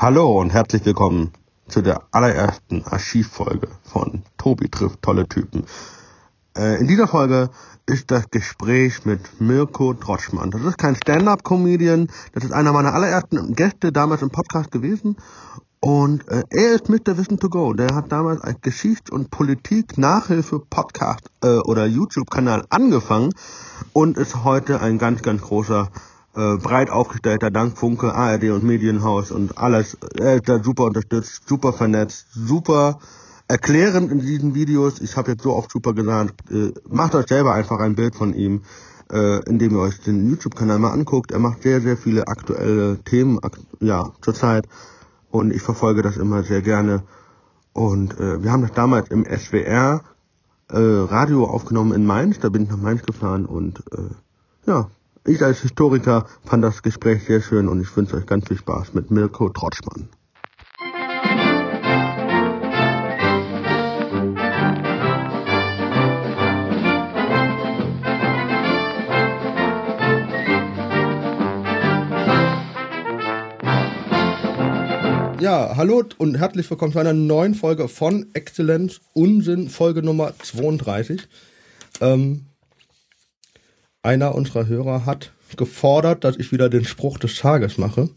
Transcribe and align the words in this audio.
Hallo 0.00 0.40
und 0.40 0.50
herzlich 0.50 0.84
willkommen 0.84 1.32
zu 1.66 1.82
der 1.82 2.04
allerersten 2.12 2.84
Archivfolge 2.84 3.66
von 3.82 4.22
Tobi 4.36 4.68
trifft 4.68 5.02
tolle 5.02 5.26
Typen. 5.26 5.64
Äh, 6.56 6.78
in 6.78 6.86
dieser 6.86 7.08
Folge 7.08 7.50
ist 7.84 8.12
das 8.12 8.30
Gespräch 8.30 9.04
mit 9.06 9.40
Mirko 9.40 9.94
Trotschmann. 9.94 10.52
Das 10.52 10.62
ist 10.62 10.78
kein 10.78 10.94
Stand-up-Comedian, 10.94 12.06
das 12.32 12.44
ist 12.44 12.52
einer 12.52 12.72
meiner 12.72 12.94
allerersten 12.94 13.56
Gäste 13.56 13.90
damals 13.90 14.22
im 14.22 14.30
Podcast 14.30 14.70
gewesen. 14.70 15.16
Und 15.80 16.28
äh, 16.28 16.44
er 16.48 16.76
ist 16.76 16.88
Mr. 16.88 17.18
Wissen 17.18 17.40
to 17.40 17.48
Go. 17.48 17.72
Der 17.72 17.92
hat 17.92 18.12
damals 18.12 18.40
als 18.40 18.60
Geschichts- 18.60 19.10
und 19.10 19.32
Politik-Nachhilfe-Podcast 19.32 21.28
äh, 21.42 21.56
oder 21.56 21.86
YouTube-Kanal 21.86 22.66
angefangen 22.70 23.32
und 23.94 24.16
ist 24.16 24.44
heute 24.44 24.80
ein 24.80 24.98
ganz, 24.98 25.22
ganz 25.22 25.42
großer 25.42 25.88
äh, 26.34 26.56
breit 26.56 26.90
aufgestellter 26.90 27.50
Dank 27.50 27.78
Funke, 27.78 28.14
ARD 28.14 28.50
und 28.50 28.64
Medienhaus 28.64 29.30
und 29.30 29.58
alles. 29.58 29.96
Er 30.18 30.36
ist 30.36 30.48
da 30.48 30.62
super 30.62 30.84
unterstützt, 30.84 31.42
super 31.48 31.72
vernetzt, 31.72 32.26
super 32.32 32.98
erklärend 33.48 34.12
in 34.12 34.20
diesen 34.20 34.54
Videos. 34.54 35.00
Ich 35.00 35.16
habe 35.16 35.32
jetzt 35.32 35.42
so 35.42 35.54
oft 35.54 35.70
super 35.70 35.94
gesagt, 35.94 36.50
äh, 36.50 36.72
macht 36.88 37.14
euch 37.14 37.26
selber 37.26 37.54
einfach 37.54 37.80
ein 37.80 37.94
Bild 37.94 38.14
von 38.14 38.34
ihm, 38.34 38.62
äh, 39.10 39.42
indem 39.48 39.72
ihr 39.72 39.80
euch 39.80 40.00
den 40.00 40.28
YouTube-Kanal 40.28 40.78
mal 40.78 40.92
anguckt. 40.92 41.32
Er 41.32 41.38
macht 41.38 41.62
sehr, 41.62 41.80
sehr 41.80 41.96
viele 41.96 42.28
aktuelle 42.28 42.98
Themen, 43.04 43.38
ak 43.42 43.58
ja, 43.80 44.12
zurzeit. 44.20 44.68
Und 45.30 45.52
ich 45.52 45.62
verfolge 45.62 46.02
das 46.02 46.16
immer 46.16 46.42
sehr 46.42 46.62
gerne. 46.62 47.02
Und 47.72 48.18
äh, 48.18 48.42
wir 48.42 48.52
haben 48.52 48.62
das 48.62 48.72
damals 48.72 49.08
im 49.08 49.24
SWR 49.24 50.02
äh, 50.70 50.78
Radio 50.78 51.44
aufgenommen 51.44 51.92
in 51.92 52.06
Mainz. 52.06 52.38
Da 52.40 52.48
bin 52.48 52.64
ich 52.64 52.70
nach 52.70 52.76
Mainz 52.76 53.02
gefahren 53.02 53.46
und 53.46 53.82
äh, 53.92 54.10
ja, 54.66 54.90
ich 55.28 55.42
als 55.42 55.60
Historiker 55.60 56.26
fand 56.44 56.64
das 56.64 56.82
Gespräch 56.82 57.24
sehr 57.24 57.42
schön 57.42 57.68
und 57.68 57.80
ich 57.82 57.94
wünsche 57.96 58.16
euch 58.16 58.24
ganz 58.24 58.48
viel 58.48 58.56
Spaß 58.56 58.94
mit 58.94 59.10
Mirko 59.10 59.50
Trotschmann. 59.50 60.08
Ja, 75.40 75.76
hallo 75.76 76.04
und 76.18 76.36
herzlich 76.36 76.68
willkommen 76.70 76.92
zu 76.92 76.98
einer 76.98 77.12
neuen 77.12 77.54
Folge 77.54 77.88
von 77.88 78.26
Exzellenz 78.32 79.00
Unsinn, 79.12 79.68
Folge 79.68 80.02
Nummer 80.02 80.32
32. 80.38 81.28
Ähm, 82.00 82.46
einer 84.02 84.34
unserer 84.34 84.66
Hörer 84.66 85.06
hat 85.06 85.32
gefordert, 85.56 86.24
dass 86.24 86.36
ich 86.36 86.52
wieder 86.52 86.68
den 86.68 86.84
Spruch 86.84 87.18
des 87.18 87.36
Tages 87.36 87.78
mache. 87.78 88.10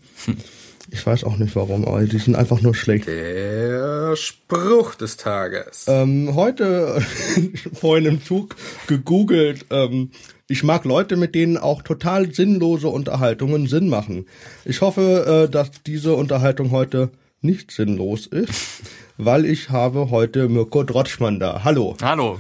Ich 0.90 1.06
weiß 1.06 1.24
auch 1.24 1.38
nicht 1.38 1.56
warum, 1.56 1.86
aber 1.86 2.04
die 2.04 2.18
sind 2.18 2.36
einfach 2.36 2.62
nur 2.62 2.76
schlecht. 2.76 3.08
Der 3.08 4.16
Spruch 4.16 4.96
des 4.96 5.16
Tages. 5.18 5.86
Ähm, 5.88 6.36
heute 6.36 7.02
vorhin 7.74 8.06
im 8.06 8.24
Zug 8.24 8.56
gegoogelt. 8.88 9.66
Ähm, 9.70 10.12
ich 10.48 10.64
mag 10.64 10.84
Leute, 10.84 11.16
mit 11.16 11.34
denen 11.34 11.58
auch 11.58 11.82
total 11.82 12.34
sinnlose 12.34 12.90
Unterhaltungen 12.90 13.68
Sinn 13.68 13.88
machen. 13.88 14.26
Ich 14.66 14.82
hoffe, 14.82 15.46
äh, 15.48 15.52
dass 15.52 15.72
diese 15.86 16.14
Unterhaltung 16.16 16.72
heute 16.72 17.10
nicht 17.42 17.72
sinnlos 17.72 18.28
ist, 18.28 18.82
weil 19.24 19.46
ich 19.46 19.70
habe 19.70 20.10
heute 20.10 20.50
Mirko 20.50 20.84
Drotschmann 20.84 21.40
da. 21.40 21.64
Hallo. 21.64 21.96
Hallo. 22.02 22.40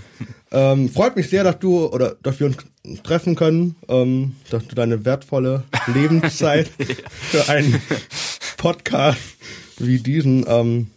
Ähm, 0.52 0.90
freut 0.90 1.16
mich 1.16 1.30
sehr, 1.30 1.44
dass 1.44 1.60
du 1.60 1.86
oder 1.86 2.16
dass 2.24 2.40
wir 2.40 2.48
uns 2.48 2.58
treffen 3.04 3.36
können, 3.36 3.76
ähm, 3.88 4.36
dass 4.50 4.68
du 4.68 4.74
deine 4.74 5.06
wertvolle 5.06 5.64
Lebenszeit 5.94 6.68
für 7.10 7.48
einen 7.50 7.80
Podcast 8.58 9.20
wie 9.78 10.00
diesen 10.00 10.46
ähm, 10.48 10.88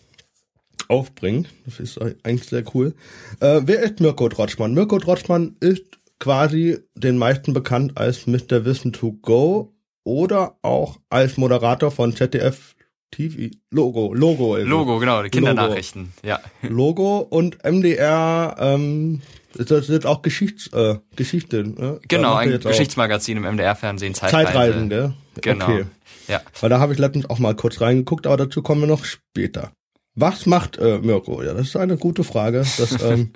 aufbringst. 0.88 1.50
Das 1.66 1.80
ist 1.80 2.00
eigentlich 2.00 2.48
sehr 2.48 2.64
cool. 2.74 2.94
Äh, 3.40 3.60
wer 3.64 3.82
ist 3.82 4.00
Mirko 4.00 4.28
Drotschmann? 4.28 4.72
Mirko 4.72 4.98
Drotschmann 4.98 5.56
ist 5.60 5.84
quasi 6.18 6.78
den 6.94 7.18
meisten 7.18 7.52
bekannt 7.52 7.98
als 7.98 8.26
Mr. 8.26 8.64
Wissen 8.64 8.94
to 8.94 9.12
Go 9.20 9.74
oder 10.02 10.56
auch 10.62 10.98
als 11.10 11.36
Moderator 11.36 11.90
von 11.90 12.16
ZDF 12.16 12.74
TV, 13.14 13.54
Logo, 13.70 14.12
Logo. 14.12 14.54
Also. 14.54 14.66
Logo, 14.66 14.98
genau, 14.98 15.22
die 15.22 15.30
Kindernachrichten, 15.30 16.12
Logo. 16.22 16.26
ja. 16.28 16.40
Logo 16.62 17.18
und 17.18 17.64
MDR, 17.64 18.56
ähm, 18.58 19.22
das 19.56 19.88
ist 19.88 20.06
auch 20.06 20.22
Geschichts, 20.22 20.66
äh, 20.72 20.96
Geschichte. 21.14 21.62
Ne? 21.64 22.00
Genau, 22.08 22.34
ein 22.34 22.58
Geschichtsmagazin 22.58 23.36
im 23.36 23.44
MDR-Fernsehen, 23.44 24.14
Zeitreise. 24.14 24.46
Zeitreisen, 24.46 24.88
gell? 24.88 25.14
Genau. 25.40 25.64
Okay. 25.64 25.84
Ja. 26.28 26.40
Weil 26.60 26.70
da 26.70 26.80
habe 26.80 26.92
ich 26.92 26.98
letztens 26.98 27.28
auch 27.30 27.38
mal 27.38 27.54
kurz 27.54 27.80
reingeguckt, 27.80 28.26
aber 28.26 28.36
dazu 28.36 28.62
kommen 28.62 28.80
wir 28.80 28.88
noch 28.88 29.04
später. 29.04 29.72
Was 30.14 30.46
macht 30.46 30.78
äh, 30.78 30.98
Mirko? 30.98 31.42
Ja, 31.42 31.54
das 31.54 31.68
ist 31.68 31.76
eine 31.76 31.96
gute 31.96 32.24
Frage. 32.24 32.64
Das 32.78 33.02
ähm, 33.02 33.32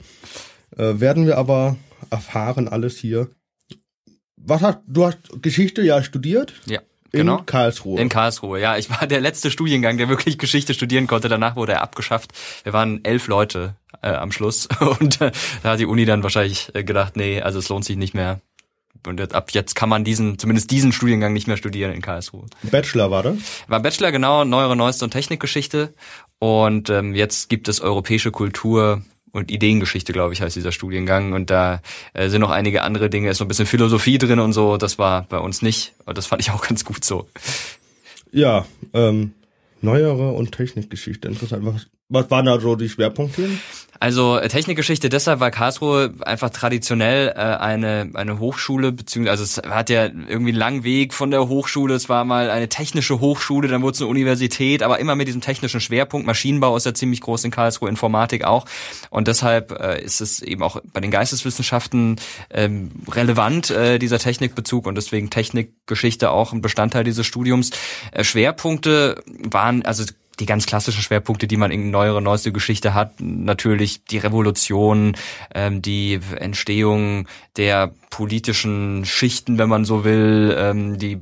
äh, 0.77 1.01
werden 1.01 1.27
wir 1.27 1.39
aber 1.39 1.77
erfahren 2.11 2.69
alles 2.69 2.97
hier. 2.97 3.29
Was 4.37 4.63
hast 4.63 4.79
du 4.87 5.05
hast 5.05 5.19
Geschichte 5.43 5.83
ja 5.83 6.03
studiert? 6.03 6.55
Ja. 6.67 6.81
Genau. 7.13 7.39
In 7.39 7.47
Karlsruhe. 7.47 8.01
In 8.01 8.09
Karlsruhe, 8.09 8.61
ja. 8.61 8.77
Ich 8.77 8.91
war 8.91 9.07
der 9.07 9.21
letzte 9.21 9.51
Studiengang, 9.51 9.97
der 9.97 10.09
wirklich 10.09 10.39
Geschichte 10.39 10.75
studieren 10.75 11.07
konnte. 11.07 11.29
Danach 11.29 11.57
wurde 11.57 11.73
er 11.73 11.83
abgeschafft. 11.83 12.33
Wir 12.65 12.73
waren 12.73 13.05
elf 13.05 13.29
Leute 13.29 13.75
äh, 14.03 14.11
am 14.11 14.33
Schluss 14.33 14.69
und 15.01 15.21
äh, 15.21 15.33
da 15.63 15.71
hat 15.71 15.81
die 15.81 15.87
Uni 15.87 16.05
dann 16.05 16.23
wahrscheinlich 16.23 16.71
äh, 16.75 16.85
gedacht, 16.85 17.17
nee, 17.17 17.41
also 17.41 17.59
es 17.59 17.69
lohnt 17.69 17.85
sich 17.85 17.97
nicht 17.97 18.15
mehr. 18.15 18.41
Und 19.07 19.21
jetzt, 19.21 19.35
ab 19.35 19.51
jetzt 19.53 19.75
kann 19.75 19.89
man 19.89 20.05
diesen, 20.05 20.39
zumindest 20.39 20.71
diesen 20.71 20.93
Studiengang 20.93 21.33
nicht 21.33 21.47
mehr 21.47 21.57
studieren 21.57 21.93
in 21.93 22.03
Karlsruhe. 22.03 22.47
Bachelor 22.63 23.11
war 23.11 23.23
das? 23.23 23.37
War 23.69 23.81
Bachelor, 23.81 24.13
genau, 24.13 24.45
neuere, 24.45 24.77
neueste 24.77 25.05
und 25.05 25.13
Technikgeschichte. 25.13 25.95
Und 26.41 26.91
ähm, 26.91 27.15
jetzt 27.15 27.49
gibt 27.49 27.69
es 27.69 27.81
europäische 27.81 28.33
Kultur 28.33 29.03
und 29.33 29.51
Ideengeschichte, 29.51 30.13
glaube 30.13 30.33
ich, 30.33 30.43
heißt 30.43 30.57
dieser 30.57 30.73
Studiengang. 30.73 31.33
Und 31.33 31.51
da 31.51 31.81
äh, 32.15 32.29
sind 32.29 32.41
noch 32.41 32.51
einige 32.51 32.83
andere 32.83 33.11
Dinge, 33.11 33.31
ist 33.31 33.39
so 33.39 33.45
ein 33.45 33.49
bisschen 33.49 33.67
Philosophie 33.67 34.19
drin 34.19 34.41
und 34.41 34.53
so. 34.53 34.77
Das 34.77 34.99
war 34.99 35.23
bei 35.29 35.39
uns 35.39 35.63
nicht. 35.63 35.95
Und 36.07 36.19
das 36.19 36.27
fand 36.27 36.43
ich 36.43 36.51
auch 36.51 36.63
ganz 36.69 36.85
gut 36.85 37.05
so. 37.05 37.29
Ja, 38.33 38.67
ähm, 38.93 39.33
neuere 39.81 40.33
und 40.33 40.53
Technikgeschichte. 40.53 41.29
Interessant. 41.29 41.65
Was, 41.65 41.87
was 42.09 42.31
waren 42.31 42.47
da 42.47 42.59
so 42.59 42.75
die 42.75 42.89
Schwerpunkte? 42.89 43.51
Also 44.01 44.39
äh, 44.39 44.49
Technikgeschichte 44.49 45.09
deshalb, 45.09 45.41
weil 45.41 45.51
Karlsruhe 45.51 46.15
einfach 46.21 46.51
traditionell 46.51 47.29
äh, 47.29 47.33
eine 47.33 48.11
eine 48.15 48.39
Hochschule 48.39 48.93
beziehungsweise 48.93 49.43
also 49.43 49.43
es 49.43 49.71
hat 49.71 49.91
ja 49.91 50.05
irgendwie 50.05 50.51
einen 50.51 50.59
langen 50.59 50.85
Weg 50.85 51.13
von 51.13 51.31
der 51.31 51.49
Hochschule. 51.49 51.95
Es 51.95 52.09
war 52.09 52.25
mal 52.25 52.49
eine 52.49 52.69
technische 52.69 53.21
Hochschule, 53.21 53.69
dann 53.69 53.83
wurde 53.83 53.95
es 53.95 54.01
eine 54.01 54.09
Universität, 54.09 54.83
aber 54.83 55.01
immer 55.01 55.17
mit 55.17 55.27
diesem 55.27 55.41
technischen 55.41 55.81
Schwerpunkt. 55.81 56.27
Maschinenbau 56.27 56.77
ist 56.77 56.87
ja 56.87 56.95
ziemlich 56.95 57.21
groß 57.21 57.45
in 57.45 57.51
Karlsruhe, 57.51 57.89
Informatik 57.89 58.45
auch 58.45 58.67
und 59.11 59.27
deshalb 59.27 59.73
äh, 59.73 60.01
ist 60.03 60.21
es 60.21 60.41
eben 60.41 60.63
auch 60.63 60.81
bei 60.93 61.01
den 61.01 61.11
Geisteswissenschaften 61.11 62.17
ähm, 62.51 62.91
relevant 63.11 63.71
äh, 63.71 63.99
dieser 63.99 64.19
Technikbezug 64.19 64.87
und 64.87 64.95
deswegen 64.95 65.29
Technikgeschichte 65.29 66.31
auch 66.31 66.53
ein 66.53 66.63
Bestandteil 66.63 67.03
dieses 67.03 67.27
Studiums. 67.27 67.71
Äh, 68.13 68.23
Schwerpunkte 68.23 69.23
waren 69.27 69.85
also 69.85 70.05
die 70.41 70.47
ganz 70.47 70.67
klassischen 70.67 71.03
Schwerpunkte, 71.03 71.47
die 71.47 71.57
man 71.57 71.71
in 71.71 71.91
neuere, 71.91 72.23
neueste 72.23 72.53
Geschichte 72.53 72.95
hat, 72.95 73.21
natürlich 73.21 74.05
die 74.05 74.19
Revolution, 74.19 75.17
ähm, 75.55 75.83
die 75.83 76.21
Entstehung 76.37 77.27
der 77.57 77.93
politischen 78.11 79.05
Schichten, 79.05 79.59
wenn 79.59 79.69
man 79.69 79.85
so 79.85 80.05
will, 80.05 80.55
ähm, 80.59 80.99
die 80.99 81.17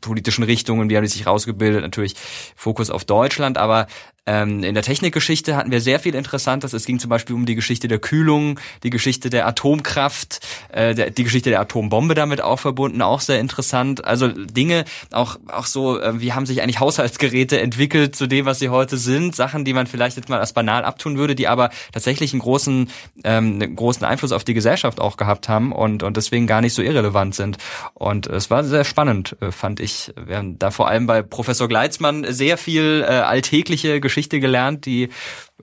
politischen 0.00 0.44
Richtungen, 0.44 0.90
wie 0.90 0.96
haben 0.96 1.04
die 1.04 1.10
sich 1.10 1.26
rausgebildet, 1.26 1.82
natürlich 1.82 2.14
Fokus 2.56 2.90
auf 2.90 3.04
Deutschland, 3.04 3.58
aber 3.58 3.86
ähm, 4.24 4.62
in 4.62 4.74
der 4.74 4.84
Technikgeschichte 4.84 5.56
hatten 5.56 5.72
wir 5.72 5.80
sehr 5.80 5.98
viel 5.98 6.14
Interessantes. 6.14 6.72
Es 6.72 6.86
ging 6.86 7.00
zum 7.00 7.10
Beispiel 7.10 7.34
um 7.34 7.44
die 7.44 7.56
Geschichte 7.56 7.88
der 7.88 7.98
Kühlung, 7.98 8.60
die 8.84 8.90
Geschichte 8.90 9.30
der 9.30 9.48
Atomkraft, 9.48 10.38
äh, 10.68 10.94
der, 10.94 11.10
die 11.10 11.24
Geschichte 11.24 11.50
der 11.50 11.60
Atombombe 11.60 12.14
damit 12.14 12.40
auch 12.40 12.60
verbunden, 12.60 13.02
auch 13.02 13.20
sehr 13.20 13.40
interessant. 13.40 14.04
Also 14.04 14.28
Dinge, 14.28 14.84
auch, 15.10 15.38
auch 15.48 15.66
so, 15.66 16.00
äh, 16.00 16.20
wie 16.20 16.32
haben 16.32 16.46
sich 16.46 16.62
eigentlich 16.62 16.78
Haushaltsgeräte 16.78 17.60
entwickelt 17.60 18.14
zu 18.14 18.28
dem, 18.28 18.46
was 18.46 18.60
sie 18.60 18.68
heute 18.68 18.96
sind. 18.96 19.34
Sachen, 19.34 19.64
die 19.64 19.72
man 19.72 19.88
vielleicht 19.88 20.16
jetzt 20.16 20.28
mal 20.28 20.38
als 20.38 20.52
banal 20.52 20.84
abtun 20.84 21.18
würde, 21.18 21.34
die 21.34 21.48
aber 21.48 21.70
tatsächlich 21.92 22.32
einen 22.32 22.42
großen, 22.42 22.90
ähm, 23.24 23.54
einen 23.54 23.74
großen 23.74 24.04
Einfluss 24.04 24.30
auf 24.30 24.44
die 24.44 24.54
Gesellschaft 24.54 25.00
auch 25.00 25.16
gehabt 25.16 25.48
haben 25.48 25.72
und, 25.72 26.04
und 26.04 26.16
deswegen 26.32 26.46
gar 26.46 26.62
nicht 26.62 26.74
so 26.74 26.80
irrelevant 26.80 27.34
sind. 27.34 27.58
Und 27.92 28.26
es 28.26 28.50
war 28.50 28.64
sehr 28.64 28.84
spannend, 28.84 29.36
äh, 29.40 29.52
fand 29.52 29.78
ich. 29.78 30.12
Wir 30.24 30.38
haben 30.38 30.58
da 30.58 30.70
vor 30.70 30.88
allem 30.88 31.06
bei 31.06 31.22
Professor 31.22 31.68
Gleitzmann 31.68 32.24
sehr 32.28 32.56
viel 32.56 33.04
äh, 33.06 33.12
alltägliche 33.12 34.00
Geschichte 34.00 34.22
Geschichte 34.22 34.40
gelernt, 34.40 34.86
die 34.86 35.08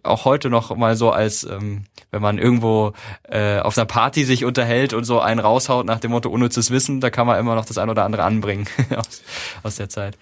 auch 0.04 0.26
heute 0.26 0.50
noch 0.50 0.76
mal 0.76 0.96
so 0.96 1.12
als, 1.12 1.44
ähm, 1.44 1.84
wenn 2.12 2.22
man 2.22 2.38
irgendwo 2.38 2.94
äh, 3.24 3.60
auf 3.60 3.78
einer 3.78 3.86
Party 3.86 4.26
sich 4.26 4.44
unterhält 4.44 4.94
und 4.94 5.04
so 5.04 5.20
einen 5.20 5.40
raushaut 5.40 5.86
nach 5.86 6.00
dem 6.00 6.12
Motto 6.12 6.30
unnützes 6.30 6.72
Wissen, 6.72 7.00
da 7.00 7.10
kann 7.10 7.28
man 7.28 7.40
immer 7.40 7.56
noch 7.56 7.66
das 7.66 7.78
ein 7.78 7.90
oder 7.90 8.06
andere 8.06 8.24
anbringen 8.24 8.66
aus, 8.96 9.22
aus 9.64 9.76
der 9.76 9.90
Zeit. 9.90 10.18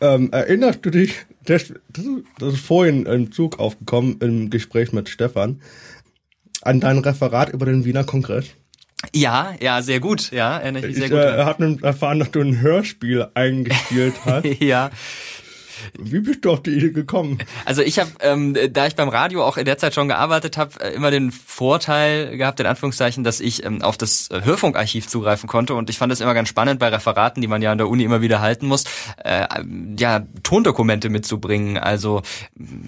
Ähm, 0.00 0.30
erinnerst 0.32 0.84
du 0.84 0.90
dich, 0.90 1.26
das, 1.44 1.72
das 2.38 2.54
ist 2.54 2.60
vorhin 2.60 3.06
im 3.06 3.32
Zug 3.32 3.58
aufgekommen, 3.58 4.18
im 4.20 4.50
Gespräch 4.50 4.92
mit 4.92 5.08
Stefan, 5.08 5.60
an 6.62 6.80
dein 6.80 6.98
Referat 6.98 7.50
über 7.50 7.66
den 7.66 7.84
Wiener 7.84 8.04
Kongress? 8.04 8.46
Ja, 9.14 9.54
ja, 9.60 9.82
sehr 9.82 10.00
gut, 10.00 10.30
ja, 10.30 10.58
erinnere 10.58 10.86
ich 10.86 10.88
mich 10.88 10.96
sehr 10.96 11.06
ich, 11.06 11.12
gut. 11.12 11.20
Ich 11.20 11.26
äh, 11.26 11.44
habe 11.44 11.78
erfahren, 11.82 12.18
dass 12.18 12.30
du 12.30 12.40
ein 12.40 12.60
Hörspiel 12.60 13.28
eingespielt 13.34 14.14
hast. 14.24 14.44
ja. 14.60 14.90
Wie 15.98 16.20
bist 16.20 16.44
du 16.44 16.52
auf 16.52 16.62
die 16.62 16.70
Idee 16.70 16.90
gekommen? 16.90 17.38
Also 17.64 17.82
ich 17.82 17.98
habe, 17.98 18.10
ähm, 18.20 18.56
da 18.72 18.86
ich 18.86 18.96
beim 18.96 19.08
Radio 19.08 19.44
auch 19.44 19.56
in 19.56 19.64
der 19.64 19.78
Zeit 19.78 19.94
schon 19.94 20.08
gearbeitet 20.08 20.56
habe, 20.56 20.80
äh, 20.80 20.94
immer 20.94 21.10
den 21.10 21.32
Vorteil 21.32 22.36
gehabt, 22.36 22.60
in 22.60 22.66
Anführungszeichen, 22.66 23.24
dass 23.24 23.40
ich 23.40 23.64
ähm, 23.64 23.82
auf 23.82 23.96
das 23.96 24.28
Hörfunkarchiv 24.30 25.08
zugreifen 25.08 25.48
konnte 25.48 25.74
und 25.74 25.90
ich 25.90 25.98
fand 25.98 26.12
es 26.12 26.20
immer 26.20 26.34
ganz 26.34 26.48
spannend 26.48 26.80
bei 26.80 26.88
Referaten, 26.88 27.40
die 27.40 27.48
man 27.48 27.62
ja 27.62 27.72
an 27.72 27.78
der 27.78 27.88
Uni 27.88 28.04
immer 28.04 28.20
wieder 28.20 28.40
halten 28.40 28.66
muss, 28.66 28.84
äh, 29.24 29.46
ja 29.98 30.26
Tondokumente 30.42 31.08
mitzubringen. 31.08 31.78
Also 31.78 32.22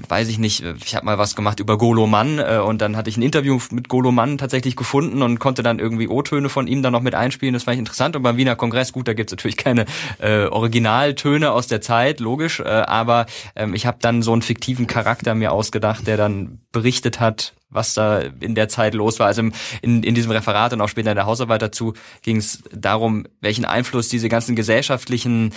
weiß 0.08 0.28
ich 0.28 0.38
nicht, 0.38 0.64
ich 0.84 0.94
habe 0.94 1.06
mal 1.06 1.18
was 1.18 1.36
gemacht 1.36 1.60
über 1.60 1.78
Golo 1.78 2.06
Mann 2.06 2.38
äh, 2.38 2.58
und 2.58 2.80
dann 2.80 2.96
hatte 2.96 3.10
ich 3.10 3.16
ein 3.16 3.22
Interview 3.22 3.58
mit 3.70 3.88
Golo 3.88 4.12
Mann 4.12 4.38
tatsächlich 4.38 4.76
gefunden 4.76 5.22
und 5.22 5.38
konnte 5.38 5.62
dann 5.62 5.78
irgendwie 5.78 6.08
O-Töne 6.08 6.48
von 6.48 6.66
ihm 6.66 6.82
dann 6.82 6.92
noch 6.92 7.02
mit 7.02 7.14
einspielen. 7.14 7.54
Das 7.54 7.64
fand 7.64 7.74
ich 7.74 7.80
interessant 7.80 8.16
und 8.16 8.22
beim 8.22 8.36
Wiener 8.36 8.56
Kongress, 8.56 8.92
gut, 8.92 9.08
da 9.08 9.14
gibt's 9.14 9.32
natürlich 9.32 9.56
keine 9.56 9.86
äh, 10.18 10.46
Originaltöne 10.46 11.52
aus 11.52 11.66
der 11.66 11.80
Zeit, 11.80 12.20
logisch, 12.20 12.60
äh, 12.60 12.64
aber 12.88 13.26
ähm, 13.56 13.74
ich 13.74 13.86
habe 13.86 13.98
dann 14.00 14.22
so 14.22 14.32
einen 14.32 14.42
fiktiven 14.42 14.86
Charakter 14.86 15.34
mir 15.34 15.52
ausgedacht, 15.52 16.06
der 16.06 16.16
dann 16.16 16.60
berichtet 16.72 17.20
hat, 17.20 17.54
was 17.70 17.94
da 17.94 18.20
in 18.40 18.54
der 18.54 18.68
Zeit 18.68 18.94
los 18.94 19.18
war. 19.18 19.26
Also 19.26 19.42
in, 19.80 20.02
in 20.02 20.14
diesem 20.14 20.30
Referat 20.30 20.72
und 20.72 20.80
auch 20.80 20.88
später 20.88 21.10
in 21.10 21.16
der 21.16 21.26
Hausarbeit 21.26 21.62
dazu 21.62 21.94
ging 22.22 22.36
es 22.36 22.62
darum, 22.72 23.26
welchen 23.40 23.64
Einfluss 23.64 24.08
diese 24.08 24.28
ganzen 24.28 24.56
gesellschaftlichen 24.56 25.52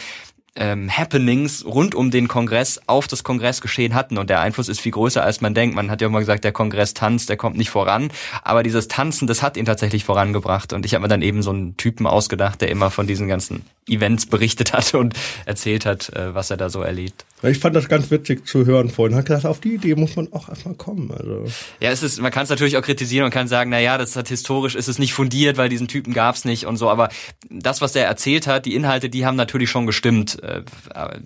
ähm, 0.56 0.90
Happenings 0.90 1.66
rund 1.66 1.96
um 1.96 2.12
den 2.12 2.28
Kongress 2.28 2.80
auf 2.88 3.08
das 3.08 3.24
Kongressgeschehen 3.24 3.94
hatten. 3.94 4.18
Und 4.18 4.30
der 4.30 4.40
Einfluss 4.40 4.70
ist 4.70 4.80
viel 4.80 4.94
größer, 4.94 5.24
als 5.24 5.42
man 5.42 5.54
denkt. 5.54 5.76
Man 5.76 5.92
hat 5.92 6.02
ja 6.02 6.08
immer 6.08 6.20
gesagt, 6.20 6.44
der 6.44 6.52
Kongress 6.52 6.94
tanzt, 6.94 7.30
der 7.30 7.38
kommt 7.38 7.58
nicht 7.58 7.70
voran. 7.70 8.10
Aber 8.44 8.64
dieses 8.64 8.88
Tanzen, 8.88 9.28
das 9.28 9.42
hat 9.44 9.58
ihn 9.58 9.66
tatsächlich 9.66 10.06
vorangebracht. 10.06 10.74
Und 10.74 10.86
ich 10.86 10.94
habe 10.94 11.04
mir 11.04 11.08
dann 11.08 11.22
eben 11.22 11.44
so 11.44 11.52
einen 11.52 11.78
Typen 11.78 12.08
ausgedacht, 12.08 12.62
der 12.62 12.70
immer 12.70 12.90
von 12.90 13.08
diesen 13.08 13.28
ganzen 13.28 13.64
Events 13.88 14.26
berichtet 14.26 14.74
hat 14.74 14.94
und 14.94 15.14
erzählt 15.46 15.86
hat, 15.86 16.10
äh, 16.10 16.34
was 16.34 16.50
er 16.50 16.58
da 16.58 16.70
so 16.70 16.82
erlebt. 16.82 17.26
Ich 17.44 17.60
fand 17.60 17.76
das 17.76 17.90
ganz 17.90 18.10
witzig 18.10 18.48
zu 18.48 18.66
hören 18.66 18.90
vorhin. 18.90 19.16
Hat 19.16 19.26
gedacht, 19.26 19.46
auf 19.46 19.60
die 19.60 19.76
Idee 19.76 19.96
muss 19.96 20.16
man 20.16 20.32
auch 20.34 20.50
erstmal 20.50 20.74
kommen. 20.74 21.12
Also. 21.12 21.46
Ja, 21.80 21.92
es 21.92 22.02
ist, 22.02 22.20
man 22.20 22.32
kann 22.32 22.44
es 22.44 22.50
natürlich 22.50 22.78
auch 22.78 22.82
kritisieren 22.82 23.26
und 23.26 23.32
kann 23.32 23.48
sagen, 23.48 23.70
na 23.70 23.80
ja, 23.80 23.98
das 23.98 24.16
hat 24.16 24.30
historisch 24.30 24.76
ist 24.76 24.88
es 24.88 24.98
nicht 24.98 25.14
fundiert, 25.14 25.58
weil 25.58 25.70
diesen 25.70 25.88
Typen 25.88 26.14
gab's 26.14 26.46
nicht 26.46 26.66
und 26.66 26.78
so. 26.78 26.90
Aber 26.90 27.10
das, 27.50 27.82
was 27.82 27.96
er 27.96 28.06
erzählt 28.06 28.48
hat, 28.48 28.66
die 28.66 28.74
Inhalte, 28.74 29.10
die 29.10 29.26
haben 29.26 29.36
natürlich 29.36 29.70
schon 29.70 29.86
gestimmt. 29.86 30.42
Äh, 30.46 30.62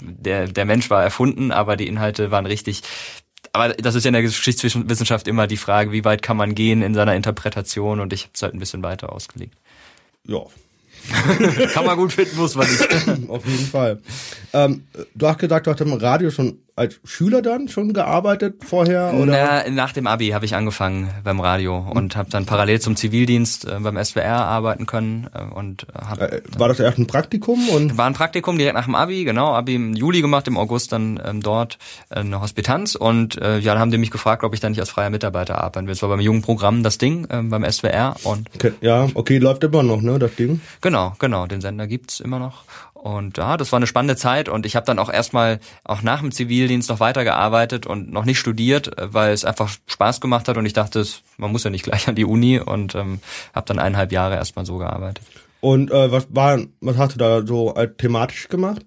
der, 0.01 0.47
der 0.47 0.65
Mensch 0.65 0.89
war 0.89 1.03
erfunden, 1.03 1.51
aber 1.51 1.75
die 1.75 1.87
Inhalte 1.87 2.31
waren 2.31 2.45
richtig 2.45 2.83
aber 3.51 3.69
das 3.69 3.95
ist 3.95 4.03
ja 4.03 4.09
in 4.09 4.13
der 4.13 4.21
Geschichtswissenschaft 4.21 5.27
immer 5.27 5.47
die 5.47 5.57
Frage, 5.57 5.91
wie 5.91 6.05
weit 6.05 6.21
kann 6.21 6.37
man 6.37 6.53
gehen 6.53 6.83
in 6.83 6.93
seiner 6.93 7.15
Interpretation 7.15 7.99
und 7.99 8.13
ich 8.13 8.23
habe 8.23 8.31
es 8.35 8.41
halt 8.43 8.53
ein 8.53 8.59
bisschen 8.59 8.83
weiter 8.83 9.11
ausgelegt. 9.11 9.57
Ja, 10.27 10.43
Kann 11.73 11.85
man 11.85 11.97
gut 11.97 12.13
finden, 12.13 12.37
muss 12.37 12.55
man 12.55 12.67
nicht. 12.67 13.29
Auf 13.29 13.45
jeden 13.45 13.65
Fall. 13.65 14.01
Ähm, 14.53 14.83
du 15.15 15.27
hast 15.27 15.39
gesagt, 15.39 15.67
du 15.67 15.71
hast 15.71 15.81
im 15.81 15.93
Radio 15.93 16.29
schon 16.29 16.59
als 16.79 16.99
Schüler 17.03 17.41
dann 17.41 17.67
schon 17.67 17.93
gearbeitet 17.93 18.63
vorher? 18.65 19.13
Oder? 19.13 19.63
Na, 19.65 19.69
nach 19.69 19.91
dem 19.91 20.07
Abi 20.07 20.29
habe 20.29 20.45
ich 20.45 20.55
angefangen 20.55 21.09
beim 21.23 21.41
Radio 21.41 21.77
und 21.77 22.15
habe 22.15 22.29
dann 22.29 22.45
parallel 22.45 22.79
zum 22.79 22.95
Zivildienst 22.95 23.65
äh, 23.65 23.79
beim 23.79 24.01
SWR 24.03 24.45
arbeiten 24.45 24.85
können 24.85 25.27
äh, 25.33 25.41
und 25.53 25.85
hab 25.93 26.21
äh, 26.21 26.41
war 26.57 26.69
das 26.69 26.79
erst 26.79 26.97
ein 26.97 27.05
Praktikum 27.05 27.67
und 27.69 27.97
war 27.97 28.05
ein 28.05 28.13
Praktikum 28.13 28.57
direkt 28.57 28.75
nach 28.75 28.85
dem 28.85 28.95
Abi, 28.95 29.25
genau, 29.25 29.53
Abi 29.53 29.75
im 29.75 29.93
Juli 29.93 30.21
gemacht, 30.21 30.47
im 30.47 30.57
August 30.57 30.93
dann 30.93 31.19
ähm, 31.23 31.41
dort 31.41 31.77
äh, 32.09 32.21
eine 32.21 32.39
Hospitanz 32.41 32.95
und 32.95 33.39
äh, 33.41 33.59
ja, 33.59 33.73
dann 33.73 33.81
haben 33.81 33.91
die 33.91 33.97
mich 33.97 34.11
gefragt, 34.11 34.43
ob 34.43 34.53
ich 34.53 34.61
dann 34.61 34.71
nicht 34.71 34.79
als 34.79 34.89
freier 34.89 35.09
Mitarbeiter 35.09 35.61
arbeiten 35.61 35.85
will. 35.85 35.93
Das 35.93 36.01
war 36.01 36.09
beim 36.09 36.21
jungen 36.21 36.41
Programm 36.41 36.81
das 36.81 36.97
Ding 36.97 37.25
äh, 37.25 37.41
beim 37.41 37.69
SWR 37.69 38.15
und 38.23 38.49
okay, 38.55 38.71
ja, 38.79 39.07
okay, 39.15 39.37
läuft 39.37 39.65
immer 39.65 39.83
noch, 39.83 40.01
ne, 40.01 40.17
das 40.17 40.33
Ding. 40.35 40.61
Genau, 40.79 41.13
genau, 41.19 41.45
den 41.45 41.59
Sender 41.59 41.87
gibt's 41.87 42.21
immer 42.21 42.39
noch 42.39 42.63
und 43.01 43.37
ja, 43.37 43.55
das 43.55 43.71
war 43.71 43.77
eine 43.77 43.87
spannende 43.87 44.17
Zeit 44.17 44.49
und 44.49 44.65
ich 44.65 44.75
habe 44.75 44.85
dann 44.85 44.99
auch 44.99 45.09
erstmal 45.09 45.59
auch 45.85 46.01
nach 46.01 46.19
dem 46.19 46.33
Zivildienst 46.33 46.89
noch 46.89 46.99
weitergearbeitet 46.99 47.85
und 47.85 48.11
noch 48.11 48.25
nicht 48.25 48.39
studiert, 48.39 48.97
äh, 48.97 49.13
weil 49.13 49.31
es 49.31 49.45
einfach 49.45 49.69
Spaß 49.87 50.19
gemacht 50.19 50.49
hat 50.49 50.57
und 50.57 50.65
ich 50.65 50.73
dachte, 50.73 51.05
man 51.37 51.51
muss 51.51 51.63
ja 51.63 51.69
nicht 51.69 51.83
gleich 51.83 52.07
an 52.09 52.15
die 52.15 52.25
Uni 52.25 52.59
und 52.59 52.95
ähm, 52.95 53.19
habe 53.55 53.65
dann 53.67 53.79
eineinhalb 53.79 54.11
Jahre 54.11 54.35
erstmal 54.35 54.65
so 54.65 54.77
gearbeitet. 54.77 55.23
Und 55.61 55.91
äh, 55.91 56.11
was 56.11 56.27
war, 56.29 56.59
was 56.81 56.97
hast 56.97 57.15
du 57.15 57.19
da 57.19 57.45
so 57.45 57.73
äh, 57.75 57.89
thematisch 57.93 58.49
gemacht? 58.49 58.85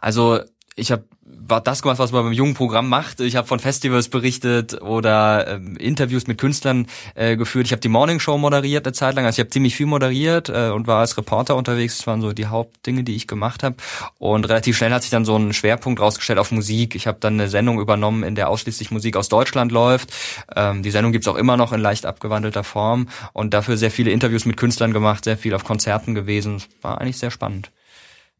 Also 0.00 0.40
ich 0.76 0.92
habe 0.92 1.04
war 1.50 1.60
das 1.60 1.82
gemacht, 1.82 1.98
was 1.98 2.12
man 2.12 2.24
beim 2.24 2.32
jungen 2.32 2.54
Programm 2.54 2.88
macht. 2.88 3.20
Ich 3.20 3.36
habe 3.36 3.46
von 3.46 3.58
Festivals 3.58 4.08
berichtet 4.08 4.80
oder 4.80 5.46
ähm, 5.48 5.76
Interviews 5.76 6.26
mit 6.26 6.38
Künstlern 6.38 6.86
äh, 7.14 7.36
geführt. 7.36 7.66
Ich 7.66 7.72
habe 7.72 7.80
die 7.80 7.88
Morning 7.88 8.20
Show 8.20 8.38
moderiert 8.38 8.86
eine 8.86 8.92
Zeit 8.92 9.16
lang. 9.16 9.24
Also 9.26 9.36
ich 9.36 9.40
habe 9.40 9.50
ziemlich 9.50 9.74
viel 9.74 9.86
moderiert 9.86 10.48
äh, 10.48 10.70
und 10.70 10.86
war 10.86 11.00
als 11.00 11.16
Reporter 11.16 11.56
unterwegs. 11.56 11.98
Das 11.98 12.06
waren 12.06 12.20
so 12.20 12.32
die 12.32 12.46
Hauptdinge, 12.46 13.04
die 13.04 13.16
ich 13.16 13.26
gemacht 13.26 13.62
habe. 13.62 13.76
Und 14.18 14.48
relativ 14.48 14.76
schnell 14.76 14.92
hat 14.92 15.02
sich 15.02 15.10
dann 15.10 15.24
so 15.24 15.36
ein 15.36 15.52
Schwerpunkt 15.52 16.00
rausgestellt 16.00 16.38
auf 16.38 16.52
Musik. 16.52 16.94
Ich 16.94 17.06
habe 17.06 17.18
dann 17.20 17.34
eine 17.34 17.48
Sendung 17.48 17.80
übernommen, 17.80 18.22
in 18.22 18.34
der 18.34 18.48
ausschließlich 18.48 18.90
Musik 18.90 19.16
aus 19.16 19.28
Deutschland 19.28 19.72
läuft. 19.72 20.10
Ähm, 20.54 20.82
die 20.82 20.90
Sendung 20.90 21.12
gibt's 21.12 21.28
auch 21.28 21.36
immer 21.36 21.56
noch 21.56 21.72
in 21.72 21.80
leicht 21.80 22.06
abgewandelter 22.06 22.64
Form 22.64 23.08
und 23.32 23.54
dafür 23.54 23.76
sehr 23.76 23.90
viele 23.90 24.10
Interviews 24.10 24.44
mit 24.44 24.56
Künstlern 24.56 24.92
gemacht, 24.92 25.24
sehr 25.24 25.36
viel 25.36 25.54
auf 25.54 25.64
Konzerten 25.64 26.14
gewesen. 26.14 26.62
War 26.82 27.00
eigentlich 27.00 27.18
sehr 27.18 27.30
spannend. 27.30 27.70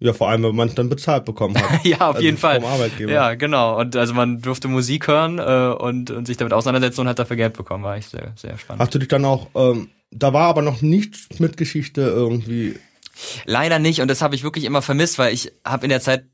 Ja, 0.02 0.14
vor 0.14 0.30
allem, 0.30 0.42
wenn 0.44 0.56
man 0.56 0.68
es 0.68 0.74
dann 0.74 0.88
bezahlt 0.88 1.26
bekommen 1.26 1.54
hat. 1.56 1.84
ja, 1.84 1.96
auf 1.98 2.16
also 2.16 2.20
jeden 2.20 2.38
Fall. 2.38 2.62
Ja, 3.06 3.34
genau. 3.34 3.78
Und 3.78 3.96
also 3.96 4.14
man 4.14 4.40
durfte 4.40 4.66
Musik 4.66 5.06
hören 5.08 5.38
äh, 5.38 5.74
und, 5.78 6.10
und 6.10 6.26
sich 6.26 6.38
damit 6.38 6.54
auseinandersetzen 6.54 7.02
und 7.02 7.08
hat 7.08 7.18
dafür 7.18 7.36
Geld 7.36 7.52
bekommen. 7.52 7.84
War 7.84 7.98
ich 7.98 8.06
sehr, 8.06 8.32
sehr 8.34 8.56
spannend. 8.56 8.80
Hast 8.80 8.94
du 8.94 8.98
dich 8.98 9.08
dann 9.08 9.26
auch, 9.26 9.48
ähm, 9.54 9.88
da 10.10 10.32
war 10.32 10.48
aber 10.48 10.62
noch 10.62 10.80
nichts 10.80 11.38
mit 11.38 11.58
Geschichte 11.58 12.00
irgendwie 12.00 12.76
Leider 13.44 13.78
nicht 13.78 14.00
und 14.00 14.08
das 14.08 14.22
habe 14.22 14.34
ich 14.34 14.42
wirklich 14.42 14.64
immer 14.64 14.82
vermisst, 14.82 15.18
weil 15.18 15.32
ich 15.32 15.52
habe 15.64 15.84
in 15.84 15.90
der 15.90 16.00
Zeit 16.00 16.24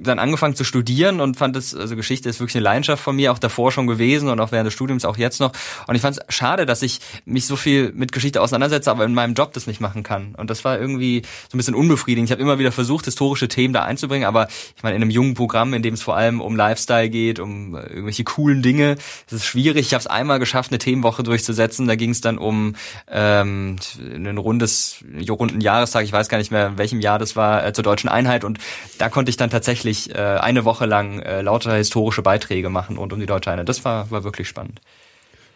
dann 0.00 0.18
angefangen 0.18 0.54
zu 0.54 0.64
studieren 0.64 1.20
und 1.20 1.36
fand 1.36 1.56
es, 1.56 1.74
also 1.74 1.96
Geschichte 1.96 2.28
ist 2.28 2.40
wirklich 2.40 2.56
eine 2.56 2.64
Leidenschaft 2.64 3.02
von 3.02 3.16
mir, 3.16 3.32
auch 3.32 3.38
davor 3.38 3.72
schon 3.72 3.86
gewesen 3.86 4.28
und 4.28 4.38
auch 4.40 4.52
während 4.52 4.66
des 4.66 4.74
Studiums 4.74 5.04
auch 5.04 5.16
jetzt 5.16 5.40
noch. 5.40 5.52
Und 5.86 5.94
ich 5.94 6.02
fand 6.02 6.18
es 6.18 6.34
schade, 6.34 6.66
dass 6.66 6.82
ich 6.82 7.00
mich 7.24 7.46
so 7.46 7.56
viel 7.56 7.92
mit 7.94 8.12
Geschichte 8.12 8.42
auseinandersetze, 8.42 8.90
aber 8.90 9.04
in 9.04 9.14
meinem 9.14 9.34
Job 9.34 9.52
das 9.54 9.66
nicht 9.66 9.80
machen 9.80 10.02
kann. 10.02 10.34
Und 10.34 10.50
das 10.50 10.64
war 10.64 10.78
irgendwie 10.78 11.22
so 11.50 11.56
ein 11.56 11.58
bisschen 11.58 11.74
unbefriedigend. 11.74 12.28
Ich 12.28 12.32
habe 12.32 12.42
immer 12.42 12.58
wieder 12.58 12.72
versucht, 12.72 13.06
historische 13.06 13.48
Themen 13.48 13.72
da 13.72 13.84
einzubringen, 13.84 14.26
aber 14.26 14.48
ich 14.76 14.82
meine, 14.82 14.96
in 14.96 15.02
einem 15.02 15.10
jungen 15.10 15.34
Programm, 15.34 15.72
in 15.72 15.82
dem 15.82 15.94
es 15.94 16.02
vor 16.02 16.16
allem 16.16 16.40
um 16.40 16.54
Lifestyle 16.54 17.08
geht, 17.08 17.38
um 17.38 17.74
irgendwelche 17.74 18.24
coolen 18.24 18.62
Dinge, 18.62 18.96
das 19.26 19.40
ist 19.40 19.46
schwierig. 19.46 19.86
Ich 19.86 19.94
habe 19.94 20.00
es 20.00 20.06
einmal 20.06 20.38
geschafft, 20.38 20.70
eine 20.70 20.78
Themenwoche 20.78 21.22
durchzusetzen. 21.22 21.86
Da 21.86 21.96
ging 21.96 22.10
es 22.10 22.20
dann 22.20 22.36
um 22.36 22.76
ähm, 23.10 23.76
ein 23.98 24.38
rundes, 24.38 25.02
runden 25.28 25.60
Jahrestag, 25.60 26.04
ich 26.04 26.12
weiß 26.12 26.28
gar 26.32 26.38
nicht 26.38 26.50
mehr, 26.50 26.66
in 26.66 26.78
welchem 26.78 27.00
Jahr 27.00 27.20
das 27.20 27.36
war, 27.36 27.64
äh, 27.64 27.72
zur 27.72 27.84
deutschen 27.84 28.08
Einheit. 28.08 28.42
Und 28.42 28.58
da 28.98 29.08
konnte 29.08 29.30
ich 29.30 29.36
dann 29.36 29.50
tatsächlich 29.50 30.12
äh, 30.14 30.18
eine 30.18 30.64
Woche 30.64 30.86
lang 30.86 31.20
äh, 31.20 31.42
lauter 31.42 31.76
historische 31.76 32.22
Beiträge 32.22 32.70
machen 32.70 32.96
rund 32.96 33.12
um 33.12 33.20
die 33.20 33.26
deutsche 33.26 33.52
Einheit. 33.52 33.68
Das 33.68 33.84
war, 33.84 34.10
war 34.10 34.24
wirklich 34.24 34.48
spannend. 34.48 34.80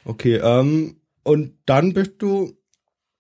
Okay, 0.05 0.37
ähm, 0.37 1.01
und 1.25 1.55
dann 1.67 1.95
bist 1.95 2.13
du, 2.19 2.53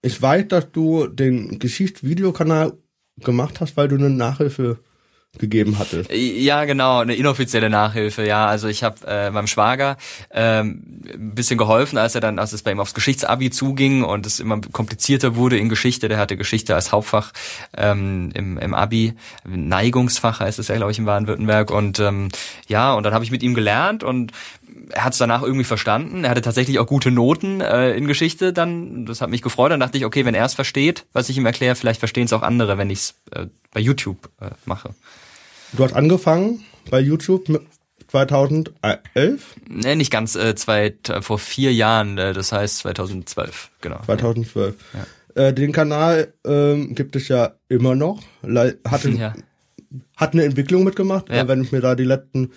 ich 0.02 0.20
weiß, 0.22 0.46
dass 0.48 0.70
du 0.70 1.08
den 1.08 1.58
Geschichtsvideokanal 1.58 2.74
gemacht 3.20 3.60
hast, 3.60 3.76
weil 3.76 3.88
du 3.88 3.96
eine 3.96 4.10
Nachhilfe 4.10 4.78
gegeben 5.38 5.78
hatte. 5.78 6.04
Ja, 6.12 6.64
genau, 6.64 7.00
eine 7.00 7.14
inoffizielle 7.14 7.70
Nachhilfe, 7.70 8.26
ja. 8.26 8.46
Also 8.46 8.68
ich 8.68 8.82
habe 8.82 8.96
äh, 9.06 9.30
meinem 9.30 9.46
Schwager 9.46 9.96
ähm, 10.30 10.82
ein 11.12 11.34
bisschen 11.34 11.58
geholfen, 11.58 11.98
als 11.98 12.14
er 12.14 12.20
dann, 12.20 12.38
als 12.38 12.52
es 12.52 12.62
bei 12.62 12.72
ihm 12.72 12.80
aufs 12.80 12.94
Geschichtsabi 12.94 13.50
zuging 13.50 14.02
und 14.04 14.26
es 14.26 14.40
immer 14.40 14.60
komplizierter 14.72 15.36
wurde 15.36 15.58
in 15.58 15.68
Geschichte. 15.68 16.08
Der 16.08 16.18
hatte 16.18 16.36
Geschichte 16.36 16.74
als 16.74 16.92
Hauptfach 16.92 17.32
ähm, 17.76 18.30
im, 18.34 18.58
im 18.58 18.74
Abi, 18.74 19.14
Neigungsfach 19.44 20.40
heißt 20.40 20.58
es 20.58 20.68
ja, 20.68 20.76
glaube 20.76 20.92
ich, 20.92 20.98
in 20.98 21.04
Baden-Württemberg. 21.04 21.70
Und 21.70 21.98
ähm, 22.00 22.28
ja, 22.68 22.94
und 22.94 23.02
dann 23.02 23.14
habe 23.14 23.24
ich 23.24 23.30
mit 23.30 23.42
ihm 23.42 23.54
gelernt 23.54 24.02
und 24.02 24.32
er 24.90 25.04
hat 25.04 25.12
es 25.12 25.18
danach 25.18 25.42
irgendwie 25.42 25.64
verstanden. 25.64 26.24
Er 26.24 26.30
hatte 26.30 26.42
tatsächlich 26.42 26.78
auch 26.78 26.86
gute 26.86 27.10
Noten 27.10 27.60
äh, 27.60 27.92
in 27.92 28.06
Geschichte 28.06 28.52
dann. 28.52 29.06
Das 29.06 29.20
hat 29.20 29.30
mich 29.30 29.42
gefreut. 29.42 29.72
Dann 29.72 29.80
dachte 29.80 29.98
ich, 29.98 30.04
okay, 30.04 30.24
wenn 30.24 30.34
er 30.34 30.44
es 30.44 30.54
versteht, 30.54 31.06
was 31.12 31.28
ich 31.28 31.36
ihm 31.36 31.46
erkläre, 31.46 31.74
vielleicht 31.74 31.98
verstehen 31.98 32.24
es 32.24 32.32
auch 32.32 32.42
andere, 32.42 32.78
wenn 32.78 32.90
ich 32.90 32.98
es 32.98 33.14
äh, 33.32 33.46
bei 33.72 33.80
YouTube 33.80 34.28
äh, 34.40 34.50
mache. 34.64 34.90
Du 35.76 35.84
hast 35.84 35.92
angefangen 35.92 36.64
bei 36.90 37.00
YouTube 37.00 37.50
mit 37.50 37.60
2011? 38.08 39.56
Nee, 39.68 39.94
nicht 39.96 40.10
ganz, 40.10 40.34
äh, 40.34 40.54
zwei, 40.54 40.94
vor 41.20 41.38
vier 41.38 41.70
Jahren, 41.74 42.16
äh, 42.16 42.32
das 42.32 42.50
heißt 42.50 42.78
2012, 42.78 43.70
genau. 43.82 44.00
2012. 44.06 44.74
Ja. 44.94 45.42
Äh, 45.42 45.52
den 45.52 45.72
Kanal 45.72 46.32
ähm, 46.46 46.94
gibt 46.94 47.14
es 47.14 47.28
ja 47.28 47.56
immer 47.68 47.94
noch. 47.94 48.22
Hatte, 48.88 49.10
ja. 49.18 49.34
hat 50.16 50.32
eine 50.32 50.44
Entwicklung 50.44 50.82
mitgemacht, 50.82 51.28
ja. 51.28 51.46
wenn 51.46 51.62
ich 51.62 51.72
mir 51.72 51.82
da 51.82 51.94
die 51.94 52.04
letzten, 52.04 52.52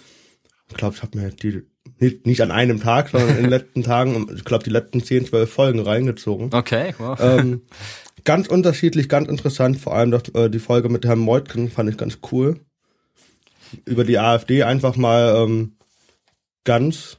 ich 0.69 0.77
glaube, 0.77 0.95
ich 0.95 1.01
habe 1.01 1.17
mir 1.17 1.29
die 1.31 1.63
nicht, 1.99 2.25
nicht 2.25 2.41
an 2.41 2.51
einem 2.51 2.79
Tag, 2.79 3.09
sondern 3.09 3.31
in 3.31 3.43
den 3.43 3.49
letzten 3.49 3.83
Tagen, 3.83 4.27
ich 4.33 4.45
glaube, 4.45 4.63
die 4.63 4.69
letzten 4.69 5.03
10, 5.03 5.25
12 5.25 5.51
Folgen 5.51 5.79
reingezogen. 5.81 6.53
Okay, 6.53 6.95
wow. 6.97 7.19
Ähm, 7.19 7.63
ganz 8.23 8.47
unterschiedlich, 8.47 9.09
ganz 9.09 9.27
interessant, 9.27 9.77
vor 9.77 9.93
allem 9.93 10.11
das, 10.11 10.29
äh, 10.35 10.49
die 10.49 10.59
Folge 10.59 10.88
mit 10.88 11.05
Herrn 11.05 11.19
Meutken 11.19 11.69
fand 11.69 11.89
ich 11.89 11.97
ganz 11.97 12.19
cool 12.31 12.61
über 13.85 14.03
die 14.03 14.19
AfD 14.19 14.63
einfach 14.63 14.95
mal 14.95 15.35
ähm, 15.35 15.77
ganz 16.63 17.17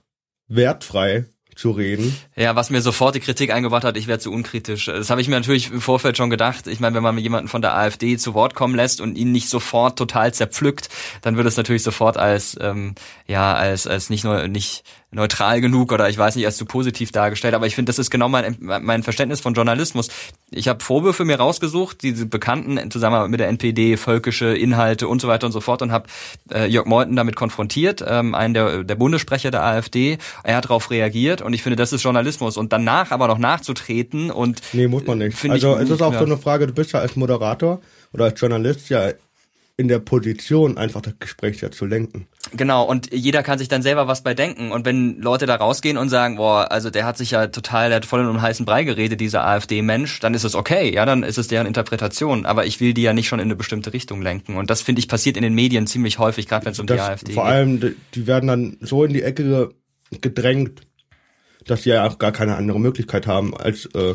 wertfrei 0.49 1.26
zu 1.61 1.73
reden. 1.73 2.16
Ja, 2.37 2.57
was 2.57 2.71
mir 2.71 2.80
sofort 2.80 3.14
die 3.14 3.21
Kritik 3.21 3.52
eingebracht 3.52 3.85
hat, 3.85 3.97
ich 3.97 4.07
wäre 4.07 4.19
zu 4.19 4.33
unkritisch. 4.33 4.87
Das 4.87 5.11
habe 5.11 5.21
ich 5.21 5.28
mir 5.28 5.35
natürlich 5.35 5.71
im 5.71 5.80
Vorfeld 5.83 6.16
schon 6.16 6.30
gedacht. 6.30 6.66
Ich 6.66 6.80
meine, 6.80 6.97
wenn 6.97 7.02
man 7.02 7.19
jemanden 7.19 7.49
von 7.49 7.61
der 7.61 7.76
AfD 7.76 8.16
zu 8.16 8.33
Wort 8.33 8.54
kommen 8.54 8.75
lässt 8.75 9.00
und 9.00 9.16
ihn 9.16 9.30
nicht 9.30 9.50
sofort 9.50 9.99
total 9.99 10.33
zerpflückt, 10.33 10.88
dann 11.21 11.37
wird 11.37 11.47
es 11.47 11.59
natürlich 11.59 11.83
sofort 11.83 12.16
als 12.16 12.57
ähm, 12.61 12.95
ja 13.26 13.54
als 13.54 13.87
als 13.87 14.09
nicht 14.09 14.25
nur 14.25 14.49
nicht 14.49 14.85
neutral 15.11 15.61
genug 15.61 15.92
oder 15.92 16.09
ich 16.09 16.16
weiß 16.16 16.37
nicht, 16.37 16.47
als 16.47 16.57
zu 16.57 16.64
positiv 16.64 17.12
dargestellt. 17.12 17.54
Aber 17.54 17.66
ich 17.66 17.75
finde, 17.75 17.90
das 17.90 17.99
ist 17.99 18.11
genau 18.11 18.28
mein, 18.28 18.57
mein 18.61 19.02
Verständnis 19.02 19.40
von 19.40 19.54
Journalismus. 19.54 20.09
Ich 20.50 20.66
habe 20.69 20.83
Vorwürfe 20.83 21.25
mir 21.25 21.37
rausgesucht, 21.37 22.02
diese 22.02 22.26
bekannten 22.26 22.90
zusammen 22.90 23.30
mit 23.30 23.38
der 23.38 23.49
NPD, 23.49 23.97
völkische 23.97 24.57
Inhalte 24.57 25.07
und 25.07 25.21
so 25.21 25.28
weiter 25.28 25.47
und 25.47 25.52
so 25.52 25.61
fort 25.61 25.83
und 25.83 25.92
habe 25.92 26.09
äh, 26.52 26.66
Jörg 26.66 26.87
Meuthen 26.87 27.14
damit 27.14 27.37
konfrontiert, 27.37 28.04
ähm, 28.07 28.35
einen 28.35 28.54
der, 28.54 28.83
der 28.85 28.95
Bundessprecher 28.97 29.50
der 29.50 29.62
AfD. 29.64 30.19
Er 30.42 30.57
hat 30.57 30.64
darauf 30.64 30.90
reagiert 30.90 31.40
und 31.40 31.52
ich 31.52 31.62
finde, 31.62 31.76
das 31.76 31.92
ist 31.92 32.02
Journalismus. 32.02 32.57
Und 32.57 32.73
danach 32.73 33.12
aber 33.12 33.28
noch 33.28 33.38
nachzutreten 33.38 34.30
und 34.30 34.61
Nee, 34.73 34.88
muss 34.88 35.07
man 35.07 35.19
nicht. 35.19 35.37
Also 35.49 35.76
es 35.76 35.88
ist 35.88 36.02
auch 36.02 36.12
ja. 36.12 36.19
so 36.19 36.25
eine 36.25 36.37
Frage, 36.37 36.66
du 36.66 36.73
bist 36.73 36.92
ja 36.92 37.00
als 37.00 37.14
Moderator 37.16 37.80
oder 38.12 38.25
als 38.25 38.40
Journalist 38.40 38.88
ja 38.90 39.12
in 39.80 39.88
der 39.88 39.99
Position, 39.99 40.76
einfach 40.76 41.00
das 41.00 41.14
Gespräch 41.18 41.62
ja 41.62 41.70
zu 41.70 41.87
lenken. 41.87 42.26
Genau, 42.54 42.84
und 42.84 43.14
jeder 43.14 43.42
kann 43.42 43.58
sich 43.58 43.68
dann 43.68 43.80
selber 43.80 44.06
was 44.08 44.22
bei 44.22 44.34
denken. 44.34 44.72
Und 44.72 44.84
wenn 44.84 45.18
Leute 45.22 45.46
da 45.46 45.56
rausgehen 45.56 45.96
und 45.96 46.10
sagen, 46.10 46.37
boah, 46.37 46.70
also 46.70 46.90
der 46.90 47.06
hat 47.06 47.16
sich 47.16 47.30
ja 47.30 47.46
total, 47.46 47.88
der 47.88 47.96
hat 47.96 48.04
voll 48.04 48.20
in 48.20 48.26
um 48.26 48.42
heißen 48.42 48.66
Brei 48.66 48.84
geredet, 48.84 49.20
dieser 49.20 49.46
AfD-Mensch, 49.46 50.20
dann 50.20 50.34
ist 50.34 50.44
es 50.44 50.54
okay, 50.54 50.92
ja, 50.92 51.06
dann 51.06 51.22
ist 51.22 51.38
es 51.38 51.49
deren 51.49 51.66
Interpretation. 51.66 52.44
Aber 52.44 52.66
ich 52.66 52.78
will 52.78 52.92
die 52.92 53.00
ja 53.00 53.14
nicht 53.14 53.26
schon 53.26 53.38
in 53.38 53.46
eine 53.46 53.56
bestimmte 53.56 53.94
Richtung 53.94 54.20
lenken. 54.20 54.56
Und 54.56 54.68
das, 54.68 54.82
finde 54.82 55.00
ich, 55.00 55.08
passiert 55.08 55.38
in 55.38 55.42
den 55.42 55.54
Medien 55.54 55.87
ziemlich 55.87 56.18
häufig, 56.18 56.46
gerade 56.46 56.66
wenn 56.66 56.72
es 56.72 56.78
um 56.78 56.87
das, 56.87 56.99
die 56.99 57.02
AfD 57.02 57.32
vor 57.32 57.44
geht. 57.44 57.50
Vor 57.50 57.50
allem, 57.50 57.96
die 58.14 58.26
werden 58.26 58.49
dann 58.49 58.76
so 58.82 59.02
in 59.04 59.14
die 59.14 59.22
Ecke 59.22 59.70
gedrängt, 60.20 60.82
dass 61.66 61.84
sie 61.84 61.90
ja 61.90 62.06
auch 62.06 62.18
gar 62.18 62.32
keine 62.32 62.56
andere 62.56 62.78
Möglichkeit 62.78 63.26
haben, 63.26 63.56
als 63.56 63.87
äh, 63.94 64.14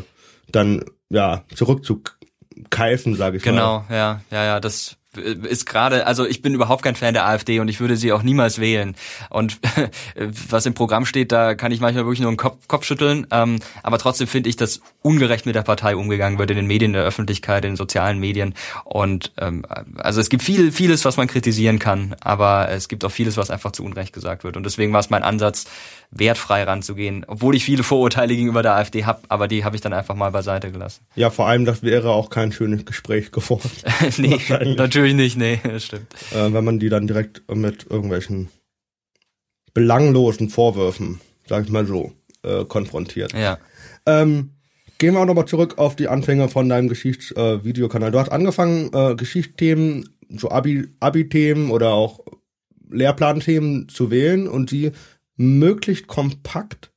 dann 0.52 0.84
ja 1.10 1.42
zurückzukeifen, 1.52 3.16
sage 3.16 3.38
ich 3.38 3.42
genau, 3.42 3.80
mal. 3.80 3.84
Genau, 3.88 3.98
ja, 3.98 4.20
ja, 4.30 4.44
ja, 4.44 4.60
das 4.60 4.96
ist 5.16 5.66
gerade, 5.66 6.06
also 6.06 6.26
ich 6.26 6.42
bin 6.42 6.54
überhaupt 6.54 6.82
kein 6.82 6.96
Fan 6.96 7.14
der 7.14 7.26
AfD 7.26 7.60
und 7.60 7.68
ich 7.68 7.80
würde 7.80 7.96
sie 7.96 8.12
auch 8.12 8.22
niemals 8.22 8.60
wählen. 8.60 8.94
Und 9.30 9.58
was 10.48 10.66
im 10.66 10.74
Programm 10.74 11.06
steht, 11.06 11.32
da 11.32 11.54
kann 11.54 11.72
ich 11.72 11.80
manchmal 11.80 12.04
wirklich 12.04 12.20
nur 12.20 12.28
einen 12.28 12.36
Kopf, 12.36 12.68
Kopf 12.68 12.84
schütteln. 12.84 13.26
Ähm, 13.30 13.58
aber 13.82 13.98
trotzdem 13.98 14.26
finde 14.26 14.48
ich, 14.48 14.56
dass 14.56 14.80
ungerecht 15.02 15.46
mit 15.46 15.54
der 15.54 15.62
Partei 15.62 15.96
umgegangen 15.96 16.38
wird 16.38 16.50
in 16.50 16.56
den 16.56 16.66
Medien, 16.66 16.90
in 16.90 16.94
der 16.94 17.04
Öffentlichkeit, 17.04 17.64
in 17.64 17.72
den 17.72 17.76
sozialen 17.76 18.18
Medien. 18.18 18.54
Und 18.84 19.32
ähm, 19.38 19.64
also 19.96 20.20
es 20.20 20.28
gibt 20.28 20.42
viel, 20.42 20.72
vieles, 20.72 21.04
was 21.04 21.16
man 21.16 21.26
kritisieren 21.26 21.78
kann, 21.78 22.16
aber 22.20 22.68
es 22.70 22.88
gibt 22.88 23.04
auch 23.04 23.10
vieles, 23.10 23.36
was 23.36 23.50
einfach 23.50 23.72
zu 23.72 23.84
Unrecht 23.84 24.12
gesagt 24.12 24.44
wird. 24.44 24.56
Und 24.56 24.64
deswegen 24.64 24.92
war 24.92 25.00
es 25.00 25.10
mein 25.10 25.22
Ansatz, 25.22 25.66
wertfrei 26.10 26.62
ranzugehen, 26.62 27.24
obwohl 27.26 27.54
ich 27.54 27.64
viele 27.64 27.82
Vorurteile 27.82 28.34
gegenüber 28.34 28.62
der 28.62 28.74
AfD 28.74 29.04
habe, 29.04 29.20
aber 29.28 29.48
die 29.48 29.64
habe 29.64 29.76
ich 29.76 29.82
dann 29.82 29.92
einfach 29.92 30.14
mal 30.14 30.30
beiseite 30.30 30.70
gelassen. 30.70 31.04
Ja, 31.14 31.30
vor 31.30 31.46
allem, 31.46 31.64
das 31.64 31.82
wäre 31.82 32.10
auch 32.10 32.30
kein 32.30 32.52
schönes 32.52 32.84
Gespräch 32.84 33.32
geworden. 33.32 33.70
nee, 34.16 34.40
natürlich 34.76 35.05
nicht, 35.14 35.36
nee, 35.36 35.60
das 35.64 35.84
stimmt. 35.84 36.06
Äh, 36.32 36.52
wenn 36.52 36.64
man 36.64 36.78
die 36.78 36.88
dann 36.88 37.06
direkt 37.06 37.42
mit 37.52 37.86
irgendwelchen 37.88 38.48
belanglosen 39.74 40.48
Vorwürfen, 40.48 41.20
sag 41.46 41.64
ich 41.64 41.70
mal 41.70 41.86
so, 41.86 42.12
äh, 42.42 42.64
konfrontiert. 42.64 43.32
Ja. 43.34 43.58
Ähm, 44.06 44.52
gehen 44.98 45.14
wir 45.14 45.20
auch 45.20 45.26
nochmal 45.26 45.46
zurück 45.46 45.78
auf 45.78 45.96
die 45.96 46.08
Anfänge 46.08 46.48
von 46.48 46.68
deinem 46.68 46.88
Geschichtsvideokanal. 46.88 48.08
Äh, 48.08 48.12
du 48.12 48.18
hast 48.18 48.30
angefangen, 48.30 48.90
äh, 48.92 49.14
Geschichtsthemen, 49.14 50.08
so 50.30 50.50
Abi-Themen 50.50 51.66
Abi 51.66 51.72
oder 51.72 51.92
auch 51.92 52.20
Lehrplanthemen 52.90 53.88
zu 53.88 54.10
wählen 54.10 54.48
und 54.48 54.70
die 54.70 54.92
möglichst 55.36 56.06
kompakt 56.06 56.90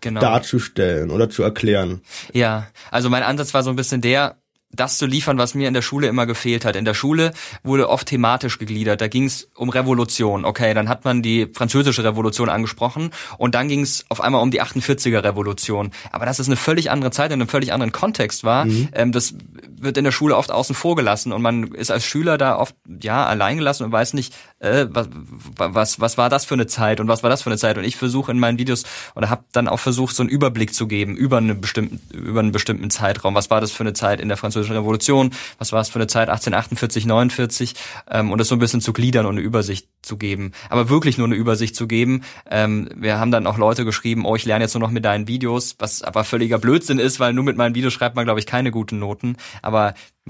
genau. 0.00 0.20
darzustellen 0.20 1.10
oder 1.10 1.30
zu 1.30 1.42
erklären. 1.42 2.02
Ja, 2.32 2.66
also 2.90 3.10
mein 3.10 3.22
Ansatz 3.22 3.54
war 3.54 3.62
so 3.62 3.70
ein 3.70 3.76
bisschen 3.76 4.00
der, 4.00 4.39
das 4.72 4.98
zu 4.98 5.06
liefern, 5.06 5.38
was 5.38 5.54
mir 5.54 5.68
in 5.68 5.74
der 5.74 5.82
Schule 5.82 6.06
immer 6.06 6.26
gefehlt 6.26 6.64
hat. 6.64 6.76
In 6.76 6.84
der 6.84 6.94
Schule 6.94 7.32
wurde 7.62 7.88
oft 7.88 8.06
thematisch 8.06 8.58
gegliedert. 8.58 9.00
Da 9.00 9.08
ging 9.08 9.24
es 9.24 9.48
um 9.54 9.68
Revolution. 9.68 10.44
Okay, 10.44 10.74
dann 10.74 10.88
hat 10.88 11.04
man 11.04 11.22
die 11.22 11.48
französische 11.52 12.04
Revolution 12.04 12.48
angesprochen 12.48 13.10
und 13.38 13.54
dann 13.54 13.68
ging 13.68 13.82
es 13.82 14.04
auf 14.08 14.20
einmal 14.20 14.42
um 14.42 14.50
die 14.50 14.62
48er 14.62 15.24
Revolution. 15.24 15.90
Aber 16.12 16.26
dass 16.26 16.38
es 16.38 16.46
eine 16.46 16.56
völlig 16.56 16.90
andere 16.90 17.10
Zeit 17.10 17.32
in 17.32 17.40
einem 17.40 17.48
völlig 17.48 17.72
anderen 17.72 17.92
Kontext 17.92 18.44
war, 18.44 18.64
mhm. 18.64 18.88
ähm, 18.92 19.12
das 19.12 19.34
wird 19.82 19.96
in 19.96 20.04
der 20.04 20.12
Schule 20.12 20.36
oft 20.36 20.50
außen 20.50 20.74
vor 20.74 20.96
gelassen 20.96 21.32
und 21.32 21.42
man 21.42 21.74
ist 21.74 21.90
als 21.90 22.04
Schüler 22.04 22.38
da 22.38 22.56
oft 22.56 22.74
ja 23.00 23.26
allein 23.26 23.58
gelassen 23.58 23.84
und 23.84 23.92
weiß 23.92 24.14
nicht, 24.14 24.34
äh, 24.58 24.86
was, 24.90 25.08
was 25.56 26.00
was 26.00 26.18
war 26.18 26.28
das 26.28 26.44
für 26.44 26.54
eine 26.54 26.66
Zeit 26.66 27.00
und 27.00 27.08
was 27.08 27.22
war 27.22 27.30
das 27.30 27.42
für 27.42 27.50
eine 27.50 27.58
Zeit. 27.58 27.78
Und 27.78 27.84
ich 27.84 27.96
versuche 27.96 28.30
in 28.32 28.38
meinen 28.38 28.58
Videos 28.58 28.84
oder 29.14 29.30
habe 29.30 29.44
dann 29.52 29.68
auch 29.68 29.80
versucht, 29.80 30.14
so 30.14 30.22
einen 30.22 30.30
Überblick 30.30 30.74
zu 30.74 30.86
geben 30.86 31.16
über 31.16 31.38
einen 31.38 31.60
bestimmten 31.60 32.00
über 32.12 32.40
einen 32.40 32.52
bestimmten 32.52 32.90
Zeitraum. 32.90 33.34
Was 33.34 33.50
war 33.50 33.60
das 33.60 33.72
für 33.72 33.82
eine 33.82 33.92
Zeit 33.92 34.20
in 34.20 34.28
der 34.28 34.36
französischen 34.36 34.76
Revolution, 34.76 35.30
was 35.58 35.72
war 35.72 35.80
es 35.80 35.88
für 35.88 35.98
eine 35.98 36.06
Zeit 36.06 36.28
1848, 36.28 37.06
49 37.06 37.74
ähm, 38.10 38.32
und 38.32 38.38
das 38.38 38.48
so 38.48 38.56
ein 38.56 38.58
bisschen 38.58 38.80
zu 38.80 38.92
gliedern 38.92 39.26
und 39.26 39.36
eine 39.36 39.40
Übersicht 39.40 39.88
zu 40.02 40.16
geben. 40.16 40.52
Aber 40.68 40.88
wirklich 40.88 41.18
nur 41.18 41.26
eine 41.26 41.36
Übersicht 41.36 41.76
zu 41.76 41.86
geben. 41.86 42.22
Ähm, 42.50 42.88
wir 42.94 43.18
haben 43.18 43.30
dann 43.30 43.46
auch 43.46 43.58
Leute 43.58 43.84
geschrieben, 43.84 44.24
oh, 44.24 44.36
ich 44.36 44.44
lerne 44.44 44.64
jetzt 44.64 44.74
nur 44.74 44.80
noch 44.80 44.90
mit 44.90 45.04
deinen 45.04 45.28
Videos, 45.28 45.76
was 45.78 46.02
aber 46.02 46.24
völliger 46.24 46.58
Blödsinn 46.58 46.98
ist, 46.98 47.20
weil 47.20 47.32
nur 47.32 47.44
mit 47.44 47.56
meinen 47.56 47.74
Videos 47.74 47.92
schreibt 47.92 48.16
man, 48.16 48.24
glaube 48.24 48.40
ich, 48.40 48.46
keine 48.46 48.70
guten 48.70 48.98
Noten. 48.98 49.36
Aber 49.62 49.69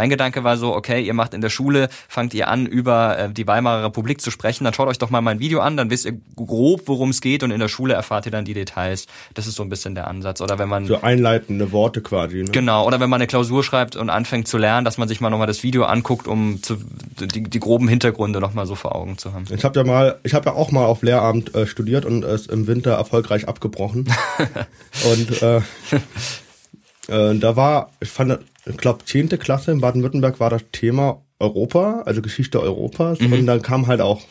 mein 0.01 0.09
Gedanke 0.09 0.45
war 0.45 0.57
so, 0.57 0.75
okay, 0.75 1.03
ihr 1.03 1.13
macht 1.13 1.35
in 1.35 1.43
der 1.43 1.51
Schule, 1.51 1.91
fangt 2.09 2.33
ihr 2.33 2.49
an, 2.49 2.65
über 2.65 3.19
äh, 3.19 3.31
die 3.31 3.47
Weimarer 3.47 3.85
Republik 3.85 4.21
zu 4.23 4.31
sprechen, 4.31 4.65
dann 4.65 4.73
schaut 4.73 4.89
euch 4.89 4.97
doch 4.97 5.11
mal 5.11 5.21
mein 5.21 5.41
Video 5.41 5.61
an, 5.61 5.77
dann 5.77 5.91
wisst 5.91 6.07
ihr 6.07 6.19
grob, 6.37 6.85
worum 6.87 7.11
es 7.11 7.21
geht 7.21 7.43
und 7.43 7.51
in 7.51 7.61
der 7.61 7.69
Schule 7.69 7.93
erfahrt 7.93 8.25
ihr 8.25 8.33
dann 8.33 8.47
die 8.47 8.55
Details. 8.55 9.09
Das 9.35 9.47
ist 9.47 9.57
so 9.57 9.63
ein 9.63 9.69
bisschen 9.69 9.95
der 9.95 10.07
Ansatz. 10.07 10.41
Oder 10.41 10.59
wenn 10.59 10.71
man... 10.71 10.87
So 10.87 11.03
einleitende 11.03 11.71
Worte 11.73 12.01
quasi, 12.01 12.45
ne? 12.45 12.51
Genau, 12.51 12.87
oder 12.87 12.99
wenn 12.99 13.11
man 13.11 13.21
eine 13.21 13.27
Klausur 13.27 13.63
schreibt 13.63 13.95
und 13.95 14.09
anfängt 14.09 14.49
zu 14.49 14.57
lernen, 14.57 14.87
dass 14.87 14.97
man 14.97 15.07
sich 15.07 15.21
mal 15.21 15.29
nochmal 15.29 15.47
das 15.47 15.63
Video 15.63 15.85
anguckt, 15.85 16.27
um 16.27 16.63
zu, 16.63 16.79
die, 17.21 17.43
die 17.43 17.61
groben 17.61 17.87
Hintergründe 17.87 18.41
nochmal 18.41 18.65
so 18.65 18.77
vor 18.77 18.95
Augen 18.95 19.19
zu 19.19 19.35
haben. 19.35 19.45
Ich 19.55 19.65
habe 19.65 19.79
ja 19.79 19.85
mal, 19.85 20.19
ich 20.23 20.33
habe 20.33 20.47
ja 20.47 20.55
auch 20.55 20.71
mal 20.71 20.87
auf 20.87 21.03
Lehramt 21.03 21.55
äh, 21.55 21.67
studiert 21.67 22.07
und 22.07 22.25
es 22.25 22.47
im 22.47 22.67
Winter 22.67 22.93
erfolgreich 22.93 23.49
abgebrochen. 23.49 24.11
und 25.13 25.43
äh, 25.43 25.57
äh, 27.09 27.39
da 27.39 27.57
war, 27.57 27.91
ich 28.01 28.09
fand, 28.09 28.39
ich 28.67 28.77
glaube, 28.77 29.05
zehnte 29.05 29.39
Klasse 29.39 29.73
in 29.73 29.81
Baden-Württemberg 29.81 30.41
war 30.41 30.51
das 30.51 30.63
Thema 30.73 31.25
Europa, 31.39 32.03
also 32.05 32.23
Geschichte 32.23 32.61
Europas. 32.61 33.21
Mhm. 33.21 33.33
Und 33.33 33.47
dann 33.47 33.63
kam 33.63 33.87
halt 33.87 34.01
auch 34.01 34.23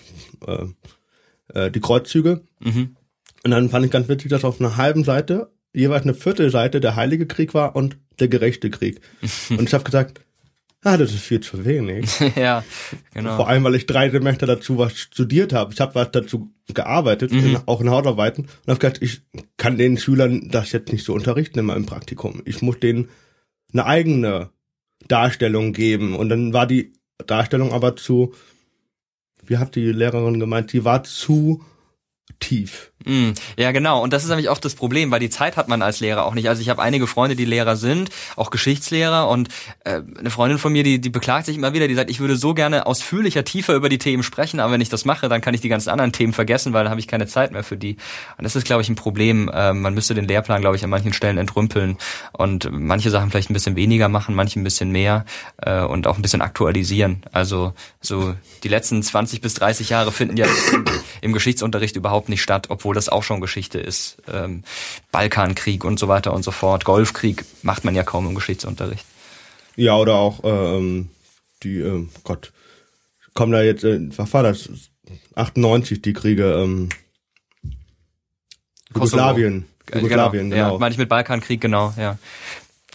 äh, 0.46 0.66
äh, 1.54 1.72
die 1.72 1.80
Kreuzzüge. 1.80 2.42
Mhm. 2.60 2.96
Und 3.44 3.52
dann 3.52 3.70
fand 3.70 3.86
ich 3.86 3.92
ganz 3.92 4.08
witzig, 4.08 4.30
dass 4.30 4.44
auf 4.44 4.60
einer 4.60 4.78
halben 4.78 5.04
Seite 5.04 5.52
jeweils 5.74 6.04
eine 6.04 6.14
Viertelseite 6.14 6.80
der 6.80 6.96
Heilige 6.96 7.26
Krieg 7.26 7.54
war 7.54 7.76
und 7.76 7.98
der 8.20 8.28
gerechte 8.28 8.70
Krieg. 8.70 9.02
und 9.50 9.64
ich 9.64 9.74
habe 9.74 9.84
gesagt, 9.84 10.22
ah, 10.84 10.98
das 10.98 11.12
ist 11.12 11.22
viel 11.22 11.40
zu 11.40 11.66
wenig. 11.66 12.10
ja, 12.36 12.64
genau. 13.14 13.38
Vor 13.38 13.48
allem, 13.48 13.64
weil 13.64 13.76
ich 13.76 13.86
drei 13.86 14.10
Semester 14.10 14.46
dazu 14.46 14.78
was 14.78 14.98
studiert 14.98 15.54
habe. 15.54 15.74
Ich 15.74 15.82
habe 15.82 15.96
was 15.96 16.12
dazu 16.12 16.52
gearbeitet, 16.74 17.32
mhm. 17.32 17.46
in, 17.46 17.60
auch 17.66 17.82
in 17.82 17.90
Hausarbeiten. 17.90 18.46
Und 18.46 18.68
habe 18.68 18.80
gesagt, 18.80 19.02
ich 19.02 19.22
kann 19.58 19.78
den 19.78 19.98
Schülern 19.98 20.50
das 20.50 20.72
jetzt 20.72 20.92
nicht 20.92 21.06
so 21.06 21.14
unterrichten 21.14 21.60
in 21.60 21.66
meinem 21.66 21.86
Praktikum. 21.86 22.42
Ich 22.46 22.62
muss 22.62 22.80
denen 22.80 23.10
eine 23.74 23.86
eigene 23.86 24.50
Darstellung 25.08 25.74
geben. 25.74 26.16
Und 26.16 26.30
dann 26.30 26.54
war 26.54 26.68
die 26.68 26.94
Darstellung 27.26 27.72
aber 27.72 27.96
zu, 27.96 28.34
wie 29.46 29.58
hat 29.58 29.76
die 29.76 29.92
Lehrerin 29.92 30.40
gemeint, 30.40 30.74
die 30.74 30.86
war 30.86 31.04
zu 31.04 31.64
tief. 32.40 32.92
Mm, 33.06 33.32
ja, 33.58 33.72
genau. 33.72 34.04
Und 34.04 34.12
das 34.12 34.24
ist 34.24 34.30
nämlich 34.30 34.50
auch 34.50 34.58
das 34.58 34.76
Problem, 34.76 35.10
weil 35.12 35.22
die 35.22 35.30
Zeit 35.30 35.56
hat 35.56 35.70
man 35.70 35.82
als 35.82 36.00
Lehrer 36.00 36.26
auch 36.26 36.34
nicht. 36.34 36.50
Also 36.50 36.62
ich 36.62 36.70
habe 36.70 36.82
einige 36.82 37.08
Freunde, 37.08 37.36
die 37.36 37.46
Lehrer 37.46 37.78
sind, 37.78 38.10
auch 38.36 38.50
Geschichtslehrer. 38.50 39.30
Und 39.30 39.50
äh, 39.86 40.02
eine 40.18 40.30
Freundin 40.30 40.58
von 40.58 40.74
mir, 40.74 40.84
die, 40.84 41.00
die 41.00 41.10
beklagt 41.10 41.46
sich 41.46 41.56
immer 41.56 41.74
wieder, 41.74 41.88
die 41.88 41.96
sagt, 41.96 42.10
ich 42.10 42.20
würde 42.20 42.36
so 42.36 42.54
gerne 42.54 42.86
ausführlicher, 42.86 43.46
tiefer 43.46 43.74
über 43.74 43.88
die 43.88 43.98
Themen 43.98 44.24
sprechen, 44.24 44.60
aber 44.60 44.74
wenn 44.74 44.82
ich 44.82 44.90
das 44.90 45.06
mache, 45.06 45.30
dann 45.30 45.42
kann 45.42 45.54
ich 45.54 45.62
die 45.62 45.70
ganzen 45.70 45.90
anderen 45.90 46.12
Themen 46.12 46.34
vergessen, 46.34 46.74
weil 46.74 46.84
dann 46.84 46.92
habe 46.92 47.00
ich 47.00 47.08
keine 47.08 47.28
Zeit 47.28 47.52
mehr 47.52 47.64
für 47.64 47.78
die. 47.78 47.96
Und 48.38 48.44
das 48.44 48.56
ist, 48.56 48.66
glaube 48.66 48.82
ich, 48.82 48.90
ein 48.90 48.96
Problem. 48.96 49.50
Äh, 49.50 49.74
man 49.74 49.94
müsste 49.94 50.14
den 50.14 50.28
Lehrplan, 50.28 50.62
glaube 50.62 50.76
ich, 50.76 50.84
an 50.84 50.90
manchen 50.90 51.14
Stellen 51.14 51.38
entrümpeln 51.38 51.98
und 52.34 52.70
manche 52.72 53.10
Sachen 53.12 53.32
vielleicht 53.32 53.50
ein 53.50 53.54
bisschen 53.54 53.76
weniger 53.76 54.10
machen, 54.10 54.36
manche 54.36 54.60
ein 54.60 54.64
bisschen 54.64 54.92
mehr 54.92 55.26
äh, 55.58 55.82
und 55.82 56.06
auch 56.06 56.18
ein 56.18 56.22
bisschen 56.22 56.42
aktualisieren. 56.42 57.24
Also 57.32 57.74
so 58.02 58.36
die 58.64 58.70
letzten 58.70 59.02
20 59.02 59.42
bis 59.42 59.54
30 59.56 59.90
Jahre 59.90 60.12
finden 60.12 60.38
ja 60.38 60.46
im, 60.74 60.86
im 61.22 61.34
Geschichtsunterricht 61.34 61.96
überhaupt 61.96 62.29
nicht 62.30 62.42
statt, 62.42 62.68
obwohl 62.70 62.96
das 62.96 63.10
auch 63.10 63.24
schon 63.24 63.42
Geschichte 63.42 63.80
ist. 63.80 64.18
Ähm, 64.32 64.64
Balkankrieg 65.12 65.84
und 65.84 66.00
so 66.00 66.08
weiter 66.08 66.34
und 66.34 66.44
so 66.44 66.52
fort. 66.52 66.86
Golfkrieg 66.86 67.46
macht 67.64 67.84
man 67.84 67.96
ja 67.96 68.04
kaum 68.04 68.28
im 68.28 68.36
Geschichtsunterricht. 68.36 69.06
Ja, 69.76 69.96
oder 69.98 70.16
auch 70.16 70.42
ähm, 70.44 71.10
die, 71.64 71.80
äh, 71.80 72.08
Gott, 72.24 72.52
kommen 73.34 73.52
da 73.52 73.62
jetzt, 73.62 73.84
äh, 73.84 74.00
was 74.18 74.34
war 74.34 74.44
das? 74.44 74.70
98 75.36 76.02
die 76.02 76.14
Kriege, 76.14 76.54
ähm, 76.54 76.90
Jugoslawien. 78.94 79.66
Jugoslawien, 79.94 80.50
genau. 80.50 80.74
Ja, 80.74 80.78
meine 80.78 80.92
ich 80.92 80.98
mit 80.98 81.10
Balkankrieg, 81.10 81.62
genau, 81.62 81.94
ja. 81.98 82.18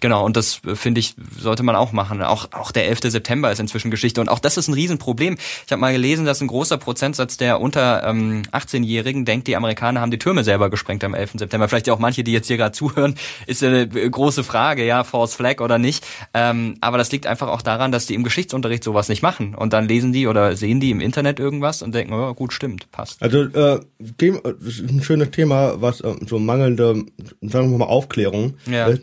Genau, 0.00 0.24
und 0.24 0.36
das 0.36 0.60
äh, 0.66 0.74
finde 0.74 1.00
ich, 1.00 1.14
sollte 1.38 1.62
man 1.62 1.76
auch 1.76 1.92
machen. 1.92 2.22
Auch, 2.22 2.52
auch 2.52 2.72
der 2.72 2.88
11. 2.88 3.00
September 3.04 3.50
ist 3.50 3.60
inzwischen 3.60 3.90
Geschichte. 3.90 4.20
Und 4.20 4.28
auch 4.28 4.38
das 4.38 4.56
ist 4.56 4.68
ein 4.68 4.74
Riesenproblem. 4.74 5.36
Ich 5.66 5.72
habe 5.72 5.80
mal 5.80 5.92
gelesen, 5.92 6.24
dass 6.24 6.40
ein 6.40 6.46
großer 6.46 6.78
Prozentsatz 6.78 7.36
der 7.36 7.60
unter 7.60 8.04
ähm, 8.04 8.42
18-Jährigen 8.52 9.24
denkt, 9.24 9.46
die 9.46 9.56
Amerikaner 9.56 10.00
haben 10.00 10.10
die 10.10 10.18
Türme 10.18 10.44
selber 10.44 10.70
gesprengt 10.70 11.04
am 11.04 11.14
11. 11.14 11.32
September. 11.36 11.68
Vielleicht 11.68 11.88
auch 11.90 11.98
manche, 11.98 12.24
die 12.24 12.32
jetzt 12.32 12.48
hier 12.48 12.56
gerade 12.56 12.72
zuhören, 12.72 13.14
ist 13.46 13.62
eine 13.62 13.88
große 13.88 14.44
Frage, 14.44 14.84
ja, 14.84 15.04
False 15.04 15.36
Flag 15.36 15.60
oder 15.60 15.78
nicht. 15.78 16.04
Ähm, 16.34 16.76
aber 16.80 16.98
das 16.98 17.12
liegt 17.12 17.26
einfach 17.26 17.48
auch 17.48 17.62
daran, 17.62 17.92
dass 17.92 18.06
die 18.06 18.14
im 18.14 18.24
Geschichtsunterricht 18.24 18.84
sowas 18.84 19.08
nicht 19.08 19.22
machen. 19.22 19.54
Und 19.54 19.72
dann 19.72 19.88
lesen 19.88 20.12
die 20.12 20.26
oder 20.26 20.56
sehen 20.56 20.80
die 20.80 20.90
im 20.90 21.00
Internet 21.00 21.38
irgendwas 21.40 21.82
und 21.82 21.94
denken, 21.94 22.12
oh, 22.12 22.34
gut, 22.34 22.52
stimmt, 22.52 22.90
passt. 22.90 23.22
Also 23.22 23.42
äh, 23.42 23.80
das 23.98 24.74
ist 24.74 24.90
ein 24.90 25.02
schönes 25.02 25.30
Thema, 25.30 25.80
was 25.80 26.00
äh, 26.00 26.14
so 26.26 26.38
mangelnde, 26.38 27.04
sagen 27.40 27.70
wir 27.70 27.78
mal, 27.78 27.86
Aufklärung 27.86 28.54
ja. 28.66 28.86
ist 28.86 29.02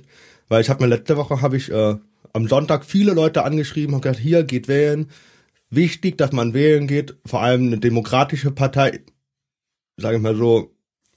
weil 0.52 0.60
ich 0.60 0.70
habe 0.70 0.84
mir 0.84 0.90
letzte 0.90 1.16
Woche 1.16 1.42
habe 1.42 1.56
ich 1.56 1.72
äh, 1.72 1.96
am 2.34 2.48
Sonntag 2.50 2.84
viele 2.84 3.14
Leute 3.14 3.46
angeschrieben 3.46 3.96
und 3.96 4.02
gesagt, 4.02 4.20
hier 4.20 4.44
geht 4.44 4.68
wählen. 4.68 5.10
Wichtig, 5.70 6.18
dass 6.18 6.34
man 6.34 6.54
wählen 6.54 6.88
geht, 6.88 7.16
vor 7.26 7.42
allem 7.42 7.68
eine 7.68 7.78
demokratische 7.78 8.52
Partei, 8.52 9.00
sage 9.96 10.18
ich 10.18 10.22
mal 10.22 10.36
so. 10.36 10.76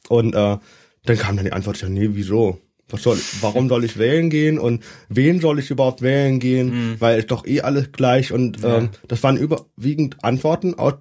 Und 0.08 0.36
äh, 0.36 0.58
dann 1.04 1.18
kam 1.18 1.34
dann 1.34 1.46
die 1.46 1.52
Antwort, 1.52 1.80
ja, 1.82 1.88
nee, 1.88 2.10
wieso? 2.12 2.60
Was 2.88 3.02
soll, 3.02 3.18
warum 3.40 3.68
soll 3.68 3.82
ich 3.82 3.98
wählen 3.98 4.30
gehen 4.30 4.56
und 4.56 4.84
wen 5.08 5.40
soll 5.40 5.58
ich 5.58 5.68
überhaupt 5.68 6.00
wählen 6.00 6.38
gehen? 6.38 6.92
Mhm. 6.92 7.00
Weil 7.00 7.18
ist 7.18 7.32
doch 7.32 7.44
eh 7.44 7.60
alles 7.62 7.90
gleich 7.90 8.30
und 8.30 8.60
ja. 8.60 8.78
ähm, 8.78 8.90
das 9.08 9.24
waren 9.24 9.36
überwiegend 9.36 10.22
Antworten 10.22 10.74
aus 10.74 10.94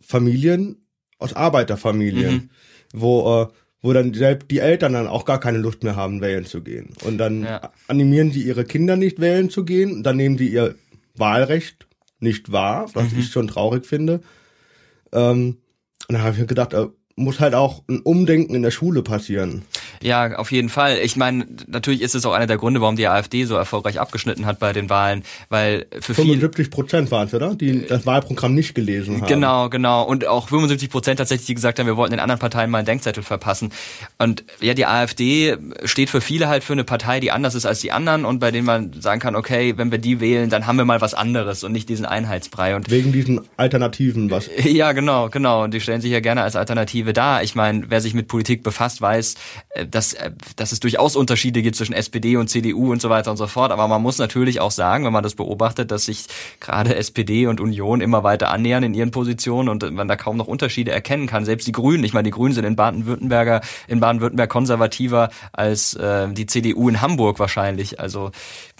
Familien, 0.00 0.86
aus 1.18 1.34
Arbeiterfamilien, 1.34 2.34
mhm. 2.34 2.50
wo 2.94 3.42
äh, 3.42 3.46
wo 3.80 3.92
dann 3.92 4.12
selbst 4.14 4.50
die 4.50 4.58
Eltern 4.58 4.94
dann 4.94 5.06
auch 5.06 5.24
gar 5.24 5.40
keine 5.40 5.58
Lust 5.58 5.84
mehr 5.84 5.96
haben, 5.96 6.20
wählen 6.20 6.44
zu 6.44 6.62
gehen. 6.62 6.90
Und 7.04 7.18
dann 7.18 7.44
ja. 7.44 7.72
animieren 7.86 8.32
sie 8.32 8.42
ihre 8.42 8.64
Kinder 8.64 8.96
nicht 8.96 9.20
wählen 9.20 9.50
zu 9.50 9.64
gehen, 9.64 10.02
dann 10.02 10.16
nehmen 10.16 10.38
sie 10.38 10.48
ihr 10.48 10.74
Wahlrecht 11.14 11.86
nicht 12.20 12.50
wahr, 12.50 12.90
was 12.94 13.12
mhm. 13.12 13.20
ich 13.20 13.30
schon 13.30 13.48
traurig 13.48 13.86
finde. 13.86 14.20
Ähm, 15.12 15.58
und 16.08 16.14
dann 16.14 16.22
habe 16.22 16.32
ich 16.32 16.40
mir 16.40 16.46
gedacht, 16.46 16.72
äh, 16.72 16.86
muss 17.16 17.40
halt 17.40 17.54
auch 17.54 17.82
ein 17.88 18.00
Umdenken 18.00 18.54
in 18.54 18.62
der 18.62 18.70
Schule 18.70 19.02
passieren. 19.02 19.62
Ja, 20.02 20.36
auf 20.36 20.52
jeden 20.52 20.68
Fall. 20.68 20.98
Ich 20.98 21.16
meine, 21.16 21.46
natürlich 21.66 22.02
ist 22.02 22.14
es 22.14 22.24
auch 22.26 22.32
einer 22.32 22.46
der 22.46 22.56
Gründe, 22.56 22.80
warum 22.80 22.96
die 22.96 23.06
AfD 23.06 23.44
so 23.44 23.56
erfolgreich 23.56 24.00
abgeschnitten 24.00 24.46
hat 24.46 24.58
bei 24.58 24.72
den 24.72 24.90
Wahlen, 24.90 25.24
weil 25.48 25.86
für 26.00 26.14
75 26.14 26.70
Prozent 26.70 27.10
waren 27.10 27.26
es, 27.26 27.34
oder? 27.34 27.54
Die 27.54 27.86
das 27.86 28.06
Wahlprogramm 28.06 28.54
nicht 28.54 28.74
gelesen 28.74 29.20
haben. 29.20 29.28
Genau, 29.28 29.68
genau. 29.68 30.02
Und 30.04 30.26
auch 30.26 30.48
75 30.48 30.90
Prozent 30.90 31.18
tatsächlich, 31.18 31.46
die 31.46 31.54
gesagt 31.54 31.78
haben, 31.78 31.86
wir 31.86 31.96
wollten 31.96 32.12
den 32.12 32.20
anderen 32.20 32.38
Parteien 32.38 32.70
mal 32.70 32.78
einen 32.78 32.86
Denkzettel 32.86 33.22
verpassen. 33.22 33.72
Und 34.18 34.44
ja, 34.60 34.74
die 34.74 34.86
AfD 34.86 35.56
steht 35.84 36.10
für 36.10 36.20
viele 36.20 36.48
halt 36.48 36.64
für 36.64 36.72
eine 36.72 36.84
Partei, 36.84 37.20
die 37.20 37.30
anders 37.30 37.54
ist 37.54 37.66
als 37.66 37.80
die 37.80 37.92
anderen 37.92 38.24
und 38.24 38.38
bei 38.38 38.50
denen 38.50 38.66
man 38.66 38.92
sagen 39.00 39.20
kann, 39.20 39.36
okay, 39.36 39.74
wenn 39.76 39.90
wir 39.90 39.98
die 39.98 40.20
wählen, 40.20 40.50
dann 40.50 40.66
haben 40.66 40.76
wir 40.76 40.84
mal 40.84 41.00
was 41.00 41.14
anderes 41.14 41.64
und 41.64 41.72
nicht 41.72 41.88
diesen 41.88 42.06
Einheitsbrei. 42.06 42.76
Und 42.76 42.90
Wegen 42.90 43.12
diesen 43.12 43.40
Alternativen 43.56 44.30
was. 44.30 44.48
Ja, 44.68 44.92
genau, 44.92 45.28
genau. 45.28 45.64
Und 45.64 45.72
die 45.74 45.80
stellen 45.80 46.00
sich 46.00 46.12
ja 46.12 46.20
gerne 46.20 46.42
als 46.42 46.54
Alternative 46.54 47.12
dar. 47.12 47.42
Ich 47.42 47.54
meine, 47.54 47.86
wer 47.88 48.00
sich 48.00 48.14
mit 48.14 48.28
Politik 48.28 48.62
befasst, 48.62 49.00
weiß, 49.00 49.34
äh, 49.70 49.86
dass, 49.90 50.14
äh, 50.14 50.30
dass 50.56 50.72
es 50.72 50.80
durchaus 50.80 51.16
Unterschiede 51.16 51.62
gibt 51.62 51.76
zwischen 51.76 51.92
SPD 51.92 52.36
und 52.36 52.48
CDU 52.48 52.92
und 52.92 53.00
so 53.00 53.10
weiter 53.10 53.30
und 53.30 53.36
so 53.36 53.46
fort. 53.46 53.72
Aber 53.72 53.88
man 53.88 54.02
muss 54.02 54.18
natürlich 54.18 54.60
auch 54.60 54.70
sagen, 54.70 55.04
wenn 55.04 55.12
man 55.12 55.22
das 55.22 55.34
beobachtet, 55.34 55.90
dass 55.90 56.06
sich 56.06 56.26
gerade 56.60 56.94
SPD 56.96 57.46
und 57.46 57.60
Union 57.60 58.00
immer 58.00 58.24
weiter 58.24 58.50
annähern 58.50 58.82
in 58.82 58.94
ihren 58.94 59.10
Positionen 59.10 59.68
und 59.68 59.90
man 59.92 60.08
da 60.08 60.16
kaum 60.16 60.36
noch 60.36 60.46
Unterschiede 60.46 60.90
erkennen 60.90 61.26
kann. 61.26 61.44
Selbst 61.44 61.66
die 61.66 61.72
Grünen, 61.72 62.04
ich 62.04 62.12
meine, 62.12 62.24
die 62.24 62.30
Grünen 62.30 62.54
sind 62.54 62.64
in 62.64 62.76
Baden-Württemberger, 62.76 63.60
in 63.86 64.00
Baden-Württemberg 64.00 64.50
konservativer 64.50 65.30
als 65.52 65.94
äh, 65.94 66.28
die 66.32 66.46
CDU 66.46 66.88
in 66.88 67.00
Hamburg 67.00 67.38
wahrscheinlich. 67.38 68.00
Also 68.00 68.30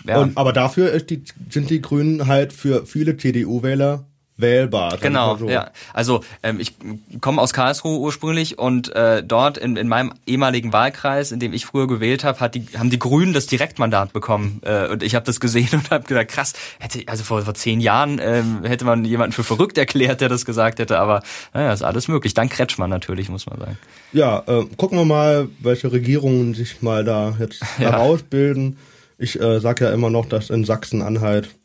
ja. 0.07 0.21
Und, 0.21 0.37
aber 0.37 0.53
dafür 0.53 0.99
die, 1.01 1.23
sind 1.51 1.71
die 1.71 1.81
Grünen 1.81 2.27
halt 2.27 2.53
für 2.53 2.87
viele 2.87 3.17
CDU-Wähler 3.17 4.08
wählbar. 4.39 4.97
Genau, 4.99 5.37
so. 5.37 5.49
ja. 5.49 5.71
Also 5.93 6.23
ähm, 6.43 6.61
ich 6.61 6.75
komme 7.21 7.43
aus 7.43 7.53
Karlsruhe 7.53 7.99
ursprünglich 7.99 8.59
und 8.59 8.95
äh, 8.95 9.23
dort 9.23 9.59
in, 9.59 9.77
in 9.77 9.89
meinem 9.89 10.15
ehemaligen 10.27 10.73
Wahlkreis, 10.73 11.33
in 11.33 11.41
dem 11.41 11.53
ich 11.53 11.67
früher 11.67 11.89
gewählt 11.89 12.25
habe, 12.25 12.41
hat 12.41 12.55
die, 12.55 12.67
haben 12.79 12.89
die 12.89 12.99
Grünen 12.99 13.33
das 13.33 13.47
Direktmandat 13.47 14.13
bekommen. 14.13 14.61
Äh, 14.65 14.87
und 14.89 15.03
ich 15.03 15.15
habe 15.15 15.27
das 15.27 15.41
gesehen 15.41 15.69
und 15.73 15.91
habe 15.91 16.05
gedacht, 16.05 16.29
krass, 16.29 16.55
hätte 16.79 17.03
also 17.07 17.25
vor, 17.25 17.43
vor 17.43 17.55
zehn 17.55 17.81
Jahren 17.81 18.21
ähm, 18.23 18.65
hätte 18.65 18.85
man 18.85 19.05
jemanden 19.05 19.33
für 19.33 19.45
verrückt 19.45 19.77
erklärt, 19.77 20.21
der 20.21 20.29
das 20.29 20.45
gesagt 20.45 20.79
hätte, 20.79 20.99
aber 20.99 21.23
naja, 21.53 21.73
ist 21.73 21.83
alles 21.83 22.09
möglich. 22.09 22.33
Dank 22.33 22.53
Kretschmann 22.53 22.91
natürlich, 22.91 23.29
muss 23.29 23.47
man 23.47 23.59
sagen. 23.59 23.79
Ja, 24.13 24.43
äh, 24.47 24.65
gucken 24.77 24.99
wir 24.99 25.05
mal, 25.05 25.49
welche 25.61 25.91
Regierungen 25.91 26.55
sich 26.55 26.81
mal 26.81 27.05
da 27.05 27.37
jetzt 27.41 27.61
ja. 27.79 27.91
herausbilden. 27.91 28.79
Ich 29.19 29.41
äh, 29.41 29.59
sage 29.59 29.87
ja 29.87 29.91
immer 29.93 30.11
noch, 30.11 30.27
dass 30.27 30.49
in 30.49 30.65
Sachsen-Anhalt 30.65 31.58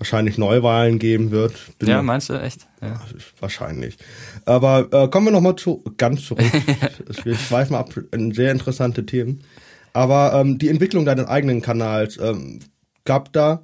wahrscheinlich 0.00 0.38
Neuwahlen 0.38 0.98
geben 0.98 1.30
wird. 1.30 1.54
Bin 1.78 1.88
ja, 1.88 2.02
meinst 2.02 2.30
du 2.30 2.34
echt? 2.34 2.66
Ja. 2.80 3.00
Wahrscheinlich. 3.38 3.98
Aber 4.46 4.88
äh, 4.90 5.08
kommen 5.08 5.26
wir 5.26 5.32
nochmal 5.32 5.56
zu 5.56 5.84
ganz 5.98 6.24
zurück. 6.24 6.50
wir 7.24 7.36
schweifen 7.36 7.76
ab 7.76 7.94
in 8.10 8.32
sehr 8.32 8.50
interessante 8.50 9.06
Themen. 9.06 9.44
Aber 9.92 10.32
ähm, 10.34 10.58
die 10.58 10.68
Entwicklung 10.68 11.04
deines 11.04 11.26
eigenen 11.26 11.60
Kanals 11.60 12.16
ähm, 12.16 12.60
gab 13.04 13.32
da 13.32 13.62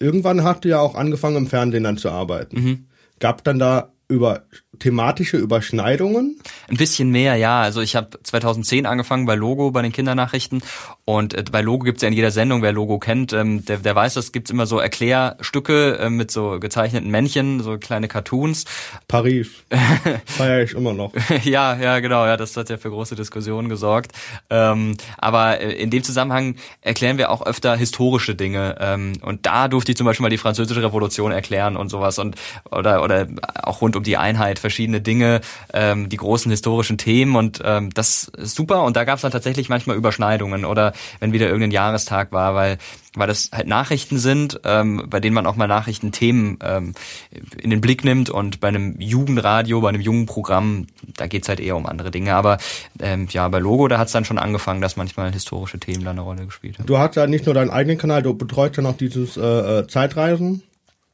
irgendwann 0.00 0.42
hast 0.42 0.64
du 0.64 0.68
ja 0.68 0.80
auch 0.80 0.94
angefangen 0.94 1.36
im 1.36 1.46
Fernsehen 1.46 1.84
dann 1.84 1.98
zu 1.98 2.10
arbeiten. 2.10 2.60
Mhm. 2.60 2.86
Gab 3.20 3.44
dann 3.44 3.58
da 3.58 3.92
über 4.08 4.42
thematische 4.80 5.36
Überschneidungen? 5.36 6.40
Ein 6.68 6.76
bisschen 6.76 7.10
mehr, 7.10 7.36
ja. 7.36 7.60
Also 7.60 7.80
ich 7.80 7.94
habe 7.94 8.18
2010 8.22 8.86
angefangen 8.86 9.24
bei 9.24 9.36
Logo, 9.36 9.70
bei 9.70 9.82
den 9.82 9.92
Kindernachrichten. 9.92 10.62
Und 11.16 11.34
äh, 11.34 11.44
bei 11.50 11.60
Logo 11.60 11.84
gibt's 11.84 12.02
ja 12.02 12.08
in 12.08 12.14
jeder 12.14 12.30
Sendung, 12.30 12.62
wer 12.62 12.72
Logo 12.72 12.98
kennt, 12.98 13.32
ähm, 13.32 13.64
der, 13.64 13.78
der 13.78 13.96
weiß, 13.96 14.14
das 14.14 14.30
gibt's 14.30 14.50
immer 14.50 14.66
so 14.66 14.78
Erklärstücke 14.78 15.98
äh, 15.98 16.10
mit 16.10 16.30
so 16.30 16.60
gezeichneten 16.60 17.10
Männchen, 17.10 17.60
so 17.60 17.78
kleine 17.78 18.06
Cartoons. 18.06 18.64
Paris. 19.08 19.48
Feier 20.26 20.62
ich 20.62 20.72
immer 20.72 20.92
noch. 20.92 21.12
ja, 21.44 21.76
ja, 21.76 21.98
genau. 21.98 22.26
Ja, 22.26 22.36
das 22.36 22.56
hat 22.56 22.70
ja 22.70 22.76
für 22.76 22.90
große 22.90 23.16
Diskussionen 23.16 23.68
gesorgt. 23.68 24.12
Ähm, 24.50 24.96
aber 25.18 25.60
äh, 25.60 25.72
in 25.72 25.90
dem 25.90 26.04
Zusammenhang 26.04 26.54
erklären 26.80 27.18
wir 27.18 27.30
auch 27.30 27.44
öfter 27.44 27.76
historische 27.76 28.36
Dinge. 28.36 28.76
Ähm, 28.78 29.14
und 29.22 29.46
da 29.46 29.66
durfte 29.66 29.90
ich 29.90 29.96
zum 29.96 30.06
Beispiel 30.06 30.22
mal 30.22 30.30
die 30.30 30.38
französische 30.38 30.82
Revolution 30.82 31.32
erklären 31.32 31.76
und 31.76 31.88
sowas. 31.88 32.20
Und 32.20 32.36
oder, 32.70 33.02
oder 33.02 33.26
auch 33.62 33.80
rund 33.80 33.96
um 33.96 34.04
die 34.04 34.16
Einheit 34.16 34.60
verschiedene 34.60 35.00
Dinge, 35.00 35.40
ähm, 35.74 36.08
die 36.08 36.16
großen 36.16 36.50
historischen 36.50 36.98
Themen 36.98 37.34
und 37.34 37.60
ähm, 37.64 37.90
das 37.94 38.28
ist 38.36 38.54
super 38.54 38.84
und 38.84 38.96
da 38.96 39.04
gab 39.04 39.16
es 39.16 39.22
dann 39.22 39.32
tatsächlich 39.32 39.68
manchmal 39.68 39.96
Überschneidungen 39.96 40.64
oder 40.64 40.92
wenn 41.20 41.32
wieder 41.32 41.46
irgendein 41.46 41.70
Jahrestag 41.70 42.32
war, 42.32 42.54
weil 42.54 42.78
weil 43.14 43.26
das 43.26 43.50
halt 43.52 43.66
Nachrichten 43.66 44.18
sind, 44.18 44.60
ähm, 44.64 45.04
bei 45.08 45.18
denen 45.20 45.34
man 45.34 45.46
auch 45.46 45.56
mal 45.56 45.66
Nachrichtenthemen 45.66 46.58
ähm, 46.62 46.94
in 47.60 47.70
den 47.70 47.80
Blick 47.80 48.04
nimmt 48.04 48.30
und 48.30 48.60
bei 48.60 48.68
einem 48.68 49.00
Jugendradio, 49.00 49.80
bei 49.80 49.88
einem 49.88 50.00
jungen 50.00 50.26
Programm, 50.26 50.86
da 51.16 51.26
geht's 51.26 51.48
halt 51.48 51.58
eher 51.58 51.76
um 51.76 51.86
andere 51.86 52.10
Dinge. 52.10 52.34
Aber 52.34 52.58
ähm, 53.00 53.26
ja, 53.30 53.48
bei 53.48 53.58
Logo, 53.58 53.88
da 53.88 53.98
hat's 53.98 54.12
dann 54.12 54.24
schon 54.24 54.38
angefangen, 54.38 54.80
dass 54.80 54.96
manchmal 54.96 55.32
historische 55.32 55.80
Themen 55.80 56.04
da 56.04 56.10
eine 56.10 56.20
Rolle 56.20 56.46
gespielt 56.46 56.78
haben. 56.78 56.86
Du 56.86 56.98
hast 56.98 57.16
ja 57.16 57.26
nicht 57.26 57.46
nur 57.46 57.54
deinen 57.54 57.70
eigenen 57.70 57.98
Kanal, 57.98 58.22
du 58.22 58.34
betreust 58.34 58.76
ja 58.76 58.82
noch 58.82 58.96
dieses 58.96 59.36
äh, 59.36 59.40
äh 59.40 59.86
Zeitreisen 59.88 60.62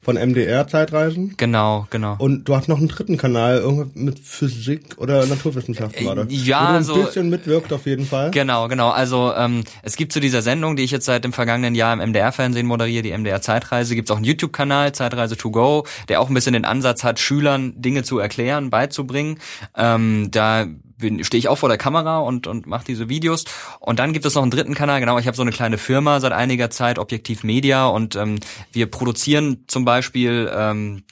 von 0.07 0.15
MDR 0.15 0.69
Zeitreisen. 0.69 1.35
Genau, 1.37 1.89
genau. 1.91 2.15
Und 2.19 2.45
du 2.45 2.55
hast 2.55 2.69
noch 2.69 2.79
einen 2.79 2.87
dritten 2.87 3.17
Kanal, 3.17 3.57
irgendwas 3.57 3.89
mit 3.95 4.21
Physik 4.21 4.83
oder 4.99 5.27
Naturwissenschaften 5.27 6.07
war 6.07 6.15
das. 6.15 6.27
Ja, 6.29 6.79
Wo 6.81 6.93
du 6.93 7.01
ein 7.01 7.07
bisschen 7.07 7.29
mitwirkt 7.29 7.73
auf 7.73 7.87
jeden 7.87 8.07
Fall. 8.07 8.31
Genau, 8.31 8.69
genau. 8.69 8.91
Also 8.91 9.33
ähm, 9.37 9.65
es 9.83 9.97
gibt 9.97 10.13
zu 10.13 10.21
dieser 10.21 10.43
Sendung, 10.43 10.77
die 10.77 10.85
ich 10.85 10.93
jetzt 10.93 11.07
seit 11.07 11.25
dem 11.25 11.33
vergangenen 11.33 11.75
Jahr 11.75 11.93
im 11.93 11.99
MDR-Fernsehen 12.11 12.69
moderiere, 12.69 13.03
die 13.03 13.19
MDR 13.19 13.41
Zeitreise, 13.41 13.97
gibt 13.97 14.09
es 14.09 14.13
auch 14.13 14.19
einen 14.19 14.27
YouTube-Kanal, 14.27 14.93
Zeitreise 14.93 15.37
to 15.37 15.51
go, 15.51 15.85
der 16.09 16.21
auch 16.21 16.29
ein 16.29 16.35
bisschen 16.35 16.53
den 16.53 16.65
Ansatz 16.65 17.03
hat, 17.03 17.19
Schülern 17.19 17.75
Dinge 17.77 18.05
zu 18.05 18.21
erklären, 18.21 18.71
beizubringen. 18.71 19.41
Ähm, 19.77 20.29
da 20.31 20.67
stehe 20.99 21.39
ich 21.39 21.49
auch 21.49 21.57
vor 21.57 21.69
der 21.69 21.79
Kamera 21.79 22.19
und, 22.19 22.47
und 22.47 22.67
mache 22.67 22.85
diese 22.87 23.09
Videos. 23.09 23.45
Und 23.81 23.99
dann 23.99 24.13
gibt 24.13 24.25
es 24.25 24.35
noch 24.35 24.43
einen 24.43 24.51
dritten 24.51 24.75
Kanal, 24.75 25.01
genau, 25.01 25.19
ich 25.19 25.27
habe 25.27 25.37
so 25.37 25.43
eine 25.43 25.53
kleine 25.53 25.79
Firma 25.79 26.21
seit 26.21 26.33
einiger 26.33 26.71
Zeit, 26.71 26.99
Objektiv 26.99 27.45
Media, 27.45 27.87
und 27.87 28.17
ähm, 28.17 28.41
wir 28.73 28.87
produzieren 28.87 29.65
zum 29.67 29.85
Beispiel 29.85 30.51
ähm, 30.55 31.03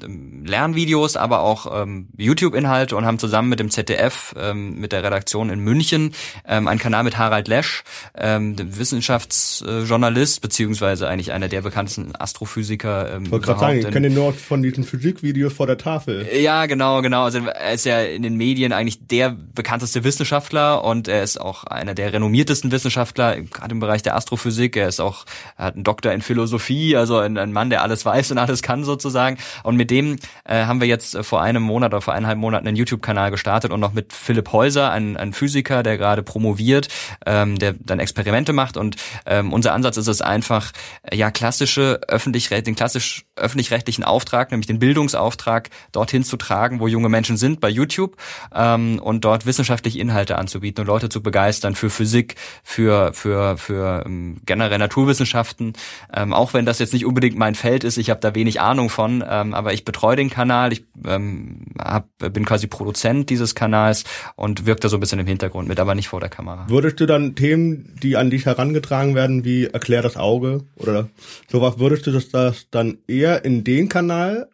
Lernvideos, 0.44 1.16
aber 1.16 1.40
auch 1.40 1.82
ähm, 1.82 2.08
YouTube-Inhalte 2.16 2.96
und 2.96 3.04
haben 3.04 3.18
zusammen 3.18 3.48
mit 3.48 3.60
dem 3.60 3.70
ZDF, 3.70 4.34
ähm, 4.38 4.78
mit 4.78 4.92
der 4.92 5.02
Redaktion 5.02 5.50
in 5.50 5.60
München, 5.60 6.14
ähm, 6.46 6.68
einen 6.68 6.80
Kanal 6.80 7.04
mit 7.04 7.18
Harald 7.18 7.48
Lesch, 7.48 7.84
ähm, 8.16 8.56
dem 8.56 8.78
Wissenschaftsjournalist, 8.78 10.40
beziehungsweise 10.40 11.08
eigentlich 11.08 11.32
einer 11.32 11.48
der 11.48 11.62
bekanntesten 11.62 12.14
Astrophysiker. 12.16 13.14
Ähm, 13.14 13.24
ich 13.24 13.30
wollte 13.30 13.46
gerade 13.46 13.60
sagen, 13.60 13.78
ich 13.78 13.90
kenne 13.90 14.08
den 14.08 14.14
nur 14.14 14.32
von 14.32 14.62
diesen 14.62 14.84
Physikvideos 14.84 15.52
vor 15.52 15.66
der 15.66 15.78
Tafel. 15.78 16.26
Ja, 16.34 16.66
genau, 16.66 17.02
genau. 17.02 17.24
Also 17.24 17.38
er 17.38 17.72
ist 17.72 17.84
ja 17.84 18.00
in 18.00 18.22
den 18.22 18.36
Medien 18.36 18.72
eigentlich 18.72 19.06
der 19.06 19.30
bekannte 19.30 19.73
bekannteste 19.74 20.04
Wissenschaftler 20.04 20.84
und 20.84 21.08
er 21.08 21.24
ist 21.24 21.40
auch 21.40 21.64
einer 21.64 21.94
der 21.94 22.12
renommiertesten 22.12 22.70
Wissenschaftler, 22.70 23.40
gerade 23.40 23.72
im 23.72 23.80
Bereich 23.80 24.02
der 24.04 24.14
Astrophysik. 24.14 24.76
Er 24.76 24.86
ist 24.86 25.00
auch, 25.00 25.24
er 25.56 25.64
hat 25.64 25.74
einen 25.74 25.82
Doktor 25.82 26.12
in 26.12 26.22
Philosophie, 26.22 26.96
also 26.96 27.18
ein, 27.18 27.36
ein 27.36 27.52
Mann, 27.52 27.70
der 27.70 27.82
alles 27.82 28.04
weiß 28.04 28.30
und 28.30 28.38
alles 28.38 28.62
kann 28.62 28.84
sozusagen. 28.84 29.36
Und 29.64 29.74
mit 29.74 29.90
dem 29.90 30.14
äh, 30.44 30.66
haben 30.66 30.80
wir 30.80 30.86
jetzt 30.86 31.18
vor 31.22 31.42
einem 31.42 31.64
Monat 31.64 31.92
oder 31.92 32.02
vor 32.02 32.14
eineinhalb 32.14 32.38
Monaten 32.38 32.68
einen 32.68 32.76
YouTube-Kanal 32.76 33.32
gestartet 33.32 33.72
und 33.72 33.80
noch 33.80 33.92
mit 33.92 34.12
Philipp 34.12 34.52
Häuser, 34.52 34.92
ein, 34.92 35.16
ein 35.16 35.32
Physiker, 35.32 35.82
der 35.82 35.98
gerade 35.98 36.22
promoviert, 36.22 36.86
ähm, 37.26 37.58
der 37.58 37.72
dann 37.72 37.98
Experimente 37.98 38.52
macht. 38.52 38.76
Und 38.76 38.94
ähm, 39.26 39.52
unser 39.52 39.72
Ansatz 39.72 39.96
ist 39.96 40.06
es 40.06 40.22
einfach, 40.22 40.70
ja, 41.12 41.32
klassische 41.32 41.98
öffentlich 42.06 42.48
den 42.48 42.76
klassisch 42.76 43.24
öffentlich-rechtlichen 43.34 44.04
Auftrag, 44.04 44.52
nämlich 44.52 44.68
den 44.68 44.78
Bildungsauftrag, 44.78 45.70
dorthin 45.90 46.22
zu 46.22 46.36
tragen, 46.36 46.78
wo 46.78 46.86
junge 46.86 47.08
Menschen 47.08 47.36
sind, 47.36 47.60
bei 47.60 47.68
YouTube 47.68 48.16
ähm, 48.54 49.00
und 49.02 49.24
dort 49.24 49.46
wissenschaftliche 49.64 49.98
Inhalte 49.98 50.36
anzubieten 50.36 50.82
und 50.82 50.86
Leute 50.88 51.08
zu 51.08 51.22
begeistern 51.22 51.74
für 51.74 51.88
Physik, 51.88 52.34
für 52.62 53.12
für 53.14 53.56
für 53.56 54.04
ähm, 54.04 54.36
generell 54.44 54.78
Naturwissenschaften. 54.78 55.72
Ähm, 56.14 56.34
auch 56.34 56.52
wenn 56.52 56.66
das 56.66 56.78
jetzt 56.78 56.92
nicht 56.92 57.06
unbedingt 57.06 57.38
mein 57.38 57.54
Feld 57.54 57.82
ist, 57.82 57.96
ich 57.96 58.10
habe 58.10 58.20
da 58.20 58.34
wenig 58.34 58.60
Ahnung 58.60 58.90
von, 58.90 59.24
ähm, 59.26 59.54
aber 59.54 59.72
ich 59.72 59.86
betreue 59.86 60.16
den 60.16 60.28
Kanal, 60.28 60.72
ich 60.72 60.84
ähm, 61.06 61.62
hab, 61.78 62.08
bin 62.18 62.44
quasi 62.44 62.66
Produzent 62.66 63.30
dieses 63.30 63.54
Kanals 63.54 64.04
und 64.36 64.66
wirke 64.66 64.80
da 64.80 64.88
so 64.88 64.98
ein 64.98 65.00
bisschen 65.00 65.18
im 65.18 65.26
Hintergrund 65.26 65.66
mit, 65.66 65.80
aber 65.80 65.94
nicht 65.94 66.08
vor 66.08 66.20
der 66.20 66.28
Kamera. 66.28 66.66
Würdest 66.68 67.00
du 67.00 67.06
dann 67.06 67.34
Themen, 67.34 67.96
die 68.02 68.16
an 68.16 68.28
dich 68.28 68.44
herangetragen 68.44 69.14
werden, 69.14 69.44
wie 69.44 69.64
erklär 69.64 70.02
das 70.02 70.16
Auge 70.16 70.64
oder 70.76 71.08
sowas, 71.50 71.78
würdest 71.78 72.06
du 72.06 72.12
das, 72.12 72.28
das 72.28 72.66
dann 72.70 72.98
eher 73.06 73.46
in 73.46 73.64
den 73.64 73.88
Kanal 73.88 74.48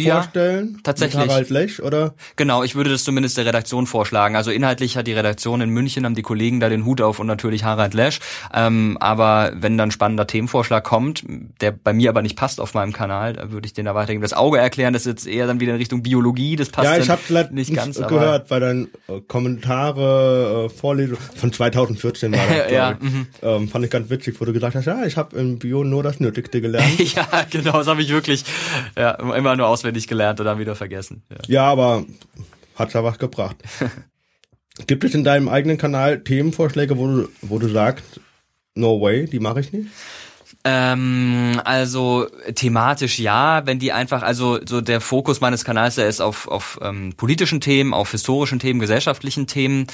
vorstellen? 0.00 0.72
Ja, 0.74 0.80
tatsächlich. 0.82 1.20
Mit 1.20 1.30
Harald 1.30 1.50
Lech, 1.50 1.82
oder? 1.82 2.14
Genau, 2.36 2.62
ich 2.62 2.74
würde 2.74 2.90
das 2.90 3.04
zumindest 3.04 3.36
der 3.36 3.46
Redaktion 3.46 3.86
vorschlagen. 3.86 4.36
Also 4.36 4.50
inhaltlich 4.50 4.96
hat 4.96 5.06
die 5.06 5.12
Redaktion 5.12 5.60
in 5.60 5.70
München, 5.70 6.04
haben 6.04 6.14
die 6.14 6.22
Kollegen 6.22 6.60
da 6.60 6.68
den 6.68 6.84
Hut 6.84 7.00
auf 7.00 7.18
und 7.18 7.26
natürlich 7.26 7.64
Harald 7.64 7.94
Lesch. 7.94 8.20
Ähm, 8.54 8.96
aber 9.00 9.52
wenn 9.54 9.76
dann 9.76 9.90
spannender 9.90 10.26
Themenvorschlag 10.26 10.84
kommt, 10.84 11.24
der 11.60 11.72
bei 11.72 11.92
mir 11.92 12.10
aber 12.10 12.22
nicht 12.22 12.36
passt 12.36 12.60
auf 12.60 12.74
meinem 12.74 12.92
Kanal, 12.92 13.32
da 13.32 13.50
würde 13.50 13.66
ich 13.66 13.72
den 13.72 13.86
da 13.86 13.94
weitergeben. 13.94 14.22
Das 14.22 14.32
Auge 14.32 14.58
erklären, 14.58 14.92
das 14.92 15.02
ist 15.06 15.24
jetzt 15.24 15.26
eher 15.26 15.46
dann 15.46 15.60
wieder 15.60 15.72
in 15.72 15.78
Richtung 15.78 16.02
Biologie, 16.02 16.56
das 16.56 16.70
passt 16.70 16.88
ja, 16.88 16.98
ich 16.98 17.10
hab 17.10 17.50
nicht 17.50 17.74
ganz 17.74 17.98
gehört, 17.98 18.50
weil 18.50 18.60
dann 18.60 18.88
äh, 19.08 19.20
Kommentare, 19.26 20.66
äh, 20.66 20.68
Vorlesung 20.68 21.18
von 21.36 21.52
2014 21.52 22.32
war 22.32 22.38
das, 22.48 22.72
ja, 22.72 22.96
mhm. 23.00 23.26
ähm, 23.42 23.68
fand 23.68 23.84
ich 23.84 23.90
ganz 23.90 24.10
witzig, 24.10 24.36
wo 24.40 24.44
du 24.44 24.52
gesagt 24.52 24.76
hast, 24.76 24.86
ja, 24.86 25.04
ich 25.04 25.16
habe 25.16 25.36
im 25.36 25.58
Bio 25.58 25.84
nur 25.84 26.02
das 26.02 26.20
Nötigste 26.20 26.60
gelernt. 26.60 26.98
ja, 27.14 27.26
genau, 27.50 27.72
das 27.78 27.86
habe 27.88 28.02
ich 28.02 28.10
wirklich 28.10 28.44
ja, 28.96 29.12
immer 29.12 29.56
nur 29.56 29.66
auswendig 29.66 29.87
auswendig 29.88 30.06
gelernt 30.06 30.40
und 30.40 30.46
dann 30.46 30.58
wieder 30.58 30.76
vergessen. 30.76 31.22
Ja, 31.30 31.36
ja 31.46 31.64
aber 31.64 32.04
hat 32.76 32.92
ja 32.92 33.02
was 33.02 33.18
gebracht. 33.18 33.56
Gibt 34.86 35.02
es 35.04 35.14
in 35.14 35.24
deinem 35.24 35.48
eigenen 35.48 35.78
Kanal 35.78 36.20
Themenvorschläge, 36.20 36.96
wo 36.98 37.06
du, 37.06 37.28
wo 37.42 37.58
du 37.58 37.68
sagst, 37.68 38.20
no 38.74 39.00
way, 39.00 39.26
die 39.26 39.40
mache 39.40 39.60
ich 39.60 39.72
nicht? 39.72 39.88
Ähm, 40.64 41.60
also 41.64 42.26
thematisch 42.54 43.18
ja, 43.18 43.66
wenn 43.66 43.78
die 43.78 43.92
einfach, 43.92 44.22
also 44.22 44.60
so 44.64 44.80
der 44.80 45.00
Fokus 45.00 45.40
meines 45.40 45.64
Kanals, 45.64 45.96
der 45.96 46.08
ist 46.08 46.20
auf, 46.20 46.46
auf 46.46 46.78
ähm, 46.82 47.14
politischen 47.16 47.60
Themen, 47.60 47.92
auf 47.92 48.12
historischen 48.12 48.58
Themen, 48.58 48.78
gesellschaftlichen 48.78 49.46
Themen 49.46 49.86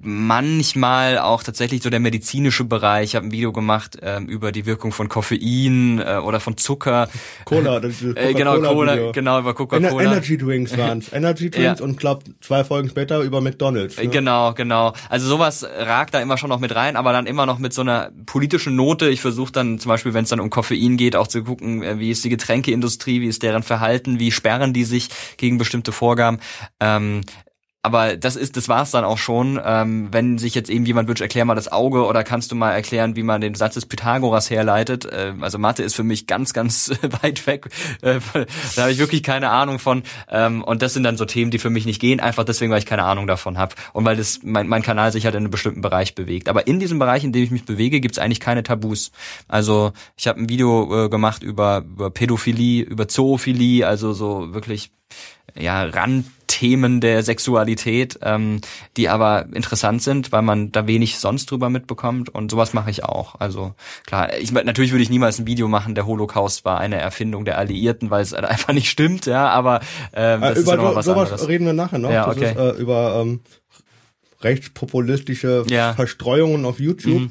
manchmal 0.00 1.18
auch 1.18 1.42
tatsächlich 1.42 1.82
so 1.82 1.90
der 1.90 2.00
medizinische 2.00 2.64
Bereich. 2.64 3.10
Ich 3.10 3.16
habe 3.16 3.26
ein 3.26 3.32
Video 3.32 3.52
gemacht 3.52 3.98
ähm, 4.02 4.26
über 4.26 4.52
die 4.52 4.66
Wirkung 4.66 4.92
von 4.92 5.08
Koffein 5.08 5.98
äh, 5.98 6.16
oder 6.16 6.40
von 6.40 6.56
Zucker. 6.56 7.08
Cola, 7.44 7.80
das 7.80 8.02
ist 8.02 8.16
äh, 8.16 8.34
genau 8.34 8.60
Cola, 8.60 8.94
Video. 8.94 9.12
genau 9.12 9.38
über 9.40 9.54
Coca-Cola. 9.54 10.02
Energy 10.02 10.36
Drinks 10.36 10.76
waren's. 10.78 11.12
Energy 11.12 11.50
Drinks 11.50 11.80
ja. 11.80 11.84
und 11.84 11.98
glaub 11.98 12.24
zwei 12.40 12.64
Folgen 12.64 12.88
später 12.88 13.20
über 13.20 13.40
McDonald's. 13.40 13.96
Ne? 13.96 14.08
Genau, 14.08 14.52
genau. 14.54 14.92
Also 15.08 15.28
sowas 15.28 15.64
ragt 15.64 16.14
da 16.14 16.20
immer 16.20 16.36
schon 16.36 16.48
noch 16.48 16.60
mit 16.60 16.74
rein, 16.74 16.96
aber 16.96 17.12
dann 17.12 17.26
immer 17.26 17.46
noch 17.46 17.58
mit 17.58 17.72
so 17.72 17.82
einer 17.82 18.10
politischen 18.26 18.76
Note. 18.76 19.08
Ich 19.08 19.20
versuche 19.20 19.52
dann 19.52 19.78
zum 19.78 19.88
Beispiel, 19.88 20.14
wenn 20.14 20.24
es 20.24 20.30
dann 20.30 20.40
um 20.40 20.50
Koffein 20.50 20.96
geht, 20.96 21.16
auch 21.16 21.26
zu 21.26 21.44
gucken, 21.44 21.82
äh, 21.82 21.98
wie 21.98 22.10
ist 22.10 22.24
die 22.24 22.30
Getränkeindustrie, 22.30 23.20
wie 23.20 23.26
ist 23.26 23.42
deren 23.42 23.62
Verhalten, 23.62 24.18
wie 24.18 24.30
sperren 24.30 24.72
die 24.72 24.84
sich 24.84 25.08
gegen 25.36 25.58
bestimmte 25.58 25.92
Vorgaben. 25.92 26.38
Ähm, 26.80 27.22
aber 27.82 28.16
das 28.18 28.36
ist, 28.36 28.58
das 28.58 28.68
war's 28.68 28.90
dann 28.90 29.04
auch 29.04 29.16
schon. 29.16 29.58
Ähm, 29.64 30.08
wenn 30.12 30.36
sich 30.36 30.54
jetzt 30.54 30.68
eben 30.68 30.84
jemand 30.84 31.08
wünscht, 31.08 31.22
erklär 31.22 31.46
mal 31.46 31.54
das 31.54 31.72
Auge 31.72 32.04
oder 32.04 32.24
kannst 32.24 32.52
du 32.52 32.54
mal 32.54 32.72
erklären, 32.72 33.16
wie 33.16 33.22
man 33.22 33.40
den 33.40 33.54
Satz 33.54 33.74
des 33.74 33.86
Pythagoras 33.86 34.50
herleitet. 34.50 35.06
Äh, 35.06 35.32
also 35.40 35.56
Mathe 35.58 35.82
ist 35.82 35.94
für 35.94 36.02
mich 36.02 36.26
ganz, 36.26 36.52
ganz 36.52 36.90
weit 37.22 37.46
weg. 37.46 37.70
Äh, 38.02 38.20
da 38.76 38.82
habe 38.82 38.92
ich 38.92 38.98
wirklich 38.98 39.22
keine 39.22 39.48
Ahnung 39.48 39.78
von. 39.78 40.02
Ähm, 40.28 40.62
und 40.62 40.82
das 40.82 40.92
sind 40.92 41.04
dann 41.04 41.16
so 41.16 41.24
Themen, 41.24 41.50
die 41.50 41.58
für 41.58 41.70
mich 41.70 41.86
nicht 41.86 42.00
gehen, 42.00 42.20
einfach 42.20 42.44
deswegen, 42.44 42.70
weil 42.70 42.80
ich 42.80 42.86
keine 42.86 43.04
Ahnung 43.04 43.26
davon 43.26 43.56
habe 43.56 43.74
und 43.94 44.04
weil 44.04 44.16
das 44.16 44.40
mein, 44.42 44.68
mein 44.68 44.82
Kanal 44.82 45.10
sich 45.10 45.24
halt 45.24 45.34
in 45.34 45.40
einem 45.40 45.50
bestimmten 45.50 45.80
Bereich 45.80 46.14
bewegt. 46.14 46.50
Aber 46.50 46.66
in 46.66 46.80
diesem 46.80 46.98
Bereich, 46.98 47.24
in 47.24 47.32
dem 47.32 47.44
ich 47.44 47.50
mich 47.50 47.64
bewege, 47.64 48.00
gibt's 48.00 48.18
eigentlich 48.18 48.40
keine 48.40 48.62
Tabus. 48.62 49.10
Also 49.48 49.92
ich 50.16 50.28
habe 50.28 50.38
ein 50.38 50.50
Video 50.50 51.06
äh, 51.06 51.08
gemacht 51.08 51.42
über, 51.42 51.78
über 51.78 52.10
Pädophilie, 52.10 52.82
über 52.82 53.08
Zoophilie, 53.08 53.86
also 53.86 54.12
so 54.12 54.52
wirklich 54.52 54.90
ja, 55.58 55.84
Randthemen 56.50 57.00
der 57.00 57.22
Sexualität, 57.22 58.18
ähm, 58.22 58.60
die 58.96 59.08
aber 59.08 59.46
interessant 59.54 60.02
sind, 60.02 60.32
weil 60.32 60.42
man 60.42 60.72
da 60.72 60.86
wenig 60.86 61.18
sonst 61.18 61.50
drüber 61.50 61.70
mitbekommt 61.70 62.28
und 62.28 62.50
sowas 62.50 62.72
mache 62.72 62.90
ich 62.90 63.04
auch. 63.04 63.36
Also 63.38 63.74
klar, 64.06 64.36
ich 64.36 64.52
natürlich 64.52 64.90
würde 64.90 65.02
ich 65.02 65.10
niemals 65.10 65.38
ein 65.38 65.46
Video 65.46 65.68
machen, 65.68 65.94
der 65.94 66.06
Holocaust 66.06 66.64
war 66.64 66.78
eine 66.80 66.96
Erfindung 66.96 67.44
der 67.44 67.58
Alliierten, 67.58 68.10
weil 68.10 68.22
es 68.22 68.34
einfach 68.50 68.72
nicht 68.72 68.90
stimmt, 68.90 69.26
ja, 69.26 69.48
aber 69.48 69.80
ähm, 70.12 70.40
das 70.40 70.58
äh, 70.58 70.62
über 70.62 70.74
ist 70.74 70.78
ja 70.78 70.94
was 70.94 71.04
sowas 71.04 71.30
anderes. 71.30 71.48
reden 71.48 71.66
wir 71.66 71.72
nachher 71.72 71.98
noch. 71.98 72.10
Ja, 72.10 72.28
okay. 72.28 72.50
Ist, 72.50 72.56
äh, 72.56 72.70
über 72.80 73.20
ähm, 73.20 73.40
rechtspopulistische 74.42 75.64
ja. 75.68 75.92
Verstreuungen 75.94 76.64
auf 76.64 76.80
YouTube. 76.80 77.20
Mhm. 77.20 77.30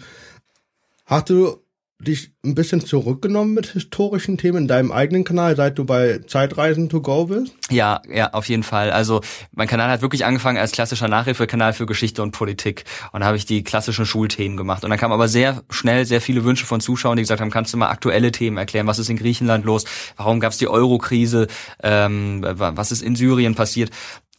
Hast 1.05 1.29
du 1.29 1.57
dich 1.99 2.31
ein 2.45 2.55
bisschen 2.55 2.79
zurückgenommen 2.79 3.53
mit 3.53 3.67
historischen 3.67 4.37
Themen 4.37 4.59
in 4.59 4.67
deinem 4.67 4.91
eigenen 4.91 5.25
Kanal, 5.25 5.55
seit 5.57 5.77
du 5.77 5.83
bei 5.83 6.19
Zeitreisen 6.27 6.87
to 6.87 7.01
go 7.01 7.25
bist? 7.25 7.53
Ja, 7.69 8.01
ja, 8.09 8.31
auf 8.33 8.47
jeden 8.47 8.63
Fall. 8.63 8.91
Also 8.91 9.21
mein 9.51 9.67
Kanal 9.67 9.89
hat 9.89 10.01
wirklich 10.01 10.23
angefangen 10.23 10.57
als 10.57 10.71
klassischer 10.71 11.09
Nachhilfekanal 11.09 11.73
für 11.73 11.85
Geschichte 11.85 12.23
und 12.23 12.31
Politik 12.31 12.85
und 13.11 13.19
da 13.19 13.25
habe 13.25 13.37
ich 13.37 13.45
die 13.45 13.63
klassischen 13.63 14.05
Schulthemen 14.05 14.55
gemacht. 14.55 14.83
Und 14.83 14.89
dann 14.91 14.99
kamen 14.99 15.13
aber 15.13 15.27
sehr 15.27 15.63
schnell 15.69 16.05
sehr 16.05 16.21
viele 16.21 16.45
Wünsche 16.45 16.65
von 16.65 16.79
Zuschauern, 16.79 17.17
die 17.17 17.23
gesagt 17.23 17.41
haben, 17.41 17.51
kannst 17.51 17.73
du 17.73 17.77
mal 17.77 17.89
aktuelle 17.89 18.31
Themen 18.31 18.57
erklären, 18.57 18.87
was 18.87 18.99
ist 18.99 19.09
in 19.09 19.17
Griechenland 19.17 19.65
los, 19.65 19.83
warum 20.15 20.39
gab 20.39 20.53
es 20.53 20.57
die 20.57 20.67
Euro-Krise, 20.67 21.47
ähm, 21.83 22.41
was 22.43 22.91
ist 22.91 23.01
in 23.01 23.15
Syrien 23.15 23.55
passiert. 23.55 23.91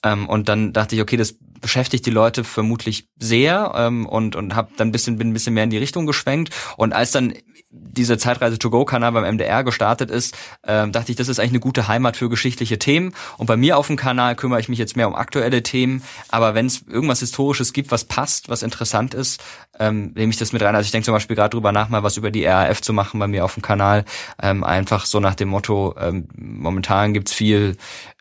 Ähm, 0.02 0.28
und 0.28 0.48
dann 0.48 0.72
dachte 0.72 0.96
ich, 0.96 1.02
okay, 1.02 1.16
das 1.16 1.36
beschäftigt 1.60 2.06
die 2.06 2.10
Leute 2.10 2.44
vermutlich 2.44 3.08
sehr 3.18 3.72
ähm, 3.76 4.06
und 4.06 4.34
und 4.34 4.54
habe 4.54 4.70
dann 4.76 4.92
bisschen 4.92 5.18
bin 5.18 5.28
ein 5.28 5.32
bisschen 5.32 5.54
mehr 5.54 5.64
in 5.64 5.70
die 5.70 5.78
Richtung 5.78 6.06
geschwenkt 6.06 6.54
und 6.76 6.92
als 6.92 7.12
dann 7.12 7.34
dieser 7.70 8.18
Zeitreise 8.18 8.58
to 8.58 8.68
go 8.68 8.84
Kanal 8.84 9.12
beim 9.12 9.34
MDR 9.34 9.62
gestartet 9.62 10.10
ist, 10.10 10.36
ähm, 10.66 10.90
dachte 10.90 11.12
ich, 11.12 11.16
das 11.16 11.28
ist 11.28 11.38
eigentlich 11.38 11.52
eine 11.52 11.60
gute 11.60 11.86
Heimat 11.86 12.16
für 12.16 12.28
geschichtliche 12.28 12.78
Themen 12.78 13.14
und 13.38 13.46
bei 13.46 13.56
mir 13.56 13.78
auf 13.78 13.86
dem 13.86 13.96
Kanal 13.96 14.34
kümmere 14.34 14.58
ich 14.58 14.68
mich 14.68 14.78
jetzt 14.78 14.96
mehr 14.96 15.06
um 15.06 15.14
aktuelle 15.14 15.62
Themen, 15.62 16.02
aber 16.30 16.54
wenn 16.54 16.66
es 16.66 16.82
irgendwas 16.88 17.20
historisches 17.20 17.72
gibt, 17.72 17.92
was 17.92 18.04
passt, 18.04 18.48
was 18.48 18.62
interessant 18.62 19.14
ist, 19.14 19.40
ähm, 19.78 20.12
nehme 20.14 20.30
ich 20.30 20.36
das 20.36 20.52
mit 20.52 20.62
rein. 20.62 20.74
Also 20.74 20.86
ich 20.86 20.90
denke 20.90 21.04
zum 21.04 21.14
Beispiel 21.14 21.36
gerade 21.36 21.50
drüber 21.50 21.70
nach, 21.70 21.88
mal 21.88 22.02
was 22.02 22.16
über 22.16 22.30
die 22.30 22.44
RAF 22.44 22.82
zu 22.82 22.92
machen 22.92 23.20
bei 23.20 23.28
mir 23.28 23.44
auf 23.44 23.54
dem 23.54 23.62
Kanal, 23.62 24.04
ähm, 24.42 24.64
einfach 24.64 25.06
so 25.06 25.20
nach 25.20 25.36
dem 25.36 25.48
Motto, 25.48 25.94
ähm, 25.98 26.28
momentan 26.34 27.12
gibt's 27.12 27.32
viel 27.32 27.76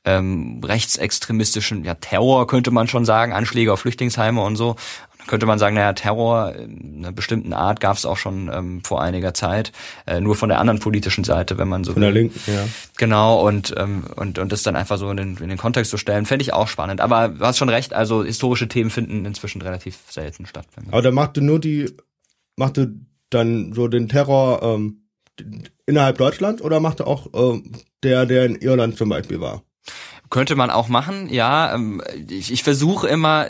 ähm, 0.05 0.61
rechtsextremistischen 0.63 1.83
ja, 1.83 1.95
Terror, 1.95 2.47
könnte 2.47 2.71
man 2.71 2.87
schon 2.87 3.05
sagen, 3.05 3.33
Anschläge 3.33 3.73
auf 3.73 3.81
Flüchtlingsheime 3.81 4.41
und 4.41 4.55
so. 4.55 4.75
Dann 5.19 5.27
könnte 5.27 5.45
man 5.45 5.59
sagen, 5.59 5.75
naja, 5.75 5.93
Terror 5.93 6.53
einer 6.55 7.11
bestimmten 7.11 7.53
Art 7.53 7.79
gab 7.81 7.97
es 7.97 8.05
auch 8.05 8.17
schon 8.17 8.49
ähm, 8.51 8.81
vor 8.83 9.01
einiger 9.01 9.33
Zeit, 9.33 9.73
äh, 10.07 10.21
nur 10.21 10.35
von 10.35 10.49
der 10.49 10.59
anderen 10.59 10.79
politischen 10.79 11.23
Seite, 11.23 11.57
wenn 11.57 11.67
man 11.67 11.83
so 11.83 11.93
Von 11.93 12.01
der 12.01 12.11
Linken, 12.11 12.39
ja. 12.47 12.65
Genau, 12.97 13.45
und, 13.45 13.75
ähm, 13.77 14.05
und, 14.15 14.39
und 14.39 14.51
das 14.51 14.63
dann 14.63 14.75
einfach 14.75 14.97
so 14.97 15.11
in 15.11 15.17
den, 15.17 15.37
in 15.37 15.49
den 15.49 15.57
Kontext 15.57 15.91
zu 15.91 15.97
stellen, 15.97 16.25
fände 16.25 16.43
ich 16.43 16.53
auch 16.53 16.69
spannend. 16.69 17.01
Aber 17.01 17.29
du 17.29 17.45
hast 17.45 17.57
schon 17.57 17.69
recht, 17.69 17.93
also 17.93 18.23
historische 18.23 18.69
Themen 18.69 18.89
finden 18.89 19.25
inzwischen 19.25 19.61
relativ 19.61 19.97
selten 20.09 20.45
statt. 20.45 20.65
Aber 20.89 21.01
da 21.01 21.11
macht 21.11 21.37
du 21.37 21.41
nur 21.41 21.59
die, 21.59 21.91
macht 22.55 22.77
du 22.77 22.87
dann 23.29 23.73
so 23.73 23.87
den 23.87 24.07
Terror 24.07 24.63
ähm, 24.63 25.03
innerhalb 25.85 26.17
Deutschlands 26.17 26.61
oder 26.61 26.79
macht 26.79 27.01
du 27.01 27.03
auch 27.05 27.27
äh, 27.33 27.61
der, 28.03 28.25
der 28.25 28.45
in 28.45 28.55
Irland 28.55 28.97
zum 28.97 29.09
Beispiel 29.09 29.41
war? 29.41 29.63
Könnte 30.29 30.55
man 30.55 30.69
auch 30.69 30.89
machen, 30.89 31.27
ja. 31.29 31.73
Ähm, 31.73 32.03
ich, 32.29 32.51
ich 32.53 32.63
versuche 32.63 33.07
immer 33.07 33.47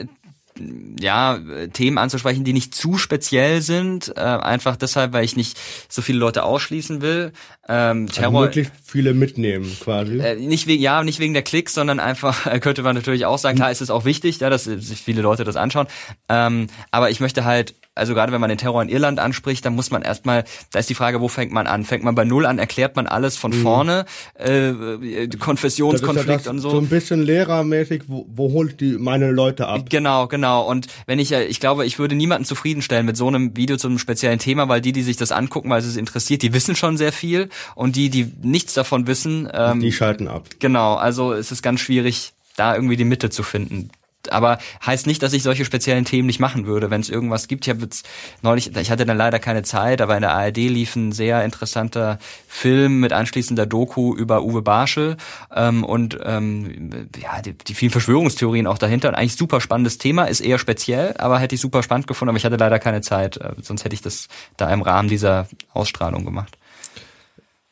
ja, 1.00 1.40
Themen 1.74 1.98
anzusprechen, 1.98 2.44
die 2.44 2.54
nicht 2.54 2.76
zu 2.76 2.98
speziell 2.98 3.62
sind, 3.62 4.14
äh, 4.16 4.22
einfach 4.22 4.76
deshalb, 4.76 5.14
weil 5.14 5.24
ich 5.24 5.36
nicht 5.36 5.60
so 5.88 6.02
viele 6.02 6.20
Leute 6.20 6.44
ausschließen 6.44 7.02
will. 7.02 7.32
Ähm, 7.68 8.08
also 8.08 8.14
Terror, 8.14 8.42
also 8.42 8.46
möglichst 8.46 8.74
viele 8.84 9.14
mitnehmen, 9.14 9.76
quasi. 9.80 10.20
Äh, 10.20 10.36
nicht 10.36 10.68
wegen, 10.68 10.82
ja, 10.82 11.04
nicht 11.04 11.20
wegen 11.20 11.34
der 11.34 11.44
Klicks, 11.44 11.74
sondern 11.74 12.00
einfach 12.00 12.60
könnte 12.62 12.84
man 12.84 12.96
natürlich 12.96 13.26
auch 13.26 13.38
sagen, 13.38 13.58
klar 13.58 13.72
ist 13.72 13.82
es 13.82 13.90
auch 13.90 14.06
wichtig, 14.06 14.40
ja, 14.40 14.50
dass 14.50 14.66
sich 14.66 15.02
viele 15.02 15.22
Leute 15.22 15.44
das 15.44 15.56
anschauen. 15.56 15.88
Ähm, 16.28 16.68
aber 16.92 17.10
ich 17.10 17.20
möchte 17.20 17.46
halt 17.46 17.76
also 17.96 18.14
gerade 18.14 18.32
wenn 18.32 18.42
man 18.42 18.50
den 18.50 18.58
Terror 18.58 18.82
in 18.82 18.90
Irland 18.90 19.20
anspricht, 19.20 19.66
dann 19.66 19.76
muss 19.76 19.92
man 19.92 20.02
erstmal, 20.02 20.46
da 20.72 20.80
ist 20.80 20.90
die 20.90 20.96
Frage, 20.96 21.22
wo 21.22 21.28
fängt 21.28 21.52
man 21.52 21.68
an? 21.68 21.84
Fängt 21.84 22.04
man 22.04 22.16
bei 22.16 22.24
Null 22.24 22.46
an, 22.46 22.58
erklärt 22.58 22.96
man 22.96 23.08
alles 23.08 23.38
von 23.38 23.52
mhm. 23.52 23.62
vorne, 23.62 24.06
äh, 24.36 25.28
Konfessionskonflikt 25.38 26.30
ja 26.30 26.38
das, 26.38 26.48
und 26.48 26.60
so. 26.60 26.70
So 26.70 26.78
ein 26.80 26.88
bisschen 26.88 27.22
lehrermäßig, 27.24 28.04
wo, 28.08 28.26
wo 28.30 28.52
holt 28.54 28.80
die 28.80 28.94
meine 28.98 29.32
Leute 29.32 29.68
ab? 29.68 29.90
Genau, 29.90 30.28
genau. 30.28 30.66
Und 30.66 30.88
wenn 31.06 31.20
ich, 31.20 31.32
ich 31.32 31.60
glaube, 31.60 31.86
ich 31.86 32.00
würde 32.00 32.16
niemanden 32.16 32.46
zufriedenstellen 32.46 33.06
mit 33.06 33.18
so 33.18 33.28
einem 33.28 33.56
Video 33.58 33.78
zu 33.78 33.88
einem 33.88 34.00
speziellen 34.00 34.40
Thema, 34.40 34.70
weil 34.70 34.82
die, 34.82 34.94
die 34.94 35.04
sich 35.04 35.18
das 35.18 35.32
angucken, 35.32 35.70
weil 35.70 35.80
es 35.80 35.96
interessiert, 35.98 36.42
die 36.42 36.54
wissen 36.54 36.76
schon 36.76 36.98
sehr 36.98 37.12
viel 37.12 37.50
und 37.76 37.96
die, 37.96 38.10
die 38.10 38.32
nichts 38.42 38.74
davon 38.74 39.08
wissen, 39.08 39.50
ähm, 39.54 39.82
die 39.82 39.92
schalten 39.92 40.28
ab. 40.28 40.48
Genau, 40.60 40.96
also 40.96 41.34
es 41.34 41.52
ist 41.52 41.62
ganz 41.62 41.82
schwierig, 41.82 42.34
da 42.56 42.76
irgendwie 42.76 42.98
die 42.98 43.06
Mitte 43.06 43.30
zu 43.30 43.44
finden 43.44 43.90
aber 44.30 44.60
heißt 44.86 45.08
nicht, 45.08 45.24
dass 45.24 45.34
ich 45.34 45.44
solche 45.44 45.66
speziellen 45.66 46.06
Themen 46.06 46.26
nicht 46.26 46.40
machen 46.40 46.66
würde, 46.66 46.90
wenn 46.90 47.02
es 47.02 47.10
irgendwas 47.10 47.48
gibt. 47.48 47.66
Ich 47.66 47.70
habe 47.70 47.84
jetzt 47.84 48.08
neulich, 48.42 48.76
ich 48.76 48.92
hatte 48.92 49.06
dann 49.06 49.18
leider 49.18 49.40
keine 49.40 49.64
Zeit, 49.64 50.02
aber 50.02 50.16
in 50.16 50.22
der 50.22 50.34
ARD 50.34 50.58
lief 50.58 50.96
ein 50.96 51.12
sehr 51.12 51.44
interessanter 51.46 52.20
Film 52.48 53.00
mit 53.00 53.14
anschließender 53.14 53.66
Doku 53.66 54.14
über 54.16 54.44
Uwe 54.44 54.62
Barschel 54.62 55.18
ähm, 55.56 55.84
und 55.84 56.20
ähm, 56.24 57.08
ja 57.22 57.42
die, 57.42 57.54
die 57.54 57.74
vielen 57.74 57.92
Verschwörungstheorien 57.92 58.68
auch 58.68 58.78
dahinter. 58.78 59.10
Und 59.10 59.16
eigentlich 59.16 59.36
super 59.36 59.62
spannendes 59.62 59.98
Thema, 59.98 60.26
ist 60.26 60.42
eher 60.42 60.60
speziell, 60.60 61.16
aber 61.18 61.40
hätte 61.40 61.56
ich 61.56 61.62
super 61.62 61.84
spannend 61.84 62.08
gefunden, 62.08 62.30
aber 62.30 62.38
ich 62.38 62.46
hatte 62.46 62.58
leider 62.58 62.80
keine 62.80 63.02
Zeit, 63.02 63.38
äh, 63.38 63.54
sonst 63.62 63.86
hätte 63.86 63.96
ich 63.96 64.02
das 64.02 64.28
da 64.58 64.72
im 64.72 64.82
Rahmen 64.82 65.08
dieser 65.08 65.48
Ausstrahlung 65.74 66.26
gemacht. 66.26 66.58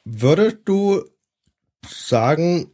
Würdest 0.06 0.60
du 0.66 1.04
sagen, 1.86 2.72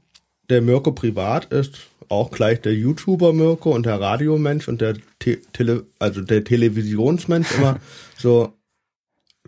der 0.49 0.61
Mirko 0.61 0.91
privat 0.91 1.45
ist 1.45 1.79
auch 2.13 2.31
gleich 2.31 2.61
der 2.61 2.73
YouTuber 2.73 3.33
Mirko 3.33 3.71
und 3.71 3.85
der 3.85 3.99
Radiomensch 3.99 4.67
und 4.67 4.81
der 4.81 4.95
Te 5.19 5.39
Tele 5.53 5.85
also 5.99 6.21
der 6.21 6.43
Televisionsmensch 6.43 7.51
immer 7.57 7.79
so 8.17 8.53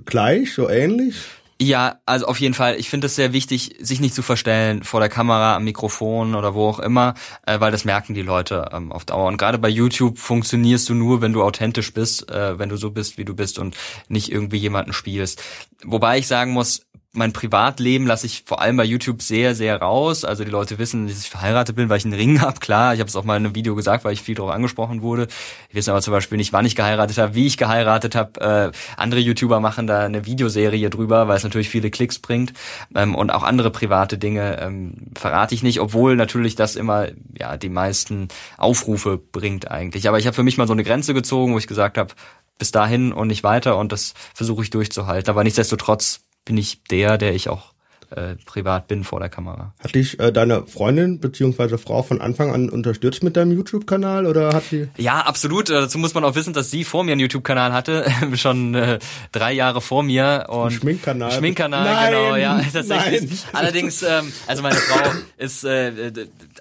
gleich, 0.03 0.53
so 0.53 0.69
ähnlich? 0.69 1.15
Ja, 1.61 2.01
also 2.05 2.25
auf 2.25 2.41
jeden 2.41 2.53
Fall. 2.53 2.75
Ich 2.77 2.89
finde 2.89 3.07
es 3.07 3.15
sehr 3.15 3.31
wichtig, 3.31 3.77
sich 3.79 4.01
nicht 4.01 4.13
zu 4.13 4.21
verstellen 4.21 4.83
vor 4.83 4.99
der 4.99 5.07
Kamera, 5.07 5.55
am 5.55 5.63
Mikrofon 5.63 6.35
oder 6.35 6.53
wo 6.53 6.67
auch 6.67 6.79
immer, 6.79 7.13
äh, 7.45 7.61
weil 7.61 7.71
das 7.71 7.85
merken 7.85 8.13
die 8.13 8.23
Leute 8.23 8.69
ähm, 8.73 8.91
auf 8.91 9.05
Dauer. 9.05 9.27
Und 9.27 9.37
gerade 9.37 9.57
bei 9.57 9.69
YouTube 9.69 10.19
funktionierst 10.19 10.89
du 10.89 10.95
nur, 10.95 11.21
wenn 11.21 11.31
du 11.31 11.43
authentisch 11.43 11.93
bist, 11.93 12.29
äh, 12.29 12.59
wenn 12.59 12.67
du 12.67 12.75
so 12.75 12.91
bist, 12.91 13.17
wie 13.17 13.23
du 13.23 13.35
bist 13.35 13.57
und 13.57 13.77
nicht 14.09 14.33
irgendwie 14.33 14.57
jemanden 14.57 14.91
spielst. 14.91 15.41
Wobei 15.85 16.17
ich 16.17 16.27
sagen 16.27 16.51
muss, 16.51 16.87
mein 17.15 17.33
Privatleben 17.33 18.05
lasse 18.05 18.25
ich 18.25 18.43
vor 18.45 18.61
allem 18.61 18.77
bei 18.77 18.83
YouTube 18.83 19.21
sehr, 19.21 19.55
sehr 19.55 19.81
raus. 19.81 20.25
Also 20.25 20.43
die 20.43 20.51
Leute 20.51 20.77
wissen, 20.77 21.07
dass 21.07 21.19
ich 21.19 21.29
verheiratet 21.29 21.75
bin, 21.75 21.89
weil 21.89 21.97
ich 21.97 22.05
einen 22.05 22.13
Ring 22.13 22.41
habe. 22.41 22.59
Klar, 22.59 22.93
ich 22.93 22.99
habe 22.99 23.07
es 23.07 23.15
auch 23.15 23.23
mal 23.23 23.37
in 23.37 23.45
einem 23.45 23.55
Video 23.55 23.75
gesagt, 23.75 24.03
weil 24.03 24.13
ich 24.13 24.21
viel 24.21 24.35
darauf 24.35 24.51
angesprochen 24.51 25.01
wurde. 25.01 25.27
Die 25.71 25.75
wissen 25.75 25.89
aber 25.89 26.01
zum 26.01 26.11
Beispiel 26.11 26.37
nicht, 26.37 26.53
wann 26.53 26.65
ich 26.65 26.75
geheiratet 26.75 27.17
habe, 27.17 27.35
wie 27.35 27.47
ich 27.47 27.57
geheiratet 27.57 28.15
habe. 28.15 28.71
Äh, 28.73 28.77
andere 28.97 29.19
YouTuber 29.19 29.59
machen 29.59 29.87
da 29.87 30.01
eine 30.05 30.25
Videoserie 30.25 30.89
drüber, 30.89 31.27
weil 31.27 31.37
es 31.37 31.43
natürlich 31.43 31.69
viele 31.69 31.89
Klicks 31.89 32.19
bringt. 32.19 32.53
Ähm, 32.93 33.15
und 33.15 33.31
auch 33.31 33.43
andere 33.43 33.71
private 33.71 34.17
Dinge 34.17 34.59
ähm, 34.61 35.11
verrate 35.15 35.55
ich 35.55 35.63
nicht, 35.63 35.79
obwohl 35.79 36.15
natürlich 36.15 36.55
das 36.55 36.75
immer 36.75 37.07
ja 37.37 37.57
die 37.57 37.69
meisten 37.69 38.27
Aufrufe 38.57 39.17
bringt 39.17 39.71
eigentlich. 39.71 40.07
Aber 40.07 40.19
ich 40.19 40.27
habe 40.27 40.35
für 40.35 40.43
mich 40.43 40.57
mal 40.57 40.67
so 40.67 40.73
eine 40.73 40.83
Grenze 40.83 41.13
gezogen, 41.13 41.53
wo 41.53 41.57
ich 41.57 41.67
gesagt 41.67 41.97
habe, 41.97 42.13
bis 42.57 42.71
dahin 42.71 43.11
und 43.11 43.27
nicht 43.27 43.43
weiter 43.43 43.77
und 43.77 43.91
das 43.91 44.13
versuche 44.33 44.63
ich 44.63 44.69
durchzuhalten. 44.69 45.29
Aber 45.29 45.43
nichtsdestotrotz 45.43 46.24
bin 46.45 46.57
ich 46.57 46.83
der, 46.83 47.17
der 47.17 47.35
ich 47.35 47.49
auch 47.49 47.74
äh, 48.15 48.35
privat 48.45 48.87
bin 48.87 49.03
vor 49.03 49.19
der 49.19 49.29
Kamera. 49.29 49.73
Hat 49.83 49.93
dich 49.93 50.19
äh, 50.19 50.31
deine 50.31 50.65
Freundin 50.67 51.19
beziehungsweise 51.19 51.77
Frau 51.77 52.01
von 52.01 52.21
Anfang 52.21 52.53
an 52.53 52.69
unterstützt 52.69 53.23
mit 53.23 53.35
deinem 53.35 53.51
YouTube-Kanal 53.51 54.25
oder 54.25 54.53
hat 54.53 54.63
sie? 54.69 54.87
Ja, 54.97 55.19
absolut. 55.21 55.69
Äh, 55.69 55.73
dazu 55.73 55.97
muss 55.97 56.13
man 56.13 56.23
auch 56.23 56.35
wissen, 56.35 56.53
dass 56.53 56.71
sie 56.71 56.83
vor 56.83 57.03
mir 57.03 57.11
einen 57.11 57.21
YouTube-Kanal 57.21 57.73
hatte, 57.73 58.05
schon 58.35 58.73
äh, 58.73 58.99
drei 59.31 59.53
Jahre 59.53 59.81
vor 59.81 60.03
mir 60.03 60.45
und 60.49 60.67
Ein 60.67 60.71
Schminkkanal. 60.71 61.31
Schminkkanal, 61.31 61.83
nein, 61.83 62.13
genau, 62.13 62.35
ja, 62.35 62.61
tatsächlich. 62.73 63.21
Nein. 63.21 63.39
Allerdings, 63.53 64.03
ähm, 64.03 64.31
also 64.47 64.63
meine 64.63 64.75
Frau 64.75 65.11
ist 65.37 65.65
äh, 65.65 65.91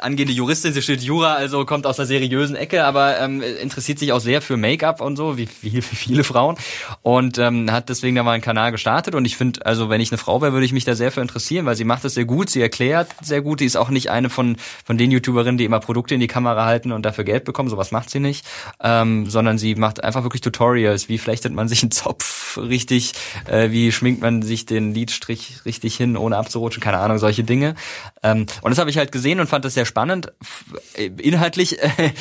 angehende 0.00 0.32
Juristin, 0.32 0.72
sie 0.72 0.82
steht 0.82 1.02
Jura, 1.02 1.34
also 1.34 1.64
kommt 1.64 1.86
aus 1.86 1.98
einer 1.98 2.06
seriösen 2.06 2.56
Ecke, 2.56 2.84
aber 2.84 3.20
ähm, 3.20 3.42
interessiert 3.42 3.98
sich 3.98 4.12
auch 4.12 4.20
sehr 4.20 4.42
für 4.42 4.56
Make-up 4.56 5.00
und 5.00 5.16
so, 5.16 5.38
wie, 5.38 5.48
wie, 5.62 5.74
wie 5.74 5.82
viele 5.82 6.24
Frauen 6.24 6.56
und 7.02 7.38
ähm, 7.38 7.70
hat 7.70 7.88
deswegen 7.88 8.16
da 8.16 8.22
mal 8.22 8.32
einen 8.32 8.42
Kanal 8.42 8.72
gestartet 8.72 9.14
und 9.14 9.24
ich 9.24 9.36
finde, 9.36 9.64
also 9.64 9.88
wenn 9.88 10.00
ich 10.00 10.10
eine 10.10 10.18
Frau 10.18 10.42
wäre, 10.42 10.52
würde 10.52 10.66
ich 10.66 10.72
mich 10.72 10.84
da 10.84 10.94
sehr 10.94 11.12
für 11.12 11.20
interessieren 11.20 11.43
interessieren, 11.44 11.66
weil 11.66 11.76
sie 11.76 11.85
macht 11.85 12.04
das 12.04 12.14
sehr 12.14 12.24
gut, 12.24 12.48
sie 12.48 12.62
erklärt 12.62 13.09
sehr 13.20 13.42
gut, 13.42 13.61
die 13.61 13.66
ist 13.66 13.76
auch 13.76 13.90
nicht 13.90 14.11
eine 14.11 14.30
von, 14.30 14.57
von 14.85 14.96
den 14.96 15.11
YouTuberinnen, 15.11 15.59
die 15.59 15.66
immer 15.66 15.78
Produkte 15.78 16.14
in 16.14 16.20
die 16.20 16.26
Kamera 16.26 16.64
halten 16.64 16.90
und 16.90 17.04
dafür 17.04 17.24
Geld 17.24 17.44
bekommen, 17.44 17.68
sowas 17.68 17.90
macht 17.90 18.09
sie 18.09 18.20
nicht, 18.20 18.46
ähm, 18.83 19.28
sondern 19.28 19.59
sie 19.59 19.74
macht 19.74 20.02
einfach 20.02 20.22
wirklich 20.22 20.40
Tutorials, 20.40 21.11
wie 21.11 21.18
flechtet 21.18 21.52
man 21.52 21.68
sich 21.68 21.83
einen 21.83 21.90
Zopf 21.90 22.57
richtig, 22.57 23.12
äh, 23.46 23.70
wie 23.70 23.92
schminkt 23.92 24.22
man 24.22 24.40
sich 24.40 24.64
den 24.64 24.94
Lidstrich 24.94 25.66
richtig 25.66 25.96
hin, 25.96 26.16
ohne 26.16 26.38
abzurutschen, 26.38 26.83
keine 26.83 26.98
Ahnung, 26.98 27.18
solche 27.18 27.44
Dinge. 27.44 27.74
Ähm, 28.24 28.46
und 28.62 28.70
das 28.70 28.78
habe 28.78 28.88
ich 28.88 28.96
halt 28.96 29.12
gesehen 29.12 29.38
und 29.38 29.48
fand 29.48 29.66
das 29.66 29.74
sehr 29.74 29.84
spannend, 29.84 30.32
äh, 30.94 31.10
inhaltlich 31.18 31.80
äh, 31.82 32.12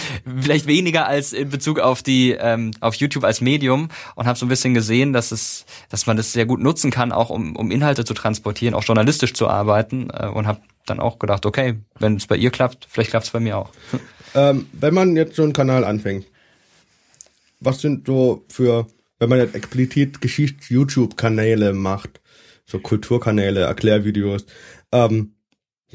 vielleicht 0.41 0.67
weniger 0.67 1.07
als 1.07 1.31
in 1.31 1.49
Bezug 1.49 1.79
auf 1.79 2.03
die 2.03 2.31
ähm, 2.31 2.71
auf 2.81 2.95
YouTube 2.95 3.23
als 3.23 3.39
Medium 3.39 3.87
und 4.15 4.27
habe 4.27 4.37
so 4.37 4.45
ein 4.45 4.49
bisschen 4.49 4.73
gesehen, 4.73 5.13
dass 5.13 5.31
es, 5.31 5.65
dass 5.89 6.05
man 6.05 6.17
das 6.17 6.33
sehr 6.33 6.45
gut 6.45 6.59
nutzen 6.59 6.91
kann, 6.91 7.13
auch 7.13 7.29
um, 7.29 7.55
um 7.55 7.71
Inhalte 7.71 8.03
zu 8.03 8.13
transportieren, 8.13 8.75
auch 8.75 8.83
journalistisch 8.83 9.33
zu 9.33 9.47
arbeiten 9.47 10.09
äh, 10.11 10.27
und 10.27 10.45
habe 10.45 10.59
dann 10.85 10.99
auch 10.99 11.19
gedacht, 11.19 11.45
okay, 11.45 11.75
wenn 11.97 12.17
es 12.17 12.27
bei 12.27 12.35
ihr 12.35 12.51
klappt, 12.51 12.85
vielleicht 12.89 13.11
klappt 13.11 13.27
es 13.27 13.31
bei 13.31 13.39
mir 13.39 13.57
auch. 13.57 13.71
Ähm, 14.35 14.65
wenn 14.71 14.95
man 14.95 15.15
jetzt 15.15 15.35
so 15.35 15.43
einen 15.43 15.53
Kanal 15.53 15.83
anfängt, 15.83 16.25
was 17.59 17.81
sind 17.81 18.07
so 18.07 18.45
für, 18.49 18.87
wenn 19.19 19.29
man 19.29 19.37
jetzt 19.37 19.53
explizit 19.53 20.21
Geschichts-YouTube-Kanäle 20.21 21.73
macht, 21.73 22.19
so 22.65 22.79
Kulturkanäle, 22.79 23.59
Erklärvideos, 23.59 24.47
ähm, 24.91 25.35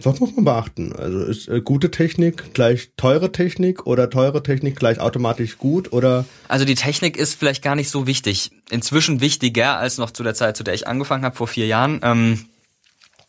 was 0.04 0.20
muss 0.20 0.34
man 0.34 0.44
beachten? 0.44 0.92
Also 0.94 1.20
ist 1.24 1.48
äh, 1.48 1.60
gute 1.60 1.90
Technik 1.90 2.54
gleich 2.54 2.90
teure 2.96 3.32
Technik 3.32 3.86
oder 3.86 4.10
teure 4.10 4.42
Technik 4.42 4.76
gleich 4.76 5.00
automatisch 5.00 5.58
gut 5.58 5.92
oder? 5.92 6.24
Also 6.48 6.64
die 6.64 6.74
Technik 6.74 7.16
ist 7.16 7.34
vielleicht 7.34 7.62
gar 7.62 7.74
nicht 7.74 7.90
so 7.90 8.06
wichtig. 8.06 8.50
Inzwischen 8.70 9.20
wichtiger 9.20 9.78
als 9.78 9.98
noch 9.98 10.10
zu 10.10 10.22
der 10.22 10.34
Zeit, 10.34 10.56
zu 10.56 10.64
der 10.64 10.74
ich 10.74 10.86
angefangen 10.86 11.24
habe 11.24 11.36
vor 11.36 11.48
vier 11.48 11.66
Jahren. 11.66 12.00
Ähm, 12.02 12.46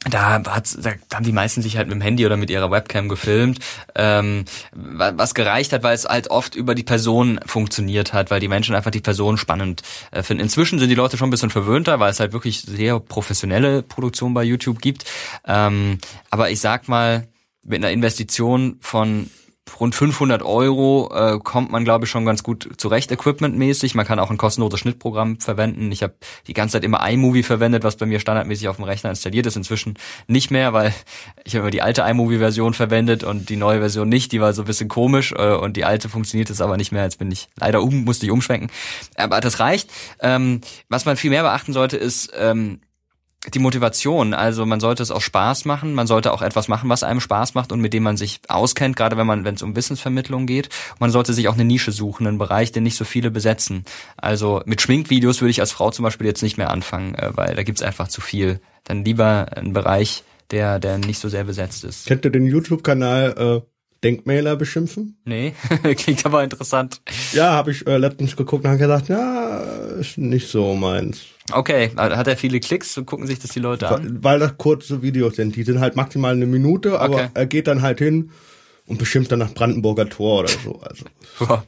da, 0.07 0.41
hat, 0.45 0.77
da 0.81 0.93
haben 1.13 1.25
die 1.25 1.33
meisten 1.33 1.62
sich 1.62 1.75
halt 1.75 1.88
mit 1.88 1.95
dem 1.95 2.01
Handy 2.01 2.25
oder 2.25 2.38
mit 2.38 2.49
ihrer 2.49 2.71
Webcam 2.71 3.09
gefilmt, 3.09 3.59
ähm, 3.95 4.45
was 4.71 5.33
gereicht 5.33 5.73
hat, 5.73 5.83
weil 5.83 5.93
es 5.93 6.05
halt 6.05 6.29
oft 6.29 6.55
über 6.55 6.73
die 6.73 6.83
Person 6.83 7.39
funktioniert 7.45 8.13
hat, 8.13 8.31
weil 8.31 8.39
die 8.39 8.47
Menschen 8.47 8.75
einfach 8.75 8.91
die 8.91 9.01
Person 9.01 9.38
spannend 9.38 9.81
äh, 10.12 10.23
finden. 10.23 10.43
Inzwischen 10.43 10.79
sind 10.79 10.88
die 10.88 10.95
Leute 10.95 11.17
schon 11.17 11.27
ein 11.27 11.31
bisschen 11.31 11.49
verwöhnter, 11.49 11.99
weil 11.99 12.12
es 12.12 12.21
halt 12.21 12.31
wirklich 12.31 12.62
sehr 12.62 12.99
professionelle 12.99 13.83
Produktion 13.83 14.33
bei 14.33 14.43
YouTube 14.43 14.79
gibt. 14.79 15.03
Ähm, 15.45 15.97
aber 16.29 16.49
ich 16.49 16.62
sag 16.62 16.88
mal, 16.88 17.27
mit 17.65 17.83
einer 17.83 17.91
Investition 17.91 18.77
von 18.79 19.29
rund 19.79 19.95
500 19.95 20.43
Euro 20.43 21.12
äh, 21.13 21.39
kommt 21.39 21.71
man, 21.71 21.84
glaube 21.84 22.05
ich, 22.05 22.12
schon 22.12 22.25
ganz 22.25 22.43
gut 22.43 22.69
zurecht, 22.77 23.12
equipmentmäßig. 23.12 23.95
Man 23.95 24.05
kann 24.05 24.19
auch 24.19 24.29
ein 24.29 24.38
kostenloses 24.38 24.79
Schnittprogramm 24.79 25.39
verwenden. 25.39 25.91
Ich 25.91 26.03
habe 26.03 26.13
die 26.47 26.53
ganze 26.53 26.73
Zeit 26.73 26.84
immer 26.84 27.08
iMovie 27.08 27.43
verwendet, 27.43 27.84
was 27.84 27.97
bei 27.97 28.05
mir 28.05 28.19
standardmäßig 28.19 28.67
auf 28.67 28.77
dem 28.77 28.86
Rechner 28.86 29.10
installiert 29.10 29.45
ist. 29.45 29.55
Inzwischen 29.55 29.97
nicht 30.27 30.51
mehr, 30.51 30.73
weil 30.73 30.93
ich 31.43 31.55
habe 31.55 31.63
immer 31.63 31.71
die 31.71 31.82
alte 31.82 32.01
iMovie-Version 32.01 32.73
verwendet 32.73 33.23
und 33.23 33.49
die 33.49 33.55
neue 33.55 33.79
Version 33.79 34.10
nicht. 34.10 34.32
Die 34.32 34.41
war 34.41 34.53
so 34.53 34.63
ein 34.63 34.65
bisschen 34.65 34.89
komisch 34.89 35.34
äh, 35.34 35.53
und 35.53 35.77
die 35.77 35.86
alte 35.86 36.10
funktioniert 36.10 36.49
jetzt 36.49 36.62
aber 36.62 36.77
nicht 36.77 36.91
mehr. 36.91 37.03
Jetzt 37.03 37.19
bin 37.19 37.32
ich 37.32 37.47
leider 37.60 37.82
um, 37.82 38.03
musste 38.03 38.25
ich 38.25 38.32
umschwenken. 38.32 38.69
Aber 39.15 39.41
das 39.41 39.60
reicht. 39.60 39.89
Ähm, 40.21 40.62
was 40.89 41.05
man 41.05 41.17
viel 41.17 41.29
mehr 41.29 41.43
beachten 41.43 41.73
sollte, 41.73 41.97
ist 41.97 42.32
ähm, 42.38 42.79
die 43.54 43.60
Motivation. 43.60 44.34
Also 44.34 44.65
man 44.65 44.80
sollte 44.80 45.02
es 45.02 45.12
auch 45.12 45.21
Spaß 45.21 45.65
machen, 45.65 45.93
man 45.93 46.08
sollte 46.08 46.34
auch 46.34 46.41
etwas 46.41 46.67
machen, 46.67 46.89
was 46.89 47.04
einem 47.04 47.21
Spaß 47.21 47.54
macht 47.54 47.71
und 47.71 47.80
mit 47.80 47.93
dem 47.93 48.04
man 48.04 48.17
sich 48.17 48.41
auskennt, 48.47 48.95
gerade 48.95 49.17
wenn 49.17 49.28
man, 49.28 49.45
wenn 49.45 49.56
es 49.56 49.62
um 49.62 49.75
Wissensvermittlung 49.75 50.45
geht. 50.45 50.69
Man 50.99 51.10
sollte 51.10 51.34
sich 51.34 51.47
auch 51.47 51.54
eine 51.54 51.65
Nische 51.65 51.91
suchen, 51.91 52.28
einen 52.28 52.38
Bereich, 52.38 52.71
den 52.71 52.84
nicht 52.84 52.97
so 52.97 53.06
viele 53.06 53.32
besetzen. 53.32 53.86
Also 54.17 54.62
mit 54.65 54.82
Schminkvideos 54.82 55.41
würde 55.41 55.52
ich 55.52 55.62
als 55.62 55.71
Frau 55.71 55.91
zum 55.91 56.04
Beispiel 56.04 56.28
jetzt 56.28 56.43
nicht 56.43 56.58
mehr 56.58 56.69
anfangen, 56.69 57.15
äh, 57.15 57.32
weil 57.36 57.56
da 57.56 57.63
gibt's 57.63 57.82
einfach 57.82 58.10
zu 58.10 58.21
viel. 58.21 58.60
Dann 58.84 59.06
lieber 59.06 59.47
einen 59.56 59.73
Bereich, 59.73 60.23
der, 60.52 60.80
der 60.80 60.97
nicht 60.97 61.19
so 61.19 61.30
sehr 61.30 61.45
besetzt 61.45 61.84
ist. 61.84 62.08
Kennt 62.08 62.25
ihr 62.25 62.32
den 62.32 62.45
YouTube-Kanal 62.45 63.63
äh, 63.63 63.69
Denkmäler 64.03 64.55
beschimpfen? 64.55 65.17
Nee, 65.25 65.53
klingt 65.95 66.25
aber 66.25 66.43
interessant. 66.43 67.01
Ja, 67.33 67.51
habe 67.51 67.71
ich 67.71 67.85
äh, 67.85 67.97
letztens 67.97 68.35
geguckt 68.35 68.63
und 68.63 68.69
habe 68.69 68.79
gedacht, 68.79 69.09
ja, 69.09 69.59
ist 69.99 70.17
nicht 70.17 70.47
so 70.47 70.73
meins. 70.75 71.25
Okay, 71.51 71.91
hat 71.95 72.27
er 72.27 72.38
viele 72.38 72.59
Klicks? 72.59 72.93
So 72.93 73.03
gucken 73.03 73.27
sich 73.27 73.39
das 73.39 73.51
die 73.51 73.59
Leute 73.59 73.89
an? 73.89 74.23
Weil 74.23 74.39
das 74.39 74.57
kurze 74.57 75.01
Videos 75.01 75.35
sind. 75.35 75.55
Die 75.55 75.63
sind 75.63 75.79
halt 75.79 75.95
maximal 75.95 76.33
eine 76.33 76.45
Minute, 76.45 76.99
aber 76.99 77.15
okay. 77.15 77.29
er 77.33 77.45
geht 77.47 77.67
dann 77.67 77.81
halt 77.81 77.99
hin 77.99 78.31
und 78.89 78.97
beschimpft 78.97 79.32
dann 79.32 79.39
nach 79.39 79.54
Brandenburger 79.54 80.10
Tor 80.10 80.41
oder 80.41 80.49
so. 80.49 80.82
Also 80.82 81.06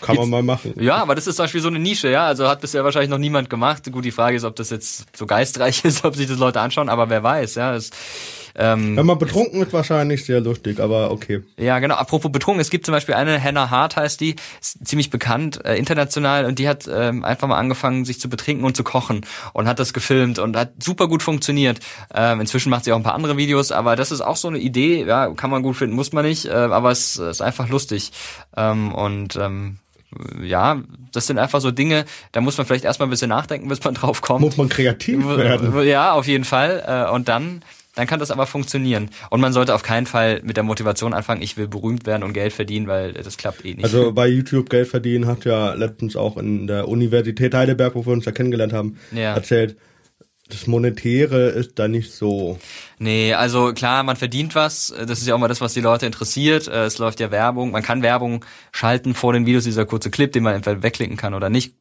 kann 0.00 0.16
man 0.16 0.30
mal 0.30 0.42
machen. 0.42 0.74
Ja, 0.80 0.96
aber 0.96 1.14
das 1.14 1.26
ist 1.26 1.36
zum 1.36 1.44
Beispiel 1.44 1.60
so 1.60 1.68
eine 1.68 1.78
Nische, 1.78 2.10
ja. 2.10 2.26
Also 2.26 2.48
hat 2.48 2.60
bisher 2.60 2.82
wahrscheinlich 2.82 3.10
noch 3.10 3.18
niemand 3.18 3.48
gemacht. 3.50 3.90
Gut, 3.92 4.04
die 4.04 4.10
Frage 4.10 4.36
ist, 4.36 4.44
ob 4.44 4.56
das 4.56 4.70
jetzt 4.70 5.16
so 5.16 5.26
geistreich 5.26 5.84
ist, 5.84 6.04
ob 6.04 6.16
sich 6.16 6.26
das 6.26 6.38
Leute 6.38 6.60
anschauen, 6.60 6.88
aber 6.88 7.08
wer 7.10 7.22
weiß, 7.22 7.54
ja. 7.54 7.72
Das, 7.72 7.90
Ähm, 8.60 8.96
Wenn 8.96 9.06
man 9.06 9.18
betrunken 9.18 9.62
ist, 9.62 9.72
wahrscheinlich 9.72 10.24
sehr 10.24 10.40
lustig, 10.40 10.80
aber 10.80 11.12
okay. 11.12 11.44
Ja, 11.58 11.78
genau. 11.78 11.94
Apropos 11.94 12.32
betrunken, 12.32 12.60
es 12.60 12.70
gibt 12.70 12.86
zum 12.86 12.92
Beispiel 12.92 13.14
eine 13.14 13.40
Hannah 13.40 13.70
Hart 13.70 13.94
heißt 13.94 14.20
die, 14.20 14.34
ist 14.60 14.84
ziemlich 14.84 15.10
bekannt 15.10 15.64
äh, 15.64 15.76
international 15.76 16.44
und 16.44 16.58
die 16.58 16.68
hat 16.68 16.88
ähm, 16.92 17.24
einfach 17.24 17.46
mal 17.46 17.56
angefangen, 17.58 18.04
sich 18.04 18.18
zu 18.18 18.28
betrinken 18.28 18.64
und 18.64 18.76
zu 18.76 18.82
kochen 18.82 19.20
und 19.52 19.68
hat 19.68 19.78
das 19.78 19.92
gefilmt 19.92 20.40
und 20.40 20.56
hat 20.56 20.72
super 20.82 21.06
gut 21.06 21.22
funktioniert. 21.22 21.78
Ähm, 22.12 22.40
inzwischen 22.40 22.70
macht 22.70 22.82
sie 22.84 22.90
auch 22.92 22.96
ein 22.96 23.04
paar 23.04 23.14
andere 23.14 23.36
Videos, 23.36 23.70
aber 23.70 23.94
das 23.94 24.10
ist 24.10 24.22
auch 24.22 24.36
so 24.36 24.48
eine 24.48 24.58
Idee. 24.58 25.04
Ja, 25.04 25.28
kann 25.34 25.50
man 25.50 25.62
gut 25.62 25.76
finden, 25.76 25.94
muss 25.98 26.12
man 26.12 26.24
nicht, 26.24 26.46
äh, 26.46 26.52
aber 26.52 26.90
es 26.90 27.16
ist 27.16 27.42
einfach 27.42 27.68
lustig 27.68 28.12
ähm, 28.56 28.94
und 28.94 29.36
ähm, 29.36 29.76
ja, 30.42 30.80
das 31.12 31.26
sind 31.26 31.38
einfach 31.38 31.60
so 31.60 31.70
Dinge, 31.70 32.06
da 32.32 32.40
muss 32.40 32.56
man 32.56 32.66
vielleicht 32.66 32.84
erstmal 32.86 33.08
ein 33.08 33.10
bisschen 33.10 33.28
nachdenken, 33.28 33.68
bis 33.68 33.84
man 33.84 33.92
drauf 34.00 34.22
kommt. 34.22 34.40
Muss 34.40 34.56
man 34.56 34.70
kreativ 34.70 35.26
werden. 35.26 35.86
Ja, 35.86 36.12
auf 36.12 36.26
jeden 36.26 36.44
Fall. 36.44 36.82
Äh, 36.86 37.12
und 37.14 37.28
dann, 37.28 37.60
dann 37.94 38.06
kann 38.06 38.18
das 38.18 38.30
aber 38.30 38.46
funktionieren. 38.46 39.10
Und 39.28 39.42
man 39.42 39.52
sollte 39.52 39.74
auf 39.74 39.82
keinen 39.82 40.06
Fall 40.06 40.40
mit 40.44 40.56
der 40.56 40.64
Motivation 40.64 41.12
anfangen, 41.12 41.42
ich 41.42 41.58
will 41.58 41.68
berühmt 41.68 42.06
werden 42.06 42.22
und 42.22 42.32
Geld 42.32 42.54
verdienen, 42.54 42.86
weil 42.86 43.12
das 43.12 43.36
klappt 43.36 43.66
eh 43.66 43.74
nicht. 43.74 43.84
Also 43.84 44.12
bei 44.14 44.26
YouTube 44.28 44.70
Geld 44.70 44.88
verdienen 44.88 45.26
hat 45.26 45.44
ja 45.44 45.74
letztens 45.74 46.16
auch 46.16 46.38
in 46.38 46.66
der 46.66 46.88
Universität 46.88 47.52
Heidelberg, 47.52 47.94
wo 47.94 48.06
wir 48.06 48.12
uns 48.14 48.24
ja 48.24 48.32
kennengelernt 48.32 48.72
haben, 48.72 48.96
Ja. 49.12 49.34
erzählt, 49.34 49.76
das 50.48 50.66
Monetäre 50.66 51.48
ist 51.48 51.78
da 51.78 51.88
nicht 51.88 52.12
so. 52.12 52.58
Nee, 52.98 53.34
also 53.34 53.72
klar, 53.72 54.02
man 54.02 54.16
verdient 54.16 54.54
was. 54.54 54.94
Das 55.06 55.18
ist 55.20 55.26
ja 55.26 55.34
auch 55.34 55.38
mal 55.38 55.48
das, 55.48 55.60
was 55.60 55.74
die 55.74 55.80
Leute 55.80 56.06
interessiert. 56.06 56.68
Äh, 56.68 56.84
Es 56.86 56.98
läuft 56.98 57.20
ja 57.20 57.30
Werbung. 57.30 57.70
Man 57.70 57.82
kann 57.82 58.02
Werbung 58.02 58.44
schalten 58.72 59.14
vor 59.14 59.32
den 59.32 59.46
Videos, 59.46 59.64
dieser 59.64 59.86
kurze 59.86 60.10
Clip, 60.10 60.32
den 60.32 60.42
man 60.42 60.54
entweder 60.54 60.82
wegklicken 60.82 61.16
kann 61.16 61.34
oder 61.34 61.50
nicht. 61.50 61.74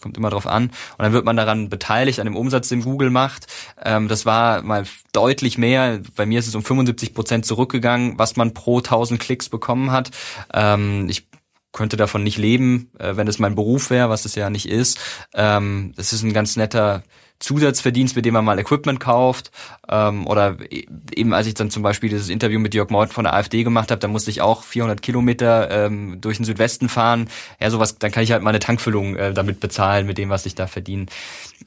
Kommt 0.00 0.16
immer 0.16 0.30
drauf 0.30 0.46
an. 0.46 0.64
Und 0.64 0.72
dann 0.98 1.12
wird 1.12 1.24
man 1.24 1.36
daran 1.36 1.68
beteiligt, 1.68 2.18
an 2.20 2.26
dem 2.26 2.36
Umsatz, 2.36 2.68
den 2.68 2.82
Google 2.82 3.10
macht. 3.10 3.46
Ähm, 3.84 4.08
das 4.08 4.26
war 4.26 4.62
mal 4.62 4.84
deutlich 5.12 5.58
mehr. 5.58 6.00
Bei 6.16 6.26
mir 6.26 6.38
ist 6.38 6.48
es 6.48 6.54
um 6.54 6.64
75 6.64 7.14
Prozent 7.14 7.46
zurückgegangen, 7.46 8.18
was 8.18 8.36
man 8.36 8.54
pro 8.54 8.78
1000 8.78 9.20
Klicks 9.20 9.48
bekommen 9.48 9.90
hat. 9.90 10.10
Ähm, 10.52 11.06
ich 11.08 11.26
könnte 11.72 11.96
davon 11.96 12.22
nicht 12.22 12.38
leben, 12.38 12.90
äh, 12.98 13.16
wenn 13.16 13.28
es 13.28 13.38
mein 13.38 13.54
Beruf 13.54 13.90
wäre, 13.90 14.10
was 14.10 14.24
es 14.24 14.34
ja 14.34 14.50
nicht 14.50 14.68
ist. 14.68 14.98
Ähm, 15.34 15.92
das 15.96 16.12
ist 16.12 16.22
ein 16.22 16.32
ganz 16.32 16.56
netter 16.56 17.02
Zusatzverdienst, 17.42 18.16
mit 18.16 18.24
dem 18.24 18.34
man 18.34 18.44
mal 18.44 18.58
Equipment 18.58 19.00
kauft. 19.00 19.50
Ähm, 19.88 20.26
oder 20.26 20.56
e- 20.70 20.86
eben 21.14 21.34
als 21.34 21.46
ich 21.46 21.54
dann 21.54 21.70
zum 21.70 21.82
Beispiel 21.82 22.08
dieses 22.08 22.28
Interview 22.28 22.60
mit 22.60 22.74
Jörg 22.74 22.90
Meuthen 22.90 23.12
von 23.12 23.24
der 23.24 23.34
AfD 23.34 23.64
gemacht 23.64 23.90
habe, 23.90 23.98
da 23.98 24.08
musste 24.08 24.30
ich 24.30 24.40
auch 24.40 24.62
400 24.62 25.02
Kilometer 25.02 25.70
ähm, 25.70 26.20
durch 26.20 26.36
den 26.38 26.44
Südwesten 26.44 26.88
fahren. 26.88 27.28
Ja, 27.60 27.70
sowas, 27.70 27.98
dann 27.98 28.12
kann 28.12 28.22
ich 28.22 28.32
halt 28.32 28.42
meine 28.42 28.60
Tankfüllung 28.60 29.16
äh, 29.16 29.32
damit 29.34 29.60
bezahlen, 29.60 30.06
mit 30.06 30.18
dem, 30.18 30.28
was 30.28 30.46
ich 30.46 30.54
da 30.54 30.66
verdiene. 30.66 31.06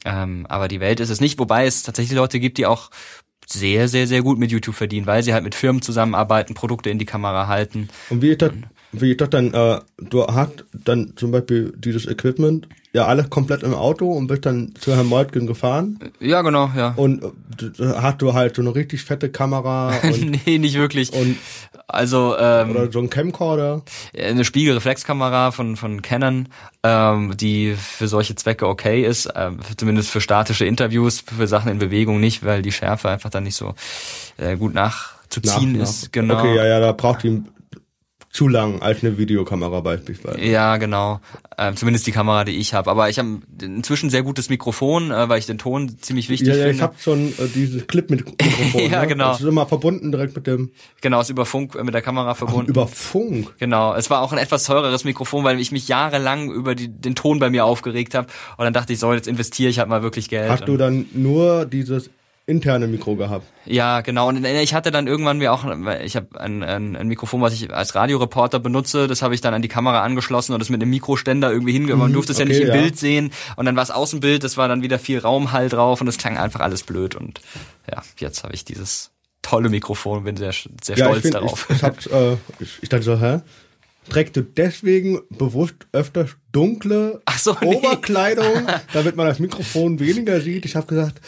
Ähm, 0.04 0.46
aber 0.48 0.68
die 0.68 0.80
Welt 0.80 1.00
ist 1.00 1.10
es 1.10 1.20
nicht, 1.20 1.38
wobei 1.38 1.66
es 1.66 1.82
tatsächlich 1.82 2.16
Leute 2.16 2.40
gibt, 2.40 2.58
die 2.58 2.66
auch 2.66 2.90
sehr, 3.46 3.86
sehr, 3.88 4.06
sehr 4.06 4.22
gut 4.22 4.38
mit 4.38 4.50
YouTube 4.50 4.74
verdienen, 4.74 5.06
weil 5.06 5.22
sie 5.22 5.32
halt 5.32 5.44
mit 5.44 5.54
Firmen 5.54 5.82
zusammenarbeiten, 5.82 6.54
Produkte 6.54 6.90
in 6.90 6.98
die 6.98 7.04
Kamera 7.04 7.46
halten. 7.46 7.88
Und 8.10 8.22
wie 8.22 8.30
ist 8.30 8.42
das, 8.42 8.50
wie 8.92 9.12
ist 9.12 9.20
das 9.20 9.30
dann, 9.30 9.54
äh, 9.54 9.78
du 9.98 10.26
hast 10.26 10.64
dann 10.72 11.12
zum 11.16 11.30
Beispiel 11.30 11.72
dieses 11.76 12.06
Equipment, 12.06 12.68
ja 12.96 13.06
alles 13.06 13.30
komplett 13.30 13.62
im 13.62 13.74
Auto 13.74 14.10
und 14.10 14.26
bist 14.26 14.44
dann 14.46 14.74
zu 14.80 14.94
Herrn 14.96 15.06
Meutgen 15.06 15.46
gefahren 15.46 15.98
Ja, 16.20 16.42
genau, 16.42 16.70
ja. 16.76 16.94
und 16.96 17.22
äh, 17.22 17.28
da 17.78 18.02
hast 18.02 18.20
du 18.22 18.32
halt 18.34 18.56
so 18.56 18.62
eine 18.62 18.74
richtig 18.74 19.04
fette 19.04 19.30
Kamera 19.30 19.92
und, 20.02 20.46
nee, 20.46 20.58
nicht 20.58 20.74
wirklich. 20.76 21.12
und 21.12 21.36
Also 21.86 22.36
ähm, 22.38 22.70
oder 22.70 22.90
so 22.90 22.98
ein 22.98 23.08
Camcorder. 23.10 23.82
eine 24.18 24.44
Spiegelreflexkamera 24.44 25.52
von 25.52 25.76
von 25.76 26.02
Canon, 26.02 26.48
ähm, 26.82 27.36
die 27.36 27.74
für 27.74 28.08
solche 28.08 28.34
Zwecke 28.34 28.66
okay 28.66 29.02
ist, 29.04 29.28
ähm, 29.36 29.58
zumindest 29.76 30.10
für 30.10 30.20
statische 30.20 30.64
Interviews, 30.64 31.20
für 31.20 31.46
Sachen 31.46 31.70
in 31.70 31.78
Bewegung 31.78 32.18
nicht, 32.20 32.44
weil 32.44 32.62
die 32.62 32.72
Schärfe 32.72 33.08
einfach 33.10 33.30
dann 33.30 33.44
nicht 33.44 33.56
so 33.56 33.74
äh, 34.38 34.56
gut 34.56 34.74
nachzuziehen 34.74 35.72
Nach- 35.72 35.78
nach- 35.78 35.88
ist. 35.88 36.12
Genau. 36.12 36.38
Okay, 36.38 36.56
ja, 36.56 36.66
ja, 36.66 36.80
da 36.80 36.92
braucht 36.92 37.22
die 37.22 37.42
zu 38.36 38.48
lang 38.48 38.82
als 38.82 39.02
eine 39.02 39.16
Videokamera 39.16 39.80
beispielsweise. 39.80 40.38
Ja, 40.42 40.76
genau. 40.76 41.20
Ähm, 41.56 41.74
zumindest 41.74 42.06
die 42.06 42.12
Kamera, 42.12 42.44
die 42.44 42.56
ich 42.56 42.74
habe. 42.74 42.90
Aber 42.90 43.08
ich 43.08 43.18
habe 43.18 43.38
inzwischen 43.62 44.10
sehr 44.10 44.22
gutes 44.22 44.50
Mikrofon, 44.50 45.10
äh, 45.10 45.26
weil 45.30 45.38
ich 45.38 45.46
den 45.46 45.56
Ton 45.56 45.96
ziemlich 46.02 46.28
wichtig 46.28 46.48
Ja, 46.48 46.54
ja, 46.56 46.60
ich 46.64 46.68
finde. 46.72 46.82
habe 46.82 46.94
schon 47.00 47.28
äh, 47.28 47.48
dieses 47.54 47.86
Clip 47.86 48.10
mit 48.10 48.26
Mikrofon. 48.26 48.82
Ja, 48.90 49.00
ne? 49.00 49.06
genau. 49.06 49.28
Das 49.30 49.40
ist 49.40 49.46
immer 49.46 49.64
verbunden 49.66 50.12
direkt 50.12 50.36
mit 50.36 50.46
dem 50.46 50.70
Genau, 51.00 51.20
ist 51.22 51.30
über 51.30 51.46
Funk 51.46 51.76
äh, 51.76 51.82
mit 51.82 51.94
der 51.94 52.02
Kamera 52.02 52.34
verbunden. 52.34 52.70
über 52.70 52.86
Funk. 52.86 53.54
Genau, 53.58 53.94
es 53.94 54.10
war 54.10 54.20
auch 54.20 54.32
ein 54.32 54.38
etwas 54.38 54.64
teureres 54.64 55.04
Mikrofon, 55.04 55.42
weil 55.42 55.58
ich 55.58 55.72
mich 55.72 55.88
jahrelang 55.88 56.50
über 56.50 56.74
die, 56.74 56.88
den 56.88 57.14
Ton 57.14 57.38
bei 57.38 57.48
mir 57.48 57.64
aufgeregt 57.64 58.14
habe. 58.14 58.26
Und 58.58 58.64
dann 58.64 58.74
dachte 58.74 58.92
ich, 58.92 58.98
so, 58.98 59.14
jetzt 59.14 59.28
investiere 59.28 59.70
ich 59.70 59.78
halt 59.78 59.88
mal 59.88 60.02
wirklich 60.02 60.28
Geld. 60.28 60.50
Hast 60.50 60.68
du 60.68 60.76
dann 60.76 61.06
nur 61.14 61.64
dieses 61.64 62.10
interne 62.46 62.86
Mikro 62.86 63.16
gehabt? 63.16 63.46
ja, 63.64 64.00
genau. 64.00 64.28
Und 64.28 64.44
ich 64.44 64.72
hatte 64.72 64.90
dann 64.90 65.06
irgendwann 65.08 65.38
mir 65.38 65.52
auch, 65.52 65.64
ich 66.04 66.14
habe 66.16 66.40
ein, 66.40 66.62
ein, 66.62 66.96
ein 66.96 67.08
Mikrofon, 67.08 67.40
was 67.40 67.52
ich 67.52 67.72
als 67.72 67.94
Radioreporter 67.94 68.60
benutze, 68.60 69.08
das 69.08 69.22
habe 69.22 69.34
ich 69.34 69.40
dann 69.40 69.52
an 69.52 69.62
die 69.62 69.68
Kamera 69.68 70.02
angeschlossen 70.02 70.52
und 70.52 70.60
das 70.60 70.68
mit 70.70 70.80
einem 70.80 70.90
Mikroständer 70.90 71.50
irgendwie 71.50 71.72
hinge. 71.72 71.96
Man 71.96 72.12
durfte 72.12 72.32
es 72.32 72.38
ja 72.38 72.44
Mhm, 72.44 72.50
okay, 72.52 72.58
nicht 72.60 72.68
im 72.68 72.74
ja. 72.74 72.80
Bild 72.82 72.98
sehen. 72.98 73.32
Und 73.56 73.66
dann 73.66 73.74
war 73.76 73.82
es 73.82 73.90
Außenbild, 73.90 74.44
das 74.44 74.56
war 74.56 74.68
dann 74.68 74.82
wieder 74.82 74.98
viel 74.98 75.18
Raumhall 75.18 75.68
drauf 75.68 76.00
und 76.00 76.06
es 76.08 76.18
klang 76.18 76.38
einfach 76.38 76.60
alles 76.60 76.84
blöd. 76.84 77.14
Und 77.16 77.40
ja, 77.90 78.02
jetzt 78.18 78.44
habe 78.44 78.54
ich 78.54 78.64
dieses 78.64 79.10
tolle 79.42 79.68
Mikrofon, 79.68 80.24
bin 80.24 80.36
sehr, 80.36 80.52
sehr 80.52 80.96
Ja, 80.96 81.06
stolz 81.06 81.16
ich, 81.18 81.22
find, 81.22 81.34
darauf. 81.34 81.66
ich, 81.68 81.76
ich, 81.76 81.82
hab's, 81.82 82.06
äh, 82.06 82.36
ich, 82.60 82.78
ich 82.82 82.88
dachte 82.88 83.04
so, 83.04 83.20
hä? 83.20 83.40
Trägst 84.08 84.36
du 84.36 84.42
deswegen 84.42 85.20
bewusst 85.30 85.74
öfter 85.90 86.26
dunkle 86.52 87.20
so, 87.38 87.56
nee. 87.60 87.74
Oberkleidung, 87.74 88.68
damit 88.92 89.16
man 89.16 89.26
das 89.26 89.40
Mikrofon 89.40 89.98
weniger 89.98 90.40
sieht? 90.40 90.64
Ich 90.64 90.76
habe 90.76 90.86
gesagt, 90.86 91.20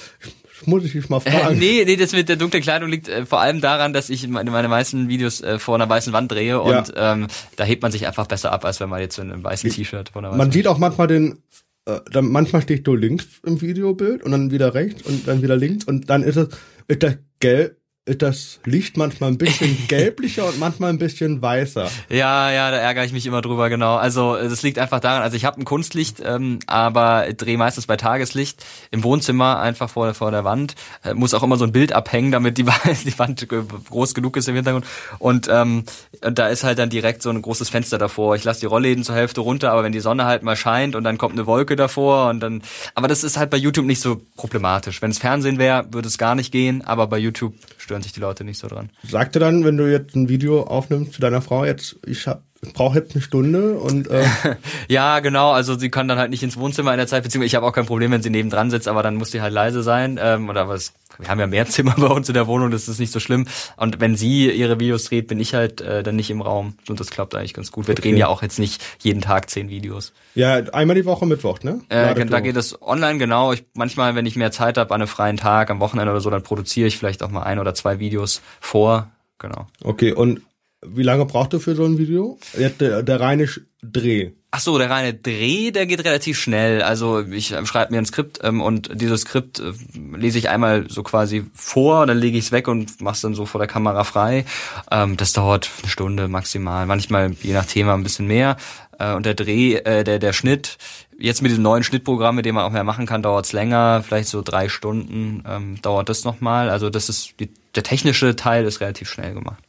muss 0.67 0.85
ich 0.85 0.93
dich 0.93 1.09
mal 1.09 1.21
Äh, 1.25 1.31
fragen. 1.31 1.59
nee, 1.59 1.85
nee, 1.87 1.97
das 1.97 2.13
mit 2.13 2.29
der 2.29 2.37
dunklen 2.37 2.63
Kleidung 2.63 2.89
liegt 2.89 3.09
äh, 3.09 3.25
vor 3.27 3.41
allem 3.41 3.61
daran, 3.61 3.93
dass 3.93 4.11
ich 4.11 4.27
meine, 4.29 4.51
meine 4.51 4.69
meisten 4.69 5.09
Videos 5.09 5.41
äh, 5.41 5.59
vor 5.59 5.75
einer 5.75 5.89
weißen 5.89 6.13
Wand 6.13 6.31
drehe 6.33 6.61
und 6.61 6.93
ähm, 6.97 7.27
da 7.57 7.65
hebt 7.65 7.83
man 7.83 7.93
sich 7.93 8.07
einfach 8.07 8.27
besser 8.27 8.53
ab, 8.53 8.65
als 8.65 8.81
wenn 8.81 8.89
man 8.89 9.01
jetzt 9.01 9.19
in 9.19 9.31
einem 9.33 9.45
weißen 9.45 9.71
T-Shirt 9.71 10.11
vor 10.11 10.21
einer 10.21 10.29
weißen 10.31 10.39
Man 10.39 10.53
sieht 10.53 10.67
auch 10.67 10.79
manchmal 10.79 11.07
den, 11.07 11.39
äh, 11.87 11.99
dann 12.11 12.29
manchmal 12.31 12.63
stehst 12.63 12.87
du 12.87 12.95
links 12.95 13.27
im 13.47 13.61
Videobild 13.61 14.23
und 14.23 14.33
dann 14.33 14.51
wieder 14.51 14.75
rechts 14.75 15.03
und 15.03 15.27
dann 15.29 15.43
wieder 15.43 15.57
links 15.57 15.85
und 15.85 16.09
dann 16.11 16.23
ist 16.23 16.37
es, 16.37 16.49
ist 16.89 17.03
das 17.03 17.17
gelb, 17.41 17.77
ist 18.09 18.23
das 18.23 18.61
Licht 18.65 18.97
manchmal 18.97 19.31
ein 19.31 19.39
bisschen 19.39 19.77
gelblicher 19.89 20.47
und 20.47 20.59
manchmal 20.59 20.91
ein 20.91 20.99
bisschen 20.99 21.41
weißer. 21.41 21.89
Ja, 22.09 22.51
ja, 22.51 22.71
da 22.71 22.79
ärgere 22.79 23.05
ich 23.05 23.13
mich 23.13 23.27
immer 23.27 23.43
drüber, 23.43 23.69
genau. 23.69 23.97
Also 23.97 24.35
das 24.35 24.63
liegt 24.63 24.79
einfach 24.79 25.01
daran, 25.01 25.23
also 25.23 25.37
ich 25.37 25.45
habe 25.45 25.61
ein 25.61 25.65
Kunstlicht, 25.65 26.21
ähm, 26.25 26.59
aber 26.67 27.27
drehe 27.37 27.59
meistens 27.59 27.87
bei 27.87 27.97
Tageslicht 27.97 28.65
im 28.91 29.05
Wohnzimmer 29.05 29.61
einfach 29.61 29.91
vor, 29.91 30.13
vor 30.15 30.31
der 30.31 30.45
Wand. 30.45 30.75
Äh, 31.05 31.15
muss 31.15 31.35
auch 31.35 31.43
immer 31.43 31.57
so 31.57 31.65
ein 31.65 31.73
Bild 31.73 31.93
abhängen, 31.93 32.33
damit 32.33 32.59
die, 32.59 32.65
die 33.05 33.19
Wand 33.19 33.47
groß 33.49 34.15
genug 34.15 34.37
ist 34.37 34.49
im 34.49 34.55
Hintergrund. 34.55 34.87
Und, 35.19 35.49
ähm, 35.51 35.85
und 36.25 36.39
da 36.39 36.49
ist 36.49 36.65
halt 36.65 36.79
dann 36.79 36.91
direkt 36.91 37.23
so 37.23 37.31
ein 37.31 37.43
großes 37.43 37.69
Fenster 37.69 37.99
davor. 37.99 38.35
Ich 38.37 38.45
lasse 38.45 38.61
die 38.61 38.67
Rollläden 38.67 39.05
zur 39.05 39.15
Hälfte 39.15 39.43
runter, 39.43 39.73
aber 39.73 39.85
wenn 39.85 39.93
die 39.93 40.01
Sonne 40.01 40.25
halt 40.25 40.43
mal 40.43 40.57
scheint 40.57 40.97
und 40.97 41.05
dann 41.05 41.19
kommt 41.19 41.35
eine 41.35 41.47
Wolke 41.47 41.77
davor 41.77 42.31
und 42.31 42.41
dann. 42.41 42.63
Aber 42.95 43.09
das 43.09 43.23
ist 43.23 43.37
halt 43.37 43.51
bei 43.51 43.57
YouTube 43.57 43.87
nicht 43.87 44.01
so 44.01 44.21
problematisch. 44.37 45.03
Wenn 45.03 45.11
es 45.11 45.19
Fernsehen 45.19 45.59
wäre, 45.59 45.87
würde 45.93 46.09
es 46.09 46.19
gar 46.19 46.35
nicht 46.35 46.53
gehen, 46.53 46.83
aber 46.85 47.07
bei 47.07 47.19
YouTube 47.19 47.55
stören 47.89 48.03
sich 48.03 48.13
die 48.13 48.21
Leute 48.21 48.45
nicht 48.45 48.59
so 48.59 48.69
dran. 48.69 48.91
Sagte 49.03 49.39
dann, 49.39 49.65
wenn 49.65 49.79
du 49.79 49.91
jetzt 49.91 50.15
ein 50.15 50.29
Video 50.29 50.63
aufnimmst 50.63 51.15
zu 51.15 51.23
deiner 51.23 51.41
Frau, 51.41 51.65
jetzt, 51.65 51.97
ich 52.05 52.27
hab, 52.27 52.43
ich 52.61 52.73
brauche 52.73 52.99
jetzt 52.99 53.15
eine 53.15 53.23
Stunde 53.23 53.79
und 53.79 54.09
äh, 54.11 54.25
Ja, 54.89 55.21
genau. 55.21 55.53
Also 55.53 55.79
sie 55.79 55.91
kann 55.91 56.09
dann 56.09 56.19
halt 56.19 56.31
nicht 56.31 56.43
ins 56.43 56.57
Wohnzimmer 56.57 56.93
in 56.93 56.99
der 56.99 57.07
Zeit, 57.07 57.23
beziehungsweise 57.23 57.47
ich 57.47 57.55
habe 57.55 57.67
auch 57.67 57.73
kein 57.73 57.87
Problem, 57.87 58.11
wenn 58.11 58.23
sie 58.23 58.31
nebendran 58.31 58.71
sitzt, 58.71 58.89
aber 58.89 59.03
dann 59.03 59.15
muss 59.15 59.31
sie 59.31 59.41
halt 59.41 59.53
leise 59.53 59.83
sein. 59.83 60.19
Ähm, 60.21 60.49
oder 60.49 60.69
was? 60.69 60.93
Wir 61.19 61.29
haben 61.29 61.39
ja 61.39 61.47
mehr 61.47 61.67
Zimmer 61.69 61.95
bei 61.97 62.09
uns 62.09 62.29
in 62.29 62.35
der 62.35 62.47
Wohnung, 62.49 62.71
das 62.71 62.89
ist 62.89 62.99
nicht 62.99 63.13
so 63.13 63.21
schlimm. 63.21 63.47
Und 63.77 64.01
wenn 64.01 64.17
sie 64.17 64.51
ihre 64.51 64.81
Videos 64.81 65.05
dreht, 65.05 65.29
bin 65.29 65.39
ich 65.39 65.55
halt 65.55 65.81
äh, 65.81 66.03
dann 66.03 66.17
nicht 66.17 66.31
im 66.31 66.41
Raum. 66.41 66.75
Und 66.89 66.99
das 66.99 67.11
klappt 67.11 67.35
eigentlich 67.37 67.55
ganz 67.55 67.71
gut. 67.71 67.87
Wir 67.87 67.95
drehen 67.95 68.17
ja 68.17 68.27
auch 68.27 68.43
jetzt 68.43 68.59
nicht 68.59 68.85
jeden 69.01 69.21
Tag 69.21 69.51
zehn 69.51 69.69
Videos. 69.69 70.13
ja, 70.35 70.55
einmal 70.73 70.97
die 70.97 71.05
Woche 71.05 71.27
Mittwoch, 71.27 71.61
ne? 71.63 71.81
Äh, 71.91 72.27
da 72.27 72.41
geht 72.41 72.57
es 72.57 72.81
online, 72.83 73.19
genau. 73.19 73.53
Ich, 73.53 73.65
manchmal, 73.75 74.17
wenn 74.17 74.27
ich 74.27 74.35
mehr 74.35 74.51
Zeit 74.51 74.79
habe 74.79 74.93
an 74.95 75.01
einem 75.01 75.09
freien 75.09 75.37
Tag, 75.37 75.71
am 75.71 75.79
Wochenende 75.81 76.11
oder 76.11 76.21
so, 76.21 76.31
dann 76.31 76.43
produziere 76.43 76.89
ich 76.89 76.99
vielleicht 76.99 77.23
auch 77.23 77.31
mal 77.31 77.43
ein 77.43 77.61
oder 77.61 77.75
zwei 77.75 78.01
Videos 78.01 78.43
vor. 78.61 79.11
Genau. 79.39 79.69
Okay, 79.85 80.13
und 80.13 80.43
wie 80.85 81.03
lange 81.03 81.25
brauchst 81.25 81.53
du 81.53 81.59
für 81.59 81.75
so 81.75 81.85
ein 81.85 81.99
Video? 81.99 82.39
Der, 82.57 83.03
der 83.03 83.21
reine 83.21 83.49
Dreh. 83.83 84.31
Ach 84.51 84.61
so, 84.61 84.79
der 84.79 84.91
reine 84.91 85.13
Dreh, 85.13 85.71
der 85.71 85.87
geht 85.87 86.05
relativ 86.05 86.39
schnell. 86.39 86.83
Also 86.83 87.21
ich 87.21 87.53
ähm, 87.53 87.67
schreibe 87.67 87.93
mir 87.93 87.99
ein 87.99 88.07
Skript 88.07 88.41
ähm, 88.43 88.61
und 88.61 88.91
dieses 88.95 89.23
Skript 89.23 89.59
äh, 89.59 89.73
lese 90.17 90.39
ich 90.39 90.49
einmal 90.49 90.89
so 90.89 91.03
quasi 91.03 91.45
vor, 91.53 92.07
dann 92.07 92.19
lege 92.19 92.39
ich 92.39 92.47
es 92.47 92.53
weg 92.53 92.67
und 92.67 93.01
mach's 93.01 93.21
dann 93.21 93.35
so 93.35 93.45
vor 93.45 93.59
der 93.59 93.69
Kamera 93.69 94.05
frei. 94.05 94.45
Ähm, 94.91 95.17
das 95.17 95.33
dauert 95.33 95.69
eine 95.83 95.91
Stunde 95.91 96.29
maximal, 96.29 96.87
manchmal 96.87 97.33
je 97.43 97.53
nach 97.53 97.67
Thema 97.67 97.95
ein 97.95 98.03
bisschen 98.03 98.27
mehr. 98.27 98.57
Äh, 98.99 99.15
und 99.15 99.27
der 99.27 99.35
Dreh, 99.35 99.75
äh, 99.75 100.03
der 100.03 100.19
der 100.19 100.33
Schnitt, 100.33 100.79
jetzt 101.19 101.43
mit 101.43 101.51
diesem 101.51 101.63
neuen 101.63 101.83
Schnittprogramm, 101.83 102.37
mit 102.37 102.47
dem 102.47 102.55
man 102.55 102.65
auch 102.65 102.73
mehr 102.73 102.85
machen 102.85 103.05
kann, 103.05 103.23
dauert's 103.23 103.53
länger, 103.53 104.03
vielleicht 104.07 104.29
so 104.29 104.43
drei 104.43 104.69
Stunden 104.69 105.45
ähm, 105.47 105.83
dauert 105.83 106.09
das 106.09 106.25
nochmal. 106.25 106.71
Also 106.71 106.89
das 106.89 107.09
ist 107.09 107.35
die, 107.39 107.51
der 107.75 107.83
technische 107.83 108.35
Teil 108.35 108.65
ist 108.65 108.81
relativ 108.81 109.11
schnell 109.11 109.35
gemacht. 109.35 109.63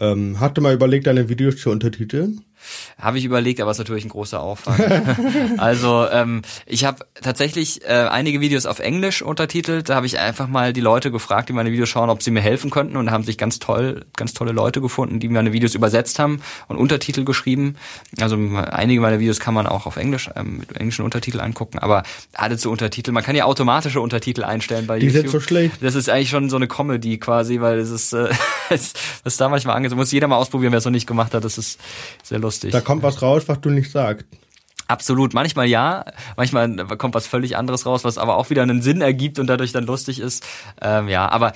Ähm, 0.00 0.40
hast 0.40 0.56
du 0.56 0.60
mal 0.60 0.74
überlegt, 0.74 1.06
deine 1.06 1.28
Videos 1.28 1.56
zu 1.56 1.70
untertiteln? 1.70 2.44
Habe 2.98 3.18
ich 3.18 3.24
überlegt, 3.24 3.60
aber 3.60 3.70
es 3.70 3.76
ist 3.76 3.80
natürlich 3.80 4.04
ein 4.04 4.10
großer 4.10 4.40
Aufwand. 4.40 4.80
also 5.58 6.06
ähm, 6.10 6.42
ich 6.66 6.84
habe 6.84 7.04
tatsächlich 7.20 7.82
äh, 7.84 8.08
einige 8.10 8.40
Videos 8.40 8.66
auf 8.66 8.78
Englisch 8.78 9.22
untertitelt. 9.22 9.88
Da 9.88 9.96
habe 9.96 10.06
ich 10.06 10.18
einfach 10.18 10.48
mal 10.48 10.72
die 10.72 10.80
Leute 10.80 11.10
gefragt, 11.10 11.48
die 11.48 11.52
meine 11.52 11.72
Videos 11.72 11.88
schauen, 11.88 12.10
ob 12.10 12.22
sie 12.22 12.30
mir 12.30 12.40
helfen 12.40 12.70
könnten 12.70 12.96
und 12.96 13.10
haben 13.10 13.24
sich 13.24 13.38
ganz 13.38 13.58
toll, 13.58 14.04
ganz 14.16 14.34
tolle 14.34 14.52
Leute 14.52 14.80
gefunden, 14.80 15.20
die 15.20 15.28
meine 15.28 15.52
Videos 15.52 15.74
übersetzt 15.74 16.18
haben 16.18 16.42
und 16.68 16.76
Untertitel 16.76 17.24
geschrieben. 17.24 17.76
Also 18.20 18.36
einige 18.36 19.00
meiner 19.00 19.18
Videos 19.18 19.40
kann 19.40 19.54
man 19.54 19.66
auch 19.66 19.86
auf 19.86 19.96
Englisch 19.96 20.30
ähm, 20.36 20.58
mit 20.58 20.76
englischen 20.76 21.04
Untertiteln 21.04 21.42
angucken, 21.42 21.78
aber 21.78 22.02
alle 22.34 22.56
zu 22.56 22.70
Untertitel. 22.70 23.12
Man 23.12 23.22
kann 23.22 23.36
ja 23.36 23.44
automatische 23.44 24.00
Untertitel 24.00 24.44
einstellen 24.44 24.86
bei 24.86 24.98
die 24.98 25.06
YouTube. 25.06 25.22
Die 25.24 25.28
sind 25.30 25.40
so 25.40 25.46
schlecht. 25.46 25.82
Das 25.82 25.94
ist 25.94 26.08
eigentlich 26.08 26.30
schon 26.30 26.50
so 26.50 26.56
eine 26.56 26.68
Comedy 26.68 27.18
quasi, 27.18 27.60
weil 27.60 27.78
es 27.78 27.90
ist, 27.90 28.12
äh, 28.12 28.28
das 28.70 28.94
ist 29.24 29.40
da 29.40 29.48
manchmal 29.48 29.76
angesagt. 29.76 29.98
Muss 29.98 30.12
jeder 30.12 30.28
mal 30.28 30.36
ausprobieren, 30.36 30.72
wer 30.72 30.78
es 30.78 30.84
noch 30.84 30.92
nicht 30.92 31.06
gemacht 31.06 31.34
hat. 31.34 31.44
Das 31.44 31.58
ist 31.58 31.80
sehr 32.22 32.38
lustig. 32.38 32.51
Da 32.60 32.80
kommt 32.80 33.02
was 33.02 33.22
raus, 33.22 33.44
was 33.46 33.60
du 33.60 33.70
nicht 33.70 33.90
sagst. 33.90 34.26
Absolut. 34.88 35.32
Manchmal 35.32 35.66
ja, 35.66 36.04
manchmal 36.36 36.76
kommt 36.98 37.14
was 37.14 37.26
völlig 37.26 37.56
anderes 37.56 37.86
raus, 37.86 38.04
was 38.04 38.18
aber 38.18 38.36
auch 38.36 38.50
wieder 38.50 38.62
einen 38.62 38.82
Sinn 38.82 39.00
ergibt 39.00 39.38
und 39.38 39.46
dadurch 39.46 39.72
dann 39.72 39.86
lustig 39.86 40.20
ist. 40.20 40.44
Ähm, 40.82 41.08
ja, 41.08 41.28
aber 41.30 41.52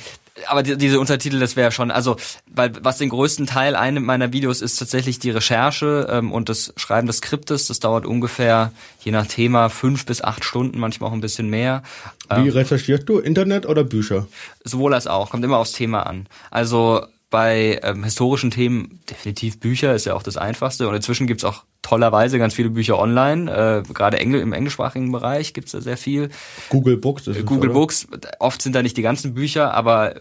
aber 0.49 0.63
die, 0.63 0.77
diese 0.77 1.01
Untertitel, 1.01 1.39
das 1.39 1.57
wäre 1.57 1.73
schon, 1.73 1.91
also, 1.91 2.17
weil 2.47 2.73
was 2.83 2.99
den 2.99 3.09
größten 3.09 3.47
Teil 3.47 3.75
einem 3.75 4.05
meiner 4.05 4.33
Videos 4.33 4.61
ist 4.61 4.77
tatsächlich 4.77 5.19
die 5.19 5.31
Recherche 5.31 6.09
ähm, 6.11 6.33
und 6.33 6.49
das 6.49 6.73
Schreiben 6.77 7.07
des 7.07 7.19
Skriptes. 7.19 7.67
Das 7.67 7.81
dauert 7.81 8.07
ungefähr, 8.07 8.73
je 9.03 9.13
nach 9.13 9.27
Thema, 9.27 9.69
fünf 9.69 10.05
bis 10.07 10.23
acht 10.23 10.45
Stunden, 10.45 10.79
manchmal 10.79 11.11
auch 11.11 11.15
ein 11.15 11.21
bisschen 11.21 11.49
mehr. 11.49 11.83
Wie 12.29 12.49
ähm, 12.49 12.51
recherchierst 12.51 13.09
du? 13.09 13.19
Internet 13.19 13.67
oder 13.67 13.85
Bücher? 13.85 14.27
Sowohl 14.65 14.95
als 14.95 15.07
auch, 15.07 15.31
kommt 15.31 15.45
immer 15.45 15.59
aufs 15.59 15.73
Thema 15.73 16.07
an. 16.07 16.27
Also 16.51 17.07
bei 17.29 17.81
ähm, 17.83 18.05
historischen 18.05 18.51
Themen 18.51 19.01
definitiv 19.11 19.59
Bücher, 19.59 19.95
ist 19.95 20.07
ja 20.07 20.15
auch 20.15 20.23
das 20.23 20.37
Einfachste. 20.37 20.89
Und 20.89 20.95
inzwischen 20.95 21.27
gibt's 21.27 21.45
auch 21.45 21.65
tollerweise 21.83 22.39
ganz 22.39 22.55
viele 22.55 22.71
Bücher 22.71 22.99
online. 22.99 23.51
Äh, 23.51 23.93
gerade 23.93 24.19
Engl 24.19 24.41
im 24.41 24.53
englischsprachigen 24.53 25.11
Bereich 25.11 25.53
gibt's 25.53 25.73
da 25.73 25.81
sehr 25.81 25.97
viel. 25.97 26.31
Google 26.69 26.97
Books 26.97 27.27
ist 27.27 27.37
es, 27.39 27.47
Google? 27.47 27.71
Books, 27.71 28.07
oft 28.39 28.63
sind 28.63 28.75
da 28.75 28.83
nicht 28.83 28.97
die 28.97 29.03
ganzen 29.03 29.35
Bücher, 29.35 29.75
aber 29.75 30.15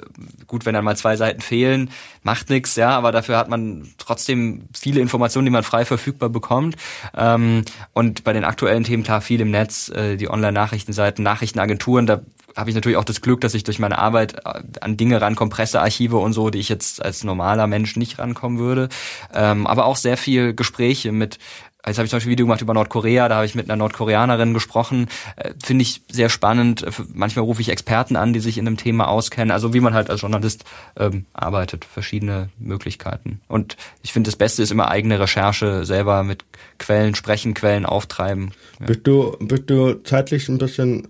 gut, 0.48 0.66
wenn 0.66 0.74
dann 0.74 0.84
mal 0.84 0.98
zwei 0.98 1.16
Seiten 1.16 1.42
fehlen, 1.42 1.92
macht 2.24 2.50
nix, 2.50 2.76
ja, 2.76 2.90
aber 2.92 3.12
dafür 3.12 3.38
hat 3.38 3.50
man 3.50 3.88
trotzdem 3.98 4.64
viele 4.74 5.00
Informationen, 5.00 5.46
die 5.46 5.52
man 5.52 5.64
frei 5.64 5.86
verfügbar 5.86 6.30
bekommt. 6.30 6.76
Ähm, 7.16 7.64
und 7.94 8.24
bei 8.24 8.34
den 8.34 8.46
aktuellen 8.46 8.84
Themen 8.84 9.04
klar 9.04 9.22
viel 9.22 9.42
im 9.42 9.52
Netz, 9.52 9.90
äh, 9.90 10.18
die 10.18 10.30
Online-Nachrichtenseiten, 10.30 11.24
Nachrichtenagenturen, 11.24 12.08
da 12.08 12.22
habe 12.56 12.70
ich 12.70 12.76
natürlich 12.76 12.98
auch 12.98 13.04
das 13.04 13.22
Glück, 13.22 13.42
dass 13.42 13.54
ich 13.54 13.64
durch 13.64 13.80
meine 13.80 13.98
Arbeit 13.98 14.46
äh, 14.46 14.62
an 14.82 14.98
Dinge 14.98 15.22
rankomme, 15.22 15.50
Pressearchive 15.50 16.18
und 16.18 16.34
so, 16.34 16.50
die 16.50 16.60
ich 16.60 16.70
jetzt 16.70 17.04
als 17.04 17.24
normaler 17.24 17.68
Mensch 17.68 17.96
nicht 17.96 18.20
rankommen 18.20 18.60
würde. 18.60 18.90
Ähm, 19.34 19.68
aber 19.68 19.86
auch 19.86 19.98
sehr 19.98 20.18
viel 20.18 20.54
Gespräche 20.54 21.12
mit 21.12 21.40
Jetzt 21.88 21.98
habe 21.98 22.06
ich 22.06 22.10
zum 22.10 22.18
Beispiel 22.18 22.32
ein 22.32 22.38
Video 22.38 22.46
gemacht 22.48 22.62
über 22.62 22.74
Nordkorea, 22.74 23.30
da 23.30 23.36
habe 23.36 23.46
ich 23.46 23.54
mit 23.54 23.70
einer 23.70 23.76
Nordkoreanerin 23.76 24.54
gesprochen. 24.54 25.08
Äh, 25.36 25.54
Finde 25.64 25.84
ich 25.84 26.02
sehr 26.10 26.30
spannend. 26.30 26.86
Manchmal 27.14 27.46
rufe 27.46 27.62
ich 27.62 27.70
Experten 27.70 28.16
an, 28.16 28.34
die 28.34 28.40
sich 28.40 28.58
in 28.58 28.66
einem 28.66 28.78
Thema 28.78 29.08
auskennen. 29.08 29.52
Also 29.52 29.74
wie 29.74 29.80
man 29.80 29.94
halt 29.94 30.10
als 30.10 30.22
Journalist 30.22 30.66
ähm, 30.98 31.26
arbeitet, 31.34 31.86
verschiedene 31.86 32.50
Möglichkeiten. 32.58 33.40
Und 33.48 33.78
ich 34.02 34.14
finde, 34.14 34.30
das 34.30 34.36
Beste 34.36 34.64
ist 34.64 34.72
immer 34.72 34.90
eigene 34.90 35.20
Recherche, 35.20 35.86
selber 35.86 36.24
mit 36.24 36.44
Quellen 36.80 37.14
sprechen, 37.14 37.54
Quellen 37.54 37.86
auftreiben. 37.86 38.52
Ja. 38.80 38.88
Bist, 38.88 39.02
du, 39.04 39.38
bist 39.40 39.70
du 39.70 40.02
zeitlich 40.04 40.50
ein 40.50 40.58
bisschen 40.58 41.08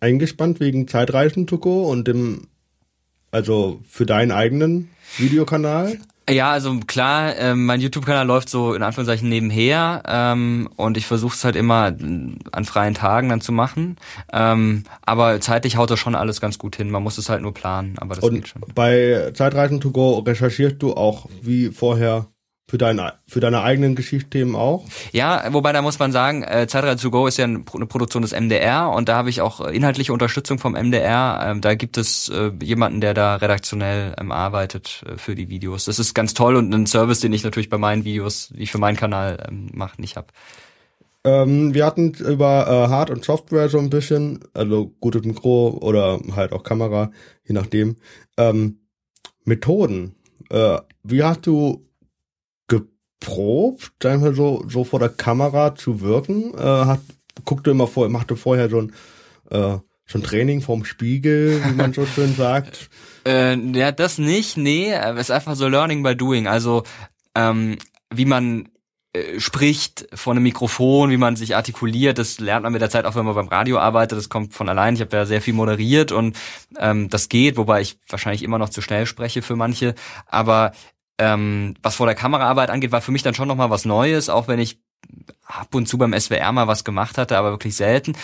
eingespannt 0.00 0.60
wegen 0.60 0.88
Zeitreisen 0.88 1.46
to 1.46 1.58
go 1.58 1.90
und 1.90 2.08
dem, 2.08 2.48
also 3.30 3.80
für 3.88 4.06
deinen 4.06 4.32
eigenen 4.32 4.90
Videokanal? 5.16 5.98
Ja, 6.28 6.50
also 6.50 6.78
klar, 6.86 7.36
äh, 7.36 7.54
mein 7.54 7.80
YouTube-Kanal 7.80 8.26
läuft 8.26 8.50
so 8.50 8.74
in 8.74 8.82
Anführungszeichen 8.82 9.28
nebenher 9.28 10.02
ähm, 10.06 10.68
und 10.76 10.98
ich 10.98 11.06
versuche 11.06 11.34
es 11.34 11.42
halt 11.42 11.56
immer 11.56 11.94
an 12.52 12.64
freien 12.66 12.92
Tagen 12.92 13.30
dann 13.30 13.40
zu 13.40 13.50
machen. 13.50 13.96
Ähm, 14.30 14.84
aber 15.02 15.40
zeitlich 15.40 15.76
haut 15.76 15.90
das 15.90 15.98
schon 15.98 16.14
alles 16.14 16.42
ganz 16.42 16.58
gut 16.58 16.76
hin. 16.76 16.90
Man 16.90 17.02
muss 17.02 17.16
es 17.16 17.30
halt 17.30 17.40
nur 17.40 17.54
planen, 17.54 17.96
aber 17.98 18.14
das 18.14 18.24
und 18.24 18.34
geht 18.34 18.48
schon. 18.48 18.62
Bei 18.74 19.30
Zeitreisen 19.32 19.80
to 19.80 19.90
go 19.90 20.18
recherchierst 20.18 20.76
du 20.82 20.92
auch 20.92 21.28
wie 21.40 21.68
vorher 21.68 22.26
für 22.68 22.76
deine, 22.76 23.14
für 23.26 23.40
deine 23.40 23.62
eigenen 23.62 23.94
Geschichtsthemen 23.96 24.54
auch? 24.54 24.84
Ja, 25.12 25.42
wobei 25.52 25.72
da 25.72 25.80
muss 25.80 25.98
man 25.98 26.12
sagen, 26.12 26.42
äh, 26.42 26.66
Zeitreise 26.68 27.02
to 27.02 27.10
go 27.10 27.26
ist 27.26 27.38
ja 27.38 27.46
eine 27.46 27.60
Produktion 27.60 28.20
des 28.20 28.32
MDR 28.32 28.90
und 28.90 29.08
da 29.08 29.16
habe 29.16 29.30
ich 29.30 29.40
auch 29.40 29.60
inhaltliche 29.62 30.12
Unterstützung 30.12 30.58
vom 30.58 30.74
MDR. 30.74 31.46
Ähm, 31.46 31.60
da 31.62 31.74
gibt 31.74 31.96
es 31.96 32.28
äh, 32.28 32.52
jemanden, 32.62 33.00
der 33.00 33.14
da 33.14 33.36
redaktionell 33.36 34.14
ähm, 34.20 34.30
arbeitet 34.30 35.02
äh, 35.06 35.16
für 35.16 35.34
die 35.34 35.48
Videos. 35.48 35.86
Das 35.86 35.98
ist 35.98 36.12
ganz 36.12 36.34
toll 36.34 36.56
und 36.56 36.72
ein 36.74 36.86
Service, 36.86 37.20
den 37.20 37.32
ich 37.32 37.42
natürlich 37.42 37.70
bei 37.70 37.78
meinen 37.78 38.04
Videos, 38.04 38.50
die 38.54 38.64
ich 38.64 38.70
für 38.70 38.78
meinen 38.78 38.96
Kanal 38.96 39.46
ähm, 39.48 39.70
mache, 39.72 39.98
nicht 39.98 40.16
habe. 40.16 40.28
Ähm, 41.24 41.72
wir 41.72 41.86
hatten 41.86 42.12
über 42.12 42.66
äh, 42.68 42.90
Hard- 42.90 43.10
und 43.10 43.24
Software 43.24 43.70
so 43.70 43.78
ein 43.78 43.88
bisschen, 43.88 44.40
also 44.52 44.94
gutes 45.00 45.24
Mikro 45.24 45.78
oder 45.80 46.20
halt 46.36 46.52
auch 46.52 46.64
Kamera, 46.64 47.12
je 47.46 47.54
nachdem. 47.54 47.96
Ähm, 48.36 48.80
Methoden. 49.44 50.16
Äh, 50.50 50.78
wie 51.02 51.22
hast 51.22 51.46
du 51.46 51.87
geprobt, 53.20 54.04
einmal 54.04 54.34
so, 54.34 54.64
so 54.68 54.84
vor 54.84 54.98
der 54.98 55.08
Kamera 55.08 55.74
zu 55.74 56.00
wirken? 56.00 56.54
Äh, 56.54 56.62
hat, 56.62 57.00
guckte 57.44 57.70
immer 57.70 57.86
vor, 57.86 58.08
machte 58.08 58.36
vorher 58.36 58.68
so 58.68 58.82
ein, 58.82 58.92
äh, 59.50 59.78
so 60.06 60.18
ein 60.18 60.22
Training 60.22 60.60
vorm 60.62 60.84
Spiegel, 60.84 61.62
wie 61.64 61.74
man 61.74 61.92
so 61.92 62.06
schön 62.06 62.34
sagt? 62.36 62.90
Äh, 63.26 63.56
ja, 63.72 63.92
das 63.92 64.18
nicht, 64.18 64.56
nee, 64.56 64.92
es 64.92 65.20
ist 65.20 65.30
einfach 65.30 65.54
so 65.54 65.68
Learning 65.68 66.02
by 66.02 66.16
Doing. 66.16 66.46
Also, 66.46 66.84
ähm, 67.34 67.76
wie 68.12 68.24
man 68.24 68.68
äh, 69.12 69.38
spricht 69.38 70.08
vor 70.14 70.32
einem 70.32 70.42
Mikrofon, 70.42 71.10
wie 71.10 71.16
man 71.16 71.36
sich 71.36 71.56
artikuliert, 71.56 72.18
das 72.18 72.40
lernt 72.40 72.62
man 72.62 72.72
mit 72.72 72.82
der 72.82 72.90
Zeit 72.90 73.04
auch, 73.04 73.14
wenn 73.14 73.24
man 73.24 73.34
beim 73.34 73.48
Radio 73.48 73.78
arbeitet, 73.78 74.18
das 74.18 74.28
kommt 74.28 74.54
von 74.54 74.68
allein. 74.68 74.94
Ich 74.94 75.00
habe 75.00 75.16
ja 75.16 75.26
sehr 75.26 75.42
viel 75.42 75.54
moderiert 75.54 76.12
und 76.12 76.36
ähm, 76.78 77.08
das 77.10 77.28
geht, 77.28 77.56
wobei 77.56 77.80
ich 77.80 77.98
wahrscheinlich 78.08 78.42
immer 78.42 78.58
noch 78.58 78.70
zu 78.70 78.80
schnell 78.80 79.06
spreche 79.06 79.42
für 79.42 79.56
manche. 79.56 79.94
Aber 80.26 80.72
ähm, 81.18 81.74
was 81.82 81.96
vor 81.96 82.06
der 82.06 82.14
Kameraarbeit 82.14 82.70
angeht, 82.70 82.92
war 82.92 83.00
für 83.00 83.12
mich 83.12 83.22
dann 83.22 83.34
schon 83.34 83.48
nochmal 83.48 83.70
was 83.70 83.84
Neues, 83.84 84.28
auch 84.28 84.48
wenn 84.48 84.58
ich 84.58 84.80
ab 85.48 85.74
und 85.74 85.88
zu 85.88 85.96
beim 85.98 86.18
SWR 86.18 86.52
mal 86.52 86.68
was 86.68 86.84
gemacht 86.84 87.18
hatte, 87.18 87.38
aber 87.38 87.50
wirklich 87.50 87.74
selten. 87.74 88.14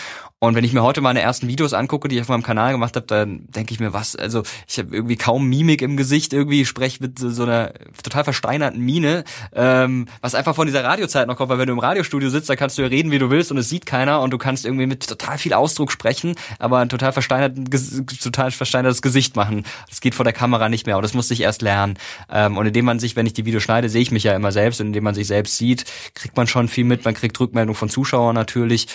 Und 0.41 0.55
wenn 0.55 0.65
ich 0.65 0.75
mir 0.75 0.83
heute 0.83 1.01
meine 1.01 1.23
ersten 1.23 1.49
Videos 1.49 1.73
angucke, 1.73 2.07
die 2.09 2.17
ich 2.17 2.21
auf 2.21 2.29
meinem 2.29 2.43
Kanal 2.43 2.73
gemacht 2.73 2.97
habe, 2.97 3.07
dann 3.07 3.47
denke 3.49 3.73
ich 3.73 3.81
mir, 3.81 3.95
was, 3.95 4.15
also 4.15 4.43
ich 4.69 4.79
habe 4.79 4.95
irgendwie 4.95 5.17
kaum 5.17 5.49
Mimik 5.49 5.81
im 5.81 5.97
Gesicht, 5.97 6.35
irgendwie 6.35 6.67
spreche 6.67 7.03
mit 7.03 7.19
so, 7.19 7.45
einer 7.45 7.73
total 8.03 8.25
versteinerten 8.25 8.79
Mine, 8.81 9.25
ähm, 9.55 10.07
was 10.21 10.35
einfach 10.35 10.55
von 10.55 10.67
dieser 10.67 10.85
Radiozeit 10.85 11.29
noch 11.29 11.37
kommt, 11.37 11.49
weil 11.49 11.59
wenn 11.59 11.69
du 11.69 11.73
im 11.73 11.79
Radiostudio 11.79 12.29
sitzt, 12.29 12.51
da 12.51 12.57
kannst 12.57 12.77
du 12.77 12.83
ja 12.83 12.89
reden, 12.89 13.11
wie 13.11 13.19
du 13.19 13.31
willst 13.31 13.53
und 13.53 13.57
es 13.59 13.71
sieht 13.71 13.87
keiner 13.87 14.21
und 14.21 14.33
du 14.33 14.39
kannst 14.39 14.67
irgendwie 14.67 14.87
mit 14.87 15.09
total 15.09 15.39
viel 15.39 15.55
Ausdruck 15.55 15.91
sprechen, 15.91 16.35
aber 16.59 16.79
ein 16.81 16.91
total 16.91 17.13
versteinertes, 17.13 18.03
total 18.23 18.51
versteinertes 18.51 19.01
Gesicht 19.01 19.37
machen. 19.37 19.65
Das 19.89 20.03
geht 20.03 20.15
vor 20.15 20.25
der 20.25 20.35
Kamera 20.35 20.69
nicht 20.69 20.87
mehr 20.87 20.97
und 20.97 21.03
das 21.03 21.15
musste 21.15 21.33
ich 21.33 21.41
erst 21.41 21.63
lernen. 21.63 21.97
Ähm, 22.31 22.59
und 22.59 22.67
indem 22.67 22.85
man 22.85 22.99
sich, 22.99 23.17
wenn 23.17 23.25
ich 23.25 23.33
die 23.33 23.47
Videos 23.47 23.63
schneide, 23.63 23.89
sehe 23.89 24.03
ich 24.03 24.11
mich 24.11 24.25
ja 24.25 24.37
immer 24.37 24.53
selbst 24.53 24.83
und 24.83 24.89
indem 24.89 25.05
man 25.05 25.15
sich 25.15 25.27
selbst 25.27 25.57
sieht, 25.57 25.87
kriegt 26.15 26.37
man 26.37 26.47
schon 26.47 26.64
viel 26.69 26.85
mit, 26.85 27.05
man 27.05 27.15
kriegt 27.15 27.39
Rückmeldung 27.39 27.75
von 27.75 27.89
Zuschauern 27.89 28.35
natürlich. 28.35 28.89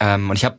Ähm, 0.00 0.30
und 0.30 0.36
ich 0.36 0.44
habe 0.44 0.58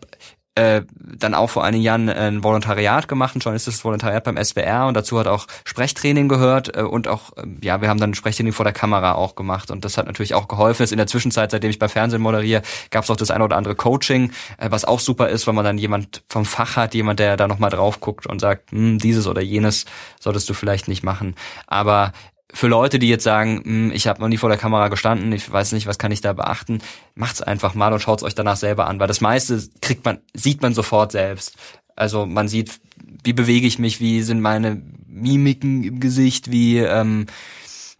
äh, 0.55 0.83
dann 0.97 1.33
auch 1.33 1.49
vor 1.49 1.65
einigen 1.65 1.83
Jahren 1.83 2.09
ein 2.09 2.41
Volontariat 2.41 3.09
gemacht, 3.09 3.35
ein 3.35 3.39
journalistisches 3.39 3.83
Volontariat 3.83 4.23
beim 4.23 4.41
SWR 4.41 4.87
und 4.87 4.93
dazu 4.93 5.19
hat 5.19 5.27
auch 5.27 5.47
Sprechtraining 5.65 6.29
gehört 6.29 6.77
äh, 6.77 6.81
und 6.81 7.09
auch, 7.09 7.35
äh, 7.35 7.43
ja, 7.61 7.81
wir 7.81 7.89
haben 7.89 7.99
dann 7.99 8.13
Sprechtraining 8.13 8.53
vor 8.53 8.63
der 8.63 8.71
Kamera 8.71 9.15
auch 9.15 9.35
gemacht 9.35 9.69
und 9.69 9.83
das 9.83 9.97
hat 9.97 10.05
natürlich 10.05 10.33
auch 10.33 10.47
geholfen. 10.47 10.83
Ist 10.83 10.93
in 10.93 10.97
der 10.97 11.07
Zwischenzeit, 11.07 11.51
seitdem 11.51 11.69
ich 11.69 11.79
bei 11.79 11.89
Fernsehen 11.89 12.21
moderiere, 12.21 12.61
gab 12.89 13.03
es 13.03 13.09
auch 13.09 13.17
das 13.17 13.31
eine 13.31 13.43
oder 13.43 13.57
andere 13.57 13.75
Coaching, 13.75 14.31
äh, 14.57 14.71
was 14.71 14.85
auch 14.85 15.01
super 15.01 15.27
ist, 15.27 15.45
weil 15.45 15.53
man 15.53 15.65
dann 15.65 15.77
jemand 15.77 16.23
vom 16.29 16.45
Fach 16.45 16.77
hat, 16.77 16.93
jemand, 16.93 17.19
der 17.19 17.35
da 17.35 17.49
nochmal 17.49 17.69
drauf 17.69 17.99
guckt 17.99 18.25
und 18.25 18.39
sagt, 18.39 18.71
hm, 18.71 18.97
dieses 18.97 19.27
oder 19.27 19.41
jenes 19.41 19.83
solltest 20.21 20.49
du 20.49 20.53
vielleicht 20.53 20.87
nicht 20.87 21.03
machen. 21.03 21.35
Aber 21.67 22.13
für 22.53 22.67
Leute, 22.67 22.99
die 22.99 23.09
jetzt 23.09 23.23
sagen, 23.23 23.61
hm, 23.63 23.91
ich 23.91 24.07
habe 24.07 24.21
noch 24.21 24.27
nie 24.27 24.37
vor 24.37 24.49
der 24.49 24.57
Kamera 24.57 24.87
gestanden, 24.87 25.31
ich 25.31 25.51
weiß 25.51 25.71
nicht, 25.73 25.87
was 25.87 25.97
kann 25.97 26.11
ich 26.11 26.21
da 26.21 26.33
beachten, 26.33 26.79
macht's 27.15 27.41
einfach 27.41 27.73
mal 27.75 27.91
und 27.93 27.99
schaut's 27.99 28.23
euch 28.23 28.35
danach 28.35 28.57
selber 28.57 28.87
an, 28.87 28.99
weil 28.99 29.07
das 29.07 29.21
meiste 29.21 29.61
kriegt 29.81 30.05
man, 30.05 30.19
sieht 30.33 30.61
man 30.61 30.73
sofort 30.73 31.11
selbst. 31.11 31.55
Also 31.95 32.25
man 32.25 32.47
sieht, 32.47 32.79
wie 33.23 33.33
bewege 33.33 33.67
ich 33.67 33.79
mich, 33.79 33.99
wie 33.99 34.21
sind 34.21 34.41
meine 34.41 34.81
Mimiken 35.07 35.83
im 35.83 35.99
Gesicht, 35.99 36.51
wie 36.51 36.79
ähm, 36.79 37.25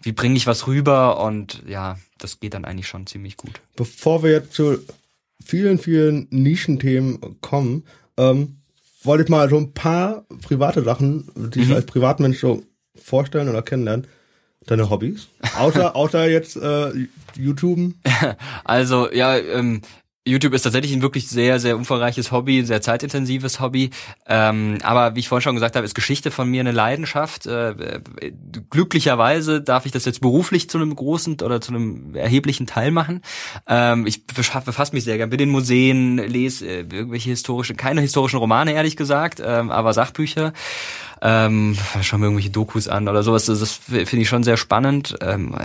wie 0.05 0.11
bringe 0.11 0.37
ich 0.37 0.45
was 0.45 0.67
rüber 0.67 1.19
und 1.23 1.63
ja, 1.67 1.97
das 2.19 2.39
geht 2.39 2.53
dann 2.53 2.65
eigentlich 2.65 2.87
schon 2.87 3.07
ziemlich 3.07 3.37
gut. 3.37 3.59
Bevor 3.75 4.21
wir 4.21 4.31
jetzt 4.31 4.53
zu 4.53 4.77
vielen, 5.43 5.79
vielen 5.79 6.27
Nischenthemen 6.29 7.41
kommen, 7.41 7.85
ähm, 8.17 8.57
wollte 9.03 9.23
ich 9.23 9.29
mal 9.29 9.49
so 9.49 9.57
ein 9.57 9.73
paar 9.73 10.25
private 10.43 10.83
Sachen, 10.83 11.27
die 11.35 11.59
mhm. 11.59 11.65
ich 11.65 11.73
als 11.73 11.85
Privatmensch 11.87 12.39
so 12.39 12.63
vorstellen 12.93 13.49
oder 13.49 13.63
kennenlernen. 13.63 14.07
Deine 14.67 14.89
Hobbys? 14.89 15.27
Außer, 15.57 15.95
außer 15.95 16.29
jetzt 16.29 16.57
äh, 16.57 16.91
YouTube? 17.37 17.93
Also, 18.63 19.11
ja, 19.11 19.37
ähm, 19.37 19.81
YouTube 20.27 20.55
ist 20.55 20.63
tatsächlich 20.63 20.91
ein 20.91 21.03
wirklich 21.03 21.27
sehr, 21.27 21.59
sehr 21.59 21.77
umfangreiches 21.77 22.31
Hobby, 22.31 22.59
ein 22.59 22.65
sehr 22.65 22.81
zeitintensives 22.81 23.59
Hobby. 23.59 23.91
Ähm, 24.27 24.79
aber 24.81 25.15
wie 25.15 25.19
ich 25.19 25.27
vorhin 25.27 25.43
schon 25.43 25.55
gesagt 25.55 25.75
habe, 25.75 25.85
ist 25.85 25.93
Geschichte 25.93 26.31
von 26.31 26.49
mir 26.49 26.61
eine 26.61 26.71
Leidenschaft. 26.71 27.45
Äh, 27.45 27.69
äh, 27.69 28.01
glücklicherweise 28.71 29.61
darf 29.61 29.85
ich 29.85 29.91
das 29.91 30.05
jetzt 30.05 30.21
beruflich 30.21 30.67
zu 30.67 30.79
einem 30.79 30.95
großen 30.95 31.41
oder 31.41 31.61
zu 31.61 31.71
einem 31.71 32.15
erheblichen 32.15 32.65
Teil 32.65 32.89
machen. 32.89 33.21
Ähm, 33.67 34.07
ich 34.07 34.25
befasse 34.25 34.95
mich 34.95 35.03
sehr 35.03 35.17
gern 35.17 35.29
mit 35.29 35.39
den 35.39 35.49
Museen, 35.49 36.17
lese 36.17 36.65
äh, 36.65 36.79
irgendwelche 36.79 37.29
historischen, 37.29 37.77
keine 37.77 38.01
historischen 38.01 38.37
Romane, 38.37 38.73
ehrlich 38.73 38.95
gesagt, 38.95 39.39
ähm, 39.45 39.69
aber 39.69 39.93
Sachbücher 39.93 40.53
ähm, 41.21 41.77
schauen 42.01 42.19
mir 42.19 42.27
irgendwelche 42.27 42.49
Dokus 42.49 42.87
an 42.87 43.07
oder 43.07 43.23
sowas. 43.23 43.45
Das, 43.45 43.59
das 43.59 43.71
finde 43.71 44.17
ich 44.17 44.29
schon 44.29 44.43
sehr 44.43 44.57
spannend. 44.57 45.15
Ähm, 45.21 45.55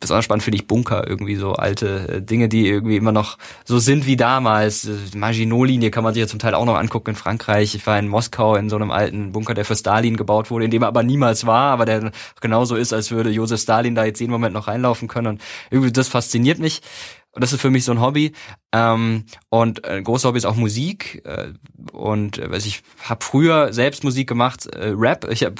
besonders 0.00 0.24
spannend 0.24 0.42
finde 0.42 0.56
ich 0.56 0.66
Bunker, 0.66 1.06
irgendwie 1.06 1.36
so 1.36 1.54
alte 1.54 2.08
äh, 2.08 2.22
Dinge, 2.22 2.48
die 2.48 2.68
irgendwie 2.68 2.96
immer 2.96 3.12
noch 3.12 3.38
so 3.64 3.78
sind 3.78 4.06
wie 4.06 4.16
damals. 4.16 4.82
Die 4.82 5.16
Maginot-Linie 5.16 5.90
kann 5.90 6.04
man 6.04 6.14
sich 6.14 6.20
ja 6.20 6.26
zum 6.26 6.38
Teil 6.38 6.54
auch 6.54 6.64
noch 6.64 6.76
angucken 6.76 7.10
in 7.10 7.16
Frankreich. 7.16 7.74
Ich 7.74 7.86
war 7.86 7.98
in 7.98 8.08
Moskau 8.08 8.56
in 8.56 8.68
so 8.68 8.76
einem 8.76 8.90
alten 8.90 9.32
Bunker, 9.32 9.54
der 9.54 9.64
für 9.64 9.76
Stalin 9.76 10.16
gebaut 10.16 10.50
wurde, 10.50 10.66
in 10.66 10.70
dem 10.70 10.82
er 10.82 10.88
aber 10.88 11.02
niemals 11.02 11.46
war, 11.46 11.72
aber 11.72 11.84
der 11.84 12.12
genauso 12.40 12.76
ist, 12.76 12.92
als 12.92 13.10
würde 13.10 13.30
Josef 13.30 13.60
Stalin 13.60 13.94
da 13.94 14.04
jetzt 14.04 14.20
jeden 14.20 14.32
Moment 14.32 14.54
noch 14.54 14.68
reinlaufen 14.68 15.08
können. 15.08 15.26
Und 15.28 15.42
irgendwie 15.70 15.92
das 15.92 16.08
fasziniert 16.08 16.58
mich. 16.58 16.82
Und 17.38 17.42
das 17.42 17.52
ist 17.52 17.60
für 17.60 17.70
mich 17.70 17.84
so 17.84 17.92
ein 17.92 18.00
Hobby. 18.00 18.32
Ähm, 18.72 19.22
und 19.48 19.84
ein 19.84 20.02
großes 20.02 20.24
Hobby 20.24 20.38
ist 20.38 20.44
auch 20.44 20.56
Musik. 20.56 21.22
Äh, 21.24 21.52
und 21.92 22.38
äh, 22.38 22.56
ich 22.56 22.82
habe 23.04 23.24
früher 23.24 23.72
selbst 23.72 24.02
Musik 24.02 24.28
gemacht, 24.28 24.66
äh, 24.66 24.88
Rap. 24.88 25.24
Ich 25.30 25.44
habe 25.44 25.54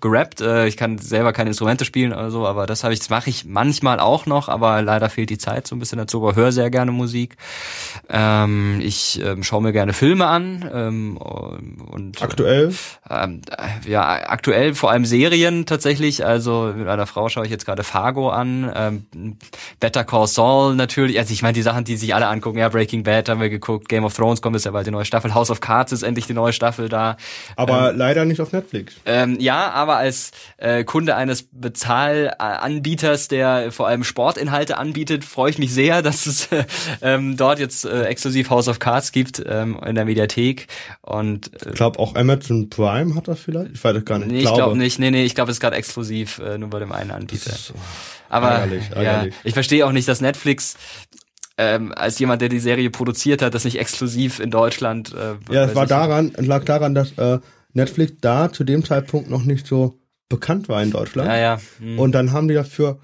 gerappt. 0.00 0.40
Äh, 0.40 0.66
ich 0.66 0.76
kann 0.76 0.98
selber 0.98 1.32
keine 1.32 1.50
Instrumente 1.50 1.84
spielen 1.84 2.12
oder 2.12 2.30
so, 2.30 2.46
aber 2.46 2.66
das 2.66 2.84
habe 2.84 2.94
ich, 2.94 3.00
das 3.00 3.10
mache 3.10 3.30
ich 3.30 3.44
manchmal 3.44 4.00
auch 4.00 4.26
noch, 4.26 4.48
aber 4.48 4.82
leider 4.82 5.08
fehlt 5.10 5.30
die 5.30 5.38
Zeit 5.38 5.66
so 5.66 5.76
ein 5.76 5.78
bisschen 5.78 5.98
dazu. 5.98 6.18
Aber 6.18 6.36
höre 6.36 6.52
sehr 6.52 6.70
gerne 6.70 6.92
Musik. 6.92 7.36
Ähm, 8.08 8.80
ich 8.82 9.20
ähm, 9.24 9.42
schaue 9.42 9.62
mir 9.62 9.72
gerne 9.72 9.92
Filme 9.92 10.26
an 10.26 10.70
ähm, 10.72 11.16
und 11.16 12.22
aktuell. 12.22 12.72
Ähm, 13.08 13.42
ja, 13.86 14.02
aktuell 14.28 14.74
vor 14.74 14.90
allem 14.90 15.04
Serien 15.04 15.66
tatsächlich. 15.66 16.24
Also 16.24 16.72
mit 16.76 16.88
einer 16.88 17.06
Frau 17.06 17.28
schaue 17.28 17.44
ich 17.44 17.50
jetzt 17.50 17.66
gerade 17.66 17.82
Fargo 17.82 18.30
an, 18.30 18.70
ähm, 18.74 19.36
Better 19.80 20.04
Call 20.04 20.26
Saul 20.26 20.74
natürlich. 20.74 21.18
Also 21.18 21.32
ich 21.32 21.42
meine 21.42 21.54
die 21.54 21.62
Sachen, 21.62 21.84
die 21.84 21.96
sich 21.96 22.14
alle 22.14 22.28
angucken. 22.28 22.58
Ja, 22.58 22.68
Breaking 22.68 23.02
Bad 23.02 23.28
haben 23.28 23.40
wir 23.40 23.50
geguckt, 23.50 23.88
Game 23.88 24.04
of 24.04 24.14
Thrones 24.14 24.42
kommt 24.42 24.56
jetzt 24.56 24.64
ja 24.64 24.70
bald 24.70 24.86
die 24.86 24.90
neue 24.90 25.04
Staffel, 25.04 25.34
House 25.34 25.50
of 25.50 25.60
Cards 25.60 25.92
ist 25.92 26.02
endlich 26.02 26.26
die 26.26 26.34
neue 26.34 26.52
Staffel 26.52 26.88
da. 26.88 27.16
Aber 27.56 27.90
ähm, 27.90 27.98
leider 27.98 28.24
nicht 28.24 28.40
auf 28.40 28.52
Netflix. 28.52 28.94
Ähm, 29.06 29.36
ja, 29.40 29.69
aber 29.70 29.96
als 29.96 30.32
äh, 30.58 30.84
Kunde 30.84 31.16
eines 31.16 31.48
Bezahlanbieters, 31.50 33.28
der 33.28 33.72
vor 33.72 33.86
allem 33.88 34.04
Sportinhalte 34.04 34.78
anbietet, 34.78 35.24
freue 35.24 35.50
ich 35.50 35.58
mich 35.58 35.72
sehr, 35.72 36.02
dass 36.10 36.26
es 36.26 36.48
ähm, 37.02 37.36
dort 37.36 37.58
jetzt 37.58 37.84
äh, 37.84 38.04
exklusiv 38.04 38.50
House 38.50 38.68
of 38.68 38.78
Cards 38.78 39.12
gibt 39.12 39.42
ähm, 39.46 39.78
in 39.84 39.94
der 39.94 40.04
Mediathek. 40.04 40.66
Und 41.02 41.52
äh, 41.64 41.70
ich 41.70 41.74
glaube 41.74 41.98
auch 41.98 42.14
Amazon 42.14 42.70
Prime 42.70 43.14
hat 43.14 43.28
das 43.28 43.40
vielleicht. 43.40 43.72
Ich 43.74 43.84
weiß 43.84 43.94
das 43.94 44.04
gar 44.04 44.18
nicht. 44.18 44.30
Nee, 44.30 44.38
ich 44.38 44.44
glaube 44.44 44.56
glaub 44.56 44.74
nicht. 44.76 44.98
Nee, 44.98 45.10
nee, 45.10 45.24
ich 45.24 45.34
glaube, 45.34 45.50
es 45.50 45.56
ist 45.56 45.60
gerade 45.60 45.76
exklusiv 45.76 46.38
äh, 46.38 46.58
nur 46.58 46.70
bei 46.70 46.78
dem 46.78 46.92
einen 46.92 47.10
Anbieter. 47.10 47.52
So 47.52 47.74
aber 48.30 48.50
ärgerlich, 48.50 48.84
ärgerlich. 48.94 49.34
Ja, 49.34 49.40
ich 49.44 49.54
verstehe 49.54 49.86
auch 49.86 49.92
nicht, 49.92 50.08
dass 50.08 50.20
Netflix 50.20 50.76
ähm, 51.58 51.92
als 51.94 52.18
jemand, 52.18 52.40
der 52.40 52.48
die 52.48 52.60
Serie 52.60 52.88
produziert 52.90 53.42
hat, 53.42 53.54
das 53.54 53.64
nicht 53.64 53.78
exklusiv 53.78 54.40
in 54.40 54.50
Deutschland. 54.50 55.12
Äh, 55.12 55.52
ja, 55.52 55.64
es 55.64 55.74
war 55.74 55.86
daran, 55.86 56.32
lag 56.38 56.64
daran, 56.64 56.94
dass 56.94 57.12
äh, 57.18 57.38
Netflix 57.72 58.14
da 58.20 58.52
zu 58.52 58.64
dem 58.64 58.84
Zeitpunkt 58.84 59.30
noch 59.30 59.44
nicht 59.44 59.66
so 59.66 59.98
bekannt 60.28 60.68
war 60.68 60.82
in 60.82 60.90
Deutschland. 60.90 61.28
Ja, 61.28 61.38
ja. 61.38 61.60
Hm. 61.78 61.98
Und 61.98 62.12
dann 62.12 62.32
haben 62.32 62.48
die 62.48 62.54
dafür 62.54 62.98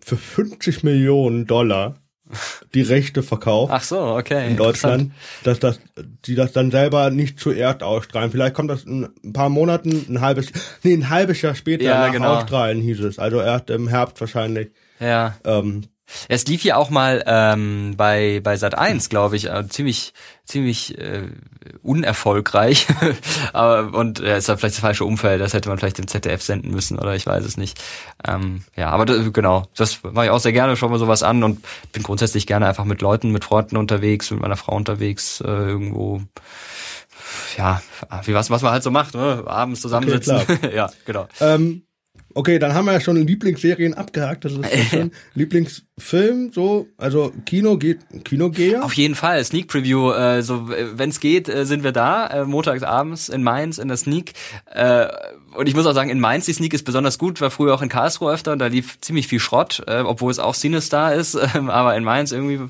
für 0.00 0.16
50 0.16 0.82
Millionen 0.82 1.46
Dollar 1.46 1.96
die 2.74 2.82
Rechte 2.82 3.22
verkauft. 3.22 3.72
Ach 3.74 3.82
so, 3.82 4.00
okay. 4.00 4.48
In 4.48 4.56
Deutschland, 4.56 5.12
dass 5.44 5.58
das, 5.58 5.80
die 6.24 6.34
das 6.34 6.52
dann 6.52 6.70
selber 6.70 7.10
nicht 7.10 7.38
zuerst 7.38 7.82
ausstrahlen. 7.82 8.30
Vielleicht 8.30 8.54
kommt 8.54 8.70
das 8.70 8.84
in 8.84 9.08
ein 9.24 9.32
paar 9.32 9.48
Monaten, 9.48 10.06
ein 10.08 10.20
halbes, 10.20 10.50
nee, 10.82 10.94
ein 10.94 11.10
halbes 11.10 11.42
Jahr 11.42 11.54
später 11.54 11.84
ja, 11.84 12.06
nach 12.06 12.12
genau. 12.12 12.36
Ausstrahlen 12.36 12.80
hieß 12.80 13.00
es. 13.00 13.18
Also 13.18 13.40
erst 13.40 13.70
im 13.70 13.88
Herbst 13.88 14.20
wahrscheinlich. 14.20 14.70
Ja. 14.98 15.36
Ähm, 15.44 15.82
es 16.28 16.46
lief 16.46 16.64
ja 16.64 16.76
auch 16.76 16.90
mal 16.90 17.22
ähm, 17.26 17.94
bei 17.96 18.40
bei 18.42 18.56
Sat 18.56 18.76
1, 18.76 19.08
glaube 19.08 19.36
ich, 19.36 19.50
äh, 19.50 19.68
ziemlich 19.68 20.12
ziemlich 20.44 20.98
äh, 20.98 21.28
unerfolgreich. 21.82 22.86
Aber, 23.52 23.96
und 23.96 24.18
ja, 24.18 24.36
ist 24.36 24.48
da 24.48 24.56
vielleicht 24.56 24.74
das 24.76 24.80
falsche 24.80 25.04
Umfeld, 25.04 25.40
das 25.40 25.54
hätte 25.54 25.68
man 25.68 25.78
vielleicht 25.78 25.98
im 25.98 26.08
ZDF 26.08 26.42
senden 26.42 26.70
müssen 26.70 26.98
oder 26.98 27.14
ich 27.14 27.26
weiß 27.26 27.44
es 27.44 27.56
nicht. 27.56 27.80
Ähm, 28.26 28.62
ja, 28.76 28.90
aber 28.90 29.04
das, 29.04 29.32
genau, 29.32 29.66
das 29.76 30.02
mache 30.02 30.26
ich 30.26 30.30
auch 30.30 30.40
sehr 30.40 30.52
gerne, 30.52 30.76
schau 30.76 30.88
mal 30.88 30.98
sowas 30.98 31.22
an 31.22 31.44
und 31.44 31.64
bin 31.92 32.02
grundsätzlich 32.02 32.46
gerne 32.46 32.66
einfach 32.66 32.84
mit 32.84 33.00
Leuten, 33.02 33.30
mit 33.30 33.44
Freunden 33.44 33.76
unterwegs, 33.76 34.30
mit 34.30 34.40
meiner 34.40 34.56
Frau 34.56 34.74
unterwegs, 34.74 35.40
äh, 35.40 35.46
irgendwo 35.46 36.22
ja, 37.56 37.80
wie 38.24 38.34
was, 38.34 38.50
was 38.50 38.62
man 38.62 38.72
halt 38.72 38.82
so 38.82 38.90
macht, 38.90 39.14
ne? 39.14 39.44
abends 39.46 39.80
zusammensitzen. 39.80 40.36
Okay, 40.36 40.70
ja, 40.74 40.90
genau. 41.04 41.28
Ähm 41.40 41.82
Okay, 42.34 42.58
dann 42.58 42.74
haben 42.74 42.86
wir 42.86 42.92
ja 42.92 43.00
schon 43.00 43.16
Lieblingsserien 43.16 43.94
abgehakt. 43.94 44.44
Das 44.44 44.52
ist 44.52 44.88
schon 44.90 45.10
Lieblingsfilm, 45.34 46.52
so, 46.52 46.88
also 46.96 47.32
Kino 47.46 47.76
geht, 47.76 48.00
Kino 48.24 48.50
gehe. 48.50 48.82
Auf 48.82 48.94
jeden 48.94 49.14
Fall, 49.14 49.44
Sneak 49.44 49.68
Preview, 49.68 50.12
äh, 50.12 50.42
so, 50.42 50.68
wenn 50.68 51.10
es 51.10 51.20
geht, 51.20 51.48
äh, 51.48 51.66
sind 51.66 51.84
wir 51.84 51.92
da, 51.92 52.26
äh, 52.26 52.44
montags 52.44 52.82
abends 52.82 53.28
in 53.28 53.42
Mainz 53.42 53.78
in 53.78 53.88
der 53.88 53.96
Sneak. 53.96 54.32
Äh, 54.66 55.06
und 55.56 55.68
ich 55.68 55.74
muss 55.74 55.86
auch 55.86 55.94
sagen, 55.94 56.10
in 56.10 56.20
Mainz 56.20 56.46
die 56.46 56.52
Sneak 56.52 56.72
ist 56.74 56.84
besonders 56.84 57.18
gut, 57.18 57.40
war 57.40 57.50
früher 57.50 57.74
auch 57.74 57.82
in 57.82 57.88
Karlsruhe 57.88 58.32
öfter 58.32 58.52
und 58.52 58.58
da 58.58 58.66
lief 58.66 59.00
ziemlich 59.00 59.28
viel 59.28 59.40
Schrott, 59.40 59.82
äh, 59.86 60.00
obwohl 60.00 60.30
es 60.30 60.38
auch 60.38 60.54
Cinestar 60.54 61.14
ist, 61.14 61.34
äh, 61.34 61.46
aber 61.68 61.96
in 61.96 62.04
Mainz 62.04 62.32
irgendwie 62.32 62.60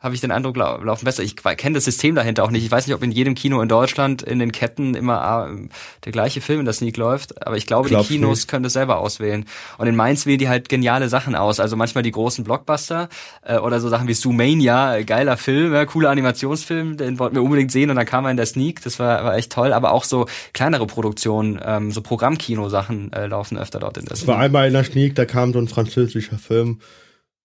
habe 0.00 0.14
ich 0.14 0.22
den 0.22 0.30
Eindruck, 0.30 0.56
laufen 0.56 1.04
besser. 1.04 1.22
Ich 1.22 1.36
kenne 1.36 1.74
das 1.74 1.84
System 1.84 2.14
dahinter 2.14 2.42
auch 2.42 2.50
nicht. 2.50 2.64
Ich 2.64 2.70
weiß 2.70 2.86
nicht, 2.86 2.96
ob 2.96 3.02
in 3.02 3.12
jedem 3.12 3.34
Kino 3.34 3.60
in 3.60 3.68
Deutschland 3.68 4.22
in 4.22 4.38
den 4.38 4.50
Ketten 4.50 4.94
immer 4.94 5.50
äh, 5.50 5.68
der 6.06 6.12
gleiche 6.12 6.40
Film 6.40 6.60
in 6.60 6.64
der 6.64 6.72
Sneak 6.72 6.96
läuft, 6.96 7.46
aber 7.46 7.58
ich 7.58 7.66
glaube, 7.66 7.90
Glaub's 7.90 8.08
die 8.08 8.14
Kinos 8.14 8.38
nicht. 8.38 8.48
können 8.48 8.62
das 8.62 8.72
selber 8.72 8.98
auswählen. 8.98 9.44
Und 9.76 9.88
in 9.88 9.96
Mainz 9.96 10.24
wählen 10.24 10.38
die 10.38 10.48
halt 10.48 10.70
geniale 10.70 11.10
Sachen 11.10 11.34
aus. 11.34 11.60
Also 11.60 11.76
manchmal 11.76 12.02
die 12.02 12.12
großen 12.12 12.44
Blockbuster 12.44 13.10
äh, 13.42 13.58
oder 13.58 13.78
so 13.78 13.90
Sachen 13.90 14.08
wie 14.08 14.14
Zoomania, 14.14 15.02
geiler 15.02 15.36
Film, 15.36 15.74
ja, 15.74 15.84
cooler 15.84 16.08
Animationsfilm, 16.08 16.96
den 16.96 17.18
wollten 17.18 17.36
wir 17.36 17.42
unbedingt 17.42 17.70
sehen 17.70 17.90
und 17.90 17.96
dann 17.96 18.06
kam 18.06 18.24
er 18.24 18.30
in 18.30 18.38
der 18.38 18.46
Sneak, 18.46 18.82
das 18.82 18.98
war, 18.98 19.22
war 19.22 19.36
echt 19.36 19.52
toll. 19.52 19.74
Aber 19.74 19.92
auch 19.92 20.04
so 20.04 20.26
kleinere 20.54 20.86
Produktionen, 20.86 21.60
ähm, 21.62 21.92
so 21.92 22.00
Programmkino-Sachen 22.00 23.12
äh, 23.12 23.26
laufen 23.26 23.58
öfter 23.58 23.78
dort 23.78 23.98
in 23.98 24.06
der 24.06 24.16
Sneak. 24.16 24.22
Es 24.22 24.28
war 24.28 24.38
einmal 24.38 24.66
in 24.66 24.72
der 24.72 24.84
Sneak, 24.84 25.14
da 25.14 25.26
kam 25.26 25.52
so 25.52 25.58
ein 25.58 25.68
französischer 25.68 26.38
Film 26.38 26.80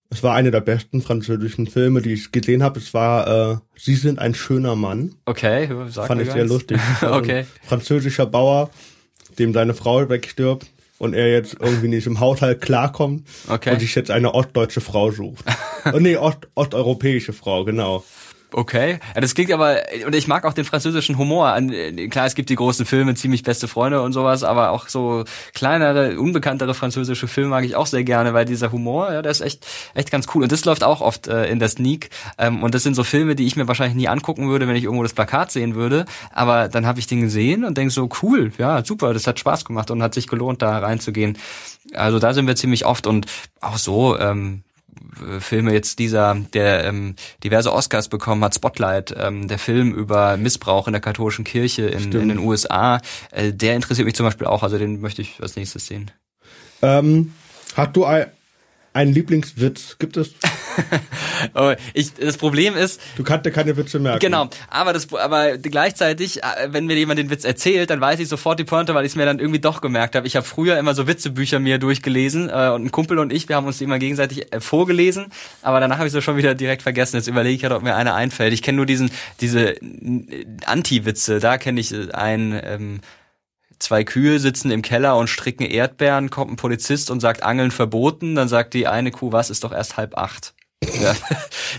es 0.10 0.24
war 0.24 0.36
einer 0.36 0.52
der 0.52 0.62
besten 0.62 1.02
französischen 1.02 1.68
Filme, 1.68 2.02
die 2.02 2.14
ich 2.14 2.32
gesehen 2.32 2.64
habe. 2.64 2.80
Es 2.80 2.94
war 2.94 3.52
äh, 3.52 3.58
Sie 3.78 3.96
sind 3.96 4.20
ein 4.20 4.34
schöner 4.34 4.76
Mann. 4.76 5.16
Okay, 5.26 5.70
sag 5.88 6.08
fand 6.08 6.22
ich 6.22 6.32
sehr 6.32 6.46
lustig. 6.46 6.80
okay. 7.02 7.46
französischer 7.64 8.26
Bauer, 8.26 8.70
dem 9.38 9.54
seine 9.54 9.74
Frau 9.74 10.08
wegstirbt 10.08 10.68
und 10.98 11.14
er 11.14 11.32
jetzt 11.32 11.58
irgendwie 11.60 11.88
nicht 11.88 12.08
im 12.08 12.20
Haushalt 12.20 12.62
klarkommt 12.62 13.28
okay. 13.48 13.74
und 13.74 13.80
sich 13.80 13.96
jetzt 13.96 14.12
eine 14.12 14.34
ostdeutsche 14.34 14.82
Frau 14.82 15.12
sucht. 15.12 15.44
oh, 15.94 16.00
nee, 16.00 16.18
ost, 16.18 16.48
osteuropäische 16.56 17.34
Frau, 17.34 17.66
genau. 17.66 18.04
Okay. 18.52 19.00
Ja, 19.14 19.22
das 19.22 19.36
klingt 19.36 19.52
aber, 19.52 19.78
und 20.06 20.16
ich 20.16 20.28
mag 20.28 20.46
auch 20.46 20.54
den 20.54 20.66
französischen 20.66 21.18
Humor. 21.18 21.58
Klar, 22.10 22.26
es 22.26 22.36
gibt 22.36 22.50
die 22.50 22.56
großen 22.56 22.86
Filme, 22.86 23.14
ziemlich 23.16 23.44
beste 23.44 23.68
Freunde 23.68 24.02
und 24.02 24.14
sowas, 24.14 24.44
aber 24.44 24.72
auch 24.72 24.88
so 24.88 25.26
kleinere, 25.54 26.20
unbekanntere 26.20 26.74
französische 26.74 27.28
Filme 27.28 27.50
mag 27.50 27.66
ich 27.66 27.76
auch 27.76 27.88
sehr 27.88 28.04
gerne, 28.04 28.34
weil 28.34 28.46
dieser 28.46 28.72
Humor, 28.72 29.12
ja, 29.12 29.22
der 29.22 29.32
ist 29.32 29.42
echt, 29.42 29.66
echt 29.94 30.12
ganz 30.12 30.28
cool. 30.34 30.44
Und 30.44 30.52
das 30.52 30.64
läuft 30.66 30.84
auch 30.84 31.02
oft 31.02 31.28
äh, 31.28 31.48
in 31.48 31.60
der 31.60 31.70
Sneak. 31.70 32.10
Ähm, 32.38 32.64
und 32.64 32.74
das 32.76 32.84
sind 32.84 32.96
so 32.96 33.04
Filme, 33.04 33.36
die 33.36 33.46
ich 33.46 33.56
mir 33.56 33.68
wahrscheinlich 33.68 33.96
nie 33.96 34.08
angucken 34.08 34.48
würde, 34.50 34.68
wenn 34.68 34.76
ich 34.76 34.84
irgendwo 34.84 35.04
das 35.04 35.14
Plakat 35.14 35.52
sehen 35.52 35.76
würde. 35.76 36.06
Aber 36.32 36.70
dann 36.70 36.86
habe 36.86 37.00
ich 37.00 37.08
den 37.08 37.22
gesehen 37.22 37.66
und 37.66 37.78
denk 37.78 37.92
so, 37.92 38.10
cool, 38.22 38.52
ja, 38.58 38.84
super, 38.86 39.14
das 39.14 39.28
hat 39.28 39.40
Spaß 39.40 39.66
gemacht 39.66 39.92
und 39.92 40.02
hat 40.04 40.14
sich 40.14 40.28
gelohnt, 40.28 40.62
da 40.62 40.78
reinzugehen. 40.80 41.38
Also 41.94 42.20
da 42.20 42.34
sind 42.34 42.48
wir 42.48 42.56
ziemlich 42.56 42.86
oft 42.86 43.08
und 43.08 43.26
auch 43.62 43.78
so, 43.78 44.18
ähm, 44.18 44.64
Filme 45.40 45.74
jetzt 45.74 46.00
dieser, 46.00 46.36
der 46.54 46.86
ähm, 46.86 47.16
diverse 47.44 47.74
Oscars 47.74 48.10
bekommen 48.10 48.44
hat, 48.44 48.56
Spotlight, 48.56 49.16
ähm, 49.18 49.48
der 49.48 49.60
Film 49.60 49.94
über 49.94 50.38
Missbrauch 50.38 50.88
in 50.88 50.94
der 50.94 51.02
katholischen 51.02 51.46
Kirche 51.46 51.88
in, 51.88 52.12
in 52.12 52.30
den 52.30 52.40
USA, 52.40 53.00
äh, 53.32 53.54
der 53.54 53.76
interessiert 53.76 54.06
mich 54.06 54.16
zum 54.16 54.26
Beispiel 54.26 54.48
auch, 54.48 54.64
also 54.64 54.78
den 54.78 55.02
möchte 55.02 55.22
ich 55.22 55.42
als 55.42 55.56
nächstes 55.56 55.88
sehen. 55.88 56.12
Ähm, 56.82 57.34
hast 57.76 57.96
du 57.96 58.06
ein, 58.06 58.28
einen 58.96 59.14
Lieblingswitz 59.14 59.98
gibt 60.00 60.16
es? 60.16 60.34
oh, 61.54 61.74
ich, 61.94 62.14
das 62.14 62.38
Problem 62.38 62.78
ist. 62.78 63.02
Du 63.18 63.24
kannst 63.24 63.46
dir 63.46 63.52
keine 63.52 63.76
Witze 63.76 64.00
merken. 64.00 64.22
Genau. 64.22 64.50
Aber 64.70 64.94
das, 64.94 65.14
aber 65.14 65.58
gleichzeitig, 65.58 66.44
äh, 66.44 66.70
wenn 66.70 66.86
mir 66.86 66.96
jemand 66.96 67.20
den 67.20 67.30
Witz 67.30 67.44
erzählt, 67.44 67.90
dann 67.90 68.00
weiß 68.00 68.22
ich 68.22 68.30
sofort 68.30 68.58
die 68.58 68.64
Pointe, 68.64 68.96
weil 68.96 69.06
ich 69.06 69.12
es 69.12 69.16
mir 69.18 69.26
dann 69.26 69.40
irgendwie 69.40 69.60
doch 69.60 69.82
gemerkt 69.82 70.16
habe. 70.16 70.26
Ich 70.28 70.38
habe 70.38 70.46
früher 70.46 70.80
immer 70.80 70.96
so 70.96 71.08
Witzebücher 71.08 71.60
mir 71.60 71.78
durchgelesen 71.78 72.50
äh, 72.50 72.72
und 72.74 72.86
ein 72.86 72.92
Kumpel 72.92 73.20
und 73.20 73.34
ich, 73.34 73.50
wir 73.50 73.58
haben 73.58 73.68
uns 73.68 73.80
die 73.80 73.84
immer 73.84 74.00
gegenseitig 74.00 74.54
äh, 74.54 74.62
vorgelesen. 74.62 75.28
Aber 75.62 75.82
danach 75.82 75.98
habe 75.98 76.08
ich 76.08 76.14
es 76.14 76.24
schon 76.24 76.38
wieder 76.38 76.56
direkt 76.56 76.82
vergessen. 76.82 77.18
Jetzt 77.18 77.28
überlege 77.28 77.56
ich 77.56 77.64
halt, 77.64 77.74
ob 77.74 77.84
mir 77.84 77.96
einer 77.96 78.16
einfällt. 78.16 78.54
Ich 78.54 78.62
kenne 78.62 78.78
nur 78.78 78.86
diesen, 78.86 79.12
diese 79.42 79.76
Anti-Witze. 80.66 81.42
Da 81.42 81.58
kenne 81.58 81.82
ich 81.82 81.94
äh, 81.94 82.12
einen. 82.14 82.58
Ähm, 82.64 83.00
zwei 83.86 84.04
Kühe 84.04 84.40
sitzen 84.40 84.72
im 84.72 84.82
Keller 84.82 85.18
und 85.18 85.30
stricken 85.30 85.64
Erdbeeren, 85.64 86.30
kommt 86.30 86.52
ein 86.52 86.56
Polizist 86.58 87.12
und 87.12 87.20
sagt 87.20 87.44
Angeln 87.44 87.72
verboten, 87.72 88.36
dann 88.36 88.48
sagt 88.48 88.74
die 88.74 88.88
eine 88.88 89.12
Kuh, 89.12 89.32
was 89.32 89.50
ist 89.50 89.64
doch 89.64 89.72
erst 89.72 89.96
halb 89.98 90.18
acht. 90.18 90.54
Ja. 91.02 91.16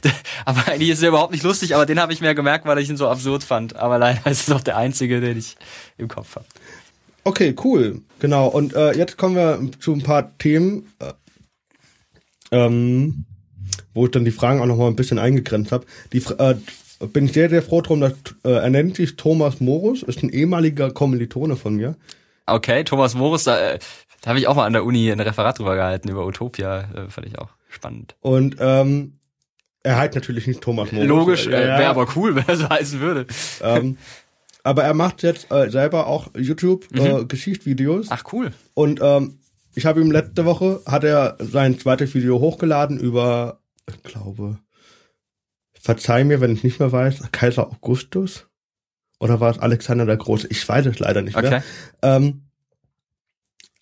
aber 0.44 0.68
eigentlich 0.68 0.90
ist 0.90 1.02
er 1.02 1.10
überhaupt 1.10 1.32
nicht 1.32 1.44
lustig, 1.44 1.74
aber 1.74 1.86
den 1.86 2.00
habe 2.00 2.12
ich 2.12 2.20
mir 2.20 2.34
gemerkt, 2.34 2.64
weil 2.64 2.78
ich 2.78 2.88
ihn 2.88 2.96
so 2.96 3.08
absurd 3.08 3.44
fand. 3.44 3.76
Aber 3.76 3.98
leider 3.98 4.30
ist 4.30 4.40
es 4.40 4.46
doch 4.46 4.60
der 4.60 4.76
einzige, 4.76 5.20
den 5.20 5.36
ich 5.36 5.56
im 5.98 6.08
Kopf 6.08 6.36
habe. 6.36 6.46
Okay, 7.24 7.54
cool. 7.64 8.02
Genau. 8.20 8.46
Und 8.46 8.74
äh, 8.74 8.92
jetzt 8.92 9.16
kommen 9.16 9.34
wir 9.34 9.60
zu 9.80 9.92
ein 9.92 10.02
paar 10.02 10.36
Themen, 10.38 10.92
äh, 11.00 11.12
ähm, 12.52 13.24
wo 13.94 14.06
ich 14.06 14.12
dann 14.12 14.24
die 14.24 14.30
Fragen 14.30 14.60
auch 14.60 14.66
noch 14.66 14.76
mal 14.76 14.86
ein 14.86 14.96
bisschen 14.96 15.18
eingegrenzt 15.18 15.72
habe. 15.72 15.86
Die 16.12 16.18
äh, 16.18 16.54
bin 16.98 17.26
ich 17.26 17.32
sehr, 17.32 17.50
sehr 17.50 17.62
froh 17.62 17.80
drum, 17.80 18.00
dass 18.00 18.12
äh, 18.44 18.50
er 18.50 18.70
nennt 18.70 18.96
sich 18.96 19.16
Thomas 19.16 19.60
Morus, 19.60 20.02
ist 20.02 20.22
ein 20.22 20.30
ehemaliger 20.30 20.90
Kommilitone 20.90 21.56
von 21.56 21.74
mir. 21.76 21.96
Okay, 22.46 22.84
Thomas 22.84 23.14
Morus, 23.14 23.44
da, 23.44 23.58
äh, 23.58 23.78
da 24.22 24.30
habe 24.30 24.38
ich 24.38 24.46
auch 24.46 24.54
mal 24.54 24.66
an 24.66 24.72
der 24.72 24.84
Uni 24.84 25.10
ein 25.10 25.20
Referat 25.20 25.58
drüber 25.58 25.74
gehalten, 25.74 26.08
über 26.08 26.26
Utopia, 26.26 26.88
äh, 26.94 27.10
fand 27.10 27.26
ich 27.26 27.38
auch 27.38 27.50
spannend. 27.68 28.16
Und 28.20 28.56
ähm, 28.60 29.18
er 29.82 29.98
heißt 29.98 30.14
natürlich 30.14 30.46
nicht 30.46 30.60
Thomas 30.60 30.90
Morus. 30.92 31.08
Logisch, 31.08 31.46
äh, 31.46 31.50
wäre 31.50 31.86
aber 31.88 32.06
cool, 32.16 32.34
wenn 32.36 32.44
er 32.46 32.56
so 32.56 32.68
heißen 32.68 33.00
würde. 33.00 33.26
Ähm, 33.62 33.98
aber 34.62 34.82
er 34.82 34.94
macht 34.94 35.22
jetzt 35.22 35.52
äh, 35.52 35.70
selber 35.70 36.06
auch 36.06 36.28
YouTube 36.36 36.86
äh, 36.92 37.00
Mhm. 37.20 37.28
äh. 37.28 38.06
Ach 38.10 38.24
cool. 38.32 38.52
Und 38.74 39.00
ähm, 39.02 39.38
ich 39.74 39.86
habe 39.86 40.00
ihm 40.00 40.10
letzte 40.10 40.44
Woche, 40.44 40.80
hat 40.86 41.04
er 41.04 41.36
sein 41.38 41.78
zweites 41.78 42.14
Video 42.14 42.40
hochgeladen 42.40 42.98
über, 42.98 43.60
ich 43.88 44.02
glaube, 44.02 44.58
verzeih 45.86 46.24
mir, 46.24 46.40
wenn 46.40 46.52
ich 46.52 46.64
nicht 46.64 46.80
mehr 46.80 46.92
weiß, 46.92 47.22
Kaiser 47.32 47.68
Augustus? 47.68 48.46
Oder 49.18 49.40
war 49.40 49.50
es 49.50 49.58
Alexander 49.58 50.04
der 50.04 50.18
Große? 50.18 50.48
Ich 50.50 50.68
weiß 50.68 50.84
es 50.86 50.98
leider 50.98 51.22
nicht 51.22 51.36
Okay, 51.36 51.48
mehr. 51.48 51.62
Ähm, 52.02 52.42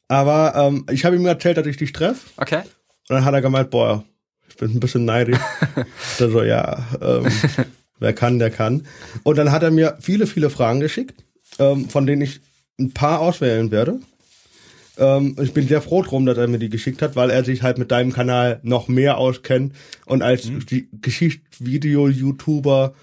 aber 0.06 0.54
ähm, 0.54 0.86
ich 0.90 1.04
habe 1.04 1.16
ihm 1.16 1.26
erzählt, 1.26 1.56
dass 1.56 1.66
ich 1.66 1.76
dich 1.78 1.92
treffe. 1.92 2.20
okay. 2.36 2.62
Und 3.08 3.16
dann 3.16 3.24
hat 3.24 3.34
er 3.34 3.42
gemeint, 3.42 3.70
boah, 3.70 4.04
ich 4.48 4.56
bin 4.56 4.70
ein 4.70 4.80
bisschen 4.80 5.04
neidisch. 5.04 5.38
da 6.18 6.28
so, 6.30 6.42
ja, 6.42 6.86
ähm, 7.02 7.26
wer 7.98 8.12
kann, 8.12 8.38
der 8.38 8.50
kann. 8.50 8.86
Und 9.24 9.36
dann 9.36 9.50
hat 9.50 9.62
er 9.62 9.70
mir 9.70 9.96
viele, 10.00 10.26
viele 10.26 10.48
Fragen 10.50 10.80
geschickt, 10.80 11.22
ähm, 11.58 11.88
von 11.88 12.06
denen 12.06 12.22
ich 12.22 12.40
ein 12.78 12.92
paar 12.92 13.20
auswählen 13.20 13.70
werde. 13.70 13.98
Ähm, 14.96 15.36
ich 15.42 15.52
bin 15.52 15.66
sehr 15.66 15.82
froh 15.82 16.02
drum, 16.02 16.24
dass 16.26 16.38
er 16.38 16.46
mir 16.46 16.58
die 16.58 16.68
geschickt 16.68 17.02
hat, 17.02 17.16
weil 17.16 17.30
er 17.30 17.44
sich 17.44 17.62
halt 17.62 17.78
mit 17.78 17.90
deinem 17.90 18.12
Kanal 18.12 18.60
noch 18.62 18.86
mehr 18.88 19.18
auskennt 19.18 19.74
und 20.06 20.22
als 20.22 20.42
die 20.70 20.88
Geschichtsvideo-YouTuber 21.02 22.94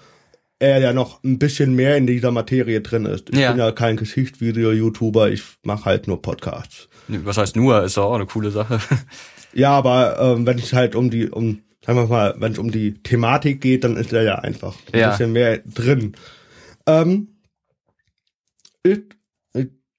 er 0.58 0.78
ja 0.80 0.92
noch 0.92 1.22
ein 1.24 1.38
bisschen 1.40 1.74
mehr 1.74 1.96
in 1.96 2.06
dieser 2.06 2.30
Materie 2.30 2.80
drin 2.82 3.04
ist. 3.04 3.30
Ich 3.30 3.38
Ja. 3.38 3.50
bin 3.50 3.58
ja 3.58 3.72
kein 3.72 3.96
Geschichtsvideo-YouTuber, 3.96 5.30
ich 5.32 5.42
mache 5.64 5.86
halt 5.86 6.06
nur 6.06 6.22
Podcasts. 6.22 6.88
Was 7.08 7.36
heißt 7.36 7.56
nur, 7.56 7.82
ist 7.82 7.96
doch 7.96 8.04
auch 8.04 8.14
eine 8.14 8.26
coole 8.26 8.50
Sache. 8.50 8.78
Ja, 9.54 9.72
aber 9.72 10.18
ähm, 10.18 10.46
wenn 10.46 10.58
es 10.58 10.72
halt 10.72 10.94
um 10.94 11.10
die, 11.10 11.28
um, 11.28 11.58
sagen 11.84 11.98
wir 11.98 12.06
mal, 12.06 12.34
wenn 12.38 12.52
es 12.52 12.58
um 12.58 12.70
die 12.70 12.94
Thematik 13.02 13.60
geht, 13.60 13.84
dann 13.84 13.98
ist 13.98 14.10
er 14.14 14.22
ja 14.22 14.36
einfach 14.36 14.74
ein 14.90 14.98
Ja. 14.98 15.10
bisschen 15.10 15.30
mehr 15.34 15.58
drin. 15.58 16.14
Ähm, 16.86 17.28
ich, 18.82 19.00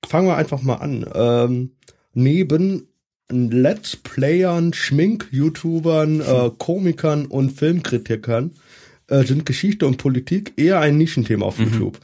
fangen 0.07 0.27
wir 0.27 0.37
einfach 0.37 0.61
mal 0.61 0.75
an. 0.75 1.05
Ähm, 1.13 1.71
neben 2.13 2.87
Let's 3.31 3.95
Playern, 3.95 4.73
Schmink-YouTubern, 4.73 6.21
äh, 6.21 6.51
Komikern 6.57 7.25
und 7.25 7.51
Filmkritikern 7.51 8.51
äh, 9.07 9.23
sind 9.23 9.45
Geschichte 9.45 9.87
und 9.87 9.97
Politik 9.97 10.53
eher 10.57 10.79
ein 10.79 10.97
Nischenthema 10.97 11.45
auf 11.45 11.59
YouTube. 11.59 11.99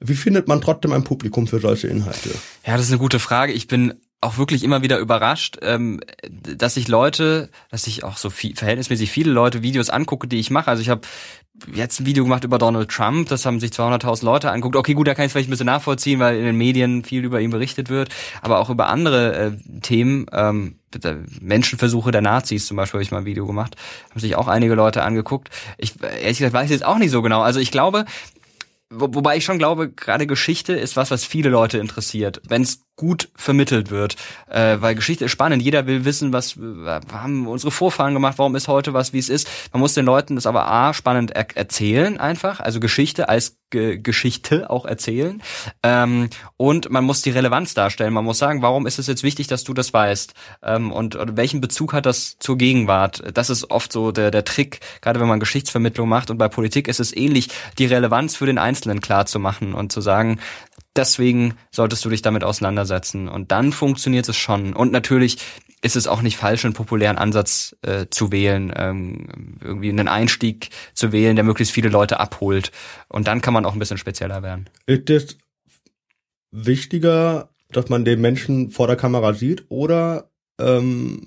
Wie 0.00 0.14
findet 0.14 0.48
man 0.48 0.60
trotzdem 0.60 0.92
ein 0.92 1.04
Publikum 1.04 1.46
für 1.46 1.58
solche 1.58 1.88
Inhalte? 1.88 2.30
Ja, 2.66 2.76
das 2.76 2.86
ist 2.86 2.90
eine 2.90 2.98
gute 2.98 3.18
Frage. 3.18 3.52
Ich 3.52 3.66
bin 3.66 3.94
auch 4.20 4.38
wirklich 4.38 4.64
immer 4.64 4.82
wieder 4.82 4.98
überrascht, 4.98 5.58
ähm, 5.62 6.00
dass 6.28 6.74
sich 6.74 6.88
Leute, 6.88 7.50
dass 7.70 7.86
ich 7.86 8.02
auch 8.02 8.16
so 8.16 8.30
viel, 8.30 8.56
verhältnismäßig 8.56 9.10
viele 9.10 9.30
Leute 9.30 9.62
Videos 9.62 9.90
angucke, 9.90 10.26
die 10.26 10.38
ich 10.38 10.50
mache. 10.50 10.68
Also 10.70 10.82
ich 10.82 10.88
habe 10.88 11.02
jetzt 11.72 12.00
ein 12.00 12.06
Video 12.06 12.24
gemacht 12.24 12.44
über 12.44 12.58
Donald 12.58 12.90
Trump, 12.90 13.28
das 13.28 13.44
haben 13.44 13.60
sich 13.60 13.70
200.000 13.70 14.24
Leute 14.24 14.50
angeguckt. 14.50 14.76
Okay, 14.76 14.94
gut, 14.94 15.06
da 15.06 15.14
kann 15.14 15.24
ich 15.24 15.28
es 15.28 15.32
vielleicht 15.32 15.48
ein 15.48 15.50
bisschen 15.50 15.66
nachvollziehen, 15.66 16.18
weil 16.18 16.38
in 16.38 16.44
den 16.44 16.56
Medien 16.56 17.04
viel 17.04 17.24
über 17.24 17.40
ihn 17.40 17.50
berichtet 17.50 17.88
wird. 17.88 18.08
Aber 18.42 18.58
auch 18.58 18.70
über 18.70 18.88
andere 18.88 19.34
äh, 19.34 19.80
Themen, 19.80 20.26
ähm, 20.32 20.78
Menschenversuche 21.40 22.10
der 22.10 22.22
Nazis 22.22 22.66
zum 22.66 22.78
Beispiel 22.78 22.98
habe 22.98 23.02
ich 23.02 23.10
mal 23.10 23.18
ein 23.18 23.26
Video 23.26 23.46
gemacht, 23.46 23.76
haben 24.10 24.20
sich 24.20 24.34
auch 24.34 24.48
einige 24.48 24.74
Leute 24.74 25.02
angeguckt. 25.02 25.50
Ich 25.76 25.94
ehrlich 26.02 26.38
gesagt 26.38 26.54
weiß 26.54 26.66
ich 26.66 26.70
jetzt 26.70 26.86
auch 26.86 26.98
nicht 26.98 27.10
so 27.10 27.20
genau. 27.20 27.42
Also 27.42 27.60
ich 27.60 27.70
glaube, 27.70 28.06
wo, 28.88 29.14
wobei 29.14 29.36
ich 29.36 29.44
schon 29.44 29.58
glaube, 29.58 29.90
gerade 29.90 30.26
Geschichte 30.26 30.72
ist 30.72 30.96
was, 30.96 31.10
was 31.10 31.24
viele 31.24 31.50
Leute 31.50 31.78
interessiert, 31.78 32.40
wenn 32.48 32.62
es 32.62 32.85
gut 32.96 33.28
vermittelt 33.36 33.90
wird. 33.90 34.16
Äh, 34.48 34.78
weil 34.80 34.94
Geschichte 34.94 35.26
ist 35.26 35.30
spannend. 35.30 35.62
Jeder 35.62 35.86
will 35.86 36.04
wissen, 36.04 36.32
was 36.32 36.56
äh, 36.56 37.00
haben 37.12 37.46
unsere 37.46 37.70
Vorfahren 37.70 38.14
gemacht, 38.14 38.38
warum 38.38 38.56
ist 38.56 38.68
heute 38.68 38.94
was, 38.94 39.12
wie 39.12 39.18
es 39.18 39.28
ist. 39.28 39.48
Man 39.72 39.80
muss 39.80 39.94
den 39.94 40.06
Leuten 40.06 40.34
das 40.34 40.46
aber 40.46 40.66
A, 40.66 40.94
spannend 40.94 41.30
er 41.30 41.46
erzählen 41.54 42.18
einfach, 42.18 42.60
also 42.60 42.80
Geschichte 42.80 43.28
als 43.28 43.58
Ge 43.68 43.98
Geschichte 43.98 44.70
auch 44.70 44.86
erzählen. 44.86 45.42
Ähm, 45.82 46.30
und 46.56 46.88
man 46.88 47.04
muss 47.04 47.22
die 47.22 47.30
Relevanz 47.30 47.74
darstellen. 47.74 48.14
Man 48.14 48.24
muss 48.24 48.38
sagen, 48.38 48.62
warum 48.62 48.86
ist 48.86 49.00
es 49.00 49.08
jetzt 49.08 49.24
wichtig, 49.24 49.48
dass 49.48 49.64
du 49.64 49.74
das 49.74 49.92
weißt? 49.92 50.34
Ähm, 50.62 50.92
und 50.92 51.16
oder 51.16 51.36
welchen 51.36 51.60
Bezug 51.60 51.92
hat 51.92 52.06
das 52.06 52.36
zur 52.38 52.56
Gegenwart? 52.58 53.24
Das 53.34 53.50
ist 53.50 53.70
oft 53.70 53.92
so 53.92 54.12
der, 54.12 54.30
der 54.30 54.44
Trick, 54.44 54.78
gerade 55.00 55.18
wenn 55.18 55.26
man 55.26 55.40
Geschichtsvermittlung 55.40 56.08
macht. 56.08 56.30
Und 56.30 56.38
bei 56.38 56.48
Politik 56.48 56.86
ist 56.86 57.00
es 57.00 57.14
ähnlich, 57.14 57.48
die 57.76 57.86
Relevanz 57.86 58.36
für 58.36 58.46
den 58.46 58.58
Einzelnen 58.58 59.00
klar 59.00 59.26
zu 59.26 59.40
machen 59.40 59.74
und 59.74 59.90
zu 59.90 60.00
sagen, 60.00 60.38
deswegen 60.96 61.54
solltest 61.70 62.04
du 62.04 62.10
dich 62.10 62.22
damit 62.22 62.44
auseinandersetzen. 62.44 63.28
Und 63.28 63.52
dann 63.52 63.72
funktioniert 63.72 64.28
es 64.28 64.36
schon. 64.36 64.74
Und 64.74 64.92
natürlich 64.92 65.38
ist 65.82 65.96
es 65.96 66.08
auch 66.08 66.22
nicht 66.22 66.36
falsch, 66.36 66.64
einen 66.64 66.74
populären 66.74 67.18
Ansatz 67.18 67.76
äh, 67.82 68.06
zu 68.10 68.32
wählen, 68.32 68.72
ähm, 68.74 69.58
irgendwie 69.62 69.90
einen 69.90 70.08
Einstieg 70.08 70.70
zu 70.94 71.12
wählen, 71.12 71.36
der 71.36 71.44
möglichst 71.44 71.72
viele 71.72 71.88
Leute 71.88 72.18
abholt. 72.18 72.72
Und 73.08 73.28
dann 73.28 73.40
kann 73.40 73.54
man 73.54 73.64
auch 73.64 73.72
ein 73.72 73.78
bisschen 73.78 73.98
spezieller 73.98 74.42
werden. 74.42 74.68
Ist 74.86 75.10
es 75.10 75.38
wichtiger, 76.50 77.50
dass 77.70 77.88
man 77.88 78.04
den 78.04 78.20
Menschen 78.20 78.70
vor 78.70 78.86
der 78.86 78.96
Kamera 78.96 79.34
sieht 79.34 79.66
oder 79.68 80.30
ähm, 80.58 81.20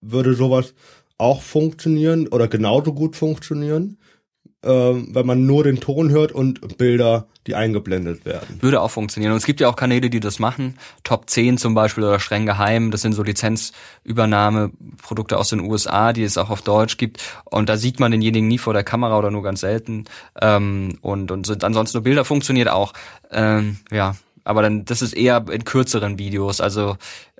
würde 0.00 0.34
sowas 0.34 0.74
auch 1.18 1.42
funktionieren 1.42 2.28
oder 2.28 2.48
genauso 2.48 2.92
gut 2.92 3.16
funktionieren, 3.16 3.98
ähm, 4.64 5.08
wenn 5.12 5.26
man 5.26 5.46
nur 5.46 5.64
den 5.64 5.80
Ton 5.80 6.10
hört 6.10 6.32
und 6.32 6.78
Bilder, 6.78 7.26
die 7.46 7.54
eingeblendet 7.54 8.24
werden? 8.24 8.58
Würde 8.60 8.80
auch 8.80 8.90
funktionieren. 8.90 9.32
Und 9.32 9.38
es 9.38 9.46
gibt 9.46 9.60
ja 9.60 9.68
auch 9.68 9.76
Kanäle, 9.76 10.10
die 10.10 10.20
das 10.20 10.38
machen. 10.38 10.78
Top 11.02 11.28
10 11.28 11.58
zum 11.58 11.74
Beispiel 11.74 12.04
oder 12.04 12.18
streng 12.18 12.46
geheim. 12.46 12.90
Das 12.90 13.02
sind 13.02 13.12
so 13.12 13.22
Lizenzübernahmeprodukte 13.22 15.38
aus 15.38 15.50
den 15.50 15.60
USA, 15.60 16.12
die 16.12 16.22
es 16.22 16.38
auch 16.38 16.50
auf 16.50 16.62
Deutsch 16.62 16.96
gibt. 16.96 17.22
Und 17.44 17.68
da 17.68 17.76
sieht 17.76 18.00
man 18.00 18.10
denjenigen 18.10 18.48
nie 18.48 18.58
vor 18.58 18.72
der 18.72 18.84
Kamera 18.84 19.18
oder 19.18 19.30
nur 19.30 19.42
ganz 19.42 19.60
selten. 19.60 20.04
Ähm, 20.40 20.98
und, 21.02 21.30
und 21.30 21.46
sind 21.46 21.64
ansonsten 21.64 21.98
nur 21.98 22.04
Bilder 22.04 22.24
funktioniert 22.24 22.68
auch. 22.68 22.94
Ähm, 23.30 23.78
ja. 23.90 24.16
Aber 24.46 24.62
dann, 24.62 24.84
das 24.84 25.02
ist 25.02 25.14
eher 25.14 25.44
in 25.50 25.64
kürzeren 25.64 26.18
Videos. 26.18 26.60
Also 26.60 26.96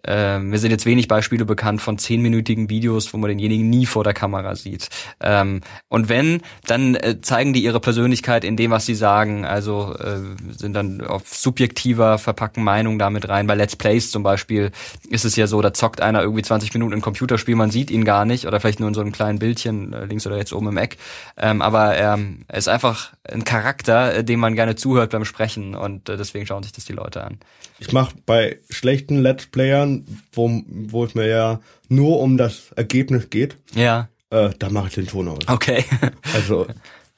äh, 0.06 0.38
mir 0.38 0.58
sind 0.58 0.70
jetzt 0.70 0.86
wenig 0.86 1.08
Beispiele 1.08 1.44
bekannt 1.44 1.80
von 1.80 1.98
zehnminütigen 1.98 2.68
Videos, 2.68 3.12
wo 3.12 3.18
man 3.18 3.28
denjenigen 3.28 3.70
nie 3.70 3.86
vor 3.86 4.04
der 4.04 4.14
Kamera 4.14 4.54
sieht. 4.54 4.88
Ähm, 5.20 5.60
und 5.88 6.08
wenn, 6.08 6.42
dann 6.66 6.94
äh, 6.94 7.20
zeigen 7.20 7.52
die 7.52 7.64
ihre 7.64 7.80
Persönlichkeit 7.80 8.44
in 8.44 8.56
dem, 8.56 8.70
was 8.70 8.86
sie 8.86 8.94
sagen. 8.94 9.44
Also 9.44 9.94
äh, 9.98 10.18
sind 10.56 10.74
dann 10.74 11.00
auf 11.00 11.28
subjektiver 11.28 12.18
verpacken 12.18 12.64
Meinung 12.64 12.98
damit 12.98 13.28
rein. 13.28 13.46
Bei 13.46 13.54
Let's 13.54 13.76
Plays 13.76 14.10
zum 14.10 14.22
Beispiel 14.22 14.70
ist 15.08 15.24
es 15.24 15.36
ja 15.36 15.46
so, 15.46 15.60
da 15.62 15.72
zockt 15.72 16.00
einer 16.00 16.22
irgendwie 16.22 16.42
20 16.42 16.72
Minuten 16.74 16.94
ein 16.94 17.00
Computerspiel, 17.00 17.56
man 17.56 17.70
sieht 17.70 17.90
ihn 17.90 18.04
gar 18.04 18.24
nicht 18.24 18.46
oder 18.46 18.60
vielleicht 18.60 18.80
nur 18.80 18.88
in 18.88 18.94
so 18.94 19.00
einem 19.00 19.12
kleinen 19.12 19.38
Bildchen 19.38 19.92
äh, 19.92 20.04
links 20.04 20.26
oder 20.26 20.36
rechts 20.36 20.52
oben 20.52 20.68
im 20.68 20.76
Eck. 20.76 20.98
Ähm, 21.36 21.62
aber 21.62 21.96
ähm, 21.96 22.44
er 22.48 22.58
ist 22.58 22.68
einfach 22.68 23.12
ein 23.30 23.44
Charakter, 23.44 24.16
äh, 24.16 24.24
dem 24.24 24.40
man 24.40 24.54
gerne 24.54 24.76
zuhört 24.76 25.10
beim 25.10 25.24
Sprechen 25.24 25.74
und 25.74 26.08
äh, 26.08 26.16
deswegen 26.16 26.46
schauen 26.46 26.62
sich 26.62 26.72
das 26.72 26.84
die 26.84 26.92
Leute 26.92 27.24
an. 27.24 27.38
Ich 27.86 27.92
mache 27.92 28.14
bei 28.24 28.58
schlechten 28.70 29.20
Let's 29.20 29.46
Playern, 29.46 30.06
wo, 30.32 30.62
wo 30.66 31.04
es 31.04 31.14
mir 31.14 31.26
ja 31.26 31.60
nur 31.88 32.20
um 32.20 32.36
das 32.38 32.72
Ergebnis 32.76 33.28
geht, 33.30 33.56
Ja, 33.74 34.08
äh, 34.30 34.50
da 34.58 34.70
mache 34.70 34.88
ich 34.88 34.94
den 34.94 35.06
Ton 35.06 35.28
aus. 35.28 35.46
okay. 35.48 35.84
Also, 36.34 36.66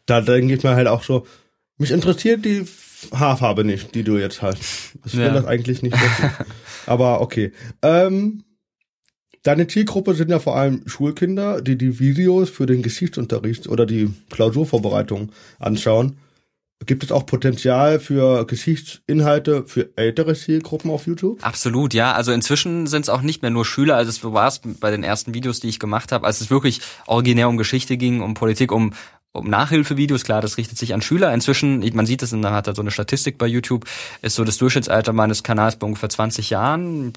da 0.07 0.21
denke 0.21 0.55
ich 0.55 0.63
mir 0.65 0.75
halt 0.75 0.89
auch 0.89 1.03
so, 1.05 1.27
mich 1.79 1.91
interessiert 1.93 2.45
die 2.45 2.65
Haarfarbe 3.15 3.63
nicht, 3.65 3.95
die 3.95 4.03
du 4.03 4.17
jetzt 4.19 4.43
hast. 4.43 4.95
Ich 5.05 5.17
will 5.17 5.27
Ja. 5.27 5.33
das 5.35 5.45
eigentlich 5.45 5.83
nicht 5.83 5.95
wissen. 6.01 6.31
Aber 6.87 7.21
okay. 7.21 7.53
Ähm, 7.83 8.43
deine 9.43 9.67
Zielgruppe 9.69 10.15
sind 10.15 10.31
ja 10.31 10.39
vor 10.41 10.57
allem 10.57 10.83
Schulkinder, 10.89 11.61
die 11.63 11.77
die 11.79 12.01
Videos 12.01 12.51
für 12.51 12.67
den 12.67 12.83
Geschichtsunterricht 12.83 13.69
oder 13.69 13.87
die 13.87 14.13
Klausurvorbereitung 14.31 15.31
anschauen. 15.59 16.17
Gibt 16.85 17.03
es 17.03 17.11
auch 17.11 17.25
Potenzial 17.25 17.99
für 17.99 18.47
Geschichtsinhalte 18.47 19.65
für 19.67 19.91
ältere 19.97 20.35
Zielgruppen 20.35 20.91
auf 20.91 21.07
YouTube? 21.07 21.43
Absolut, 21.43 21.95
ja. 21.95 22.13
Also 22.13 22.33
inzwischen 22.33 22.87
sind 22.87 23.03
es 23.03 23.09
auch 23.09 23.23
nicht 23.23 23.41
mehr 23.41 23.51
nur 23.51 23.65
Schüler. 23.65 23.97
Also 23.97 24.11
es 24.11 24.23
war 24.23 24.47
es 24.47 24.61
bei 24.81 24.91
den 24.91 25.03
ersten 25.03 25.33
Videos, 25.35 25.61
die 25.61 25.69
ich 25.69 25.79
gemacht 25.79 26.13
habe, 26.13 26.27
als 26.27 26.41
es 26.41 26.51
wirklich 26.51 26.81
originär 27.07 27.49
um 27.49 27.57
Geschichte 27.57 27.97
ging, 27.97 28.21
um 28.21 28.35
Politik, 28.35 28.73
um 28.73 28.87
um 28.87 28.93
Nachhilfevideos, 29.43 30.25
klar, 30.25 30.41
das 30.41 30.59
richtet 30.59 30.79
sich 30.79 30.95
an 30.95 31.03
Schüler. 31.03 31.33
Inzwischen, 31.33 31.85
man 31.95 32.07
sieht 32.07 32.23
es, 32.23 32.31
dann 32.31 32.45
hat 32.51 32.67
er 32.67 32.75
so 32.75 32.83
eine 32.83 32.91
Statistik 32.91 33.39
bei 33.39 33.47
YouTube, 33.47 33.85
ist 34.23 34.35
so 34.35 34.45
das 34.45 34.59
Durchschnittsalter 34.59 35.13
meines 35.13 35.43
Kanals 35.43 35.77
bei 35.77 35.87
ungefähr 35.87 36.09
20 36.09 36.51
Jahren, 36.51 37.13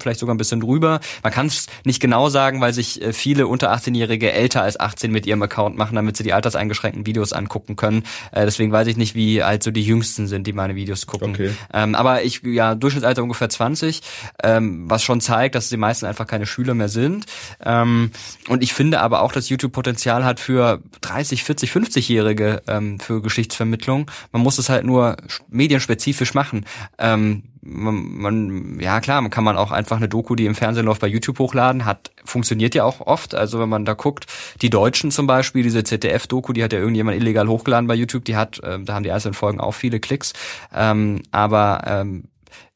vielleicht 0.00 0.20
sogar 0.20 0.34
ein 0.34 0.38
bisschen 0.38 0.60
drüber. 0.60 1.00
Man 1.22 1.32
kann 1.32 1.46
es 1.46 1.66
nicht 1.84 2.00
genau 2.00 2.28
sagen, 2.28 2.60
weil 2.60 2.72
sich 2.72 3.02
äh, 3.02 3.12
viele 3.12 3.46
unter 3.46 3.72
18-Jährige 3.72 4.32
älter 4.32 4.62
als 4.62 4.78
18 4.78 5.10
mit 5.10 5.26
ihrem 5.26 5.42
Account 5.42 5.76
machen, 5.76 5.94
damit 5.94 6.16
sie 6.16 6.24
die 6.24 6.32
alterseingeschränkten 6.32 7.06
Videos 7.06 7.32
angucken 7.32 7.76
können. 7.76 8.04
Äh, 8.32 8.44
deswegen 8.44 8.72
weiß 8.72 8.86
ich 8.86 8.96
nicht, 8.96 9.14
wie 9.14 9.42
alt 9.42 9.62
so 9.62 9.70
die 9.70 9.82
Jüngsten 9.82 10.26
sind, 10.26 10.46
die 10.46 10.52
meine 10.52 10.74
Videos 10.74 11.06
gucken. 11.06 11.30
Okay. 11.30 11.50
Ähm, 11.72 11.94
aber 11.94 12.22
ich, 12.22 12.42
ja, 12.44 12.74
Durchschnittsalter 12.74 13.22
ungefähr 13.22 13.48
20, 13.48 14.00
ähm, 14.42 14.88
was 14.88 15.02
schon 15.02 15.20
zeigt, 15.20 15.54
dass 15.54 15.68
die 15.68 15.76
meisten 15.76 16.06
einfach 16.06 16.26
keine 16.26 16.46
Schüler 16.46 16.74
mehr 16.74 16.88
sind. 16.88 17.26
Ähm, 17.64 18.10
und 18.48 18.62
ich 18.62 18.72
finde 18.72 19.00
aber 19.00 19.22
auch, 19.22 19.32
dass 19.32 19.48
YouTube 19.48 19.72
Potenzial 19.72 20.24
hat 20.24 20.40
für 20.40 20.80
30, 21.02 21.44
40, 21.44 21.59
50-Jährige 21.66 22.62
ähm, 22.66 23.00
für 23.00 23.22
Geschichtsvermittlung. 23.22 24.10
Man 24.32 24.42
muss 24.42 24.58
es 24.58 24.68
halt 24.68 24.84
nur 24.84 25.16
medienspezifisch 25.48 26.34
machen. 26.34 26.66
Ähm, 26.98 27.44
man, 27.62 28.16
man, 28.16 28.80
ja 28.80 29.00
klar, 29.00 29.20
man 29.20 29.30
kann 29.30 29.44
man 29.44 29.56
auch 29.56 29.70
einfach 29.70 29.98
eine 29.98 30.08
Doku, 30.08 30.34
die 30.34 30.46
im 30.46 30.54
Fernsehen 30.54 30.86
läuft, 30.86 31.00
bei 31.00 31.06
YouTube 31.06 31.38
hochladen, 31.38 31.84
hat, 31.84 32.10
funktioniert 32.24 32.74
ja 32.74 32.84
auch 32.84 33.00
oft. 33.00 33.34
Also 33.34 33.60
wenn 33.60 33.68
man 33.68 33.84
da 33.84 33.94
guckt, 33.94 34.26
die 34.62 34.70
Deutschen 34.70 35.10
zum 35.10 35.26
Beispiel, 35.26 35.62
diese 35.62 35.84
ZDF-Doku, 35.84 36.52
die 36.52 36.64
hat 36.64 36.72
ja 36.72 36.78
irgendjemand 36.78 37.16
illegal 37.16 37.48
hochgeladen 37.48 37.86
bei 37.86 37.94
YouTube, 37.94 38.24
die 38.24 38.36
hat, 38.36 38.62
äh, 38.62 38.78
da 38.82 38.94
haben 38.94 39.02
die 39.02 39.12
einzelnen 39.12 39.34
Folgen 39.34 39.60
auch 39.60 39.72
viele 39.72 40.00
Klicks. 40.00 40.32
Ähm, 40.74 41.22
aber 41.30 41.82
ähm, 41.86 42.24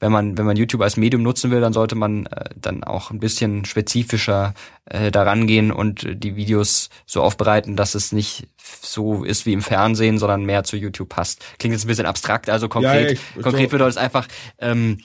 wenn 0.00 0.12
man, 0.12 0.38
wenn 0.38 0.46
man 0.46 0.56
YouTube 0.56 0.82
als 0.82 0.96
Medium 0.96 1.22
nutzen 1.22 1.50
will, 1.50 1.60
dann 1.60 1.72
sollte 1.72 1.94
man 1.94 2.26
äh, 2.26 2.50
dann 2.56 2.84
auch 2.84 3.10
ein 3.10 3.20
bisschen 3.20 3.64
spezifischer 3.64 4.54
äh, 4.86 5.10
daran 5.10 5.46
gehen 5.46 5.72
und 5.72 6.06
die 6.22 6.36
Videos 6.36 6.90
so 7.06 7.22
aufbereiten, 7.22 7.76
dass 7.76 7.94
es 7.94 8.12
nicht 8.12 8.48
so 8.82 9.24
ist 9.24 9.46
wie 9.46 9.52
im 9.52 9.62
Fernsehen, 9.62 10.18
sondern 10.18 10.44
mehr 10.44 10.64
zu 10.64 10.76
YouTube 10.76 11.08
passt. 11.08 11.44
Klingt 11.58 11.74
jetzt 11.74 11.84
ein 11.84 11.88
bisschen 11.88 12.06
abstrakt, 12.06 12.50
also 12.50 12.68
konkret, 12.68 13.10
ja, 13.10 13.18
ich, 13.36 13.42
konkret 13.42 13.70
so. 13.70 13.76
bedeutet 13.76 13.96
es 13.96 14.02
einfach, 14.02 14.28
ähm, 14.58 14.98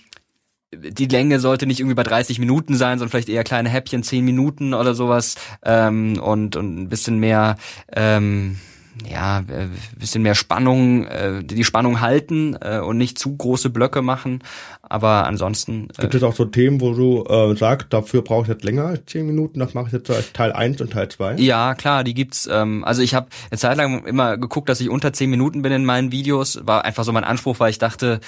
die 0.72 1.08
Länge 1.08 1.40
sollte 1.40 1.66
nicht 1.66 1.80
irgendwie 1.80 1.96
bei 1.96 2.04
30 2.04 2.40
Minuten 2.40 2.76
sein, 2.76 3.00
sondern 3.00 3.10
vielleicht 3.10 3.30
eher 3.30 3.44
kleine 3.44 3.70
Häppchen, 3.70 4.04
10 4.04 4.24
Minuten 4.24 4.74
oder 4.74 4.94
sowas 4.94 5.36
ähm, 5.64 6.20
und, 6.22 6.56
und 6.56 6.80
ein 6.80 6.90
bisschen 6.90 7.18
mehr 7.18 7.58
ähm, 7.92 8.60
ja, 9.08 9.40
äh, 9.40 9.68
bisschen 9.98 10.24
mehr 10.24 10.36
Spannung, 10.36 11.06
äh, 11.06 11.44
die 11.44 11.64
Spannung 11.64 12.02
halten 12.02 12.58
äh, 12.62 12.80
und 12.80 12.98
nicht 12.98 13.18
zu 13.18 13.36
große 13.36 13.70
Blöcke 13.70 14.02
machen. 14.02 14.44
Aber 14.90 15.26
ansonsten. 15.28 15.88
Äh, 15.98 16.02
Gibt 16.02 16.16
es 16.16 16.24
auch 16.24 16.36
so 16.36 16.46
Themen, 16.46 16.82
wo 16.82 16.94
du 16.94 17.24
äh, 17.24 17.56
sagst, 17.56 17.88
dafür 17.92 18.24
brauche 18.24 18.44
ich 18.44 18.48
jetzt 18.50 18.64
länger 18.64 18.86
als 18.86 19.06
zehn 19.06 19.26
Minuten, 19.26 19.60
das 19.60 19.76
mache 19.76 19.88
ich 19.88 19.94
jetzt 19.94 20.08
so 20.08 20.14
als 20.14 20.34
Teil 20.34 20.52
1 20.52 20.82
und 20.82 20.92
Teil 20.92 21.08
2? 21.08 21.36
Ja, 21.36 21.76
klar, 21.76 22.04
die 22.04 22.16
gibt's. 22.16 22.50
Ähm, 22.52 22.84
also 22.84 23.04
ich 23.04 23.14
habe 23.14 23.28
eine 23.52 23.60
Zeit 23.60 23.78
lang 23.78 24.04
immer 24.06 24.38
geguckt, 24.38 24.68
dass 24.68 24.82
ich 24.82 24.90
unter 24.90 25.14
zehn 25.14 25.30
Minuten 25.30 25.62
bin 25.62 25.72
in 25.72 25.86
meinen 25.86 26.12
Videos. 26.12 26.60
War 26.64 26.86
einfach 26.86 27.04
so 27.04 27.12
mein 27.12 27.24
Anspruch, 27.24 27.60
weil 27.60 27.70
ich 27.70 27.78
dachte. 27.78 28.20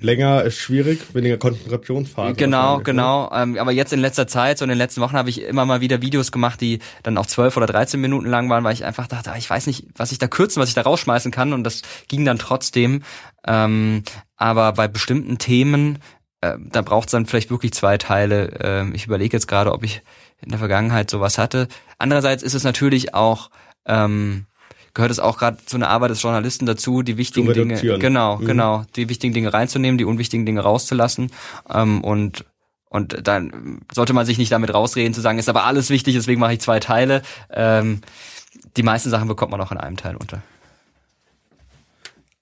Länger 0.00 0.42
ist 0.42 0.56
schwierig, 0.58 1.14
weniger 1.14 1.36
Konzentrationsphase. 1.36 2.34
Genau, 2.34 2.78
ne? 2.78 2.82
genau. 2.82 3.30
Ähm, 3.34 3.58
aber 3.58 3.70
jetzt 3.70 3.92
in 3.92 4.00
letzter 4.00 4.26
Zeit, 4.26 4.58
so 4.58 4.64
in 4.64 4.68
den 4.68 4.78
letzten 4.78 5.00
Wochen, 5.00 5.16
habe 5.16 5.28
ich 5.28 5.42
immer 5.42 5.64
mal 5.64 5.80
wieder 5.80 6.02
Videos 6.02 6.32
gemacht, 6.32 6.60
die 6.60 6.80
dann 7.02 7.18
auch 7.18 7.26
zwölf 7.26 7.56
oder 7.56 7.66
dreizehn 7.66 8.00
Minuten 8.00 8.26
lang 8.26 8.48
waren, 8.50 8.64
weil 8.64 8.72
ich 8.72 8.84
einfach 8.84 9.06
dachte, 9.06 9.32
ah, 9.32 9.36
ich 9.36 9.48
weiß 9.48 9.66
nicht, 9.66 9.86
was 9.94 10.10
ich 10.10 10.18
da 10.18 10.26
kürzen, 10.26 10.60
was 10.60 10.70
ich 10.70 10.74
da 10.74 10.82
rausschmeißen 10.82 11.30
kann. 11.30 11.52
Und 11.52 11.64
das 11.64 11.82
ging 12.08 12.24
dann 12.24 12.38
trotzdem. 12.38 13.02
Ähm, 13.46 14.02
aber 14.40 14.72
bei 14.72 14.88
bestimmten 14.88 15.38
Themen, 15.38 15.98
äh, 16.40 16.56
da 16.58 16.82
braucht 16.82 17.08
es 17.08 17.12
dann 17.12 17.26
vielleicht 17.26 17.50
wirklich 17.50 17.72
zwei 17.72 17.98
Teile. 17.98 18.48
Äh, 18.60 18.96
ich 18.96 19.06
überlege 19.06 19.36
jetzt 19.36 19.46
gerade, 19.46 19.72
ob 19.72 19.84
ich 19.84 20.02
in 20.40 20.48
der 20.48 20.58
Vergangenheit 20.58 21.10
sowas 21.10 21.38
hatte. 21.38 21.68
Andererseits 21.98 22.42
ist 22.42 22.54
es 22.54 22.64
natürlich 22.64 23.14
auch 23.14 23.50
ähm, 23.86 24.46
gehört 24.94 25.10
es 25.10 25.20
auch 25.20 25.38
gerade 25.38 25.58
zu 25.64 25.76
einer 25.76 25.88
Arbeit 25.88 26.10
des 26.10 26.22
Journalisten 26.22 26.66
dazu, 26.66 27.02
die 27.02 27.16
wichtigen 27.16 27.52
Dinge, 27.52 27.98
genau, 27.98 28.38
mhm. 28.38 28.46
genau, 28.46 28.84
die 28.96 29.08
wichtigen 29.08 29.32
Dinge 29.32 29.52
reinzunehmen, 29.52 29.98
die 29.98 30.04
unwichtigen 30.04 30.46
Dinge 30.46 30.60
rauszulassen 30.60 31.30
ähm, 31.72 32.02
und 32.02 32.44
und 32.92 33.28
dann 33.28 33.82
sollte 33.92 34.14
man 34.14 34.26
sich 34.26 34.36
nicht 34.36 34.50
damit 34.50 34.74
rausreden 34.74 35.14
zu 35.14 35.20
sagen, 35.20 35.38
ist 35.38 35.48
aber 35.48 35.64
alles 35.64 35.90
wichtig, 35.90 36.16
deswegen 36.16 36.40
mache 36.40 36.54
ich 36.54 36.60
zwei 36.60 36.80
Teile. 36.80 37.22
Ähm, 37.48 38.00
die 38.76 38.82
meisten 38.82 39.10
Sachen 39.10 39.28
bekommt 39.28 39.52
man 39.52 39.60
auch 39.60 39.70
in 39.70 39.78
einem 39.78 39.96
Teil 39.96 40.16
unter. 40.16 40.42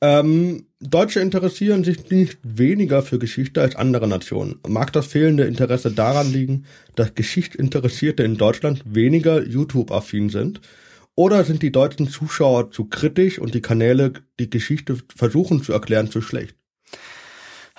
Ähm, 0.00 0.66
Deutsche 0.80 1.18
interessieren 1.18 1.82
sich 1.82 2.08
nicht 2.10 2.38
weniger 2.44 3.02
für 3.02 3.18
Geschichte 3.18 3.60
als 3.60 3.74
andere 3.74 4.06
Nationen. 4.06 4.60
Mag 4.66 4.92
das 4.92 5.08
fehlende 5.08 5.44
Interesse 5.44 5.90
daran 5.90 6.32
liegen, 6.32 6.66
dass 6.94 7.14
Geschichtsinteressierte 7.14 8.22
in 8.22 8.36
Deutschland 8.36 8.82
weniger 8.86 9.44
YouTube-affin 9.44 10.28
sind? 10.28 10.60
Oder 11.16 11.42
sind 11.42 11.62
die 11.62 11.72
deutschen 11.72 12.08
Zuschauer 12.08 12.70
zu 12.70 12.84
kritisch 12.84 13.40
und 13.40 13.54
die 13.54 13.60
Kanäle, 13.60 14.12
die 14.38 14.50
Geschichte 14.50 14.98
versuchen 15.16 15.64
zu 15.64 15.72
erklären, 15.72 16.12
zu 16.12 16.20
schlecht? 16.22 16.54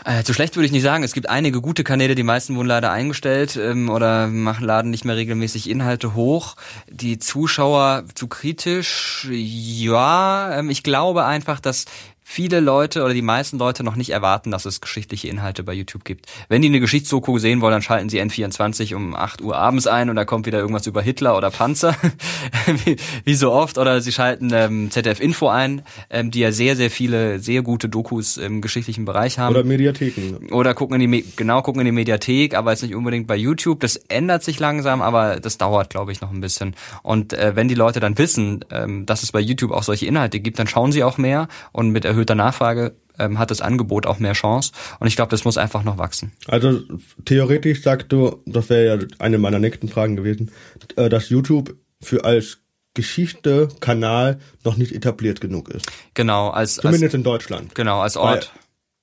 Äh, 0.05 0.23
zu 0.23 0.33
schlecht 0.33 0.55
würde 0.55 0.65
ich 0.65 0.71
nicht 0.71 0.83
sagen. 0.83 1.03
Es 1.03 1.13
gibt 1.13 1.29
einige 1.29 1.61
gute 1.61 1.83
Kanäle, 1.83 2.15
die 2.15 2.23
meisten 2.23 2.55
wurden 2.55 2.67
leider 2.67 2.91
eingestellt 2.91 3.57
ähm, 3.57 3.89
oder 3.89 4.27
machen 4.27 4.65
laden 4.65 4.91
nicht 4.91 5.05
mehr 5.05 5.15
regelmäßig 5.15 5.69
Inhalte 5.69 6.15
hoch. 6.15 6.55
Die 6.89 7.19
Zuschauer 7.19 8.05
zu 8.15 8.27
kritisch, 8.27 9.27
ja. 9.29 10.57
Ähm, 10.59 10.69
ich 10.69 10.83
glaube 10.83 11.25
einfach, 11.25 11.59
dass 11.59 11.85
viele 12.31 12.59
Leute 12.59 13.03
oder 13.03 13.15
die 13.15 13.23
meisten 13.23 13.57
Leute 13.57 13.83
noch 13.83 13.95
nicht 13.95 14.11
erwarten, 14.11 14.51
dass 14.51 14.65
es 14.65 14.81
geschichtliche 14.81 15.27
Inhalte 15.27 15.63
bei 15.63 15.73
YouTube 15.73 16.05
gibt. 16.05 16.27
Wenn 16.47 16.61
die 16.61 16.67
eine 16.67 16.79
Geschichtsdoku 16.79 17.39
sehen 17.39 17.59
wollen, 17.59 17.71
dann 17.71 17.81
schalten 17.81 18.07
sie 18.07 18.21
N24 18.21 18.93
um 18.93 19.15
8 19.15 19.41
Uhr 19.41 19.57
abends 19.57 19.87
ein 19.87 20.11
und 20.11 20.15
da 20.15 20.25
kommt 20.25 20.45
wieder 20.45 20.59
irgendwas 20.59 20.85
über 20.85 21.01
Hitler 21.01 21.35
oder 21.35 21.49
Panzer, 21.49 21.95
wie, 22.85 22.97
wie, 23.25 23.33
so 23.33 23.51
oft. 23.51 23.79
Oder 23.79 24.01
sie 24.01 24.11
schalten 24.11 24.51
ähm, 24.53 24.91
ZDF 24.91 25.19
Info 25.19 25.47
ein, 25.47 25.81
ähm, 26.11 26.29
die 26.29 26.41
ja 26.41 26.51
sehr, 26.51 26.75
sehr 26.75 26.91
viele, 26.91 27.39
sehr 27.39 27.63
gute 27.63 27.89
Dokus 27.89 28.37
im 28.37 28.61
geschichtlichen 28.61 29.05
Bereich 29.05 29.39
haben. 29.39 29.55
Oder 29.55 29.63
Mediatheken. 29.63 30.53
Oder 30.53 30.75
gucken 30.75 31.01
in 31.01 31.11
die, 31.11 31.25
genau, 31.35 31.63
gucken 31.63 31.81
in 31.81 31.85
die 31.85 31.91
Mediathek, 31.91 32.53
aber 32.53 32.69
jetzt 32.69 32.83
nicht 32.83 32.93
unbedingt 32.93 33.25
bei 33.25 33.37
YouTube. 33.37 33.79
Das 33.79 33.95
ändert 33.95 34.43
sich 34.43 34.59
langsam, 34.59 35.01
aber 35.01 35.39
das 35.39 35.57
dauert, 35.57 35.89
glaube 35.89 36.11
ich, 36.11 36.21
noch 36.21 36.29
ein 36.29 36.41
bisschen. 36.41 36.75
Und 37.01 37.33
äh, 37.33 37.55
wenn 37.55 37.67
die 37.67 37.75
Leute 37.75 37.99
dann 37.99 38.19
wissen, 38.19 38.63
ähm, 38.69 39.07
dass 39.07 39.23
es 39.23 39.31
bei 39.31 39.39
YouTube 39.39 39.71
auch 39.71 39.83
solche 39.83 40.05
Inhalte 40.05 40.39
gibt, 40.39 40.59
dann 40.59 40.67
schauen 40.67 40.91
sie 40.91 41.03
auch 41.03 41.17
mehr 41.17 41.47
und 41.71 41.89
mit 41.89 42.05
erhöhter 42.19 42.35
Nachfrage 42.35 42.95
ähm, 43.17 43.39
hat 43.39 43.51
das 43.51 43.61
Angebot 43.61 44.05
auch 44.05 44.19
mehr 44.19 44.33
Chance. 44.33 44.71
Und 44.99 45.07
ich 45.07 45.15
glaube, 45.15 45.31
das 45.31 45.45
muss 45.45 45.57
einfach 45.57 45.83
noch 45.83 45.97
wachsen. 45.97 46.31
Also 46.47 46.81
theoretisch 47.25 47.81
sagst 47.81 48.11
du, 48.11 48.41
das 48.45 48.69
wäre 48.69 48.99
ja 48.99 49.07
eine 49.19 49.37
meiner 49.37 49.59
nächsten 49.59 49.89
Fragen 49.89 50.15
gewesen, 50.15 50.51
äh, 50.95 51.09
dass 51.09 51.29
YouTube 51.29 51.75
für 52.01 52.23
als 52.23 52.59
Geschichte 52.93 53.69
Kanal 53.79 54.39
noch 54.65 54.75
nicht 54.75 54.93
etabliert 54.93 55.41
genug 55.41 55.69
ist. 55.69 55.85
Genau, 56.15 56.49
als 56.49 56.75
zumindest 56.75 57.03
als, 57.05 57.13
in 57.13 57.23
Deutschland. 57.23 57.75
Genau, 57.75 58.01
als 58.01 58.17
Ort. 58.17 58.51
Weil 58.53 58.59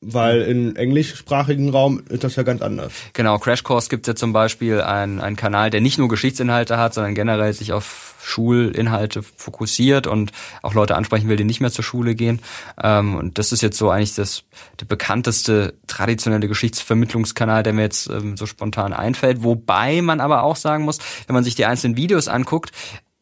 weil 0.08 0.42
im 0.42 0.76
englischsprachigen 0.76 1.70
Raum 1.70 2.02
ist 2.08 2.22
das 2.22 2.36
ja 2.36 2.42
ganz 2.44 2.62
anders. 2.62 2.92
Genau, 3.12 3.38
Crash 3.38 3.64
Course 3.64 3.88
gibt 3.88 4.06
ja 4.06 4.14
zum 4.14 4.32
Beispiel 4.32 4.80
einen, 4.80 5.20
einen 5.20 5.36
Kanal, 5.36 5.70
der 5.70 5.80
nicht 5.80 5.98
nur 5.98 6.08
Geschichtsinhalte 6.08 6.78
hat, 6.78 6.94
sondern 6.94 7.14
generell 7.14 7.52
sich 7.52 7.72
auf 7.72 8.14
Schulinhalte 8.22 9.22
fokussiert 9.22 10.06
und 10.06 10.32
auch 10.62 10.74
Leute 10.74 10.96
ansprechen 10.96 11.28
will, 11.28 11.36
die 11.36 11.44
nicht 11.44 11.60
mehr 11.60 11.70
zur 11.70 11.84
Schule 11.84 12.14
gehen. 12.14 12.40
Ähm, 12.82 13.14
und 13.14 13.38
das 13.38 13.52
ist 13.52 13.62
jetzt 13.62 13.78
so 13.78 13.90
eigentlich 13.90 14.14
das 14.14 14.44
der 14.80 14.86
bekannteste 14.86 15.74
traditionelle 15.86 16.48
Geschichtsvermittlungskanal, 16.48 17.62
der 17.62 17.72
mir 17.72 17.82
jetzt 17.82 18.08
ähm, 18.08 18.36
so 18.36 18.46
spontan 18.46 18.92
einfällt. 18.92 19.42
Wobei 19.44 20.02
man 20.02 20.20
aber 20.20 20.42
auch 20.42 20.56
sagen 20.56 20.84
muss, 20.84 20.98
wenn 21.26 21.34
man 21.34 21.44
sich 21.44 21.54
die 21.54 21.66
einzelnen 21.66 21.96
Videos 21.96 22.28
anguckt, 22.28 22.72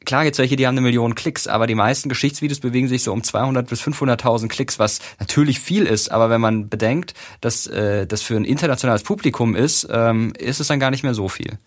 klar 0.04 0.24
gibt's 0.24 0.38
welche, 0.38 0.56
die 0.56 0.66
haben 0.66 0.74
eine 0.74 0.82
Million 0.82 1.14
Klicks, 1.14 1.46
aber 1.46 1.66
die 1.66 1.74
meisten 1.74 2.08
Geschichtsvideos 2.08 2.60
bewegen 2.60 2.88
sich 2.88 3.02
so 3.02 3.12
um 3.12 3.22
200 3.22 3.68
bis 3.68 3.82
500.000 3.82 4.48
Klicks, 4.48 4.78
was 4.78 5.00
natürlich 5.18 5.60
viel 5.60 5.86
ist, 5.86 6.10
aber 6.10 6.30
wenn 6.30 6.40
man 6.40 6.68
bedenkt, 6.68 7.14
dass 7.40 7.66
äh, 7.66 8.06
das 8.06 8.22
für 8.22 8.36
ein 8.36 8.44
internationales 8.44 9.02
Publikum 9.02 9.54
ist, 9.54 9.86
ähm, 9.90 10.32
ist 10.38 10.60
es 10.60 10.68
dann 10.68 10.80
gar 10.80 10.90
nicht 10.90 11.02
mehr 11.02 11.14
so 11.14 11.28
viel. 11.28 11.58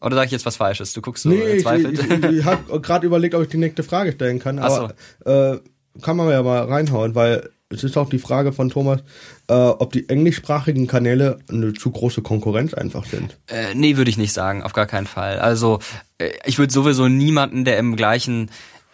Oder 0.00 0.14
sage 0.14 0.26
ich 0.26 0.32
jetzt 0.32 0.46
was 0.46 0.56
Falsches? 0.56 0.92
Du 0.92 1.00
guckst 1.00 1.24
so 1.24 1.28
nee, 1.28 1.58
zweifelt. 1.58 1.98
Ich, 1.98 2.10
ich, 2.10 2.24
ich 2.38 2.44
habe 2.44 2.80
gerade 2.80 3.06
überlegt, 3.06 3.34
ob 3.34 3.42
ich 3.42 3.48
die 3.48 3.56
nächste 3.56 3.82
Frage 3.82 4.12
stellen 4.12 4.38
kann, 4.38 4.58
aber 4.58 4.94
so. 5.24 5.30
äh, 5.30 5.60
kann 6.02 6.16
man 6.16 6.30
ja 6.30 6.42
mal 6.42 6.64
reinhauen, 6.64 7.14
weil 7.14 7.50
es 7.70 7.84
ist 7.84 7.96
auch 7.96 8.08
die 8.08 8.18
Frage 8.18 8.52
von 8.52 8.70
Thomas, 8.70 9.00
äh, 9.48 9.52
ob 9.52 9.92
die 9.92 10.08
englischsprachigen 10.08 10.86
Kanäle 10.86 11.38
eine 11.48 11.74
zu 11.74 11.90
große 11.90 12.22
Konkurrenz 12.22 12.72
einfach 12.74 13.04
sind. 13.04 13.36
Äh, 13.48 13.74
nee, 13.74 13.96
würde 13.96 14.10
ich 14.10 14.16
nicht 14.16 14.32
sagen, 14.32 14.62
auf 14.62 14.72
gar 14.72 14.86
keinen 14.86 15.06
Fall. 15.06 15.38
Also 15.38 15.80
äh, 16.18 16.30
ich 16.46 16.58
würde 16.58 16.72
sowieso 16.72 17.08
niemanden, 17.08 17.64
der 17.64 17.78
im 17.78 17.96
gleichen 17.96 18.50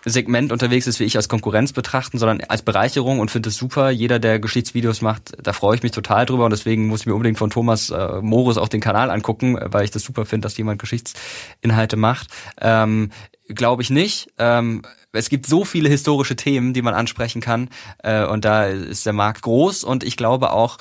Segment 0.07 0.53
unterwegs 0.53 0.87
ist 0.87 1.01
wie 1.01 1.05
ich 1.05 1.17
als 1.17 1.31
Konkurrenz 1.31 1.73
betrachten, 1.73 2.19
sondern 2.19 2.43
als 2.49 2.63
Bereicherung 2.63 3.21
und 3.21 3.31
finde 3.31 3.49
es 3.49 3.57
super. 3.57 3.91
Jeder, 3.91 4.19
der 4.19 4.39
Geschichtsvideos 4.39 5.01
macht, 5.01 5.33
da 5.43 5.53
freue 5.53 5.77
ich 5.77 5.83
mich 5.83 5.93
total 5.93 6.27
drüber 6.27 6.45
und 6.45 6.51
deswegen 6.51 6.89
muss 6.89 7.01
ich 7.01 7.07
mir 7.07 7.15
unbedingt 7.15 7.39
von 7.39 7.51
Thomas 7.51 7.91
äh, 7.91 8.21
Morris 8.21 8.59
auch 8.59 8.69
den 8.69 8.81
Kanal 8.81 9.11
angucken, 9.11 9.59
weil 9.63 9.85
ich 9.85 9.91
das 9.91 10.03
super 10.03 10.27
finde, 10.27 10.47
dass 10.47 10.59
jemand 10.59 10.81
Geschichtsinhalte 10.81 11.97
macht. 11.97 12.29
Ähm, 12.61 13.11
Glaube 13.49 13.83
ich 13.83 13.91
nicht. 13.91 14.29
Ähm, 14.39 14.83
es 15.15 15.29
gibt 15.29 15.47
so 15.47 15.65
viele 15.65 15.89
historische 15.89 16.37
Themen, 16.37 16.75
die 16.75 16.83
man 16.83 16.95
ansprechen 16.95 17.41
kann 17.41 17.69
äh, 18.03 18.25
und 18.25 18.45
da 18.45 18.67
ist 18.67 19.07
der 19.07 19.13
Markt 19.13 19.43
groß 19.43 19.85
und 19.85 20.05
ich 20.05 20.17
glaube 20.17 20.53
auch, 20.53 20.79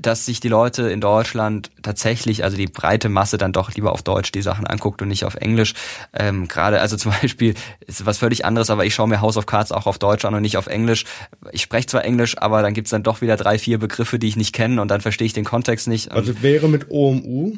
dass 0.00 0.26
sich 0.26 0.40
die 0.40 0.48
Leute 0.48 0.90
in 0.90 1.00
Deutschland 1.00 1.70
tatsächlich, 1.82 2.44
also 2.44 2.56
die 2.56 2.66
breite 2.66 3.08
Masse 3.08 3.38
dann 3.38 3.52
doch 3.52 3.74
lieber 3.74 3.92
auf 3.92 4.02
Deutsch 4.02 4.30
die 4.30 4.42
Sachen 4.42 4.66
anguckt 4.66 5.00
und 5.00 5.08
nicht 5.08 5.24
auf 5.24 5.36
Englisch. 5.36 5.72
Ähm, 6.12 6.48
Gerade, 6.48 6.80
also 6.80 6.96
zum 6.96 7.12
Beispiel, 7.22 7.54
ist 7.86 8.04
was 8.04 8.18
völlig 8.18 8.44
anderes, 8.44 8.68
aber 8.68 8.84
ich 8.84 8.94
schaue 8.94 9.08
mir 9.08 9.22
House 9.22 9.38
of 9.38 9.46
Cards 9.46 9.72
auch 9.72 9.86
auf 9.86 9.98
Deutsch 9.98 10.24
an 10.26 10.34
und 10.34 10.42
nicht 10.42 10.58
auf 10.58 10.66
Englisch. 10.66 11.06
Ich 11.52 11.62
spreche 11.62 11.86
zwar 11.86 12.04
Englisch, 12.04 12.36
aber 12.38 12.60
dann 12.60 12.74
gibt's 12.74 12.90
dann 12.90 13.02
doch 13.02 13.22
wieder 13.22 13.36
drei, 13.36 13.58
vier 13.58 13.78
Begriffe, 13.78 14.18
die 14.18 14.28
ich 14.28 14.36
nicht 14.36 14.54
kenne 14.54 14.82
und 14.82 14.88
dann 14.88 15.00
verstehe 15.00 15.26
ich 15.26 15.32
den 15.32 15.44
Kontext 15.44 15.88
nicht. 15.88 16.12
Also 16.12 16.42
wäre 16.42 16.68
mit 16.68 16.90
OMU 16.90 17.54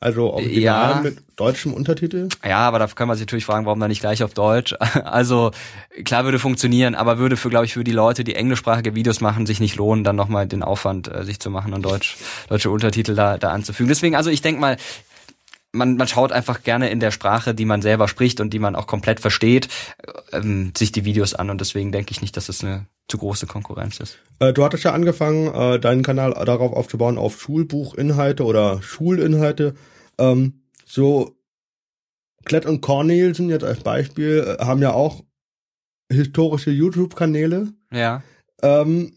also 0.00 0.32
original 0.32 0.94
ja. 0.94 1.00
mit 1.02 1.18
deutschem 1.36 1.74
Untertitel? 1.74 2.28
Ja, 2.42 2.60
aber 2.60 2.78
da 2.78 2.86
kann 2.86 3.06
man 3.06 3.18
sich 3.18 3.26
natürlich 3.26 3.44
fragen, 3.44 3.66
warum 3.66 3.78
dann 3.80 3.90
nicht 3.90 4.00
gleich 4.00 4.22
auf 4.22 4.34
Deutsch. 4.34 4.74
Also 5.04 5.50
klar 6.04 6.24
würde 6.24 6.38
funktionieren, 6.38 6.94
aber 6.94 7.18
würde 7.18 7.36
für, 7.36 7.50
glaube 7.50 7.66
ich, 7.66 7.74
für 7.74 7.84
die 7.84 7.92
Leute, 7.92 8.24
die 8.24 8.34
englischsprachige 8.34 8.94
Videos 8.94 9.20
machen, 9.20 9.44
sich 9.44 9.60
nicht 9.60 9.76
lohnen, 9.76 10.04
dann 10.04 10.16
nochmal 10.16 10.46
den 10.46 10.62
Aufwand 10.62 11.12
äh, 11.12 11.24
sich 11.24 11.38
zu 11.40 11.50
machen 11.50 11.74
und 11.74 11.82
Deutsch, 11.82 12.16
deutsche 12.48 12.70
Untertitel 12.70 13.14
da, 13.14 13.38
da 13.38 13.50
anzufügen. 13.50 13.88
Deswegen, 13.88 14.16
also 14.16 14.30
ich 14.30 14.40
denke 14.40 14.60
mal, 14.60 14.76
man, 15.72 15.96
man 15.96 16.08
schaut 16.08 16.32
einfach 16.32 16.62
gerne 16.62 16.90
in 16.90 17.00
der 17.00 17.10
Sprache, 17.10 17.54
die 17.54 17.64
man 17.64 17.82
selber 17.82 18.08
spricht 18.08 18.40
und 18.40 18.50
die 18.50 18.58
man 18.58 18.74
auch 18.76 18.86
komplett 18.86 19.20
versteht, 19.20 19.68
ähm, 20.32 20.72
sich 20.76 20.92
die 20.92 21.04
Videos 21.04 21.34
an 21.34 21.50
und 21.50 21.60
deswegen 21.60 21.92
denke 21.92 22.12
ich 22.12 22.20
nicht, 22.20 22.36
dass 22.36 22.48
es 22.48 22.64
eine 22.64 22.86
zu 23.08 23.18
große 23.18 23.46
Konkurrenz 23.46 24.00
ist. 24.00 24.18
Äh, 24.38 24.52
du 24.52 24.64
hattest 24.64 24.84
ja 24.84 24.92
angefangen, 24.92 25.52
äh, 25.52 25.78
deinen 25.78 26.02
Kanal 26.02 26.32
darauf 26.44 26.72
aufzubauen, 26.72 27.18
auf 27.18 27.40
Schulbuchinhalte 27.40 28.44
oder 28.44 28.80
Schulinhalte. 28.82 29.74
Ähm, 30.20 30.62
so 30.84 31.36
Klett 32.44 32.66
und 32.66 32.80
Cornelsen 32.80 33.50
jetzt 33.50 33.64
als 33.64 33.80
Beispiel 33.80 34.56
äh, 34.58 34.64
haben 34.64 34.82
ja 34.82 34.92
auch 34.92 35.24
historische 36.10 36.70
YouTube-Kanäle. 36.70 37.72
Ja. 37.92 38.22
Ähm, 38.62 39.16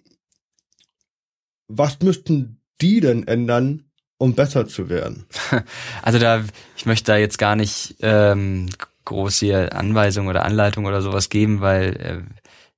was 1.68 2.00
müssten 2.02 2.62
die 2.82 3.00
denn 3.00 3.28
ändern, 3.28 3.86
um 4.18 4.36
besser 4.36 4.68
zu 4.68 4.90
werden? 4.90 5.26
Also 6.02 6.20
da, 6.20 6.44
ich 6.76 6.86
möchte 6.86 7.12
da 7.12 7.18
jetzt 7.18 7.38
gar 7.38 7.56
nicht 7.56 7.96
ähm, 8.02 8.70
groß 9.06 9.40
hier 9.40 9.74
Anweisungen 9.76 10.28
oder 10.28 10.44
Anleitungen 10.44 10.88
oder 10.88 11.02
sowas 11.02 11.30
geben, 11.30 11.62
weil 11.62 11.96
äh, 11.96 12.22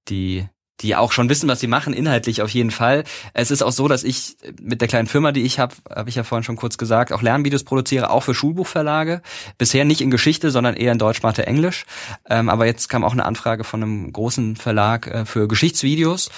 die 0.07 0.47
die 0.81 0.95
auch 0.95 1.11
schon 1.11 1.29
wissen, 1.29 1.47
was 1.47 1.59
sie 1.59 1.67
machen, 1.67 1.93
inhaltlich 1.93 2.41
auf 2.41 2.49
jeden 2.49 2.71
Fall. 2.71 3.03
Es 3.33 3.51
ist 3.51 3.61
auch 3.61 3.71
so, 3.71 3.87
dass 3.87 4.03
ich 4.03 4.35
mit 4.61 4.81
der 4.81 4.87
kleinen 4.87 5.07
Firma, 5.07 5.31
die 5.31 5.43
ich 5.43 5.59
habe, 5.59 5.75
habe 5.89 6.09
ich 6.09 6.15
ja 6.15 6.23
vorhin 6.23 6.43
schon 6.43 6.57
kurz 6.57 6.77
gesagt, 6.77 7.13
auch 7.13 7.21
Lernvideos 7.21 7.63
produziere, 7.63 8.09
auch 8.09 8.23
für 8.23 8.35
Schulbuchverlage. 8.35 9.21
Bisher 9.57 9.85
nicht 9.85 10.01
in 10.01 10.11
Geschichte, 10.11 10.51
sondern 10.51 10.75
eher 10.75 10.91
in 10.91 10.97
Deutsch, 10.97 11.23
Mathe, 11.23 11.47
Englisch. 11.47 11.85
Ähm, 12.29 12.49
aber 12.49 12.65
jetzt 12.65 12.89
kam 12.89 13.03
auch 13.03 13.13
eine 13.13 13.25
Anfrage 13.25 13.63
von 13.63 13.81
einem 13.81 14.11
großen 14.11 14.57
Verlag 14.57 15.07
äh, 15.07 15.25
für 15.25 15.47
Geschichtsvideos. 15.47 16.29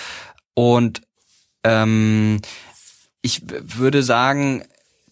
Und 0.53 1.01
ähm, 1.63 2.39
ich 3.21 3.41
würde 3.49 4.03
sagen, 4.03 4.63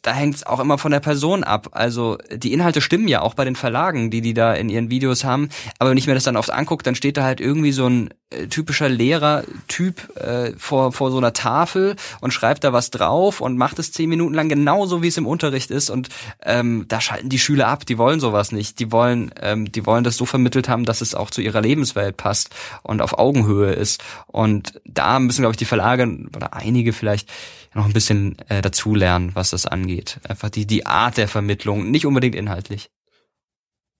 da 0.05 0.13
hängt 0.13 0.35
es 0.35 0.45
auch 0.45 0.59
immer 0.59 0.77
von 0.77 0.91
der 0.91 0.99
Person 0.99 1.43
ab. 1.43 1.69
Also 1.71 2.19
die 2.31 2.53
Inhalte 2.53 2.79
stimmen 2.79 3.07
ja 3.07 3.21
auch 3.21 3.33
bei 3.33 3.43
den 3.43 3.55
Verlagen, 3.55 4.11
die 4.11 4.21
die 4.21 4.35
da 4.35 4.53
in 4.53 4.69
ihren 4.69 4.91
Videos 4.91 5.23
haben. 5.23 5.49
Aber 5.79 5.89
wenn 5.89 5.97
ich 5.97 6.05
mir 6.05 6.13
das 6.13 6.25
dann 6.25 6.37
oft 6.37 6.51
angucke, 6.51 6.83
dann 6.83 6.93
steht 6.93 7.17
da 7.17 7.23
halt 7.23 7.41
irgendwie 7.41 7.71
so 7.71 7.87
ein 7.87 8.11
äh, 8.29 8.45
typischer 8.45 8.87
Lehrer-Typ 8.87 10.15
äh, 10.17 10.51
vor, 10.57 10.91
vor 10.91 11.09
so 11.09 11.17
einer 11.17 11.33
Tafel 11.33 11.95
und 12.21 12.31
schreibt 12.31 12.63
da 12.63 12.71
was 12.71 12.91
drauf 12.91 13.41
und 13.41 13.57
macht 13.57 13.79
es 13.79 13.91
zehn 13.91 14.07
Minuten 14.07 14.35
lang 14.35 14.47
genauso, 14.47 15.01
wie 15.01 15.07
es 15.07 15.17
im 15.17 15.25
Unterricht 15.25 15.71
ist. 15.71 15.89
Und 15.89 16.09
ähm, 16.43 16.85
da 16.87 17.01
schalten 17.01 17.29
die 17.29 17.39
Schüler 17.39 17.67
ab. 17.67 17.87
Die 17.87 17.97
wollen 17.97 18.19
sowas 18.19 18.51
nicht. 18.51 18.79
Die 18.79 18.91
wollen, 18.91 19.31
ähm, 19.41 19.71
die 19.71 19.87
wollen 19.87 20.03
das 20.03 20.17
so 20.17 20.27
vermittelt 20.27 20.69
haben, 20.69 20.85
dass 20.85 21.01
es 21.01 21.15
auch 21.15 21.31
zu 21.31 21.41
ihrer 21.41 21.61
Lebenswelt 21.61 22.15
passt 22.15 22.49
und 22.83 23.01
auf 23.01 23.17
Augenhöhe 23.17 23.73
ist. 23.73 24.03
Und 24.27 24.79
da 24.85 25.17
müssen, 25.17 25.41
glaube 25.41 25.53
ich, 25.53 25.57
die 25.57 25.65
Verlage 25.65 26.03
oder 26.35 26.53
einige 26.53 26.93
vielleicht 26.93 27.31
noch 27.75 27.85
ein 27.85 27.93
bisschen 27.93 28.37
äh, 28.47 28.61
dazulernen, 28.61 29.31
was 29.33 29.51
das 29.51 29.65
angeht. 29.65 30.19
Einfach 30.27 30.49
die, 30.49 30.65
die 30.65 30.85
Art 30.85 31.17
der 31.17 31.27
Vermittlung, 31.27 31.91
nicht 31.91 32.05
unbedingt 32.05 32.35
inhaltlich. 32.35 32.89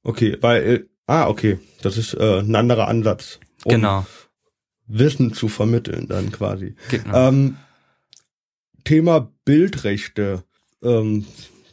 Okay, 0.04 0.38
weil, 0.42 0.64
äh, 0.64 0.86
ah, 1.08 1.28
okay, 1.28 1.60
das 1.82 1.98
ist 1.98 2.14
äh, 2.14 2.40
ein 2.40 2.56
anderer 2.56 2.88
Ansatz. 2.88 3.40
Um 3.66 3.72
genau. 3.72 4.06
Wissen 4.88 5.34
zu 5.34 5.50
vermitteln 5.50 6.08
dann 6.08 6.32
quasi. 6.32 6.76
Genau. 6.90 7.28
Ähm, 7.28 7.58
Thema 8.84 9.32
Bildrechte. 9.44 10.44
Ähm, 10.82 11.26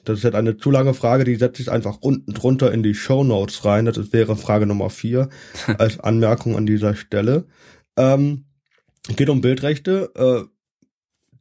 das 0.04 0.18
ist 0.18 0.24
jetzt 0.24 0.34
eine 0.34 0.56
zu 0.56 0.70
lange 0.70 0.94
Frage, 0.94 1.22
die 1.22 1.36
setze 1.36 1.62
ich 1.62 1.70
einfach 1.70 1.98
unten 2.00 2.32
drunter 2.32 2.72
in 2.72 2.82
die 2.82 2.94
Show 2.94 3.22
Notes 3.22 3.64
rein. 3.64 3.84
Das 3.84 4.12
wäre 4.12 4.36
Frage 4.36 4.66
Nummer 4.66 4.90
vier 4.90 5.28
als 5.78 6.00
Anmerkung 6.00 6.56
an 6.56 6.66
dieser 6.66 6.96
Stelle. 6.96 7.46
Ähm, 7.96 8.46
geht 9.14 9.28
um 9.28 9.40
Bildrechte. 9.40 10.10
Äh, 10.16 10.52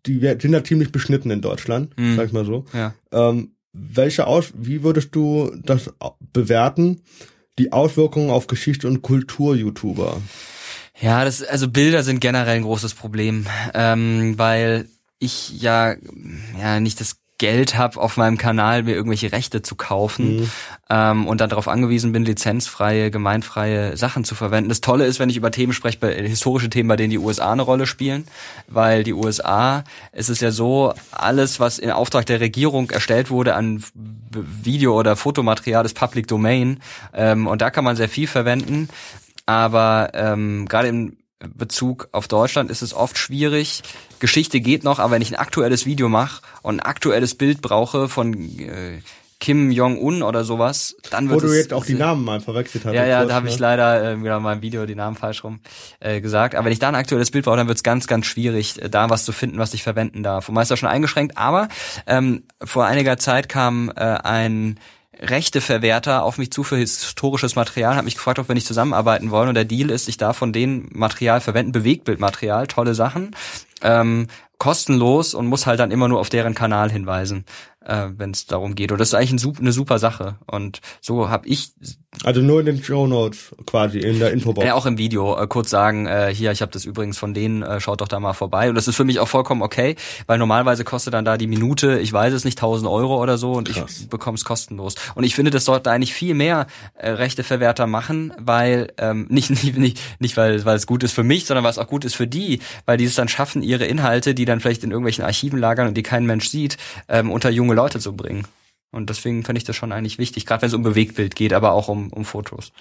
die 0.06 0.20
sind 0.20 0.54
ja 0.54 0.64
ziemlich 0.64 0.92
beschnitten 0.92 1.32
in 1.32 1.42
Deutschland, 1.42 1.98
mhm. 1.98 2.16
sag 2.16 2.28
ich 2.28 2.34
mal 2.34 2.46
so. 2.46 2.66
Ja. 2.74 2.94
Ähm, 3.12 3.56
welche 3.74 4.28
Aus, 4.28 4.52
wie 4.56 4.84
würdest 4.84 5.16
du 5.16 5.52
das 5.64 5.92
bewerten, 6.34 7.02
die 7.58 7.72
Auswirkungen 7.72 8.30
auf 8.30 8.48
Geschichte 8.48 8.88
und 8.88 9.02
Kultur-YouTuber? 9.02 10.22
Ja, 11.00 11.26
das, 11.26 11.42
also 11.44 11.70
Bilder 11.70 12.04
sind 12.04 12.20
generell 12.20 12.58
ein 12.58 12.64
großes 12.64 12.94
Problem, 12.94 13.46
ähm, 13.74 14.38
weil 14.38 14.88
ich 15.20 15.62
ja, 15.62 15.96
ja 16.60 16.80
nicht 16.80 17.00
das 17.00 17.21
Geld 17.42 17.76
habe, 17.76 18.00
auf 18.00 18.18
meinem 18.18 18.38
Kanal 18.38 18.84
mir 18.84 18.94
irgendwelche 18.94 19.32
Rechte 19.32 19.64
zu 19.64 19.74
kaufen 19.74 20.42
mhm. 20.42 20.52
ähm, 20.92 21.28
und 21.28 21.42
dann 21.42 21.50
darauf 21.50 21.68
angewiesen 21.68 22.12
bin, 22.12 22.24
lizenzfreie, 22.24 23.10
gemeinfreie 23.10 23.98
Sachen 23.98 24.24
zu 24.24 24.36
verwenden. 24.36 24.70
Das 24.70 24.80
Tolle 24.80 25.08
ist, 25.08 25.20
wenn 25.20 25.28
ich 25.32 25.38
über 25.38 25.50
Themen 25.50 25.74
spreche, 25.74 25.98
bei, 25.98 26.14
historische 26.14 26.70
Themen, 26.70 26.88
bei 26.88 26.98
denen 26.98 27.10
die 27.10 27.18
USA 27.18 27.52
eine 27.52 27.64
Rolle 27.64 27.88
spielen, 27.88 28.26
weil 28.68 29.04
die 29.04 29.14
USA, 29.14 29.84
es 30.12 30.30
ist 30.30 30.44
ja 30.44 30.52
so, 30.52 30.94
alles, 31.10 31.60
was 31.60 31.80
in 31.80 31.90
Auftrag 31.90 32.28
der 32.28 32.42
Regierung 32.42 32.92
erstellt 32.92 33.32
wurde 33.32 33.56
an 33.56 33.84
Video- 34.30 35.00
oder 35.00 35.16
Fotomaterial, 35.16 35.84
ist 35.84 35.98
Public 35.98 36.28
Domain 36.28 36.80
ähm, 37.12 37.48
und 37.48 37.64
da 37.64 37.72
kann 37.72 37.84
man 37.84 37.96
sehr 37.96 38.10
viel 38.10 38.28
verwenden. 38.28 38.88
Aber 39.48 40.12
ähm, 40.14 40.68
gerade 40.68 40.90
im 40.90 41.18
Bezug 41.54 42.10
auf 42.12 42.28
Deutschland 42.28 42.70
ist 42.70 42.82
es 42.82 42.94
oft 42.94 43.18
schwierig. 43.18 43.84
Geschichte 44.20 44.60
geht 44.60 44.84
noch, 44.84 45.00
aber 45.00 45.12
wenn 45.12 45.22
ich 45.22 45.32
ein 45.32 45.40
aktuelles 45.40 45.86
Video 45.86 46.10
mache 46.10 46.42
und 46.62 46.76
ein 46.76 46.80
aktuelles 46.80 47.36
Bild 47.36 47.62
brauche 47.62 48.08
von 48.08 48.34
äh, 48.60 49.00
Kim 49.42 49.72
Jong-un 49.72 50.22
oder 50.22 50.44
sowas, 50.44 50.96
dann 51.10 51.30
wird 51.30 51.42
Wo 51.42 51.48
du 51.48 51.54
jetzt 51.54 51.74
auch 51.74 51.84
die 51.84 51.96
Namen 51.96 52.24
mal 52.24 52.40
verwechselt 52.40 52.86
hast. 52.86 52.94
Ja, 52.94 53.06
ja, 53.06 53.26
da 53.26 53.34
habe 53.34 53.48
ne? 53.48 53.52
ich 53.52 53.58
leider 53.60 54.12
äh, 54.12 54.16
genau 54.16 54.38
in 54.38 54.44
meinem 54.44 54.62
Video 54.62 54.86
die 54.86 54.94
Namen 54.94 55.18
falsch 55.18 55.44
rum 55.44 55.60
äh, 56.00 56.22
gesagt. 56.22 56.54
Aber 56.54 56.66
wenn 56.66 56.74
ich 56.74 56.80
da 56.80 56.88
ein 56.88 56.96
aktuelles 56.96 57.32
Bild 57.32 57.46
brauche, 57.46 57.58
dann 57.58 57.68
wird 57.68 57.78
es 57.78 57.84
ganz, 57.84 58.06
ganz 58.06 58.28
schwierig, 58.28 58.80
äh, 58.80 58.90
da 58.90 59.10
was 59.10 59.26
zu 59.26 59.32
finden, 59.32 59.58
was 59.58 59.74
ich 59.74 59.82
verwenden 59.82 60.22
darf. 60.22 60.48
Und 60.48 60.56
meist 60.56 60.72
auch 60.72 60.78
schon 60.78 60.90
eingeschränkt. 60.90 61.38
Aber 61.38 61.70
ähm, 62.06 62.44
vor 62.64 62.86
einiger 62.86 63.18
Zeit 63.18 63.50
kam 63.50 63.92
äh, 63.96 64.02
ein 64.02 64.80
Rechteverwerter 65.22 66.24
auf 66.24 66.38
mich 66.38 66.52
zu 66.52 66.64
für 66.64 66.78
historisches 66.78 67.56
Material, 67.56 67.96
hat 67.96 68.06
mich 68.06 68.16
gefragt, 68.16 68.40
ob 68.40 68.48
wir 68.48 68.56
nicht 68.56 68.68
zusammenarbeiten 68.68 69.32
wollen. 69.32 69.50
Und 69.50 69.56
der 69.56 69.66
Deal 69.66 69.92
ist, 69.92 70.08
ich 70.08 70.18
darf 70.18 70.38
von 70.38 70.52
denen 70.52 70.90
Material 70.92 71.42
verwenden, 71.42 71.72
Bewegtbildmaterial, 71.72 72.68
tolle 72.68 72.96
Sachen, 72.96 73.36
ähm, 73.82 74.28
kostenlos 74.58 75.34
und 75.34 75.48
muss 75.48 75.66
halt 75.66 75.80
dann 75.80 75.92
immer 75.92 76.08
nur 76.08 76.20
auf 76.20 76.30
deren 76.30 76.56
Kanal 76.56 76.92
hinweisen 76.92 77.46
äh, 77.86 78.08
wenn 78.16 78.32
es 78.32 78.46
darum 78.46 78.76
geht. 78.76 78.92
Und 78.92 79.00
das 79.00 79.10
ist 79.10 79.14
eigentlich 79.14 79.44
ein, 79.44 79.58
eine 79.60 79.72
super 79.72 80.00
Sache. 80.00 80.36
Und 80.46 80.82
so 81.02 81.30
habe 81.30 81.48
ich 81.48 81.74
also 82.24 82.42
nur 82.42 82.60
in 82.60 82.66
den 82.66 82.84
Show 82.84 83.08
Notes 83.08 83.56
quasi 83.66 84.00
in 84.00 84.20
der 84.20 84.32
Infobox. 84.32 84.68
Ja, 84.68 84.76
auch 84.76 84.86
im 84.86 84.98
Video 84.98 85.42
äh, 85.42 85.48
kurz 85.48 85.70
sagen, 85.70 86.08
äh, 86.08 86.32
hier, 86.34 86.52
ich 86.52 86.62
habe 86.62 86.72
das 86.72 86.84
übrigens 86.84 87.18
von 87.18 87.34
denen, 87.34 87.64
äh, 87.64 87.80
schaut 87.80 88.02
doch 88.02 88.10
da 88.10 88.20
mal 88.20 88.34
vorbei. 88.34 88.70
Und 88.70 88.76
das 88.76 88.88
ist 88.88 88.96
für 88.96 89.06
mich 89.06 89.20
auch 89.20 89.30
vollkommen 89.30 89.62
okay, 89.62 89.96
weil 90.28 90.38
normalerweise 90.38 90.84
kostet 90.84 91.14
dann 91.14 91.24
da 91.24 91.38
die 91.38 91.48
Minute, 91.48 92.00
ich 92.00 92.12
weiß 92.12 92.34
es 92.34 92.44
nicht, 92.44 92.58
1000 92.58 92.90
Euro 92.90 93.22
oder 93.22 93.38
so 93.38 93.54
und 93.54 93.70
Krass. 93.70 94.02
ich 94.02 94.10
bekomme 94.10 94.36
es 94.36 94.44
kostenlos. 94.44 94.96
Und 95.16 95.24
ich 95.24 95.36
finde, 95.36 95.52
das 95.52 95.64
sollte 95.64 95.90
eigentlich 95.90 96.14
viel 96.14 96.34
mehr 96.34 96.68
äh, 96.96 97.12
Rechteverwerter 97.12 97.88
machen, 97.88 98.34
weil 98.38 98.92
ähm, 98.98 99.28
nicht 99.30 99.50
nicht 99.50 99.78
nicht, 99.78 100.00
nicht 100.20 100.38
weil 100.38 100.64
weil 100.66 100.76
es 100.76 100.86
gut 100.86 101.04
ist 101.04 101.14
für 101.14 101.24
mich, 101.24 101.46
sondern 101.46 101.64
weil 101.64 101.72
es 101.72 101.80
auch 101.80 101.88
gut 101.88 102.04
ist 102.04 102.16
für 102.16 102.28
die, 102.28 102.60
weil 102.86 102.98
die 102.98 103.06
es 103.06 103.16
dann 103.16 103.30
schaffen, 103.30 103.64
ihre 103.64 103.86
Inhalte, 103.86 104.36
die 104.36 104.46
dann 104.46 104.60
vielleicht 104.60 104.84
in 104.84 104.92
irgendwelchen 104.92 105.24
Archiven 105.24 105.60
lagern 105.60 105.88
und 105.88 105.96
die 105.96 106.04
kein 106.04 106.26
Mensch 106.26 106.50
sieht, 106.50 106.78
ähm, 107.08 107.32
unter 107.32 107.50
junge 107.50 107.71
Leute 107.76 108.00
zu 108.00 108.16
bringen. 108.16 108.48
Und 108.92 109.10
deswegen 109.10 109.44
fände 109.44 109.58
ich 109.58 109.64
das 109.64 109.76
schon 109.76 109.92
eigentlich 109.92 110.18
wichtig, 110.18 110.46
gerade 110.46 110.62
wenn 110.62 110.68
es 110.68 110.74
um 110.74 110.84
Bewegtbild 110.84 111.36
geht, 111.36 111.54
aber 111.54 111.72
auch 111.72 111.88
um, 111.88 112.12
um 112.12 112.26
Fotos. 112.26 112.74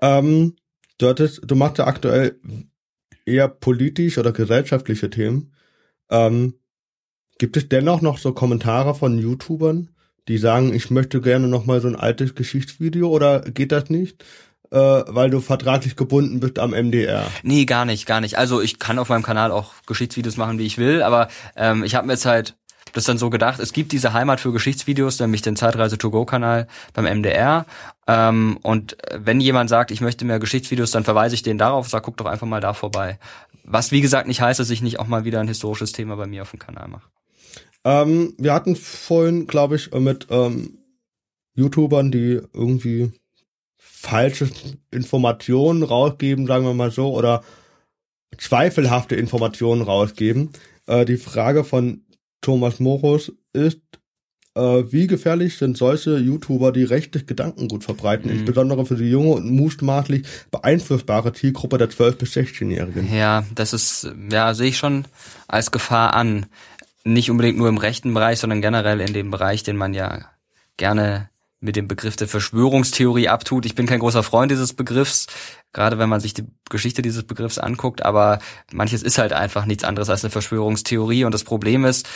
Ähm, 0.00 0.56
du, 0.98 1.08
hattest, 1.08 1.42
du 1.44 1.54
machst 1.54 1.78
ja 1.78 1.86
aktuell 1.86 2.40
eher 3.24 3.48
politisch 3.48 4.18
oder 4.18 4.32
gesellschaftliche 4.32 5.08
Themen. 5.08 5.52
Ähm, 6.10 6.54
gibt 7.38 7.56
es 7.56 7.68
dennoch 7.68 8.00
noch 8.00 8.18
so 8.18 8.32
Kommentare 8.32 8.94
von 8.94 9.18
YouTubern, 9.18 9.90
die 10.28 10.38
sagen, 10.38 10.74
ich 10.74 10.90
möchte 10.90 11.20
gerne 11.20 11.48
noch 11.48 11.66
mal 11.66 11.80
so 11.80 11.88
ein 11.88 11.96
altes 11.96 12.34
Geschichtsvideo 12.34 13.08
oder 13.08 13.40
geht 13.40 13.72
das 13.72 13.90
nicht? 13.90 14.24
Äh, 14.70 15.04
weil 15.06 15.28
du 15.28 15.40
vertraglich 15.40 15.96
gebunden 15.96 16.40
bist 16.40 16.58
am 16.58 16.70
MDR. 16.70 17.26
Nee, 17.42 17.66
gar 17.66 17.84
nicht, 17.84 18.06
gar 18.06 18.22
nicht. 18.22 18.38
Also 18.38 18.62
ich 18.62 18.78
kann 18.78 18.98
auf 18.98 19.10
meinem 19.10 19.22
Kanal 19.22 19.50
auch 19.50 19.74
Geschichtsvideos 19.86 20.38
machen, 20.38 20.58
wie 20.58 20.64
ich 20.64 20.78
will, 20.78 21.02
aber 21.02 21.28
ähm, 21.56 21.84
ich 21.84 21.94
habe 21.94 22.06
mir 22.06 22.14
jetzt 22.14 22.24
halt 22.24 22.56
das 22.92 23.04
dann 23.04 23.18
so 23.18 23.30
gedacht, 23.30 23.60
es 23.60 23.72
gibt 23.72 23.92
diese 23.92 24.12
Heimat 24.12 24.40
für 24.40 24.52
Geschichtsvideos, 24.52 25.20
nämlich 25.20 25.42
den 25.42 25.56
Zeitreise 25.56 25.98
to 25.98 26.10
go 26.10 26.24
Kanal 26.24 26.66
beim 26.92 27.04
MDR. 27.04 27.66
Ähm, 28.06 28.58
und 28.62 28.96
wenn 29.12 29.40
jemand 29.40 29.70
sagt, 29.70 29.90
ich 29.90 30.00
möchte 30.00 30.24
mehr 30.24 30.38
Geschichtsvideos, 30.38 30.90
dann 30.90 31.04
verweise 31.04 31.34
ich 31.34 31.42
den 31.42 31.58
darauf, 31.58 31.88
sag, 31.88 32.02
guck 32.02 32.16
doch 32.16 32.26
einfach 32.26 32.46
mal 32.46 32.60
da 32.60 32.74
vorbei. 32.74 33.18
Was 33.64 33.92
wie 33.92 34.00
gesagt 34.00 34.26
nicht 34.26 34.40
heißt, 34.40 34.60
dass 34.60 34.70
ich 34.70 34.82
nicht 34.82 34.98
auch 34.98 35.06
mal 35.06 35.24
wieder 35.24 35.40
ein 35.40 35.48
historisches 35.48 35.92
Thema 35.92 36.16
bei 36.16 36.26
mir 36.26 36.42
auf 36.42 36.50
dem 36.50 36.58
Kanal 36.58 36.88
mache. 36.88 37.08
Ähm, 37.84 38.34
wir 38.38 38.52
hatten 38.52 38.76
vorhin, 38.76 39.46
glaube 39.46 39.76
ich, 39.76 39.92
mit 39.92 40.26
ähm, 40.30 40.78
YouTubern, 41.54 42.10
die 42.10 42.40
irgendwie 42.52 43.12
falsche 43.76 44.50
Informationen 44.90 45.82
rausgeben, 45.82 46.46
sagen 46.46 46.64
wir 46.64 46.74
mal 46.74 46.90
so, 46.90 47.14
oder 47.14 47.42
zweifelhafte 48.38 49.14
Informationen 49.14 49.82
rausgeben. 49.82 50.50
Äh, 50.86 51.04
die 51.04 51.16
Frage 51.16 51.64
von 51.64 52.04
Thomas 52.42 52.78
Morus 52.80 53.32
ist, 53.54 53.80
äh, 54.54 54.60
wie 54.60 55.06
gefährlich 55.06 55.56
sind 55.56 55.78
solche 55.78 56.18
YouTuber, 56.18 56.72
die 56.72 56.84
rechtes 56.84 57.24
Gedankengut 57.24 57.84
verbreiten, 57.84 58.30
mhm. 58.30 58.38
insbesondere 58.38 58.84
für 58.84 58.96
die 58.96 59.10
junge 59.10 59.30
und 59.30 59.50
mutmaßlich 59.50 60.26
beeinflussbare 60.50 61.32
Zielgruppe 61.32 61.78
der 61.78 61.88
12- 61.88 62.16
bis 62.16 62.36
16-Jährigen? 62.36 63.14
Ja, 63.14 63.44
das 63.54 63.72
ist, 63.72 64.12
ja, 64.30 64.52
sehe 64.52 64.68
ich 64.68 64.76
schon 64.76 65.06
als 65.48 65.70
Gefahr 65.70 66.12
an. 66.14 66.46
Nicht 67.04 67.30
unbedingt 67.30 67.58
nur 67.58 67.68
im 67.68 67.78
rechten 67.78 68.12
Bereich, 68.12 68.38
sondern 68.38 68.60
generell 68.60 69.00
in 69.00 69.12
dem 69.14 69.30
Bereich, 69.30 69.62
den 69.62 69.76
man 69.76 69.94
ja 69.94 70.26
gerne 70.76 71.30
mit 71.62 71.76
dem 71.76 71.88
Begriff 71.88 72.16
der 72.16 72.28
Verschwörungstheorie 72.28 73.28
abtut. 73.28 73.64
Ich 73.64 73.74
bin 73.74 73.86
kein 73.86 74.00
großer 74.00 74.22
Freund 74.22 74.50
dieses 74.50 74.74
Begriffs, 74.74 75.26
gerade 75.72 75.98
wenn 75.98 76.08
man 76.08 76.20
sich 76.20 76.34
die 76.34 76.44
Geschichte 76.68 77.02
dieses 77.02 77.22
Begriffs 77.22 77.58
anguckt, 77.58 78.04
aber 78.04 78.40
manches 78.72 79.02
ist 79.02 79.18
halt 79.18 79.32
einfach 79.32 79.64
nichts 79.64 79.84
anderes 79.84 80.10
als 80.10 80.24
eine 80.24 80.30
Verschwörungstheorie 80.30 81.24
und 81.24 81.32
das 81.32 81.44
Problem 81.44 81.84
ist, 81.84 82.08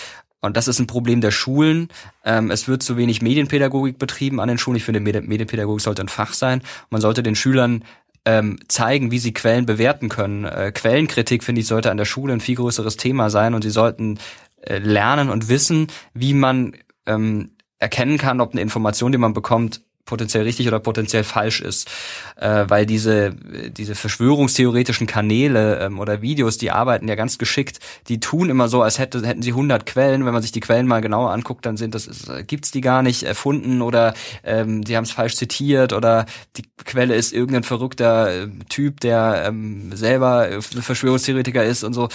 und 0.42 0.56
das 0.56 0.68
ist 0.68 0.78
ein 0.78 0.86
Problem 0.86 1.20
der 1.20 1.30
Schulen. 1.30 1.88
Ähm, 2.24 2.50
es 2.50 2.68
wird 2.68 2.82
zu 2.82 2.96
wenig 2.96 3.22
Medienpädagogik 3.22 3.98
betrieben 3.98 4.38
an 4.38 4.48
den 4.48 4.58
Schulen. 4.58 4.76
Ich 4.76 4.84
finde, 4.84 5.00
Medienpädagogik 5.00 5.80
sollte 5.80 6.02
ein 6.02 6.08
Fach 6.08 6.34
sein. 6.34 6.62
Man 6.90 7.00
sollte 7.00 7.22
den 7.22 7.34
Schülern 7.34 7.84
ähm, 8.26 8.58
zeigen, 8.68 9.10
wie 9.10 9.18
sie 9.18 9.32
Quellen 9.32 9.66
bewerten 9.66 10.08
können. 10.08 10.44
Äh, 10.44 10.72
Quellenkritik, 10.72 11.42
finde 11.42 11.62
ich, 11.62 11.66
sollte 11.66 11.90
an 11.90 11.96
der 11.96 12.04
Schule 12.04 12.32
ein 12.32 12.40
viel 12.40 12.56
größeres 12.56 12.96
Thema 12.96 13.30
sein 13.30 13.54
und 13.54 13.62
sie 13.62 13.70
sollten 13.70 14.18
äh, 14.60 14.78
lernen 14.78 15.30
und 15.30 15.48
wissen, 15.48 15.86
wie 16.12 16.34
man 16.34 16.74
ähm, 17.06 17.55
erkennen 17.78 18.18
kann, 18.18 18.40
ob 18.40 18.52
eine 18.52 18.60
Information, 18.60 19.12
die 19.12 19.18
man 19.18 19.32
bekommt, 19.32 19.85
potenziell 20.06 20.44
richtig 20.44 20.68
oder 20.68 20.78
potenziell 20.78 21.24
falsch 21.24 21.60
ist, 21.60 21.90
äh, 22.36 22.64
weil 22.68 22.86
diese 22.86 23.34
diese 23.70 23.94
Verschwörungstheoretischen 23.94 25.06
Kanäle 25.06 25.80
ähm, 25.80 25.98
oder 25.98 26.22
Videos, 26.22 26.58
die 26.58 26.70
arbeiten 26.70 27.08
ja 27.08 27.16
ganz 27.16 27.38
geschickt, 27.38 27.80
die 28.08 28.20
tun 28.20 28.48
immer 28.48 28.68
so, 28.68 28.82
als 28.82 28.98
hätte, 28.98 29.26
hätten 29.26 29.42
sie 29.42 29.50
100 29.50 29.84
Quellen. 29.84 30.24
Wenn 30.24 30.32
man 30.32 30.42
sich 30.42 30.52
die 30.52 30.60
Quellen 30.60 30.86
mal 30.86 31.00
genauer 31.00 31.32
anguckt, 31.32 31.66
dann 31.66 31.76
sind 31.76 31.94
das 31.94 32.06
ist, 32.06 32.30
gibt's 32.46 32.70
die 32.70 32.80
gar 32.80 33.02
nicht 33.02 33.24
erfunden 33.24 33.82
oder 33.82 34.14
ähm, 34.44 34.82
die 34.82 34.96
haben 34.96 35.04
es 35.04 35.10
falsch 35.10 35.34
zitiert 35.34 35.92
oder 35.92 36.26
die 36.56 36.62
Quelle 36.84 37.14
ist 37.14 37.32
irgendein 37.32 37.64
verrückter 37.64 38.44
äh, 38.44 38.48
Typ, 38.68 39.00
der 39.00 39.44
ähm, 39.48 39.90
selber 39.94 40.50
äh, 40.50 40.62
Verschwörungstheoretiker 40.62 41.64
ist 41.64 41.82
und 41.82 41.94
so. 41.94 42.08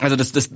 Also 0.00 0.16
das 0.16 0.32
das 0.32 0.50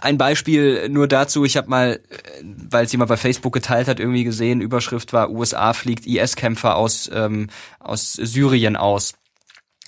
ein 0.00 0.18
Beispiel 0.18 0.88
nur 0.90 1.08
dazu. 1.08 1.44
Ich 1.44 1.56
habe 1.56 1.70
mal, 1.70 1.92
äh, 1.92 2.42
weil 2.70 2.84
es 2.84 2.92
jemand 2.92 3.08
bei 3.08 3.16
Facebook 3.16 3.54
geteilt 3.54 3.88
hat, 3.88 4.00
irgendwie 4.00 4.24
gesehen, 4.24 4.60
Überschrift 4.60 5.12
war 5.12 5.30
USA 5.30 5.72
fliegt 5.72 6.06
IS 6.06 6.25
IS-Kämpfer 6.26 6.76
aus, 6.76 7.10
ähm, 7.12 7.48
aus 7.80 8.12
Syrien 8.12 8.76
aus. 8.76 9.14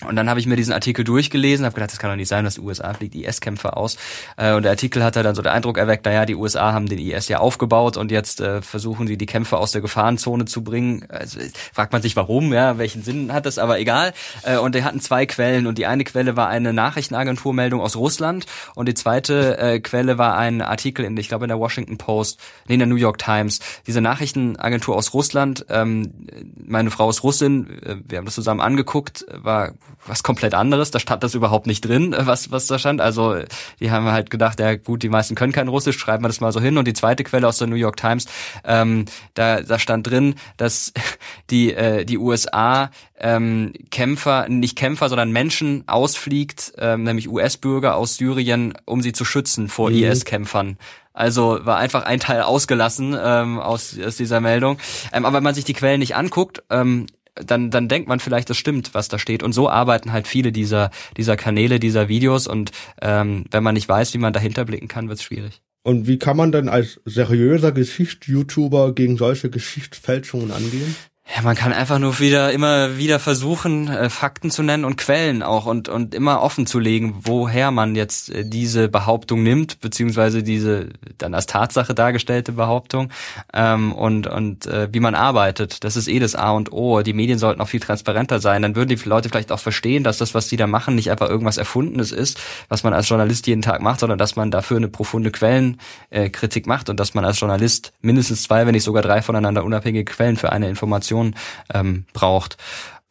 Und 0.07 0.15
dann 0.15 0.29
habe 0.29 0.39
ich 0.39 0.47
mir 0.47 0.55
diesen 0.55 0.73
Artikel 0.73 1.03
durchgelesen, 1.03 1.65
habe 1.65 1.75
gedacht, 1.75 1.91
das 1.91 1.99
kann 1.99 2.09
doch 2.09 2.15
nicht 2.15 2.29
sein, 2.29 2.45
dass 2.45 2.55
die 2.55 2.61
USA 2.61 2.93
fliegt 2.93 3.15
IS-Kämpfer 3.15 3.75
aus. 3.75 3.97
Äh, 4.37 4.53
und 4.53 4.63
der 4.63 4.71
Artikel 4.71 5.03
hat 5.03 5.17
dann 5.17 5.35
so 5.35 5.41
den 5.41 5.51
Eindruck 5.51 5.77
erweckt, 5.77 6.05
naja, 6.05 6.25
die 6.25 6.35
USA 6.35 6.71
haben 6.71 6.85
den 6.85 6.99
IS 6.99 7.27
ja 7.27 7.39
aufgebaut 7.39 7.97
und 7.97 8.09
jetzt 8.09 8.39
äh, 8.39 8.61
versuchen 8.61 9.07
sie 9.07 9.17
die 9.17 9.25
Kämpfer 9.25 9.59
aus 9.59 9.71
der 9.71 9.81
Gefahrenzone 9.81 10.45
zu 10.45 10.63
bringen. 10.63 11.05
Also 11.09 11.39
fragt 11.73 11.91
man 11.91 12.01
sich 12.01 12.15
warum, 12.15 12.53
ja, 12.53 12.77
welchen 12.77 13.03
Sinn 13.03 13.33
hat 13.33 13.45
das, 13.45 13.57
aber 13.57 13.79
egal. 13.79 14.13
Äh, 14.43 14.57
und 14.57 14.73
die 14.73 14.83
hatten 14.83 15.01
zwei 15.01 15.25
Quellen 15.25 15.67
und 15.67 15.77
die 15.77 15.85
eine 15.85 16.05
Quelle 16.05 16.37
war 16.37 16.47
eine 16.47 16.71
Nachrichtenagenturmeldung 16.71 17.81
aus 17.81 17.97
Russland 17.97 18.45
und 18.75 18.87
die 18.87 18.93
zweite 18.93 19.57
äh, 19.57 19.79
Quelle 19.81 20.17
war 20.17 20.37
ein 20.37 20.61
Artikel 20.61 21.03
in, 21.03 21.17
ich 21.17 21.27
glaube 21.27 21.43
in 21.43 21.49
der 21.49 21.59
Washington 21.59 21.97
Post, 21.97 22.39
nee, 22.67 22.75
in 22.75 22.79
der 22.79 22.87
New 22.87 22.95
York 22.95 23.17
Times. 23.17 23.59
Diese 23.85 23.99
Nachrichtenagentur 23.99 24.95
aus 24.95 25.13
Russland, 25.13 25.65
ähm, 25.69 26.13
meine 26.55 26.89
Frau 26.89 27.09
ist 27.09 27.23
Russin, 27.23 27.81
äh, 27.83 27.97
wir 28.07 28.19
haben 28.19 28.25
das 28.25 28.35
zusammen 28.35 28.61
angeguckt, 28.61 29.25
war 29.33 29.73
was 30.05 30.23
komplett 30.23 30.53
anderes. 30.53 30.91
Da 30.91 30.99
stand 30.99 31.23
das 31.23 31.35
überhaupt 31.35 31.67
nicht 31.67 31.81
drin, 31.81 32.13
äh, 32.13 32.25
was, 32.25 32.51
was 32.51 32.67
da 32.67 32.79
stand. 32.79 33.01
Also 33.01 33.37
die 33.79 33.91
haben 33.91 34.05
halt 34.05 34.29
gedacht, 34.29 34.59
ja 34.59 34.75
gut, 34.75 35.03
die 35.03 35.09
meisten 35.09 35.35
können 35.35 35.53
kein 35.53 35.67
Russisch, 35.67 35.97
schreiben 35.97 36.23
wir 36.23 36.27
das 36.29 36.41
mal 36.41 36.51
so 36.51 36.61
hin. 36.61 36.77
Und 36.77 36.87
die 36.87 36.93
zweite 36.93 37.23
Quelle 37.23 37.47
aus 37.47 37.57
der 37.57 37.67
New 37.67 37.75
York 37.75 37.97
Times, 37.97 38.25
ähm, 38.65 39.05
da, 39.33 39.61
da 39.61 39.79
stand 39.79 40.07
drin, 40.07 40.35
dass 40.57 40.93
die, 41.49 41.73
äh, 41.73 42.05
die 42.05 42.17
USA 42.17 42.91
ähm, 43.19 43.73
Kämpfer, 43.91 44.47
nicht 44.49 44.77
Kämpfer, 44.77 45.09
sondern 45.09 45.31
Menschen 45.31 45.83
ausfliegt, 45.87 46.73
ähm, 46.77 47.03
nämlich 47.03 47.29
US-Bürger 47.29 47.95
aus 47.95 48.15
Syrien, 48.15 48.73
um 48.85 49.01
sie 49.01 49.11
zu 49.11 49.25
schützen 49.25 49.67
vor 49.67 49.89
mhm. 49.89 50.03
IS-Kämpfern. 50.03 50.77
Also 51.19 51.59
war 51.63 51.77
einfach 51.77 52.03
ein 52.03 52.21
Teil 52.21 52.41
ausgelassen 52.43 53.13
ähm, 53.21 53.59
aus, 53.59 53.97
aus 53.99 54.15
dieser 54.15 54.39
Meldung. 54.39 54.77
Ähm, 55.11 55.25
aber 55.25 55.37
wenn 55.37 55.43
man 55.43 55.53
sich 55.53 55.65
die 55.65 55.73
Quellen 55.73 55.99
nicht 55.99 56.15
anguckt, 56.15 56.63
ähm, 56.69 57.07
dann, 57.45 57.71
dann 57.71 57.87
denkt 57.87 58.07
man 58.07 58.19
vielleicht, 58.19 58.49
das 58.49 58.57
stimmt, 58.57 58.93
was 58.93 59.07
da 59.07 59.19
steht. 59.19 59.43
Und 59.43 59.53
so 59.53 59.69
arbeiten 59.69 60.11
halt 60.11 60.27
viele 60.27 60.51
dieser, 60.51 60.91
dieser 61.17 61.37
Kanäle, 61.37 61.79
dieser 61.79 62.07
Videos. 62.09 62.47
Und 62.47 62.71
ähm, 63.01 63.45
wenn 63.51 63.63
man 63.63 63.75
nicht 63.75 63.89
weiß, 63.89 64.13
wie 64.13 64.19
man 64.19 64.33
dahinter 64.33 64.65
blicken 64.65 64.87
kann, 64.87 65.09
wird 65.09 65.19
es 65.19 65.23
schwierig. 65.23 65.61
Und 65.83 66.07
wie 66.07 66.19
kann 66.19 66.37
man 66.37 66.51
denn 66.51 66.69
als 66.69 66.99
seriöser 67.05 67.71
Geschichts-YouTuber 67.71 68.93
gegen 68.93 69.17
solche 69.17 69.49
Geschichtsfälschungen 69.49 70.51
angehen? 70.51 70.95
Ja, 71.35 71.43
man 71.43 71.55
kann 71.55 71.73
einfach 71.73 71.99
nur 71.99 72.17
wieder 72.17 72.51
immer 72.51 72.97
wieder 72.97 73.19
versuchen, 73.19 73.87
äh, 73.87 74.09
Fakten 74.09 74.49
zu 74.49 74.63
nennen 74.63 74.83
und 74.83 74.97
Quellen 74.97 75.43
auch 75.43 75.67
und 75.67 75.87
und 75.87 76.15
immer 76.15 76.41
offen 76.41 76.65
zu 76.65 76.79
legen, 76.79 77.19
woher 77.21 77.69
man 77.69 77.93
jetzt 77.93 78.31
äh, 78.31 78.43
diese 78.43 78.89
Behauptung 78.89 79.43
nimmt, 79.43 79.79
beziehungsweise 79.79 80.41
diese 80.41 80.89
dann 81.19 81.35
als 81.35 81.45
Tatsache 81.45 81.93
dargestellte 81.93 82.51
Behauptung 82.51 83.11
ähm, 83.53 83.93
und 83.93 84.25
und 84.25 84.65
äh, 84.65 84.89
wie 84.91 84.99
man 84.99 85.13
arbeitet. 85.13 85.83
Das 85.83 85.97
ist 85.97 86.07
eh 86.07 86.17
das 86.17 86.33
A 86.33 86.49
und 86.49 86.71
O. 86.71 87.03
Die 87.03 87.13
Medien 87.13 87.37
sollten 87.37 87.61
auch 87.61 87.67
viel 87.67 87.79
transparenter 87.79 88.39
sein. 88.39 88.63
Dann 88.63 88.75
würden 88.75 88.89
die 88.89 89.07
Leute 89.07 89.29
vielleicht 89.29 89.51
auch 89.51 89.59
verstehen, 89.59 90.03
dass 90.03 90.17
das, 90.17 90.33
was 90.33 90.47
die 90.47 90.57
da 90.57 90.65
machen, 90.65 90.95
nicht 90.95 91.11
einfach 91.11 91.29
irgendwas 91.29 91.57
Erfundenes 91.57 92.11
ist, 92.11 92.39
was 92.69 92.83
man 92.83 92.93
als 92.93 93.07
Journalist 93.07 93.45
jeden 93.45 93.61
Tag 93.61 93.81
macht, 93.83 93.99
sondern 93.99 94.17
dass 94.17 94.35
man 94.35 94.49
dafür 94.49 94.77
eine 94.77 94.87
profunde 94.87 95.29
Quellenkritik 95.29 96.65
äh, 96.65 96.69
macht 96.69 96.89
und 96.89 96.99
dass 96.99 97.13
man 97.13 97.23
als 97.23 97.39
Journalist 97.39 97.93
mindestens 98.01 98.41
zwei, 98.41 98.65
wenn 98.65 98.73
nicht 98.73 98.83
sogar 98.83 99.03
drei 99.03 99.21
voneinander 99.21 99.63
unabhängige 99.63 100.05
Quellen 100.05 100.35
für 100.35 100.51
eine 100.51 100.67
Information 100.67 101.18
Informationen 101.19 101.35
ähm, 101.73 102.05
braucht. 102.13 102.57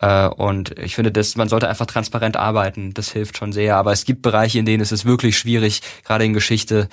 Äh, 0.01 0.29
und 0.29 0.79
ich 0.79 0.95
finde, 0.95 1.13
dass 1.13 1.37
man 1.37 1.49
sollte 1.49 1.69
einfach 1.69 1.87
transparent 1.87 2.37
arbeiten. 2.37 2.95
Das 2.95 3.11
hilft 3.11 3.37
schon 3.37 3.53
sehr. 3.53 3.77
Aber 3.77 3.93
es 3.93 4.05
gibt 4.05 4.23
Bereiche, 4.23 4.59
in 4.59 4.67
denen 4.67 4.83
ist 4.83 4.93
es 4.93 5.05
wirklich 5.05 5.39
schwierig, 5.39 5.83
gerade 6.05 6.25
in 6.25 6.33
Geschichte, 6.33 6.89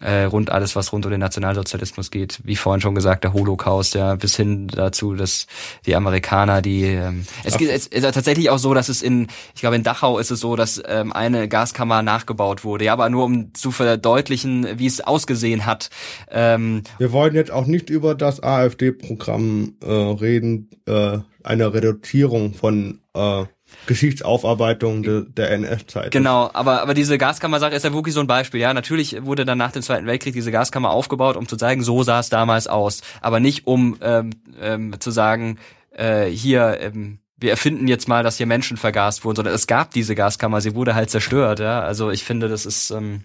äh, 0.00 0.24
rund 0.24 0.50
alles, 0.50 0.76
was 0.76 0.92
rund 0.92 1.04
um 1.04 1.10
den 1.10 1.20
Nationalsozialismus 1.20 2.10
geht. 2.10 2.40
Wie 2.44 2.56
vorhin 2.56 2.80
schon 2.80 2.94
gesagt, 2.94 3.24
der 3.24 3.32
Holocaust, 3.32 3.94
ja, 3.94 4.14
bis 4.14 4.36
hin 4.36 4.68
dazu, 4.68 5.14
dass 5.14 5.46
die 5.86 5.94
Amerikaner, 5.94 6.62
die 6.62 6.84
ähm, 6.84 7.26
es, 7.44 7.58
geht, 7.58 7.70
es 7.70 7.86
ist 7.86 8.02
tatsächlich 8.02 8.50
auch 8.50 8.58
so, 8.58 8.74
dass 8.74 8.88
es 8.88 9.02
in, 9.02 9.28
ich 9.54 9.60
glaube 9.60 9.76
in 9.76 9.82
Dachau 9.82 10.18
ist 10.18 10.30
es 10.30 10.40
so, 10.40 10.56
dass 10.56 10.82
ähm, 10.86 11.12
eine 11.12 11.48
Gaskammer 11.48 12.02
nachgebaut 12.02 12.64
wurde, 12.64 12.86
ja, 12.86 12.92
aber 12.94 13.10
nur 13.10 13.24
um 13.24 13.52
zu 13.54 13.70
verdeutlichen, 13.70 14.78
wie 14.78 14.86
es 14.86 15.00
ausgesehen 15.00 15.66
hat. 15.66 15.90
Ähm, 16.30 16.82
Wir 16.98 17.12
wollen 17.12 17.34
jetzt 17.34 17.50
auch 17.50 17.66
nicht 17.66 17.90
über 17.90 18.14
das 18.14 18.42
AfD-Programm 18.42 19.74
äh, 19.82 19.90
reden, 19.92 20.70
äh, 20.86 21.18
eine 21.42 21.72
Reduzierung 21.72 22.54
von 22.54 23.00
äh, 23.14 23.44
Geschichtsaufarbeitung 23.86 25.02
de, 25.02 25.24
der 25.28 25.50
NS-Zeit. 25.52 26.10
Genau, 26.10 26.50
aber, 26.52 26.82
aber 26.82 26.94
diese 26.94 27.18
Gaskammer-Sache 27.18 27.74
ist 27.74 27.84
ja 27.84 27.92
wirklich 27.92 28.14
so 28.14 28.20
ein 28.20 28.26
Beispiel. 28.26 28.60
Ja, 28.60 28.74
natürlich 28.74 29.24
wurde 29.24 29.44
dann 29.44 29.58
nach 29.58 29.72
dem 29.72 29.82
Zweiten 29.82 30.06
Weltkrieg 30.06 30.34
diese 30.34 30.52
Gaskammer 30.52 30.90
aufgebaut, 30.90 31.36
um 31.36 31.48
zu 31.48 31.56
zeigen, 31.56 31.82
so 31.82 32.02
sah 32.02 32.20
es 32.20 32.28
damals 32.28 32.66
aus. 32.66 33.00
Aber 33.20 33.40
nicht 33.40 33.66
um 33.66 33.96
ähm, 34.00 34.30
ähm, 34.60 35.00
zu 35.00 35.10
sagen, 35.10 35.58
äh, 35.90 36.26
hier, 36.26 36.78
ähm, 36.80 37.18
wir 37.36 37.50
erfinden 37.50 37.88
jetzt 37.88 38.06
mal, 38.06 38.22
dass 38.22 38.36
hier 38.36 38.46
Menschen 38.46 38.76
vergast 38.76 39.24
wurden, 39.24 39.36
sondern 39.36 39.54
es 39.54 39.66
gab 39.66 39.90
diese 39.92 40.14
Gaskammer, 40.14 40.60
sie 40.60 40.74
wurde 40.74 40.94
halt 40.94 41.10
zerstört. 41.10 41.60
Ja, 41.60 41.80
also 41.80 42.10
ich 42.10 42.24
finde, 42.24 42.48
das 42.48 42.66
ist 42.66 42.90
ähm, 42.90 43.24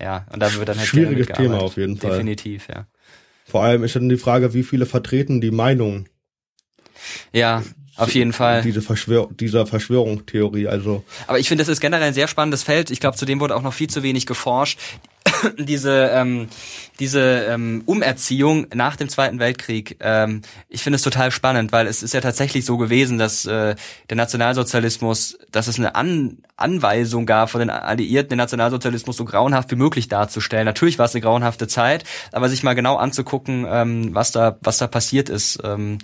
ja 0.00 0.26
und 0.32 0.40
da 0.40 0.54
wird 0.54 0.68
dann 0.68 0.78
halt 0.78 0.86
schwieriges 0.86 1.26
Thema 1.26 1.60
auf 1.60 1.76
jeden 1.76 1.96
Fall. 1.96 2.12
Definitiv, 2.12 2.68
ja. 2.68 2.86
Vor 3.44 3.62
allem 3.62 3.84
ist 3.84 3.96
dann 3.96 4.08
die 4.08 4.16
Frage, 4.16 4.54
wie 4.54 4.62
viele 4.62 4.86
vertreten 4.86 5.40
die 5.40 5.50
Meinung. 5.50 6.06
Ja, 7.32 7.62
auf 7.96 8.14
jeden 8.14 8.32
Fall. 8.32 8.62
Diese 8.62 8.82
Verschwör 8.82 9.28
dieser 9.30 9.66
Verschwörungstheorie, 9.66 10.68
also. 10.68 11.04
Aber 11.26 11.38
ich 11.38 11.48
finde, 11.48 11.62
das 11.62 11.68
ist 11.68 11.80
generell 11.80 12.08
ein 12.08 12.14
sehr 12.14 12.28
spannendes 12.28 12.62
Feld. 12.62 12.90
Ich 12.90 13.00
glaube, 13.00 13.16
zu 13.16 13.24
dem 13.24 13.40
wurde 13.40 13.56
auch 13.56 13.62
noch 13.62 13.72
viel 13.72 13.88
zu 13.88 14.02
wenig 14.02 14.26
geforscht. 14.26 14.78
diese 15.58 16.10
ähm, 16.12 16.48
diese 16.98 17.46
ähm, 17.48 17.82
Umerziehung 17.84 18.66
nach 18.74 18.96
dem 18.96 19.08
Zweiten 19.08 19.38
Weltkrieg, 19.38 19.96
ähm, 20.00 20.42
ich 20.68 20.82
finde 20.82 20.96
es 20.96 21.02
total 21.02 21.30
spannend, 21.30 21.72
weil 21.72 21.86
es 21.86 22.02
ist 22.02 22.14
ja 22.14 22.20
tatsächlich 22.20 22.64
so 22.64 22.78
gewesen, 22.78 23.18
dass 23.18 23.44
äh, 23.44 23.74
der 24.08 24.16
Nationalsozialismus, 24.16 25.38
dass 25.52 25.68
es 25.68 25.78
eine 25.78 25.94
An 25.94 26.38
Anweisung 26.58 27.26
gab 27.26 27.50
von 27.50 27.58
den 27.58 27.68
Alliierten, 27.68 28.30
den 28.30 28.38
Nationalsozialismus 28.38 29.18
so 29.18 29.26
grauenhaft 29.26 29.70
wie 29.70 29.76
möglich 29.76 30.08
darzustellen. 30.08 30.64
Natürlich 30.64 30.98
war 30.98 31.04
es 31.04 31.14
eine 31.14 31.20
grauenhafte 31.20 31.68
Zeit, 31.68 32.04
aber 32.32 32.48
sich 32.48 32.62
mal 32.62 32.74
genau 32.74 32.96
anzugucken, 32.96 33.66
ähm, 33.68 34.14
was 34.14 34.32
da 34.32 34.56
was 34.62 34.78
da 34.78 34.86
passiert 34.86 35.28
ist. 35.28 35.58
Ähm, 35.64 35.98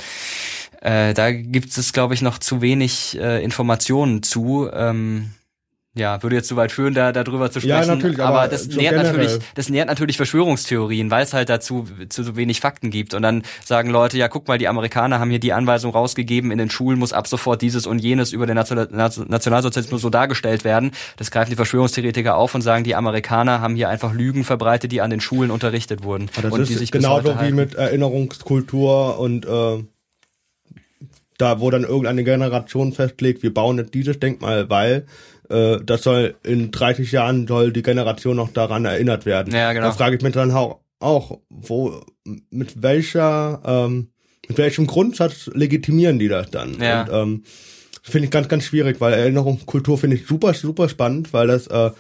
äh, 0.83 1.14
da 1.14 1.33
gibt 1.33 1.77
es, 1.77 1.93
glaube 1.93 2.12
ich, 2.12 2.23
noch 2.23 2.39
zu 2.39 2.61
wenig 2.61 3.18
äh, 3.18 3.43
Informationen 3.43 4.23
zu. 4.23 4.68
Ähm, 4.73 5.31
ja, 5.95 6.22
würde 6.22 6.36
jetzt 6.36 6.49
zu 6.49 6.57
weit 6.57 6.72
führen, 6.72 6.95
da 6.95 7.12
darüber 7.12 7.51
zu 7.51 7.61
sprechen. 7.61 7.88
Ja, 7.88 7.95
natürlich, 7.95 8.18
aber, 8.18 8.40
aber 8.40 8.49
das 8.49 8.64
so 8.64 8.80
nährt 8.80 8.95
generell. 8.95 9.12
natürlich, 9.12 9.38
das 9.55 9.68
nährt 9.68 9.88
natürlich 9.88 10.16
Verschwörungstheorien, 10.16 11.11
weil 11.11 11.22
es 11.22 11.34
halt 11.34 11.51
dazu 11.51 11.86
zu 12.09 12.24
so 12.24 12.34
wenig 12.34 12.61
Fakten 12.61 12.90
gibt. 12.90 13.12
Und 13.12 13.20
dann 13.20 13.43
sagen 13.62 13.90
Leute, 13.90 14.16
ja, 14.16 14.28
guck 14.28 14.49
mal, 14.49 14.57
die 14.57 14.68
Amerikaner 14.68 15.18
haben 15.18 15.28
hier 15.28 15.38
die 15.38 15.53
Anweisung 15.53 15.93
rausgegeben, 15.93 16.51
in 16.51 16.57
den 16.57 16.70
Schulen 16.70 16.99
muss 16.99 17.12
ab 17.12 17.26
sofort 17.26 17.61
dieses 17.61 17.86
und 17.86 17.99
jenes 17.99 18.32
über 18.32 18.47
den 18.47 18.57
Nationalsozialismus 18.57 20.01
so 20.01 20.09
dargestellt 20.09 20.64
werden. 20.64 20.93
Das 21.18 21.30
greifen 21.30 21.51
die 21.51 21.57
Verschwörungstheoretiker 21.57 22.36
auf 22.36 22.55
und 22.55 22.62
sagen, 22.62 22.84
die 22.84 22.95
Amerikaner 22.95 23.61
haben 23.61 23.74
hier 23.76 23.90
einfach 23.90 24.14
Lügen 24.14 24.45
verbreitet, 24.45 24.93
die 24.93 25.03
an 25.03 25.11
den 25.11 25.20
Schulen 25.20 25.51
unterrichtet 25.51 26.05
wurden. 26.05 26.30
Ja, 26.36 26.43
das 26.43 26.53
und 26.53 26.61
ist 26.62 26.68
die 26.70 26.74
sich 26.74 26.90
genauso 26.90 27.38
wie 27.38 27.53
mit 27.53 27.74
Erinnerungskultur 27.74 29.18
und 29.18 29.45
äh, 29.45 29.84
da, 31.36 31.61
wo 31.61 31.70
dann 31.70 31.82
irgendeine 31.82 32.24
Generation 32.24 32.93
festlegt, 32.93 33.43
wir 33.43 33.53
bauen 33.53 33.76
jetzt 33.76 33.95
dieses 33.95 34.18
Denkmal, 34.18 34.70
weil 34.70 35.07
äh, 35.53 35.80
das 35.84 36.03
soll 36.03 36.34
in 36.42 36.70
30 36.70 37.12
Jahren 37.12 37.46
soll 37.46 37.72
die 37.72 37.82
Generation 37.82 38.36
noch 38.36 38.53
daran 38.53 38.84
erinnert 38.84 39.26
werden. 39.26 39.55
Ja, 39.55 39.72
genau. 39.72 39.86
Da 39.86 39.92
frage 39.92 40.16
ich 40.16 40.22
mich 40.22 40.32
dann 40.32 40.50
auch, 40.50 40.80
auch 40.98 41.40
wo, 41.48 42.00
mit 42.50 42.82
welcher, 42.82 43.61
ähm, 43.64 44.09
mit 44.48 44.59
welchem 44.59 44.86
Grundsatz 44.86 45.50
legitimieren 45.53 46.18
die 46.18 46.28
das 46.28 46.50
dann? 46.50 46.80
Ja. 46.80 47.03
Und, 47.03 47.11
ähm, 47.12 47.42
finde 48.03 48.26
ich 48.26 48.30
ganz, 48.30 48.48
ganz 48.48 48.64
schwierig, 48.64 49.00
weil 49.00 49.12
Erinnerungskultur 49.12 49.98
finde 49.98 50.16
ich 50.16 50.26
super, 50.26 50.55
super 50.55 50.88
spannend, 50.88 51.32
weil 51.32 51.46
das 51.46 51.68
äh, 51.68 51.90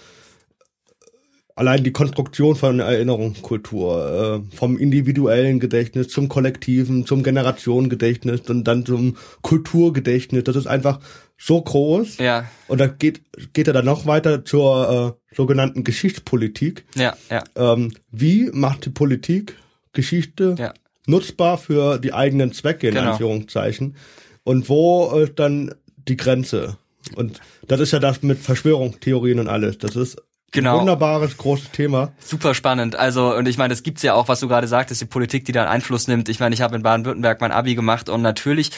allein 1.54 1.84
die 1.84 1.92
Konstruktion 1.92 2.56
von 2.56 2.80
Erinnerungskultur, 2.80 4.42
äh, 4.50 4.56
vom 4.56 4.78
individuellen 4.78 5.60
Gedächtnis 5.60 6.08
zum 6.08 6.28
kollektiven, 6.28 7.06
zum 7.06 7.22
Generationengedächtnis 7.22 8.42
und 8.48 8.64
dann 8.64 8.84
zum 8.86 9.16
Kulturgedächtnis, 9.42 10.44
das 10.44 10.56
ist 10.56 10.66
einfach 10.66 11.00
so 11.42 11.60
groß. 11.60 12.18
Ja. 12.18 12.48
Und 12.68 12.78
da 12.78 12.86
geht, 12.86 13.22
geht 13.52 13.66
er 13.66 13.72
dann 13.72 13.84
noch 13.84 14.06
weiter 14.06 14.44
zur 14.44 15.18
äh, 15.30 15.34
sogenannten 15.34 15.82
Geschichtspolitik. 15.82 16.84
Ja, 16.94 17.16
ja. 17.30 17.42
Ähm, 17.56 17.92
wie 18.12 18.50
macht 18.52 18.84
die 18.84 18.90
Politik 18.90 19.56
Geschichte 19.92 20.54
ja. 20.56 20.72
nutzbar 21.06 21.58
für 21.58 21.98
die 21.98 22.12
eigenen 22.12 22.52
Zwecke, 22.52 22.88
in 22.88 22.94
genau. 22.94 23.12
Anführungszeichen? 23.12 23.96
Und 24.44 24.68
wo 24.68 25.10
ist 25.18 25.32
dann 25.36 25.74
die 25.96 26.16
Grenze? 26.16 26.76
Und 27.16 27.40
das 27.66 27.80
ist 27.80 27.92
ja 27.92 27.98
das 27.98 28.22
mit 28.22 28.38
Verschwörungstheorien 28.38 29.40
und 29.40 29.48
alles. 29.48 29.78
Das 29.78 29.96
ist 29.96 30.22
Genau. 30.52 30.80
Wunderbares, 30.80 31.38
großes 31.38 31.70
Thema. 31.70 32.12
Super 32.18 32.54
spannend. 32.54 32.94
Also, 32.94 33.34
und 33.34 33.48
ich 33.48 33.56
meine, 33.56 33.72
das 33.72 33.82
gibt's 33.82 34.02
ja 34.02 34.12
auch, 34.12 34.28
was 34.28 34.40
du 34.40 34.48
gerade 34.48 34.68
sagtest, 34.68 35.00
die 35.00 35.06
Politik, 35.06 35.46
die 35.46 35.52
dann 35.52 35.66
Einfluss 35.66 36.08
nimmt. 36.08 36.28
Ich 36.28 36.40
meine, 36.40 36.54
ich 36.54 36.60
habe 36.60 36.76
in 36.76 36.82
Baden-Württemberg 36.82 37.40
mein 37.40 37.52
Abi 37.52 37.74
gemacht 37.74 38.10
und 38.10 38.20
natürlich 38.20 38.70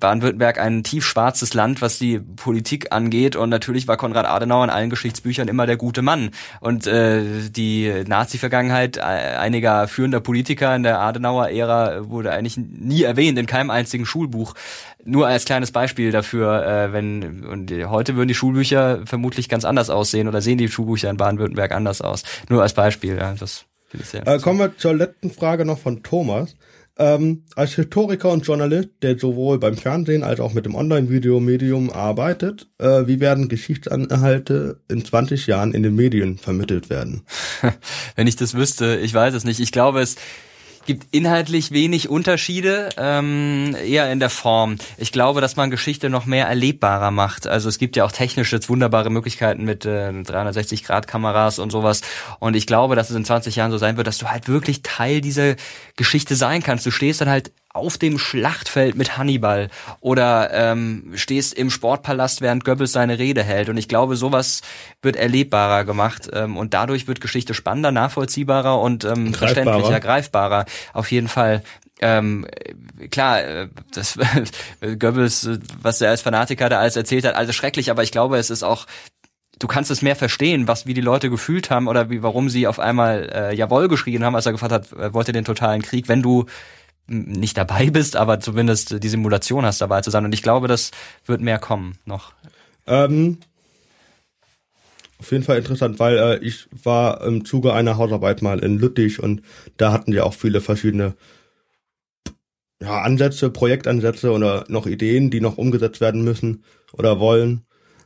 Baden-Württemberg 0.00 0.58
ein 0.58 0.82
tiefschwarzes 0.82 1.52
Land, 1.52 1.82
was 1.82 1.98
die 1.98 2.18
Politik 2.18 2.90
angeht. 2.90 3.36
Und 3.36 3.50
natürlich 3.50 3.86
war 3.86 3.98
Konrad 3.98 4.24
Adenauer 4.24 4.64
in 4.64 4.70
allen 4.70 4.88
Geschichtsbüchern 4.88 5.46
immer 5.46 5.66
der 5.66 5.76
gute 5.76 6.00
Mann. 6.00 6.30
Und 6.60 6.86
äh, 6.86 7.22
die 7.50 7.92
Nazi-Vergangenheit 8.06 8.96
äh, 8.96 9.00
einiger 9.00 9.88
führender 9.88 10.20
Politiker 10.20 10.74
in 10.74 10.84
der 10.84 11.00
Adenauer-Ära 11.00 12.08
wurde 12.08 12.32
eigentlich 12.32 12.56
nie 12.56 13.02
erwähnt, 13.02 13.38
in 13.38 13.44
keinem 13.44 13.68
einzigen 13.68 14.06
Schulbuch 14.06 14.54
nur 15.04 15.26
als 15.26 15.44
kleines 15.44 15.70
Beispiel 15.70 16.10
dafür, 16.10 16.66
äh, 16.66 16.92
wenn 16.92 17.44
und 17.44 17.70
heute 17.70 18.16
würden 18.16 18.28
die 18.28 18.34
Schulbücher 18.34 19.02
vermutlich 19.06 19.48
ganz 19.48 19.64
anders 19.64 19.90
aussehen 19.90 20.28
oder 20.28 20.40
sehen 20.40 20.58
die 20.58 20.68
Schulbücher 20.68 21.10
in 21.10 21.16
Baden-Württemberg 21.16 21.72
anders 21.72 22.00
aus. 22.00 22.22
Nur 22.48 22.62
als 22.62 22.74
Beispiel, 22.74 23.16
ja, 23.16 23.34
das 23.38 23.64
finde 23.88 24.04
ich 24.04 24.10
sehr. 24.10 24.26
Äh, 24.26 24.38
kommen 24.38 24.58
wir 24.58 24.76
zur 24.76 24.94
letzten 24.94 25.30
Frage 25.30 25.64
noch 25.64 25.78
von 25.78 26.02
Thomas. 26.02 26.54
Ähm, 27.00 27.44
als 27.54 27.74
Historiker 27.74 28.30
und 28.30 28.44
Journalist, 28.44 28.88
der 29.02 29.16
sowohl 29.16 29.60
beim 29.60 29.76
Fernsehen 29.76 30.24
als 30.24 30.40
auch 30.40 30.52
mit 30.52 30.66
dem 30.66 30.74
Online-Video-Medium 30.74 31.92
arbeitet, 31.92 32.66
äh, 32.78 33.06
wie 33.06 33.20
werden 33.20 33.48
Geschichtsanhalte 33.48 34.80
in 34.88 35.04
20 35.04 35.46
Jahren 35.46 35.74
in 35.74 35.84
den 35.84 35.94
Medien 35.94 36.38
vermittelt 36.38 36.90
werden? 36.90 37.22
Wenn 38.16 38.26
ich 38.26 38.34
das 38.34 38.54
wüsste, 38.54 38.96
ich 38.96 39.14
weiß 39.14 39.34
es 39.34 39.44
nicht. 39.44 39.60
Ich 39.60 39.70
glaube, 39.70 40.00
es 40.00 40.16
gibt 40.88 41.14
inhaltlich 41.14 41.70
wenig 41.70 42.08
Unterschiede, 42.08 42.88
ähm, 42.96 43.76
eher 43.84 44.10
in 44.10 44.20
der 44.20 44.30
Form. 44.30 44.76
Ich 44.96 45.12
glaube, 45.12 45.42
dass 45.42 45.54
man 45.54 45.70
Geschichte 45.70 46.08
noch 46.08 46.24
mehr 46.24 46.46
erlebbarer 46.46 47.10
macht. 47.10 47.46
Also 47.46 47.68
es 47.68 47.78
gibt 47.78 47.94
ja 47.94 48.06
auch 48.06 48.10
technisch 48.10 48.50
jetzt 48.52 48.70
wunderbare 48.70 49.10
Möglichkeiten 49.10 49.64
mit 49.64 49.84
äh, 49.84 50.08
360-Grad-Kameras 50.08 51.58
und 51.58 51.70
sowas. 51.70 52.00
Und 52.40 52.56
ich 52.56 52.66
glaube, 52.66 52.96
dass 52.96 53.10
es 53.10 53.16
in 53.16 53.26
20 53.26 53.54
Jahren 53.54 53.70
so 53.70 53.76
sein 53.76 53.98
wird, 53.98 54.06
dass 54.06 54.16
du 54.16 54.28
halt 54.28 54.48
wirklich 54.48 54.82
Teil 54.82 55.20
dieser 55.20 55.56
Geschichte 55.96 56.36
sein 56.36 56.62
kannst. 56.62 56.86
Du 56.86 56.90
stehst 56.90 57.20
dann 57.20 57.28
halt 57.28 57.52
auf 57.78 57.98
dem 57.98 58.18
Schlachtfeld 58.18 58.96
mit 58.96 59.16
Hannibal 59.16 59.68
oder 60.00 60.50
ähm, 60.52 61.12
stehst 61.14 61.54
im 61.54 61.70
Sportpalast, 61.70 62.40
während 62.40 62.64
Goebbels 62.64 62.92
seine 62.92 63.18
Rede 63.18 63.42
hält. 63.42 63.68
Und 63.68 63.76
ich 63.76 63.88
glaube, 63.88 64.16
sowas 64.16 64.62
wird 65.02 65.16
erlebbarer 65.16 65.84
gemacht 65.84 66.28
ähm, 66.32 66.56
und 66.56 66.74
dadurch 66.74 67.08
wird 67.08 67.20
Geschichte 67.20 67.54
spannender, 67.54 67.92
nachvollziehbarer 67.92 68.80
und 68.80 69.04
ähm, 69.04 69.34
verständlicher, 69.34 70.00
greifbarer. 70.00 70.66
Auf 70.92 71.10
jeden 71.10 71.28
Fall. 71.28 71.62
Ähm, 72.00 72.46
klar, 73.10 73.42
äh, 73.42 73.68
das 73.92 74.18
Goebbels, 74.80 75.48
was 75.80 76.00
er 76.00 76.10
als 76.10 76.22
Fanatiker 76.22 76.68
da 76.68 76.78
alles 76.78 76.96
erzählt 76.96 77.24
hat, 77.24 77.34
alles 77.34 77.56
schrecklich, 77.56 77.90
aber 77.90 78.02
ich 78.02 78.12
glaube, 78.12 78.38
es 78.38 78.50
ist 78.50 78.62
auch 78.62 78.86
du 79.58 79.66
kannst 79.66 79.90
es 79.90 80.02
mehr 80.02 80.16
verstehen, 80.16 80.68
was 80.68 80.86
wie 80.86 80.94
die 80.94 81.00
Leute 81.00 81.30
gefühlt 81.30 81.70
haben 81.70 81.88
oder 81.88 82.10
wie 82.10 82.22
warum 82.22 82.48
sie 82.48 82.66
auf 82.66 82.78
einmal 82.78 83.30
äh, 83.32 83.54
Jawohl 83.54 83.88
geschrien 83.88 84.24
haben, 84.24 84.34
als 84.34 84.46
er 84.46 84.52
gefragt 84.52 84.72
hat, 84.72 84.92
äh, 84.92 85.12
wollt 85.12 85.28
ihr 85.28 85.32
den 85.32 85.44
totalen 85.44 85.82
Krieg, 85.82 86.08
wenn 86.08 86.22
du 86.22 86.46
nicht 87.08 87.56
dabei 87.56 87.90
bist, 87.90 88.16
aber 88.16 88.40
zumindest 88.40 89.02
die 89.02 89.08
Simulation 89.08 89.64
hast 89.64 89.80
dabei 89.80 90.00
zu 90.02 90.10
sein. 90.10 90.24
Und 90.24 90.34
ich 90.34 90.42
glaube, 90.42 90.68
das 90.68 90.90
wird 91.26 91.40
mehr 91.40 91.58
kommen 91.58 91.98
noch. 92.04 92.32
Ähm, 92.86 93.38
auf 95.18 95.32
jeden 95.32 95.42
Fall 95.42 95.58
interessant, 95.58 95.98
weil 95.98 96.16
äh, 96.16 96.38
ich 96.38 96.68
war 96.70 97.22
im 97.24 97.44
Zuge 97.44 97.74
einer 97.74 97.96
Hausarbeit 97.96 98.40
mal 98.40 98.60
in 98.60 98.78
Lüttich 98.78 99.20
und 99.20 99.42
da 99.76 99.92
hatten 99.92 100.12
wir 100.12 100.24
auch 100.24 100.34
viele 100.34 100.60
verschiedene 100.60 101.14
ja, 102.80 103.02
Ansätze, 103.02 103.50
Projektansätze 103.50 104.30
oder 104.30 104.64
noch 104.68 104.86
Ideen, 104.86 105.30
die 105.30 105.40
noch 105.40 105.58
umgesetzt 105.58 106.00
werden 106.00 106.22
müssen 106.22 106.62
oder 106.92 107.18
wollen, 107.18 107.62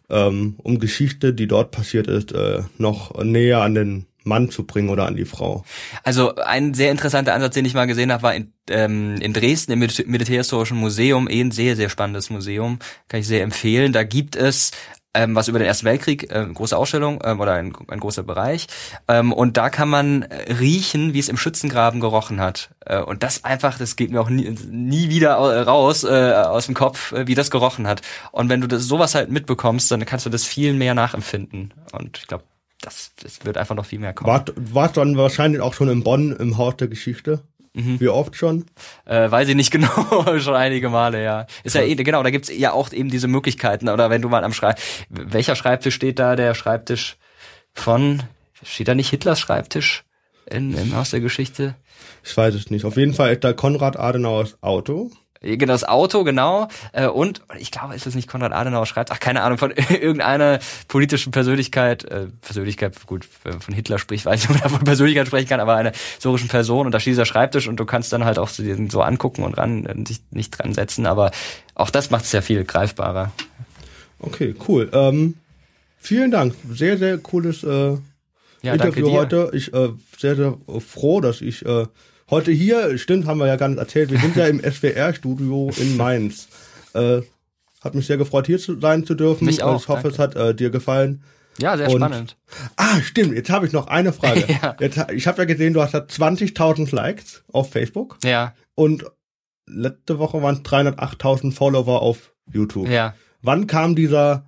ähm, 0.09 0.55
um 0.63 0.79
Geschichte, 0.79 1.35
die 1.35 1.47
dort 1.47 1.71
passiert 1.71 2.07
ist, 2.07 2.33
äh, 2.33 2.63
noch 2.79 3.23
näher 3.23 3.61
an 3.61 3.75
den 3.75 4.07
Mann 4.25 4.51
zu 4.51 4.65
bringen 4.65 4.89
oder 4.89 5.07
an 5.07 5.17
die 5.17 5.25
Frau. 5.25 5.65
Also 6.03 6.35
ein 6.37 6.75
sehr 6.75 6.91
interessanter 6.91 7.35
Ansatz, 7.35 7.55
den 7.55 7.65
ich 7.65 7.75
mal 7.75 7.87
gesehen 7.87 8.13
habe, 8.13 8.23
war 8.23 8.35
in, 8.35 8.53
ähm, 8.71 9.17
in 9.21 9.33
Dresden 9.33 9.73
im 9.73 9.79
Militärhistorischen 9.79 10.77
Museum, 10.77 11.29
eh 11.29 11.41
ein 11.41 11.51
sehr, 11.51 11.77
sehr 11.77 11.89
spannendes 11.89 12.31
Museum, 12.31 12.79
kann 13.09 13.21
ich 13.21 13.27
sehr 13.27 13.43
empfehlen. 13.43 13.93
Da 13.93 14.05
gibt 14.05 14.37
es 14.37 14.73
ähm, 15.15 15.35
was 15.35 15.49
über 15.49 15.59
den 15.59 15.69
Ersten 15.69 15.87
Weltkrieg, 15.87 16.31
äh, 16.31 16.47
große 16.47 16.77
Ausstellung 16.77 17.21
ähm, 17.25 17.41
oder 17.41 17.53
ein, 17.53 17.73
ein 17.89 18.01
großer 18.01 18.23
Bereich. 18.23 18.67
Ähm, 19.09 19.33
und 19.33 19.57
da 19.57 19.69
kann 19.69 19.89
man 19.89 20.23
riechen, 20.23 21.13
wie 21.13 21.19
es 21.19 21.29
im 21.29 21.37
Schützengraben 21.37 22.01
gerochen 22.01 22.41
hat. 22.41 22.71
Äh, 22.81 23.01
und 23.01 23.23
das 23.23 23.45
einfach, 23.45 23.79
das 23.79 23.97
geht 23.97 24.11
mir 24.11 24.21
auch 24.21 24.31
nie, 24.31 24.51
nie 24.71 25.11
wieder 25.11 25.35
raus 25.35 26.05
äh, 26.05 26.33
aus 26.33 26.67
dem 26.67 26.75
Kopf, 26.75 27.13
äh, 27.13 27.27
wie 27.27 27.35
das 27.35 27.51
gerochen 27.51 27.87
hat. 27.87 28.03
Und 28.31 28.49
wenn 28.49 28.61
du 28.61 28.67
das, 28.67 28.85
sowas 28.85 29.15
halt 29.15 29.31
mitbekommst, 29.31 29.91
dann 29.91 30.05
kannst 30.07 30.27
du 30.27 30.31
das 30.31 30.45
viel 30.45 30.73
mehr 30.73 30.95
nachempfinden. 30.95 31.75
Und 31.93 32.19
ich 32.19 32.27
glaube, 32.27 32.45
das, 32.83 33.13
das 33.23 33.45
wird 33.45 33.57
einfach 33.57 33.75
noch 33.75 33.87
viel 33.87 33.99
mehr 33.99 34.13
kommen. 34.13 34.29
Wart, 34.29 34.53
warst 34.57 34.97
dann 34.99 35.17
wahrscheinlich 35.17 35.63
auch 35.63 35.73
schon 35.73 35.89
in 35.89 36.05
Bonn 36.05 36.33
im 36.37 36.59
Haus 36.59 36.77
der 36.77 36.89
Geschichte? 36.89 37.43
Mhm. 37.75 38.01
Wie 38.01 38.09
oft 38.09 38.37
schon? 38.37 38.67
Äh, 39.07 39.31
weiß 39.31 39.49
ich 39.49 39.55
nicht 39.55 39.71
genau, 39.71 39.89
schon 40.39 40.55
einige 40.55 40.91
Male, 40.91 41.23
ja. 41.23 41.47
Ist 41.65 41.75
ja, 41.75 41.81
ja 41.81 41.89
eh, 41.89 41.95
genau, 41.95 42.23
da 42.23 42.31
gibt's 42.31 42.51
ja 42.55 42.73
auch 42.73 42.93
eben 42.93 43.09
diese 43.09 43.29
Möglichkeiten. 43.29 43.89
Oder 43.89 44.11
wenn 44.11 44.21
du 44.21 44.29
mal 44.29 44.45
am 44.45 44.53
Schreib, 44.53 44.79
welcher 45.09 45.57
Schreibtisch 45.57 45.95
steht 45.95 46.19
da? 46.19 46.37
Der 46.37 46.55
Schreibtisch 46.55 47.17
von, 47.73 48.23
steht 48.63 48.89
da 48.89 48.95
nicht 48.95 49.09
Hitlers 49.09 49.41
Schreibtisch 49.41 50.05
in, 50.45 50.77
im 50.77 50.95
Haus 50.95 51.11
der 51.11 51.21
Geschichte? 51.21 51.75
Ich 52.25 52.37
weiß 52.37 52.55
es 52.55 52.71
nicht. 52.71 52.85
Auf 52.85 52.97
jeden 52.97 53.15
Fall 53.15 53.33
ist 53.33 53.45
da 53.45 53.55
Konrad 53.55 53.99
Adenauers 53.99 54.59
Auto. 54.61 55.11
Genau, 55.43 55.73
das 55.73 55.85
Auto, 55.85 56.23
genau. 56.25 56.69
Äh, 56.93 57.09
und 57.09 57.43
ich 57.59 57.71
glaube, 57.71 57.95
ist 57.95 58.07
das 58.07 58.15
nicht 58.15 58.29
Konrad 58.29 58.53
Adenauer 58.53 58.87
schreibt, 58.87 59.11
ach, 59.11 59.19
keine 59.19 59.43
Ahnung, 59.43 59.59
von 59.59 59.71
irgendeiner 59.91 60.61
politischen 60.89 61.33
Persönlichkeit, 61.33 62.05
äh, 62.05 62.27
Persönlichkeit, 62.41 63.07
gut, 63.07 63.29
wenn 63.43 63.55
man 63.55 63.61
von 63.61 63.75
Hitler 63.75 63.99
spricht, 63.99 64.25
weiß 64.25 64.45
ich 64.45 64.51
nicht, 64.51 64.65
ob 64.65 64.71
man 64.71 64.79
von 64.79 64.87
Persönlichkeit 64.87 65.27
sprechen 65.27 65.49
kann, 65.49 65.61
aber 65.61 65.75
einer 65.75 65.93
historischen 66.15 66.49
Person 66.49 66.87
und 66.87 66.93
da 66.93 67.01
steht 67.01 67.13
dieser 67.13 67.27
Schreibtisch 67.27 67.67
und 67.67 67.77
du 67.77 67.85
kannst 67.85 68.13
dann 68.13 68.25
halt 68.25 68.39
auch 68.39 68.49
so 68.49 69.03
angucken 69.03 69.43
und 69.43 69.55
ran, 69.59 69.85
äh, 69.87 69.95
dich 69.97 70.21
nicht 70.31 70.51
dran 70.51 70.73
setzen, 70.75 71.07
aber 71.07 71.33
auch 71.75 71.91
das 71.91 72.11
macht 72.11 72.25
es 72.25 72.33
ja 72.33 72.41
viel 72.41 72.65
greifbarer. 72.65 73.33
Okay, 74.21 74.55
cool. 74.69 74.89
Ähm, 74.93 75.35
vielen 75.99 76.31
Dank. 76.31 76.55
Sehr, 76.71 76.97
sehr 76.97 77.19
cooles 77.19 77.65
äh, 77.65 77.97
ja, 78.63 78.75
Interview 78.75 79.11
heute. 79.11 79.51
Ich 79.53 79.75
äh, 79.75 79.89
sehr, 80.17 80.37
sehr 80.37 80.57
froh, 80.79 81.21
dass 81.21 81.41
ich 81.41 81.67
äh, 81.67 81.87
heute 82.33 82.51
hier, 82.51 82.99
stimmt, 82.99 83.27
haben 83.27 83.39
wir 83.39 83.47
ja 83.47 83.57
gar 83.57 83.69
nicht 83.69 83.79
erzählt, 83.79 84.11
wir 84.11 84.19
sind 84.19 84.35
ja 84.35 84.47
im 84.47 84.59
SWR-Studio 84.59 85.71
in 85.77 85.97
Mainz. 85.97 86.49
Äh, 86.95 87.21
hat 87.81 87.95
mich 87.95 88.07
sehr 88.07 88.17
gefreut, 88.17 88.47
hier 88.47 88.59
zu 88.59 88.81
sein 88.81 89.05
zu 89.05 89.15
dürfen. 89.15 89.45
Mich 89.45 89.63
auch, 89.63 89.81
ich 89.81 89.89
hoffe, 89.89 90.03
danke. 90.05 90.15
es 90.15 90.19
hat 90.19 90.35
äh, 90.37 90.55
dir 90.55 90.71
gefallen. 90.71 91.23
Ja, 91.59 91.77
sehr 91.77 91.91
Und, 91.91 91.99
spannend. 91.99 92.37
Ah, 92.77 93.01
stimmt. 93.03 93.35
Jetzt 93.35 93.51
habe 93.51 93.67
ich 93.67 93.73
noch 93.73 93.87
eine 93.87 94.13
Frage. 94.13 94.47
ja. 94.63 94.75
Jetzt, 94.81 94.99
ich 95.13 95.27
habe 95.27 95.39
ja 95.39 95.45
gesehen, 95.45 95.75
du 95.75 95.83
hast 95.83 95.95
20.000 95.95 96.95
Likes 96.95 97.45
auf 97.53 97.71
Facebook. 97.71 98.19
Ja. 98.25 98.55
Und 98.75 99.05
letzte 99.67 100.19
Woche 100.19 100.43
waren 100.43 100.57
es 100.57 100.63
308.000 100.63 101.53
Follower 101.53 102.01
auf 102.01 102.33
YouTube. 102.51 102.89
Ja. 102.89 103.15
Wann 103.43 103.67
kam 103.67 103.95
dieser 103.95 104.47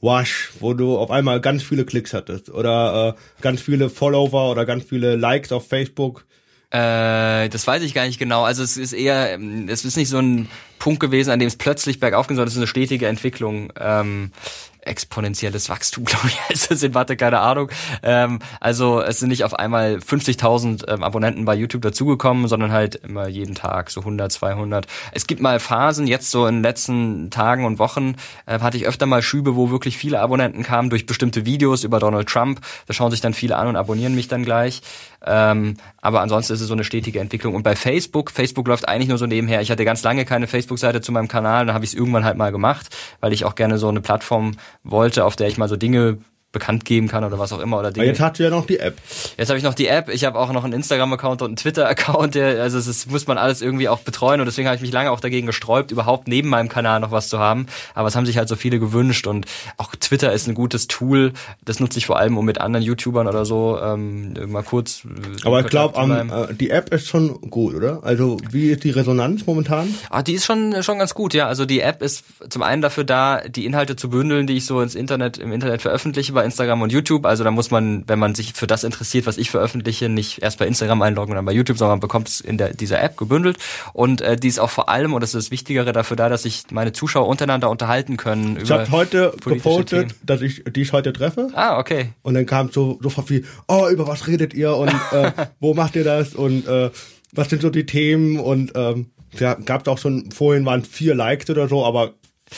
Wash, 0.00 0.52
wo 0.60 0.74
du 0.74 0.96
auf 0.96 1.10
einmal 1.10 1.40
ganz 1.40 1.62
viele 1.64 1.84
Klicks 1.84 2.14
hattest 2.14 2.50
oder 2.50 3.16
äh, 3.16 3.42
ganz 3.42 3.60
viele 3.60 3.90
Follower 3.90 4.50
oder 4.50 4.66
ganz 4.66 4.84
viele 4.84 5.16
Likes 5.16 5.50
auf 5.50 5.68
Facebook? 5.68 6.26
Äh, 6.72 7.50
das 7.50 7.66
weiß 7.66 7.82
ich 7.82 7.92
gar 7.92 8.06
nicht 8.06 8.18
genau. 8.18 8.44
Also 8.44 8.62
es 8.62 8.78
ist 8.78 8.94
eher, 8.94 9.34
ähm, 9.34 9.68
es 9.68 9.84
ist 9.84 9.96
nicht 9.96 10.08
so 10.08 10.18
ein 10.18 10.48
Punkt 10.78 11.00
gewesen, 11.00 11.30
an 11.30 11.38
dem 11.38 11.48
es 11.48 11.56
plötzlich 11.56 12.00
bergauf 12.00 12.26
ging, 12.26 12.36
sondern 12.36 12.48
es 12.48 12.54
ist 12.54 12.58
eine 12.58 12.66
stetige 12.66 13.08
Entwicklung. 13.08 13.72
Ähm, 13.78 14.32
exponentielles 14.84 15.68
Wachstum, 15.68 16.04
glaube 16.06 16.28
ich, 16.28 16.40
heißt 16.48 16.70
das 16.70 16.82
in 16.82 16.92
Mathe, 16.92 17.16
keine 17.16 17.40
Ahnung. 17.40 17.70
Ähm, 18.02 18.40
also 18.60 19.00
es 19.00 19.20
sind 19.20 19.28
nicht 19.28 19.44
auf 19.44 19.54
einmal 19.54 19.96
50.000 19.96 20.88
ähm, 20.88 21.02
Abonnenten 21.02 21.44
bei 21.44 21.54
YouTube 21.54 21.82
dazugekommen, 21.82 22.48
sondern 22.48 22.72
halt 22.72 22.96
immer 22.96 23.28
jeden 23.28 23.54
Tag 23.54 23.90
so 23.90 24.00
100, 24.00 24.32
200. 24.32 24.86
Es 25.12 25.26
gibt 25.26 25.40
mal 25.40 25.60
Phasen, 25.60 26.06
jetzt 26.06 26.30
so 26.30 26.46
in 26.46 26.56
den 26.56 26.62
letzten 26.62 27.30
Tagen 27.30 27.64
und 27.64 27.78
Wochen 27.78 28.16
äh, 28.46 28.58
hatte 28.60 28.76
ich 28.76 28.86
öfter 28.86 29.06
mal 29.06 29.22
Schübe, 29.22 29.56
wo 29.56 29.70
wirklich 29.70 29.96
viele 29.96 30.20
Abonnenten 30.20 30.62
kamen 30.62 30.90
durch 30.90 31.06
bestimmte 31.06 31.46
Videos 31.46 31.84
über 31.84 31.98
Donald 31.98 32.28
Trump. 32.28 32.60
Da 32.86 32.94
schauen 32.94 33.10
sich 33.10 33.20
dann 33.20 33.34
viele 33.34 33.56
an 33.56 33.68
und 33.68 33.76
abonnieren 33.76 34.14
mich 34.14 34.28
dann 34.28 34.44
gleich. 34.44 34.82
Ähm, 35.24 35.74
aber 36.00 36.20
ansonsten 36.20 36.52
ist 36.52 36.60
es 36.60 36.68
so 36.68 36.74
eine 36.74 36.84
stetige 36.84 37.20
Entwicklung. 37.20 37.54
Und 37.54 37.62
bei 37.62 37.76
Facebook, 37.76 38.30
Facebook 38.30 38.66
läuft 38.68 38.88
eigentlich 38.88 39.08
nur 39.08 39.18
so 39.18 39.26
nebenher. 39.26 39.60
Ich 39.60 39.70
hatte 39.70 39.84
ganz 39.84 40.02
lange 40.02 40.24
keine 40.24 40.46
Facebook-Seite 40.46 41.00
zu 41.00 41.12
meinem 41.12 41.28
Kanal, 41.28 41.66
dann 41.66 41.74
habe 41.74 41.84
ich 41.84 41.92
es 41.92 41.98
irgendwann 41.98 42.24
halt 42.24 42.36
mal 42.36 42.52
gemacht, 42.52 42.88
weil 43.20 43.32
ich 43.32 43.44
auch 43.44 43.54
gerne 43.54 43.78
so 43.78 43.88
eine 43.88 44.00
Plattform 44.00 44.52
wollte, 44.82 45.24
auf 45.24 45.36
der 45.36 45.48
ich 45.48 45.58
mal 45.58 45.68
so 45.68 45.76
Dinge 45.76 46.18
bekannt 46.52 46.84
geben 46.84 47.08
kann 47.08 47.24
oder 47.24 47.38
was 47.38 47.52
auch 47.52 47.60
immer. 47.60 47.78
Oder 47.78 47.90
Dinge. 47.90 48.04
Aber 48.04 48.12
jetzt 48.12 48.20
hast 48.20 48.38
du 48.38 48.42
ja 48.44 48.50
noch 48.50 48.66
die 48.66 48.78
App. 48.78 48.98
Jetzt 49.38 49.48
habe 49.48 49.58
ich 49.58 49.64
noch 49.64 49.74
die 49.74 49.88
App. 49.88 50.08
Ich 50.10 50.24
habe 50.24 50.38
auch 50.38 50.52
noch 50.52 50.64
einen 50.64 50.74
Instagram-Account 50.74 51.42
und 51.42 51.48
einen 51.48 51.56
Twitter-Account. 51.56 52.36
Also 52.36 52.78
es 52.78 53.06
muss 53.06 53.26
man 53.26 53.38
alles 53.38 53.62
irgendwie 53.62 53.88
auch 53.88 54.00
betreuen 54.00 54.40
und 54.40 54.46
deswegen 54.46 54.68
habe 54.68 54.76
ich 54.76 54.82
mich 54.82 54.92
lange 54.92 55.10
auch 55.10 55.20
dagegen 55.20 55.46
gesträubt, 55.46 55.90
überhaupt 55.90 56.28
neben 56.28 56.48
meinem 56.48 56.68
Kanal 56.68 57.00
noch 57.00 57.10
was 57.10 57.28
zu 57.28 57.38
haben. 57.38 57.66
Aber 57.94 58.08
es 58.08 58.16
haben 58.16 58.26
sich 58.26 58.36
halt 58.36 58.48
so 58.48 58.56
viele 58.56 58.78
gewünscht 58.78 59.26
und 59.26 59.46
auch 59.78 59.94
Twitter 59.96 60.32
ist 60.32 60.46
ein 60.46 60.54
gutes 60.54 60.86
Tool. 60.88 61.32
Das 61.64 61.80
nutze 61.80 61.98
ich 61.98 62.06
vor 62.06 62.18
allem, 62.18 62.36
um 62.36 62.44
mit 62.44 62.60
anderen 62.60 62.84
YouTubern 62.84 63.26
oder 63.26 63.44
so 63.44 63.78
ähm, 63.82 64.34
mal 64.48 64.62
kurz. 64.62 65.04
Äh, 65.04 65.46
Aber 65.46 65.60
ich 65.60 65.66
glaube, 65.66 65.98
äh, 65.98 66.54
die 66.54 66.70
App 66.70 66.92
ist 66.92 67.08
schon 67.08 67.40
gut, 67.50 67.74
oder? 67.74 68.00
Also 68.02 68.36
wie 68.50 68.70
ist 68.70 68.84
die 68.84 68.90
Resonanz 68.90 69.46
momentan? 69.46 69.94
Ah, 70.10 70.22
die 70.22 70.34
ist 70.34 70.44
schon 70.44 70.82
schon 70.82 70.98
ganz 70.98 71.14
gut, 71.14 71.32
ja. 71.34 71.46
Also 71.46 71.64
die 71.64 71.80
App 71.80 72.02
ist 72.02 72.24
zum 72.48 72.62
einen 72.62 72.82
dafür 72.82 73.04
da, 73.04 73.40
die 73.40 73.64
Inhalte 73.64 73.96
zu 73.96 74.10
bündeln, 74.10 74.46
die 74.46 74.56
ich 74.56 74.66
so 74.66 74.80
ins 74.80 74.94
Internet 74.94 75.38
im 75.38 75.52
Internet 75.52 75.82
veröffentliche 75.82 76.34
bei 76.42 76.46
Instagram 76.46 76.82
und 76.82 76.92
YouTube. 76.92 77.24
Also 77.24 77.44
da 77.44 77.50
muss 77.50 77.70
man, 77.70 78.04
wenn 78.08 78.18
man 78.18 78.34
sich 78.34 78.52
für 78.54 78.66
das 78.66 78.82
interessiert, 78.82 79.26
was 79.26 79.38
ich 79.38 79.50
veröffentliche, 79.50 80.08
nicht 80.08 80.42
erst 80.42 80.58
bei 80.58 80.66
Instagram 80.66 81.00
einloggen 81.02 81.30
und 81.30 81.36
dann 81.36 81.44
bei 81.44 81.52
YouTube, 81.52 81.78
sondern 81.78 81.94
man 81.94 82.00
bekommt 82.00 82.28
es 82.28 82.40
in 82.40 82.58
der, 82.58 82.74
dieser 82.74 83.00
App 83.00 83.16
gebündelt. 83.16 83.58
Und 83.92 84.20
äh, 84.20 84.36
die 84.36 84.48
ist 84.48 84.58
auch 84.58 84.70
vor 84.70 84.88
allem, 84.88 85.14
und 85.14 85.20
das 85.20 85.34
ist 85.34 85.46
das 85.46 85.50
Wichtigere, 85.52 85.92
dafür 85.92 86.16
da, 86.16 86.28
dass 86.28 86.42
sich 86.42 86.64
meine 86.72 86.92
Zuschauer 86.92 87.28
untereinander 87.28 87.70
unterhalten 87.70 88.16
können. 88.16 88.58
Ich 88.60 88.70
habe 88.70 88.90
heute 88.90 89.34
gepostet, 89.44 89.88
Themen. 89.88 90.14
dass 90.24 90.42
ich 90.42 90.64
dich 90.64 90.92
heute 90.92 91.12
treffe. 91.12 91.48
Ah, 91.54 91.78
okay. 91.78 92.12
Und 92.22 92.34
dann 92.34 92.46
kam 92.46 92.70
so 92.72 92.98
sofort 93.00 93.28
viel, 93.28 93.44
oh, 93.68 93.86
über 93.88 94.06
was 94.08 94.26
redet 94.26 94.52
ihr 94.52 94.74
und 94.76 94.88
äh, 95.12 95.32
wo 95.60 95.74
macht 95.74 95.94
ihr 95.94 96.04
das 96.04 96.34
und 96.34 96.66
äh, 96.66 96.90
was 97.32 97.48
sind 97.48 97.62
so 97.62 97.70
die 97.70 97.86
Themen 97.86 98.40
und 98.40 98.72
ähm, 98.74 99.06
ja, 99.38 99.54
gab 99.54 99.82
es 99.82 99.88
auch 99.88 99.98
schon, 99.98 100.30
vorhin 100.32 100.66
waren 100.66 100.82
vier 100.82 101.14
Likes 101.14 101.48
oder 101.48 101.68
so, 101.68 101.86
aber 101.86 102.14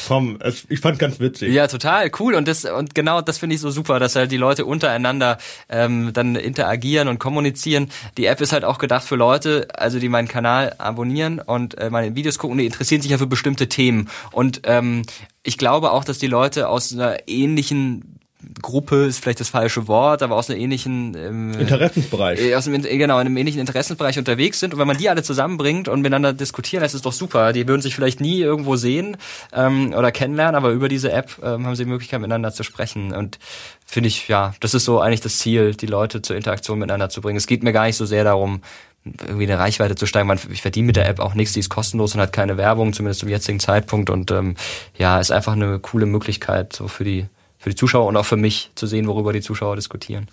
Komm, 0.09 0.39
ich 0.69 0.81
fand 0.81 0.99
ganz 0.99 1.21
witzig. 1.21 1.53
Ja, 1.53 1.67
total 1.67 2.11
cool 2.19 2.35
und 2.35 2.49
das 2.49 2.65
und 2.65 2.95
genau 2.95 3.21
das 3.21 3.39
finde 3.39 3.55
ich 3.55 3.61
so 3.61 3.71
super, 3.71 3.99
dass 3.99 4.17
halt 4.17 4.33
die 4.33 4.37
Leute 4.37 4.65
untereinander 4.65 5.39
ähm, 5.69 6.13
dann 6.13 6.37
interagieren 6.37 7.09
und 7.09 7.19
kommunizieren. 7.19 7.91
Die 8.17 8.27
App 8.27 8.41
ist 8.41 8.53
halt 8.53 8.65
auch 8.65 8.79
gedacht 8.79 9.05
für 9.05 9.17
Leute, 9.17 9.69
also 9.75 9.99
die 9.99 10.09
meinen 10.09 10.29
Kanal 10.29 10.75
abonnieren 10.79 11.39
und 11.39 11.79
äh, 11.79 11.91
meine 11.91 12.15
Videos 12.17 12.39
gucken, 12.39 12.59
die 12.59 12.67
interessieren 12.67 13.03
sich 13.03 13.11
ja 13.11 13.19
für 13.19 13.27
bestimmte 13.27 13.69
Themen 13.69 14.09
und 14.33 14.63
ähm, 14.65 15.03
ich 15.43 15.59
glaube 15.59 15.93
auch, 15.93 16.05
dass 16.05 16.19
die 16.19 16.27
Leute 16.27 16.69
aus 16.69 16.93
einer 16.93 17.29
ähnlichen 17.29 18.14
Gruppe 18.63 19.05
ist 19.05 19.21
vielleicht 19.21 19.41
das 19.41 19.49
falsche 19.49 19.89
Wort, 19.89 20.23
aber 20.23 20.37
aus 20.37 20.51
einem 20.51 20.61
ähnlichen 20.61 21.17
ähm, 21.17 21.53
Interessensbereich. 21.53 22.41
Äh, 22.41 22.55
aus 22.55 22.67
einem, 22.67 22.83
genau, 22.83 23.19
in 23.19 23.27
einem 23.27 23.37
ähnlichen 23.37 23.61
Interessensbereich 23.61 24.19
unterwegs 24.19 24.61
sind. 24.61 24.75
Und 24.75 24.81
wenn 24.81 24.87
man 24.87 24.97
die 24.97 25.09
alle 25.09 25.23
zusammenbringt 25.23 25.89
und 25.89 26.01
miteinander 26.01 26.33
diskutieren, 26.33 26.83
das 26.83 26.95
ist 26.95 27.07
doch 27.07 27.13
super. 27.13 27.53
Die 27.53 27.67
würden 27.69 27.83
sich 27.83 27.95
vielleicht 27.95 28.21
nie 28.21 28.41
irgendwo 28.41 28.77
sehen 28.77 29.17
ähm, 29.53 29.95
oder 29.97 30.13
kennenlernen, 30.13 30.55
aber 30.55 30.71
über 30.71 30.89
diese 30.89 31.13
App 31.13 31.39
ähm, 31.43 31.67
haben 31.67 31.77
sie 31.77 31.85
die 31.85 31.91
Möglichkeit, 31.91 32.21
miteinander 32.21 32.53
zu 32.53 32.63
sprechen. 32.63 33.13
Und 33.13 33.39
finde 33.87 34.09
ich, 34.09 34.29
ja, 34.29 34.55
das 34.61 34.75
ist 34.75 34.85
so 34.85 35.01
eigentlich 35.01 35.21
das 35.21 35.39
Ziel, 35.39 35.75
die 35.75 35.87
Leute 35.87 36.23
zur 36.23 36.37
Interaktion 36.37 36.79
miteinander 36.79 37.09
zu 37.09 37.21
bringen. 37.21 37.37
Es 37.37 37.47
geht 37.47 37.63
mir 37.63 37.73
gar 37.73 37.87
nicht 37.87 37.97
so 37.97 38.07
sehr 38.07 38.25
darum, 38.25 38.61
irgendwie 39.05 39.45
eine 39.45 39.59
Reichweite 39.59 39.95
zu 39.95 40.07
steigen. 40.07 40.31
Ich 40.51 40.63
verdiene 40.63 40.87
mit 40.87 40.97
der 40.97 41.09
App 41.09 41.21
auch 41.21 41.35
nichts, 41.35 41.53
die 41.53 41.61
ist 41.61 41.69
kostenlos 41.69 42.15
und 42.15 42.21
hat 42.21 42.33
keine 42.33 42.57
Werbung, 42.57 42.93
zumindest 42.93 43.21
zum 43.21 43.29
jetzigen 43.29 43.61
Zeitpunkt. 43.61 44.11
Und 44.11 44.31
ähm, 44.31 44.57
ja, 44.97 45.21
ist 45.21 45.31
einfach 45.31 45.53
eine 45.53 45.79
coole 45.79 46.07
Möglichkeit 46.07 46.73
so 46.73 46.89
für 46.89 47.05
die 47.05 47.27
für 47.65 47.71
die 47.71 47.77
Zuschauer 47.77 48.07
und 48.09 48.17
auch 48.19 48.27
für 48.27 48.37
mich 48.37 48.71
zu 48.75 48.87
sehen, 48.87 49.07
worüber 49.07 49.33
die 49.33 49.41
Zuschauer 49.41 49.75
diskutieren. 49.77 50.29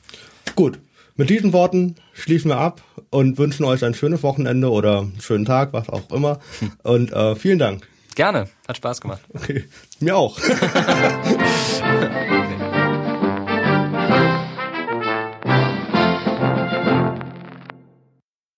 Gut. 0.56 0.80
Mit 1.16 1.30
diesen 1.30 1.54
Worten 1.54 1.96
schließen 2.12 2.52
wir 2.52 2.58
ab 2.58 2.82
und 3.10 3.38
wünschen 3.38 3.64
euch 3.64 3.86
ein 3.86 3.94
schönes 3.94 4.22
Wochenende 4.22 4.70
oder 4.70 5.00
einen 5.00 5.22
schönen 5.22 5.46
Tag, 5.46 5.72
was 5.72 5.88
auch 5.88 6.10
immer. 6.12 6.42
Hm. 6.60 6.72
Und 6.84 7.14
äh, 7.14 7.36
vielen 7.36 7.58
Dank. 7.58 7.88
Gerne, 8.16 8.50
hat 8.68 8.76
Spaß 8.76 9.00
gemacht. 9.00 9.22
Okay, 9.34 9.64
mir 10.02 10.18
auch. 10.18 10.38